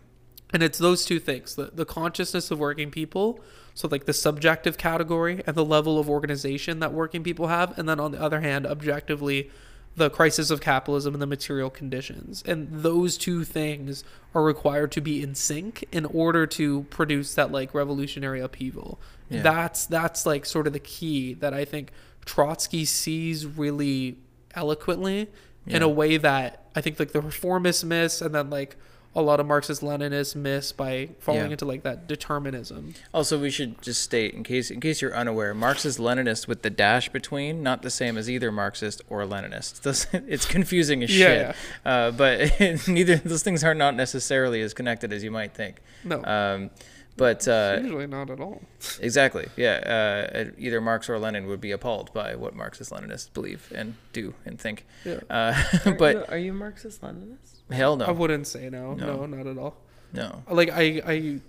And 0.54 0.62
it's 0.64 0.78
those 0.78 1.04
two 1.06 1.20
things 1.20 1.56
the, 1.56 1.72
the 1.74 1.86
consciousness 1.86 2.52
of 2.52 2.60
working 2.60 2.90
people, 2.92 3.40
so 3.74 3.88
like 3.92 4.06
the 4.06 4.14
subjective 4.14 4.78
category 4.78 5.42
and 5.46 5.56
the 5.56 5.66
level 5.66 6.00
of 6.00 6.10
organization 6.10 6.80
that 6.80 6.94
working 6.94 7.24
people 7.24 7.48
have. 7.48 7.78
And 7.78 7.90
then 7.90 8.00
on 8.00 8.12
the 8.12 8.22
other 8.22 8.40
hand, 8.42 8.66
objectively, 8.66 9.50
the 9.96 10.10
crisis 10.10 10.52
of 10.52 10.60
capitalism 10.60 11.14
and 11.14 11.22
the 11.22 11.28
material 11.28 11.70
conditions. 11.70 12.44
And 12.46 12.68
those 12.72 13.18
two 13.18 13.44
things 13.44 14.04
are 14.34 14.44
required 14.44 14.92
to 14.94 15.02
be 15.02 15.22
in 15.22 15.36
sync 15.36 15.86
in 15.92 16.06
order 16.06 16.46
to 16.48 16.84
produce 16.90 17.34
that 17.36 17.52
like 17.52 17.74
revolutionary 17.74 18.42
upheaval. 18.42 19.00
Yeah. 19.30 19.42
That's 19.42 19.86
that's 19.86 20.26
like 20.26 20.46
sort 20.46 20.68
of 20.68 20.74
the 20.74 20.80
key 20.80 21.34
that 21.36 21.54
I 21.54 21.66
think 21.66 21.92
Trotsky 22.26 22.86
sees 22.86 23.46
really 23.46 24.18
eloquently 24.54 25.30
in 25.68 25.82
a 25.82 25.90
way 25.90 26.18
that 26.18 26.66
I 26.76 26.82
think 26.82 27.00
like 27.00 27.12
the 27.12 27.22
reformists 27.22 27.84
miss 27.84 28.22
and 28.22 28.36
then 28.36 28.50
like 28.50 28.76
a 29.16 29.22
lot 29.22 29.40
of 29.40 29.46
Marxist 29.46 29.82
Leninists 29.82 30.36
miss 30.36 30.72
by 30.72 31.10
falling 31.20 31.46
Yeah. 31.46 31.52
into 31.52 31.66
like 31.66 31.84
that 31.84 32.06
determinism. 32.08 32.94
Also, 33.14 33.40
we 33.40 33.50
should 33.50 33.82
just 33.82 34.02
state, 34.02 34.34
in 34.34 34.44
case 34.44 34.70
in 34.70 34.80
case 34.82 35.02
you're 35.02 35.16
unaware, 35.16 35.54
Marxist 35.54 36.00
Leninist 36.00 36.48
with 36.48 36.64
the 36.64 36.70
dash 36.70 37.10
between, 37.10 37.64
not 37.64 37.82
the 37.82 37.90
same 37.90 38.18
as 38.18 38.30
either 38.30 38.52
Marxist 38.52 39.02
or 39.10 39.22
Leninist. 39.24 39.82
Those- 39.84 40.08
It's 40.14 40.46
confusing 40.46 41.02
as 41.04 41.18
Yeah, 41.18 41.54
shit. 41.54 41.56
Uh, 41.86 42.12
but 42.12 42.60
neither 42.88 43.16
those 43.16 43.42
things 43.44 43.64
are 43.64 43.74
not 43.74 43.96
necessarily 43.96 44.62
as 44.62 44.74
connected 44.74 45.14
as 45.14 45.24
you 45.24 45.32
might 45.32 45.54
think. 45.54 45.78
No, 46.04 46.22
Um, 46.24 46.70
but 47.18 47.48
uh, 47.48 47.80
usually 47.82 48.08
not 48.08 48.30
at 48.30 48.42
all. 48.42 48.62
exactly, 49.00 49.48
yeah. 49.56 50.26
Uh, 50.38 50.52
either 50.58 50.82
Marx 50.82 51.10
or 51.10 51.18
Lenin 51.18 51.48
would 51.48 51.62
be 51.62 51.72
appalled 51.72 52.12
by 52.14 52.36
what 52.36 52.54
Marxist 52.54 52.92
Leninists 52.92 53.32
believe 53.34 53.72
and 53.74 53.96
do 54.12 54.34
and 54.46 54.60
think. 54.60 54.86
Yeah. 55.06 55.20
Uh, 55.30 55.64
Are 55.86 55.94
but 55.94 56.16
you, 56.16 56.26
are 56.28 56.38
you 56.38 56.52
Marxist 56.52 57.02
Leninist? 57.02 57.55
Hell 57.72 57.96
no. 57.98 58.06
I 58.06 58.12
wouldn't 58.12 58.48
say 58.48 58.70
no, 58.70 58.94
No. 58.94 59.26
no, 59.26 59.26
not 59.26 59.48
at 59.48 59.58
all. 59.58 59.76
no. 60.14 60.44
Like 60.50 60.70
I, 60.72 61.02
I 61.06 61.40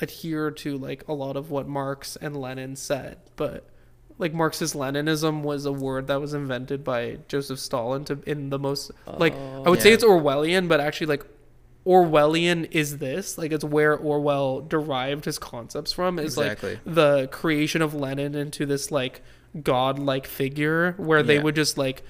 adhere 0.00 0.50
to 0.50 0.76
like 0.78 1.06
a 1.08 1.12
lot 1.12 1.36
of 1.36 1.50
what 1.50 1.68
Marx 1.68 2.16
and 2.16 2.36
Lenin 2.36 2.76
said, 2.76 3.18
but 3.36 3.68
like 4.18 4.32
Marxist 4.32 4.74
Leninism 4.74 5.42
was 5.42 5.64
a 5.66 5.72
word 5.72 6.06
that 6.06 6.20
was 6.20 6.32
invented 6.34 6.84
by 6.84 7.18
Joseph 7.28 7.58
Stalin 7.58 8.04
to 8.06 8.18
in 8.26 8.50
the 8.50 8.58
most 8.58 8.90
like 9.06 9.34
I 9.34 9.68
would 9.68 9.82
say 9.82 9.90
oh. 9.90 9.94
it's 9.94 10.04
Orwellian, 10.04 10.68
but 10.68 10.80
actually 10.80 11.08
like 11.08 11.24
Orwellian 11.84 12.68
is 12.70 12.98
this 12.98 13.36
like 13.36 13.50
it's 13.52 13.64
where 13.64 13.96
Orwell 13.96 14.60
derived 14.60 15.24
his 15.24 15.38
concepts 15.38 15.92
from 15.92 16.18
is 16.18 16.38
Exactly. 16.38 16.74
like 16.74 16.94
the 16.94 17.28
creation 17.32 17.82
of 17.82 17.92
Lenin 17.94 18.34
into 18.34 18.64
this 18.66 18.90
like 18.92 19.20
god-like 19.62 20.26
figure 20.26 20.92
where 20.96 21.22
they 21.22 21.36
Yeah. 21.36 21.42
would 21.42 21.56
just 21.56 21.76
like 21.76 22.02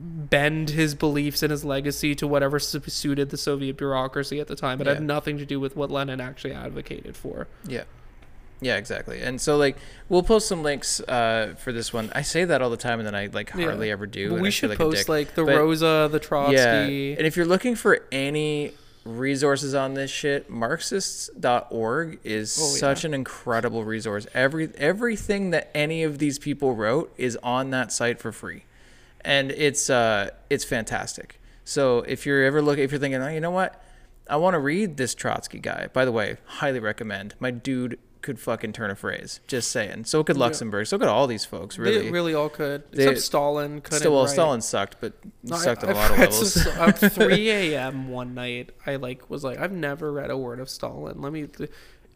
bend 0.00 0.70
his 0.70 0.94
beliefs 0.94 1.42
and 1.42 1.50
his 1.50 1.64
legacy 1.64 2.14
to 2.14 2.26
whatever 2.26 2.58
suited 2.58 3.30
the 3.30 3.36
Soviet 3.36 3.76
bureaucracy 3.76 4.38
at 4.40 4.46
the 4.46 4.54
time. 4.56 4.80
It 4.80 4.86
Yeah. 4.86 4.94
had 4.94 5.02
nothing 5.02 5.38
to 5.38 5.44
do 5.46 5.58
with 5.58 5.74
what 5.76 5.90
Lenin 5.90 6.20
actually 6.20 6.52
advocated 6.52 7.16
for. 7.16 7.48
Yeah. 7.66 7.84
Yeah, 8.60 8.76
exactly. 8.76 9.20
And 9.20 9.40
so 9.40 9.56
like 9.56 9.76
we'll 10.08 10.22
post 10.24 10.48
some 10.48 10.62
links 10.62 11.00
uh, 11.00 11.54
for 11.58 11.72
this 11.72 11.92
one. 11.92 12.10
I 12.14 12.22
say 12.22 12.44
that 12.44 12.60
all 12.60 12.70
the 12.70 12.76
time 12.76 12.98
and 13.00 13.06
then 13.06 13.14
I 13.14 13.26
like 13.32 13.52
Yeah. 13.56 13.66
hardly 13.66 13.90
ever 13.90 14.06
do. 14.06 14.34
We 14.34 14.50
should 14.50 14.70
like 14.70 14.78
post 14.78 15.08
like 15.08 15.34
the 15.34 15.44
But- 15.44 15.56
Rosa, 15.56 16.08
the 16.10 16.18
Trotsky. 16.20 16.54
Yeah. 16.56 17.16
And 17.18 17.26
if 17.26 17.36
you're 17.36 17.46
looking 17.46 17.74
for 17.76 18.00
any 18.12 18.72
resources 19.04 19.74
on 19.74 19.94
this 19.94 20.10
shit, 20.10 20.50
marxists.org 20.50 22.18
is 22.24 22.58
Oh, 22.60 22.72
yeah. 22.72 22.78
such 22.78 23.04
an 23.04 23.14
incredible 23.14 23.84
resource. 23.84 24.26
Every 24.34 24.70
everything 24.76 25.50
that 25.50 25.70
any 25.74 26.02
of 26.02 26.18
these 26.18 26.38
people 26.38 26.74
wrote 26.74 27.12
is 27.16 27.38
on 27.42 27.70
that 27.70 27.92
site 27.92 28.18
for 28.20 28.32
free. 28.32 28.64
And 29.22 29.50
it's 29.50 29.90
uh 29.90 30.30
it's 30.50 30.64
fantastic. 30.64 31.40
So 31.64 31.98
if 32.00 32.24
you're 32.26 32.44
ever 32.44 32.62
looking 32.62 32.84
if 32.84 32.92
you're 32.92 33.00
thinking, 33.00 33.20
"Oh, 33.22 33.28
you 33.28 33.40
know 33.40 33.50
what? 33.50 33.82
I 34.28 34.36
want 34.36 34.54
to 34.54 34.58
read 34.58 34.96
this 34.96 35.14
Trotsky 35.14 35.58
guy." 35.58 35.88
By 35.92 36.04
the 36.04 36.12
way, 36.12 36.36
highly 36.44 36.80
recommend. 36.80 37.34
My 37.40 37.50
dude 37.50 37.98
could 38.20 38.40
fucking 38.40 38.72
turn 38.72 38.90
a 38.90 38.94
phrase. 38.96 39.40
Just 39.46 39.70
saying. 39.70 40.04
So 40.04 40.24
could 40.24 40.36
Luxemburg. 40.36 40.86
So 40.88 40.98
could 40.98 41.08
all 41.08 41.26
these 41.26 41.44
folks, 41.44 41.78
really. 41.78 42.02
They 42.06 42.10
really 42.10 42.34
all 42.34 42.48
could. 42.48 42.82
They- 42.90 43.04
Except 43.04 43.20
Stalin 43.20 43.80
couldn't. 43.80 44.00
Still, 44.00 44.12
well, 44.12 44.24
write. 44.24 44.32
Stalin 44.32 44.60
sucked, 44.60 44.96
but 45.00 45.12
No, 45.44 45.54
I- 45.56 45.58
sucked 45.60 45.84
at 45.84 45.90
a 45.90 45.94
lot 45.94 46.10
of 46.10 46.18
levels. 46.18 46.66
At 46.66 46.98
3 47.12 47.50
a.m. 47.50 48.08
one 48.08 48.34
night, 48.34 48.70
I 48.86 48.96
like 48.96 49.30
was 49.30 49.44
like, 49.44 49.58
I've 49.58 49.72
never 49.72 50.12
read 50.12 50.30
a 50.30 50.36
word 50.36 50.58
of 50.58 50.68
Stalin. 50.68 51.20
Let 51.22 51.32
me. 51.32 51.46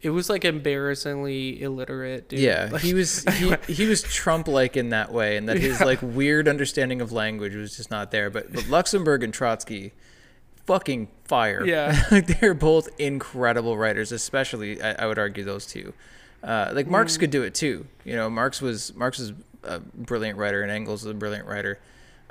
It 0.03 0.09
was 0.09 0.29
like 0.29 0.43
embarrassingly 0.45 1.61
illiterate. 1.61 2.29
Dude. 2.29 2.39
Yeah, 2.39 2.69
Like, 2.71 2.81
he 2.81 2.93
was 2.93 3.23
he, 3.35 3.55
he 3.67 3.85
was 3.87 4.03
Trump 4.03 4.47
like 4.47 4.75
in 4.77 4.89
that 4.89 5.11
way, 5.11 5.37
and 5.37 5.47
that 5.49 5.57
his 5.57 5.79
Yeah. 5.79 5.85
like 5.85 5.99
weird 6.01 6.47
understanding 6.47 7.01
of 7.01 7.11
language 7.11 7.55
was 7.55 7.75
just 7.77 7.89
not 7.89 8.11
there. 8.11 8.29
But, 8.29 8.51
but 8.53 8.67
Luxemburg 8.67 9.23
and 9.23 9.33
Trotsky, 9.33 9.93
fucking 10.65 11.07
fire. 11.25 11.65
Yeah. 11.65 12.03
like 12.11 12.27
they're 12.27 12.53
both 12.53 12.89
incredible 12.99 13.77
writers, 13.77 14.11
especially 14.11 14.81
I, 14.81 15.03
I 15.03 15.05
would 15.07 15.17
argue 15.17 15.43
those 15.43 15.65
two. 15.65 15.93
Uh, 16.43 16.71
like 16.73 16.87
Marx 16.87 17.17
could 17.17 17.31
do 17.31 17.43
it 17.43 17.55
too. 17.55 17.87
You 18.03 18.15
know, 18.17 18.29
Marx 18.29 18.61
was 18.61 18.93
Marx 18.95 19.17
was 19.19 19.31
a 19.63 19.79
brilliant 19.79 20.37
writer, 20.37 20.61
and 20.61 20.69
Engels 20.71 21.03
was 21.05 21.11
a 21.11 21.13
brilliant 21.13 21.47
writer. 21.47 21.79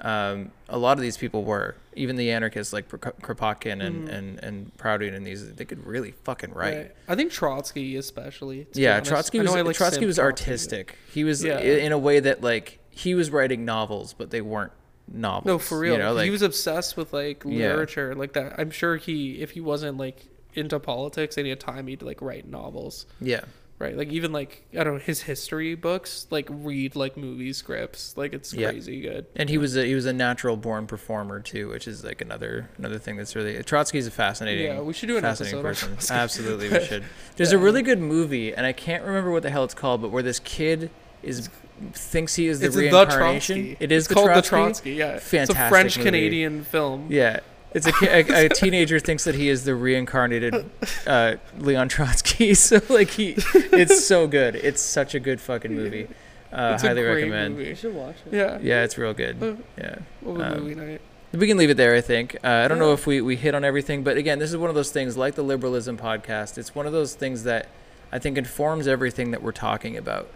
Um, 0.03 0.51
a 0.69 0.77
lot 0.77 0.99
of 0.99 1.03
these 1.03 1.17
people 1.17 1.45
were, 1.45 1.77
even 1.95 2.17
the 2.17 2.33
anarchists 2.33 2.73
like 2.73 2.89
Kropotkin 2.89 3.81
and, 3.85 4.09
and, 4.09 4.43
and 4.43 4.77
Proudhon 4.77 5.15
and 5.15 5.25
these, 5.25 5.55
they 5.55 5.65
could 5.65 5.87
really 5.87 6.11
fucking 6.11 6.53
write. 6.53 6.77
Right. 6.77 6.91
I 7.09 7.15
think 7.15 7.31
Trotsky, 7.31 7.97
especially. 7.97 8.67
Yeah. 8.75 8.99
Trotsky 9.01 9.39
was 9.39 9.55
I, 9.55 9.61
like, 9.61 9.77
Trotsky 9.77 10.05
was 10.07 10.17
Trotsky, 10.17 10.45
artistic. 10.51 10.97
He 11.13 11.23
was 11.23 11.45
Yeah. 11.45 11.61
in 11.61 11.93
a 11.93 11.99
way 11.99 12.19
that 12.19 12.43
like 12.43 12.81
he 12.91 13.15
was 13.15 13.31
writing 13.31 13.65
novels, 13.65 14.13
but 14.13 14.31
they 14.31 14.41
weren't 14.41 14.73
novels. 15.07 15.47
No, 15.47 15.59
for 15.59 15.79
real. 15.79 15.93
You 15.93 15.99
know, 16.01 16.13
like, 16.15 16.25
he 16.25 16.31
was 16.31 16.43
obsessed 16.43 16.97
with 16.97 17.13
like 17.13 17.45
Yeah. 17.47 17.69
literature, 17.69 18.15
like 18.17 18.33
that. 18.33 18.59
I'm 18.59 18.71
sure 18.73 18.97
he, 18.97 19.41
if 19.41 19.53
he 19.53 19.61
wasn't 19.61 19.99
like 19.99 20.27
into 20.55 20.81
politics 20.81 21.39
any 21.39 21.55
time, 21.57 21.87
he'd 21.87 22.03
like 22.03 22.21
write 22.21 22.47
novels, 22.49 23.07
yeah, 23.21 23.43
right? 23.83 23.97
Like 23.97 24.09
even 24.09 24.33
like 24.33 24.63
I 24.73 24.85
don't 24.85 24.95
know 24.95 25.01
his 25.01 25.23
history 25.23 25.75
books, 25.75 26.27
like 26.31 26.47
read 26.51 26.97
like 26.97 27.17
movie 27.17 27.53
scripts, 27.53 28.17
like 28.17 28.33
it's 28.33 28.55
Yeah. 28.55 28.71
crazy 28.71 29.01
good. 29.03 29.27
and 29.37 29.51
he 29.51 29.59
was 29.59 29.77
a 29.77 29.85
he 29.85 29.95
was 29.95 30.07
a 30.07 30.13
natural 30.13 30.57
born 30.57 30.87
performer 30.87 31.41
too, 31.41 31.69
which 31.69 31.87
is 31.87 32.05
like 32.05 32.21
another 32.23 32.71
another 32.79 32.99
thing 32.99 33.17
that's 33.17 33.35
really 33.37 33.55
Trotsky's 33.63 34.07
a 34.07 34.11
fascinating. 34.11 34.67
Yeah, 34.67 34.81
we 34.81 34.93
should 34.95 35.09
do 35.09 35.17
an 35.17 35.23
fascinating 35.23 35.61
person. 35.61 35.97
Absolutely, 36.11 36.69
we 36.71 36.85
should. 36.87 37.05
There's 37.37 37.53
a 37.53 37.57
um, 37.57 37.63
really 37.63 37.83
good 37.83 37.99
movie, 37.99 38.55
and 38.55 38.65
I 38.65 38.73
can't 38.73 39.05
remember 39.05 39.31
what 39.31 39.43
the 39.43 39.51
hell 39.51 39.65
it's 39.65 39.75
called, 39.75 40.01
but 40.01 40.11
where 40.11 40.23
this 40.23 40.39
kid 40.39 40.91
is 41.23 41.49
thinks 41.95 42.35
he 42.37 42.47
is 42.47 42.61
the 42.61 42.67
it's 42.67 42.77
reincarnation. 42.77 43.57
Trotsky. 43.57 43.77
It 43.85 43.91
is 43.93 44.05
it's 44.05 44.09
the 44.09 44.15
called 44.15 44.27
Trotsky. 44.29 44.51
the 44.51 44.57
Trotsky. 44.63 44.93
Yeah, 44.93 45.07
it's 45.17 45.25
a 45.25 45.29
Fantastic 45.31 45.69
French. 45.69 45.99
Canadian 45.99 46.65
film. 46.65 47.09
Yeah. 47.11 47.41
It's 47.75 47.87
a, 47.87 47.93
a, 48.03 48.47
a 48.47 48.49
teenager 48.63 48.99
thinks 49.01 49.25
that 49.25 49.35
he 49.35 49.49
is 49.49 49.65
the 49.65 49.75
reincarnated 49.75 50.71
uh, 51.07 51.37
Leon 51.59 51.89
Trotsky. 51.89 52.55
So 52.55 52.81
like 52.89 53.11
he, 53.11 53.35
it's 53.55 54.05
so 54.05 54.27
good. 54.27 54.57
It's 54.57 54.83
such 54.83 55.15
a 55.15 55.21
good 55.21 55.41
fucking 55.41 55.75
movie. 55.75 56.09
Uh, 56.53 56.73
It's 56.75 56.83
a 56.83 56.89
highly 56.89 57.03
great 57.03 57.15
recommend. 57.23 57.57
movie. 57.57 57.71
You 57.71 57.75
should 57.75 57.95
watch 57.95 58.17
it. 58.27 58.35
Yeah, 58.35 58.59
Yeah, 58.61 58.85
it's 58.85 58.99
real 58.99 59.15
good. 59.15 59.63
Yeah, 59.79 59.97
Um, 60.27 60.37
movie 60.37 60.75
night? 60.75 61.01
we 61.33 61.47
can 61.47 61.57
leave 61.57 61.71
it 61.71 61.79
there. 61.79 61.95
I 61.95 62.03
think. 62.03 62.37
Uh, 62.45 62.49
I 62.49 62.69
don't 62.69 62.79
know 62.79 62.93
if 62.93 63.07
we 63.07 63.23
we 63.23 63.37
hit 63.37 63.55
on 63.55 63.65
everything, 63.65 64.03
but 64.05 64.17
again, 64.19 64.39
this 64.39 64.51
is 64.51 64.57
one 64.59 64.69
of 64.69 64.75
those 64.75 64.91
things 64.91 65.17
like 65.17 65.35
the 65.35 65.43
liberalism 65.43 65.97
podcast. 65.97 66.59
It's 66.59 66.75
one 66.75 66.87
of 66.87 66.93
those 66.93 67.15
things 67.15 67.45
that 67.45 67.69
I 68.13 68.19
think 68.19 68.37
informs 68.37 68.87
everything 68.87 69.31
that 69.31 69.43
we're 69.43 69.53
talking 69.53 69.97
about. 69.97 70.29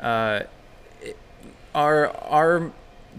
Uh, 0.00 0.40
it- 1.00 1.16
our 1.72 2.08
our 2.24 2.72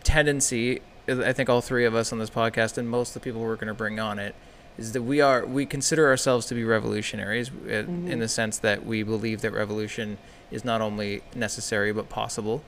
tendency, 0.04 0.82
I 1.08 1.34
think 1.34 1.50
all 1.50 1.62
three 1.62 1.86
of 1.86 1.96
us 1.96 2.12
on 2.14 2.20
this 2.20 2.30
podcast, 2.30 2.78
and 2.78 2.90
most 2.90 3.10
of 3.10 3.14
the 3.16 3.20
people 3.22 3.42
we're 3.42 3.56
going 3.56 3.68
to 3.68 3.74
bring 3.74 4.00
on 4.00 4.20
it, 4.20 4.36
is 4.78 4.94
that 4.94 5.02
we 5.02 5.20
are 5.22 5.46
we 5.46 5.66
consider 5.66 6.08
ourselves 6.08 6.46
to 6.48 6.56
be 6.56 6.64
revolutionaries 6.64 7.50
uh, 7.68 7.70
in 8.08 8.20
the 8.20 8.28
sense 8.28 8.58
that 8.60 8.86
we 8.86 9.04
believe 9.04 9.42
that 9.42 9.52
revolution 9.52 10.18
is 10.52 10.64
not 10.64 10.82
only 10.82 11.22
necessary 11.36 11.92
but 11.92 12.10
possible, 12.10 12.64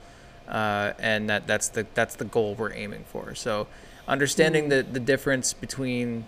uh, 0.50 0.94
and 1.00 1.30
that 1.30 1.48
that's 1.48 1.70
the 1.70 1.86
that's 1.94 2.16
the 2.16 2.26
goal 2.26 2.56
we're 2.56 2.74
aiming 2.74 3.06
for. 3.06 3.36
So, 3.36 3.68
understanding 4.08 4.70
the 4.70 4.84
the 4.84 5.00
difference 5.00 5.54
between 5.54 6.26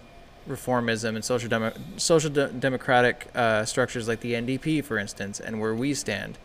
reformism 0.48 1.16
and 1.16 1.26
social 1.26 1.50
demo- 1.50 1.74
social 1.98 2.30
de- 2.30 2.50
democratic 2.50 3.28
uh, 3.36 3.66
structures 3.66 4.08
like 4.08 4.20
the 4.22 4.34
NDP, 4.34 4.84
for 4.84 4.98
instance, 4.98 5.40
and 5.40 5.60
where 5.60 5.74
we 5.74 5.94
stand, 5.94 6.38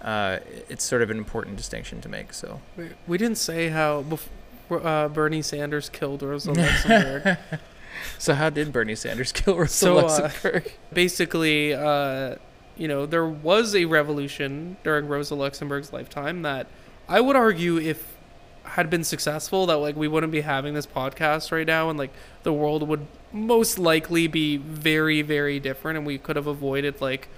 uh, 0.00 0.38
it's 0.68 0.84
sort 0.84 1.02
of 1.02 1.10
an 1.10 1.18
important 1.18 1.56
distinction 1.56 2.00
to 2.00 2.08
make. 2.08 2.32
So 2.32 2.60
We, 2.76 2.90
we 3.06 3.18
didn't 3.18 3.38
say 3.38 3.68
how 3.68 4.02
bef- 4.04 4.28
uh, 4.70 5.08
Bernie 5.08 5.42
Sanders 5.42 5.88
killed 5.88 6.22
Rosa 6.22 6.52
Luxemburg. 6.52 7.38
so 8.18 8.34
how 8.34 8.50
did 8.50 8.72
Bernie 8.72 8.94
Sanders 8.94 9.32
kill 9.32 9.56
Rosa 9.56 9.72
So, 9.72 9.98
uh, 9.98 10.02
Luxemburg? 10.02 10.72
Basically, 10.92 11.74
uh, 11.74 12.36
you 12.76 12.88
know, 12.88 13.06
there 13.06 13.26
was 13.26 13.74
a 13.74 13.84
revolution 13.86 14.76
during 14.84 15.08
Rosa 15.08 15.34
Luxemburg's 15.34 15.92
lifetime 15.92 16.42
that 16.42 16.66
I 17.08 17.20
would 17.20 17.36
argue 17.36 17.78
if 17.78 18.16
had 18.68 18.90
been 18.90 19.04
successful 19.04 19.66
that 19.66 19.76
like 19.76 19.96
we 19.96 20.06
wouldn't 20.06 20.32
be 20.32 20.42
having 20.42 20.74
this 20.74 20.86
podcast 20.86 21.50
right 21.50 21.66
now 21.66 21.88
and 21.88 21.98
like 21.98 22.10
the 22.42 22.52
world 22.52 22.86
would 22.86 23.06
most 23.32 23.78
likely 23.78 24.26
be 24.26 24.58
very 24.58 25.22
very 25.22 25.58
different 25.58 25.96
and 25.96 26.06
we 26.06 26.18
could 26.18 26.36
have 26.36 26.46
avoided 26.46 27.00
like 27.00 27.28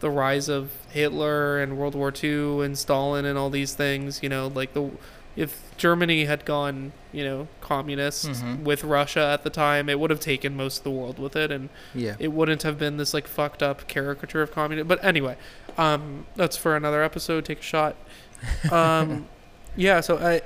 the 0.00 0.10
rise 0.10 0.48
of 0.48 0.70
Hitler 0.90 1.60
and 1.60 1.78
World 1.78 1.94
War 1.94 2.12
II 2.22 2.64
and 2.64 2.76
Stalin 2.76 3.24
and 3.24 3.38
all 3.38 3.50
these 3.50 3.74
things 3.74 4.22
you 4.22 4.28
know 4.28 4.48
like 4.48 4.74
the 4.74 4.90
if 5.36 5.60
Germany 5.76 6.24
had 6.26 6.44
gone 6.44 6.92
you 7.12 7.24
know 7.24 7.48
communist 7.60 8.26
Mhm. 8.28 8.62
with 8.62 8.84
Russia 8.84 9.20
at 9.32 9.42
the 9.42 9.50
time 9.50 9.88
it 9.88 9.98
would 9.98 10.10
have 10.10 10.20
taken 10.20 10.56
most 10.56 10.78
of 10.78 10.84
the 10.84 10.90
world 10.90 11.18
with 11.18 11.34
it 11.36 11.50
and 11.50 11.68
Yeah. 11.94 12.14
it 12.18 12.28
wouldn't 12.32 12.62
have 12.62 12.78
been 12.78 12.96
this 12.96 13.12
like 13.14 13.26
fucked 13.26 13.62
up 13.62 13.86
caricature 13.88 14.42
of 14.42 14.52
communism. 14.52 14.86
But 14.88 15.02
anyway, 15.04 15.36
um, 15.76 16.26
that's 16.36 16.56
for 16.56 16.76
another 16.76 17.02
episode. 17.02 17.44
Take 17.44 17.60
a 17.60 17.62
shot. 17.62 17.96
Um, 18.70 19.26
yeah. 19.76 20.00
So 20.00 20.18
I, 20.18 20.42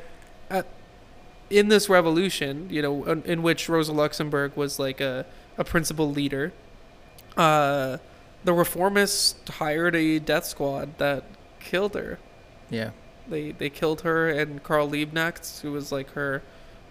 in 1.51 1.69
this 1.69 1.89
revolution, 1.89 2.69
you 2.70 2.82
know, 2.82 3.05
in, 3.05 3.23
in 3.24 3.43
which 3.43 3.69
Rosa 3.69 3.93
Luxemburg 3.93 4.52
was 4.56 4.78
like 4.78 5.01
a 5.01 5.24
a 5.56 5.65
principal 5.65 6.10
leader, 6.10 6.52
uh, 7.36 7.97
the 8.44 8.52
reformists 8.52 9.35
hired 9.48 9.97
a 9.97 10.19
death 10.20 10.44
squad 10.44 10.97
that 10.98 11.24
killed 11.60 11.94
her. 11.94 12.19
Yeah. 12.70 12.90
They 13.28 13.52
they 13.52 13.70
killed 13.70 14.02
her 14.02 14.28
and 14.28 14.62
Karl 14.62 14.88
Liebknecht, 14.90 15.60
who 15.60 15.72
was 15.72 15.92
like 15.92 16.10
her 16.12 16.42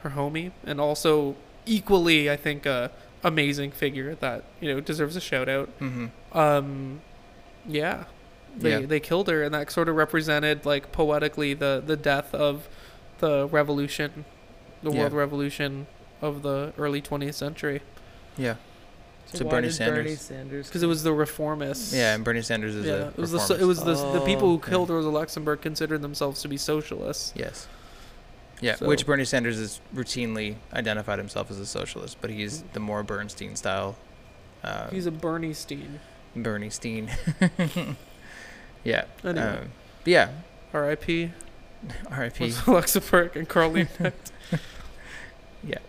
her 0.03 0.11
homie, 0.11 0.51
and 0.65 0.80
also 0.80 1.35
equally, 1.65 2.30
I 2.30 2.35
think, 2.38 2.65
a 2.65 2.91
amazing 3.23 3.72
figure 3.72 4.15
that 4.15 4.43
you 4.61 4.72
know 4.73 4.80
deserves 4.80 5.15
a 5.15 5.22
shout 5.22 5.49
out. 5.49 5.69
Mm-hmm. 5.80 6.38
Um, 6.38 7.01
yeah, 7.68 8.05
they 8.55 8.80
Yeah. 8.81 8.85
they 8.85 8.99
killed 8.99 9.27
her, 9.27 9.43
and 9.43 9.53
that 9.53 9.72
sort 9.72 9.89
of 9.89 9.95
represented 9.95 10.65
like 10.65 10.91
poetically 10.91 11.53
the 11.53 11.81
the 11.85 11.97
death 11.97 12.34
of 12.34 12.68
the 13.19 13.47
revolution, 13.47 14.26
the 14.84 14.91
Yeah. 14.91 14.99
world 15.01 15.14
revolution 15.14 15.88
of 16.22 16.43
the 16.43 16.73
early 16.77 17.01
20th 17.01 17.34
century, 17.35 17.81
Yeah. 18.38 18.55
So 19.33 19.43
why 19.45 19.51
Bernie 19.51 19.69
Sanders- 19.71 19.97
Bernie 20.03 20.15
Sanders. 20.15 20.67
because 20.67 20.83
it 20.83 20.87
was 20.87 21.03
the 21.03 21.09
reformists. 21.11 21.93
Yeah, 21.95 22.15
and 22.15 22.23
Bernie 22.23 22.41
Sanders 22.41 22.75
is 22.75 22.85
yeah. 22.85 22.93
a 22.93 23.07
It 23.09 23.17
was 23.17 23.31
the 23.31 23.39
so- 23.39 23.55
it 23.55 23.63
was 23.65 23.83
the 23.83 23.93
the 24.13 24.21
people 24.21 24.47
who 24.49 24.55
Oh, 24.55 24.57
killed 24.59 24.89
Rosa 24.89 25.09
Luxemburg 25.09 25.61
considered 25.61 26.01
themselves 26.01 26.41
to 26.43 26.47
be 26.47 26.55
socialists. 26.57 27.33
Yes. 27.35 27.67
Yeah, 28.61 28.75
So- 28.75 28.87
which 28.87 29.05
Bernie 29.05 29.25
Sanders 29.25 29.57
has 29.59 29.81
routinely 29.95 30.55
identified 30.73 31.19
himself 31.19 31.51
as 31.51 31.59
a 31.59 31.65
socialist, 31.65 32.17
but 32.21 32.29
he's 32.29 32.63
the 32.73 32.79
more 32.79 33.03
Bernstein 33.03 33.55
style. 33.55 33.95
Uh, 34.63 34.89
He's 34.89 35.05
a 35.05 35.11
Bernie 35.11 35.53
Steen. 35.53 35.99
yeah. 38.83 39.05
Anyway. 39.23 39.41
Um, 39.45 39.71
yeah. 40.05 40.29
R.I.P. 40.73 41.31
R.I.P. 42.11 42.53
Luxemburg 42.67 43.35
and 43.35 43.47
Karl 43.49 43.71
Liebknecht. 43.71 44.13
Yeah. 45.63 45.79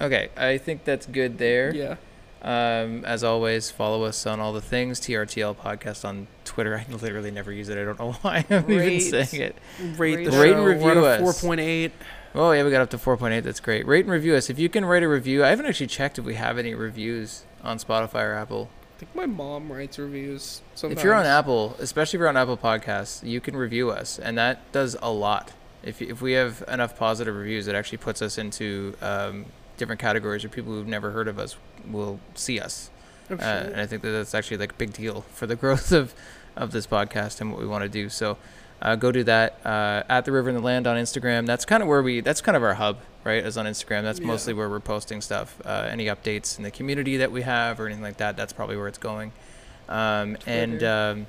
Okay, 0.00 0.30
I 0.36 0.56
think 0.58 0.84
that's 0.84 1.06
good 1.06 1.38
there. 1.38 1.74
yeah. 1.74 1.96
Um, 2.42 3.04
as 3.04 3.22
always, 3.22 3.70
follow 3.70 4.04
us 4.04 4.26
on 4.26 4.40
all 4.40 4.52
the 4.52 4.62
things. 4.62 4.98
TRTL 5.00 5.56
podcast 5.56 6.04
on 6.04 6.26
Twitter. 6.44 6.76
I 6.88 6.92
literally 6.92 7.30
never 7.30 7.52
use 7.52 7.68
it. 7.68 7.78
I 7.78 7.84
don't 7.84 7.98
know 7.98 8.12
why 8.22 8.44
I'm 8.48 8.70
even 8.70 9.00
saying 9.00 9.42
it. 9.42 9.56
Rate 9.96 10.24
the 10.24 10.30
Rate 10.30 10.50
show. 10.50 10.56
and 10.56 10.64
We're 10.64 10.74
review 10.74 11.06
at 11.06 11.20
us. 11.22 11.42
4.8. 11.42 11.90
Oh 12.34 12.52
yeah, 12.52 12.62
we 12.64 12.70
got 12.70 12.80
up 12.80 12.90
to 12.90 12.98
4.8. 12.98 13.42
That's 13.42 13.60
great. 13.60 13.86
Rate 13.86 14.04
and 14.04 14.12
review 14.12 14.34
us. 14.34 14.48
If 14.48 14.58
you 14.58 14.68
can 14.68 14.84
write 14.84 15.02
a 15.02 15.08
review, 15.08 15.44
I 15.44 15.48
haven't 15.48 15.66
actually 15.66 15.88
checked 15.88 16.18
if 16.18 16.24
we 16.24 16.34
have 16.34 16.58
any 16.58 16.74
reviews 16.74 17.44
on 17.62 17.78
Spotify 17.78 18.22
or 18.24 18.34
Apple. 18.34 18.70
I 18.96 19.00
think 19.00 19.14
my 19.14 19.26
mom 19.26 19.72
writes 19.72 19.98
reviews. 19.98 20.62
Sometimes. 20.74 20.98
If 20.98 21.04
you're 21.04 21.14
on 21.14 21.26
Apple, 21.26 21.74
especially 21.78 22.18
if 22.18 22.20
you're 22.20 22.28
on 22.28 22.36
Apple 22.36 22.56
Podcasts, 22.56 23.26
you 23.26 23.40
can 23.40 23.56
review 23.56 23.90
us, 23.90 24.18
and 24.18 24.36
that 24.38 24.70
does 24.72 24.96
a 25.02 25.10
lot. 25.10 25.52
If 25.82 26.02
if 26.02 26.20
we 26.20 26.32
have 26.32 26.62
enough 26.68 26.98
positive 26.98 27.34
reviews, 27.34 27.66
it 27.66 27.74
actually 27.74 27.98
puts 27.98 28.20
us 28.22 28.36
into 28.38 28.94
um, 29.00 29.46
different 29.78 30.00
categories 30.00 30.44
where 30.44 30.50
people 30.50 30.72
who've 30.72 30.86
never 30.86 31.10
heard 31.12 31.26
of 31.28 31.38
us 31.38 31.56
will 31.90 32.20
see 32.34 32.58
us. 32.60 32.90
Oh, 33.30 33.34
Uh, 33.34 33.38
and 33.72 33.80
I 33.80 33.86
think 33.86 34.02
that 34.02 34.10
that's 34.10 34.34
actually 34.34 34.56
like 34.56 34.72
a 34.72 34.74
big 34.76 34.92
deal 34.92 35.22
for 35.34 35.46
the 35.46 35.56
growth 35.62 35.92
of, 35.92 36.14
of 36.56 36.72
this 36.72 36.86
podcast 36.86 37.40
and 37.40 37.52
what 37.52 37.60
we 37.60 37.66
want 37.66 37.82
to 37.82 37.88
do. 37.88 38.08
So 38.08 38.36
uh, 38.82 38.96
go 38.96 39.12
do 39.12 39.22
that 39.24 39.58
uh, 39.64 40.02
at 40.08 40.24
the 40.24 40.32
river 40.32 40.48
and 40.48 40.58
the 40.58 40.62
land 40.62 40.86
on 40.86 40.96
Instagram. 40.96 41.46
That's 41.46 41.64
kind 41.64 41.82
of 41.82 41.88
where 41.88 42.02
we. 42.02 42.20
That's 42.20 42.40
kind 42.40 42.56
of 42.56 42.62
our 42.62 42.74
hub, 42.74 42.98
right? 43.24 43.44
Is 43.44 43.56
on 43.58 43.66
Instagram. 43.66 44.02
That's 44.02 44.18
Yeah. 44.20 44.26
mostly 44.26 44.52
where 44.54 44.68
we're 44.68 44.80
posting 44.80 45.20
stuff. 45.20 45.60
Uh, 45.64 45.86
any 45.90 46.06
updates 46.06 46.56
in 46.58 46.64
the 46.64 46.70
community 46.70 47.16
that 47.18 47.30
we 47.30 47.42
have 47.42 47.78
or 47.78 47.86
anything 47.86 48.02
like 48.02 48.16
that. 48.16 48.36
That's 48.36 48.52
probably 48.52 48.76
where 48.76 48.88
it's 48.88 48.98
going. 48.98 49.32
Um, 49.88 50.36
and 50.46 50.82
um, 50.82 51.26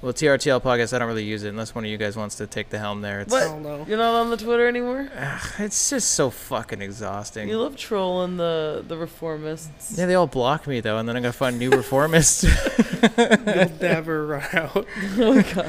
well, 0.00 0.12
TRTL 0.12 0.62
podcast. 0.62 0.92
I 0.92 0.98
don't 0.98 1.08
really 1.08 1.24
use 1.24 1.42
it 1.42 1.48
unless 1.48 1.74
one 1.74 1.84
of 1.84 1.90
you 1.90 1.96
guys 1.98 2.16
wants 2.16 2.36
to 2.36 2.46
take 2.46 2.70
the 2.70 2.78
helm 2.78 3.00
there. 3.02 3.20
It's 3.20 3.32
What? 3.32 3.42
I 3.42 3.46
don't 3.46 3.62
know. 3.62 3.84
You're 3.88 3.98
not 3.98 4.14
on 4.14 4.30
the 4.30 4.36
Twitter 4.36 4.66
anymore. 4.68 5.08
Ugh, 5.16 5.50
it's 5.58 5.90
just 5.90 6.12
so 6.12 6.30
fucking 6.30 6.80
exhausting. 6.82 7.48
You 7.48 7.58
love 7.58 7.76
trolling 7.76 8.36
the 8.36 8.84
the 8.86 8.94
reformists. 8.96 9.96
yeah, 9.98 10.06
they 10.06 10.14
all 10.14 10.26
block 10.26 10.66
me 10.66 10.80
though, 10.80 10.98
and 10.98 11.08
then 11.08 11.16
I'm 11.16 11.22
gonna 11.22 11.32
find 11.32 11.58
new 11.58 11.70
reformists. 11.70 12.44
You'll 13.18 13.78
never 13.80 14.26
run 14.26 14.46
out. 14.52 14.86
oh 15.18 15.42
god. 15.54 15.66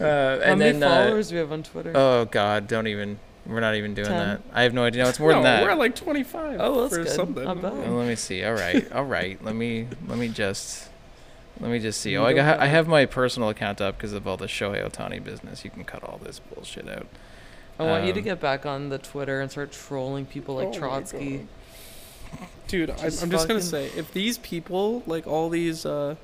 uh, 0.00 0.04
How 0.04 0.50
and 0.52 0.58
many 0.58 0.72
then 0.78 0.82
uh, 0.82 0.88
followers 1.04 1.28
do 1.28 1.34
we 1.36 1.40
have 1.40 1.52
on 1.52 1.62
Twitter? 1.62 1.92
Oh 1.94 2.24
God, 2.24 2.66
don't 2.68 2.86
even. 2.86 3.18
We're 3.46 3.60
not 3.60 3.76
even 3.76 3.94
doing 3.94 4.08
Ten. 4.08 4.28
that. 4.28 4.42
I 4.52 4.64
have 4.64 4.74
no 4.74 4.84
idea. 4.84 5.04
No, 5.04 5.08
it's 5.08 5.18
more 5.18 5.30
no, 5.30 5.36
than 5.36 5.44
that. 5.44 5.62
we're 5.62 5.70
at 5.70 5.78
like 5.78 5.94
25. 5.96 6.58
Oh, 6.60 6.82
that's 6.82 6.94
for 6.94 7.04
good. 7.04 7.12
something. 7.12 7.44
Not 7.44 7.62
bad. 7.62 7.72
Well, 7.72 7.92
let 7.94 8.06
me 8.06 8.14
see. 8.14 8.44
All 8.44 8.52
right, 8.52 8.92
all 8.92 9.04
right. 9.06 9.42
Let 9.42 9.54
me 9.54 9.86
let 10.06 10.18
me 10.18 10.28
just 10.28 10.86
let 11.60 11.70
me 11.70 11.78
just 11.78 12.00
see. 12.00 12.16
Oh, 12.16 12.24
I 12.24 12.32
got 12.32 12.58
I 12.60 12.66
have- 12.66 12.70
have 12.70 12.88
my 12.88 13.06
personal 13.06 13.48
account 13.48 13.80
up 13.80 13.96
because 13.96 14.12
of 14.12 14.26
all 14.26 14.36
the 14.36 14.46
Shohei 14.46 14.82
Ohtani 14.88 15.22
business. 15.22 15.64
You 15.64 15.70
can 15.70 15.84
cut 15.84 16.02
all 16.04 16.18
this 16.22 16.38
bullshit 16.38 16.88
out. 16.88 17.06
I 17.78 17.84
want 17.84 18.04
you 18.06 18.12
to 18.12 18.18
um, 18.20 18.24
get 18.24 18.40
back 18.40 18.66
on 18.66 18.88
the 18.88 18.98
Twitter 18.98 19.40
and 19.40 19.50
start 19.50 19.70
trolling 19.72 20.26
people 20.26 20.56
like 20.56 20.68
Oh 20.68 20.72
Trotsky. 20.72 21.36
God. 21.38 22.48
Dude, 22.66 22.90
I, 22.90 22.96
Just 22.96 23.22
I'm 23.22 23.30
just 23.30 23.46
gonna 23.48 23.60
say, 23.62 23.86
if 23.96 24.12
these 24.12 24.36
people, 24.38 25.02
like 25.06 25.26
all 25.26 25.48
these 25.48 25.86
uh, 25.86 26.16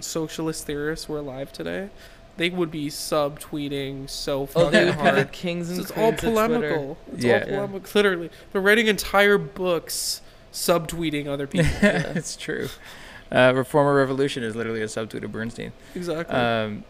socialist 0.00 0.66
theorists, 0.66 1.08
were 1.08 1.18
alive 1.18 1.52
today, 1.52 1.88
they 2.36 2.50
would 2.50 2.70
be 2.70 2.88
subtweeting 2.88 4.08
so 4.08 4.42
Oh, 4.42 4.46
fucking 4.46 4.70
they 4.72 4.84
would 4.86 4.96
be 4.96 5.02
the 5.02 5.10
hard. 5.10 5.32
kings 5.32 5.70
and 5.70 5.80
It's 5.80 5.90
all 5.90 5.96
queens 6.12 6.24
of 6.24 6.30
polemical. 6.30 6.98
It's 7.14 7.24
Yeah. 7.24 7.38
all 7.38 7.44
polemical. 7.66 7.90
Literally, 7.94 8.30
they're 8.52 8.60
writing 8.62 8.86
entire 8.86 9.38
books 9.38 10.20
subtweeting 10.52 11.26
other 11.26 11.46
people. 11.46 11.66
Yeah. 11.82 12.12
it's 12.14 12.36
true. 12.36 12.68
Uh, 13.32 13.52
Reform 13.54 13.86
or 13.86 13.94
Revolution 13.96 14.42
is 14.42 14.54
literally 14.54 14.82
a 14.82 14.86
subtweet 14.86 15.24
of 15.24 15.32
Bernstein. 15.32 15.72
exactly. 15.94 16.36
Um, 16.36 16.84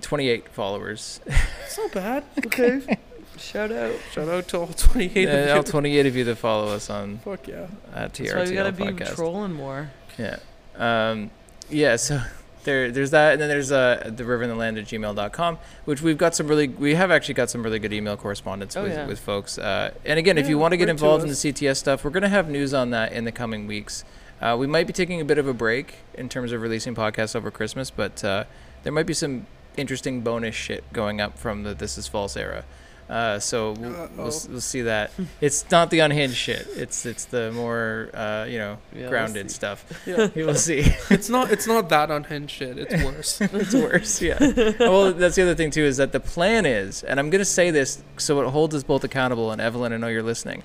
28 0.00 0.48
followers. 0.50 1.20
it's 1.26 1.76
not 1.76 1.92
bad. 1.92 2.24
Okay. 2.46 2.98
Shout 3.36 3.70
out. 3.70 3.94
Shout 4.12 4.28
out 4.28 4.48
to 4.48 4.58
all 4.60 4.66
28 4.76 5.26
Uh, 5.28 5.30
of 5.32 5.48
all 5.50 5.56
you. 5.58 5.62
28 5.62 6.06
of 6.06 6.16
you 6.16 6.24
that 6.24 6.36
follow 6.36 6.68
us 6.74 6.88
on 6.90 7.18
Fuck 7.18 7.46
yeah. 7.48 7.66
uh, 7.94 8.08
That's 8.08 8.18
why 8.20 8.44
we 8.44 8.52
gotta 8.52 8.72
TRTL 8.72 8.76
be 8.76 8.84
podcast. 9.04 9.14
trolling 9.16 9.52
more. 9.52 9.90
Yeah. 10.18 10.38
Um, 10.76 11.30
yeah, 11.70 11.96
so 11.96 12.20
there, 12.64 12.90
there's 12.90 13.10
that, 13.12 13.32
and 13.34 13.40
then 13.42 13.48
there's 13.48 13.70
uh, 13.72 14.10
the 14.14 14.24
river 14.24 14.42
and 14.42 14.50
the 14.52 14.56
land 14.56 14.76
at 14.78 14.86
gmail.com, 14.86 15.58
which 15.84 16.02
we've 16.02 16.18
got 16.18 16.34
some 16.34 16.46
really, 16.48 16.66
we 16.68 16.94
have 16.94 17.10
actually 17.12 17.34
got 17.34 17.48
some 17.50 17.62
really 17.62 17.78
good 17.78 17.92
email 17.92 18.16
correspondence 18.16 18.76
Oh, 18.76 18.82
with, 18.84 18.92
yeah. 18.92 19.06
with 19.06 19.18
folks. 19.20 19.56
Uh, 19.58 19.92
and 20.04 20.18
again, 20.18 20.36
if 20.38 20.48
you 20.48 20.58
want 20.58 20.72
to 20.72 20.76
get 20.76 20.84
write 20.88 20.98
to 20.98 21.04
involved 21.04 21.22
in 21.24 21.28
the. 21.28 21.34
CTS 21.34 21.76
stuff, 21.76 22.04
we're 22.04 22.10
going 22.10 22.22
to 22.24 22.28
have 22.28 22.48
news 22.48 22.74
on 22.74 22.90
that 22.90 23.12
in 23.12 23.24
the 23.24 23.32
coming 23.32 23.66
weeks. 23.68 24.04
Uh, 24.40 24.56
we 24.58 24.66
might 24.66 24.86
be 24.86 24.92
taking 24.92 25.20
a 25.20 25.24
bit 25.24 25.38
of 25.38 25.48
a 25.48 25.54
break 25.54 25.96
in 26.14 26.28
terms 26.28 26.52
of 26.52 26.62
releasing 26.62 26.94
podcasts 26.94 27.34
over 27.34 27.50
Christmas, 27.50 27.90
but 27.90 28.22
uh, 28.24 28.44
there 28.82 28.92
might 28.92 29.06
be 29.06 29.14
some 29.14 29.46
interesting 29.76 30.20
bonus 30.20 30.54
shit 30.54 30.84
going 30.92 31.20
up 31.20 31.38
from 31.38 31.62
the 31.62 31.74
This 31.74 31.98
Is 31.98 32.06
False 32.06 32.36
era. 32.36 32.64
Uh, 33.08 33.38
so 33.38 33.72
we'll, 33.72 34.08
we'll, 34.16 34.32
we'll 34.50 34.60
see 34.60 34.82
that. 34.82 35.10
it's 35.40 35.70
not 35.70 35.90
the 35.90 36.00
unhinged 36.00 36.36
shit. 36.36 36.66
It's 36.76 37.06
it's 37.06 37.24
the 37.24 37.50
more 37.52 38.10
uh, 38.12 38.44
you 38.46 38.58
know 38.58 38.78
Yeah, 38.92 39.00
we'll 39.00 39.08
grounded 39.08 39.50
stuff. 39.50 39.84
Yeah. 40.06 40.28
Will 40.36 40.54
see. 40.54 40.80
it's 41.10 41.30
not. 41.30 41.50
It's 41.50 41.66
not 41.66 41.88
that 41.88 42.10
unhinged 42.10 42.50
shit. 42.50 42.78
It's 42.78 43.02
worse. 43.02 43.40
it's 43.40 43.74
worse. 43.74 44.20
Yeah. 44.20 44.38
well, 44.78 45.12
that's 45.12 45.36
the 45.36 45.42
other 45.42 45.54
thing 45.54 45.70
too 45.70 45.84
is 45.84 45.96
that 45.96 46.12
the 46.12 46.20
plan 46.20 46.66
is, 46.66 47.02
and 47.02 47.18
I'm 47.18 47.30
going 47.30 47.40
to 47.40 47.46
say 47.46 47.70
this 47.70 48.02
so 48.18 48.42
it 48.42 48.50
holds 48.50 48.74
us 48.74 48.82
both 48.82 49.04
accountable. 49.04 49.52
And 49.52 49.60
Evelyn, 49.60 49.94
I 49.94 49.96
know 49.96 50.08
you're 50.08 50.22
listening. 50.22 50.62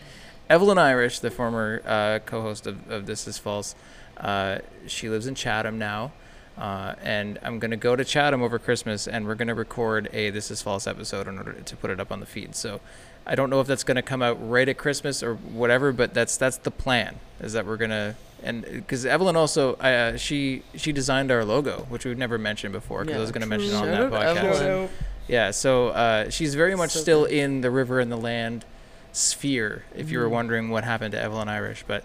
Evelyn 0.54 0.78
Irish, 0.78 1.18
the 1.18 1.32
former 1.32 1.82
uh, 1.84 2.20
co-host 2.28 2.68
of, 2.68 2.88
of 2.92 3.08
This 3.08 3.28
Is 3.28 3.40
False, 3.40 3.74
uh, 4.18 4.60
she 4.86 5.10
lives 5.10 5.26
in 5.26 5.34
Chatham 5.34 5.80
now. 5.80 6.12
Uh, 6.56 6.94
and 7.02 7.40
I'm 7.42 7.58
gonna 7.58 7.76
go 7.76 7.96
to 7.96 8.06
Chatham 8.06 8.44
over 8.44 8.60
Christmas, 8.60 9.08
and 9.08 9.26
we're 9.26 9.34
gonna 9.34 9.56
record 9.56 10.10
a 10.14 10.30
This 10.30 10.52
Is 10.52 10.62
False 10.62 10.86
episode 10.86 11.28
in 11.28 11.40
order 11.40 11.54
to 11.54 11.76
put 11.76 11.90
it 11.90 12.00
up 12.00 12.12
on 12.12 12.20
the 12.20 12.28
feed. 12.28 12.54
So, 12.56 12.82
I 13.26 13.34
don't 13.34 13.50
know 13.50 13.62
if 13.62 13.66
that's 13.66 13.84
gonna 13.84 14.04
come 14.04 14.22
out 14.22 14.38
right 14.48 14.70
at 14.70 14.78
Christmas 14.78 15.24
or 15.24 15.34
whatever, 15.34 15.92
but 15.92 16.14
that's 16.14 16.38
that's 16.38 16.58
the 16.58 16.70
plan. 16.70 17.16
Is 17.40 17.54
that 17.54 17.66
we're 17.66 17.78
gonna 17.78 18.16
and 18.44 18.62
because 18.62 19.08
Evelyn 19.08 19.36
also 19.36 19.74
uh, 19.78 20.16
she 20.18 20.62
she 20.76 20.92
designed 20.92 21.32
our 21.32 21.44
logo, 21.44 21.88
which 21.90 22.06
we've 22.06 22.20
never 22.20 22.38
mentioned 22.38 22.74
before 22.74 23.04
because 23.04 23.18
I 23.18 23.22
was 23.22 23.32
going 23.32 23.42
to 23.42 23.48
mention 23.48 23.70
it 23.72 23.76
on 23.76 23.88
that 23.88 24.12
podcast. 24.12 24.62
Evelyn. 24.62 24.90
Yeah, 25.28 25.50
so 25.50 25.88
uh, 25.88 26.30
she's 26.30 26.54
very 26.54 26.76
much 26.76 26.92
So 26.92 27.00
still 27.00 27.24
good. 27.24 27.32
in 27.34 27.62
the 27.62 27.72
river 27.72 28.00
and 28.00 28.12
the 28.12 28.18
land 28.18 28.66
sphere. 29.14 29.84
If 29.96 30.10
you 30.12 30.20
were 30.20 30.28
Mhm. 30.28 30.32
wondering 30.32 30.70
what 30.70 30.84
happened 30.84 31.12
to 31.14 31.22
Evelyn 31.22 31.48
Irish, 31.48 31.86
but 31.88 32.04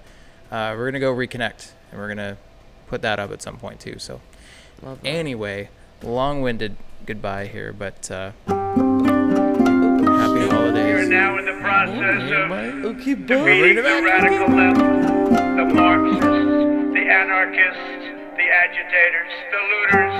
uh, 0.53 0.75
we're 0.77 0.87
gonna 0.87 1.01
go 1.01 1.13
reconnect 1.15 1.73
and 1.91 2.01
we're 2.01 2.09
gonna 2.09 2.37
put 2.87 3.03
that 3.03 3.19
up 3.19 3.33
at 3.33 3.43
some 3.43 3.57
point 3.57 3.81
too. 3.81 3.99
So 3.99 4.21
Love 4.83 4.99
anyway, 5.05 5.69
long-winded 6.03 6.77
goodbye 7.05 7.47
here, 7.47 7.73
but 7.73 8.11
uh, 8.11 8.31
happy 8.47 8.55
We 10.35 10.93
are 10.93 11.07
now 11.07 11.39
in 11.39 11.45
the 11.47 11.59
process 11.61 12.31
of 12.31 12.51
Okay, 12.85 13.15
defeating 13.15 13.77
the 13.77 14.03
radical 14.05 14.49
left, 14.55 14.79
the 14.79 15.65
Marxists, 15.75 16.23
the 16.95 17.05
anarchists, 17.11 18.05
the 18.37 18.49
agitators, 18.49 19.33
the 19.51 19.61
looters, 19.71 20.15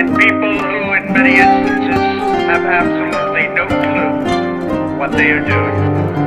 and 0.00 0.16
people 0.18 0.58
who, 0.58 0.92
in 0.94 1.12
many 1.12 1.34
instances, 1.36 2.02
have 2.48 2.64
absolutely 2.64 3.10
no 3.10 3.12
clue 3.12 3.23
what 5.04 5.18
they 5.18 5.30
are 5.32 5.44
doing. 5.44 6.23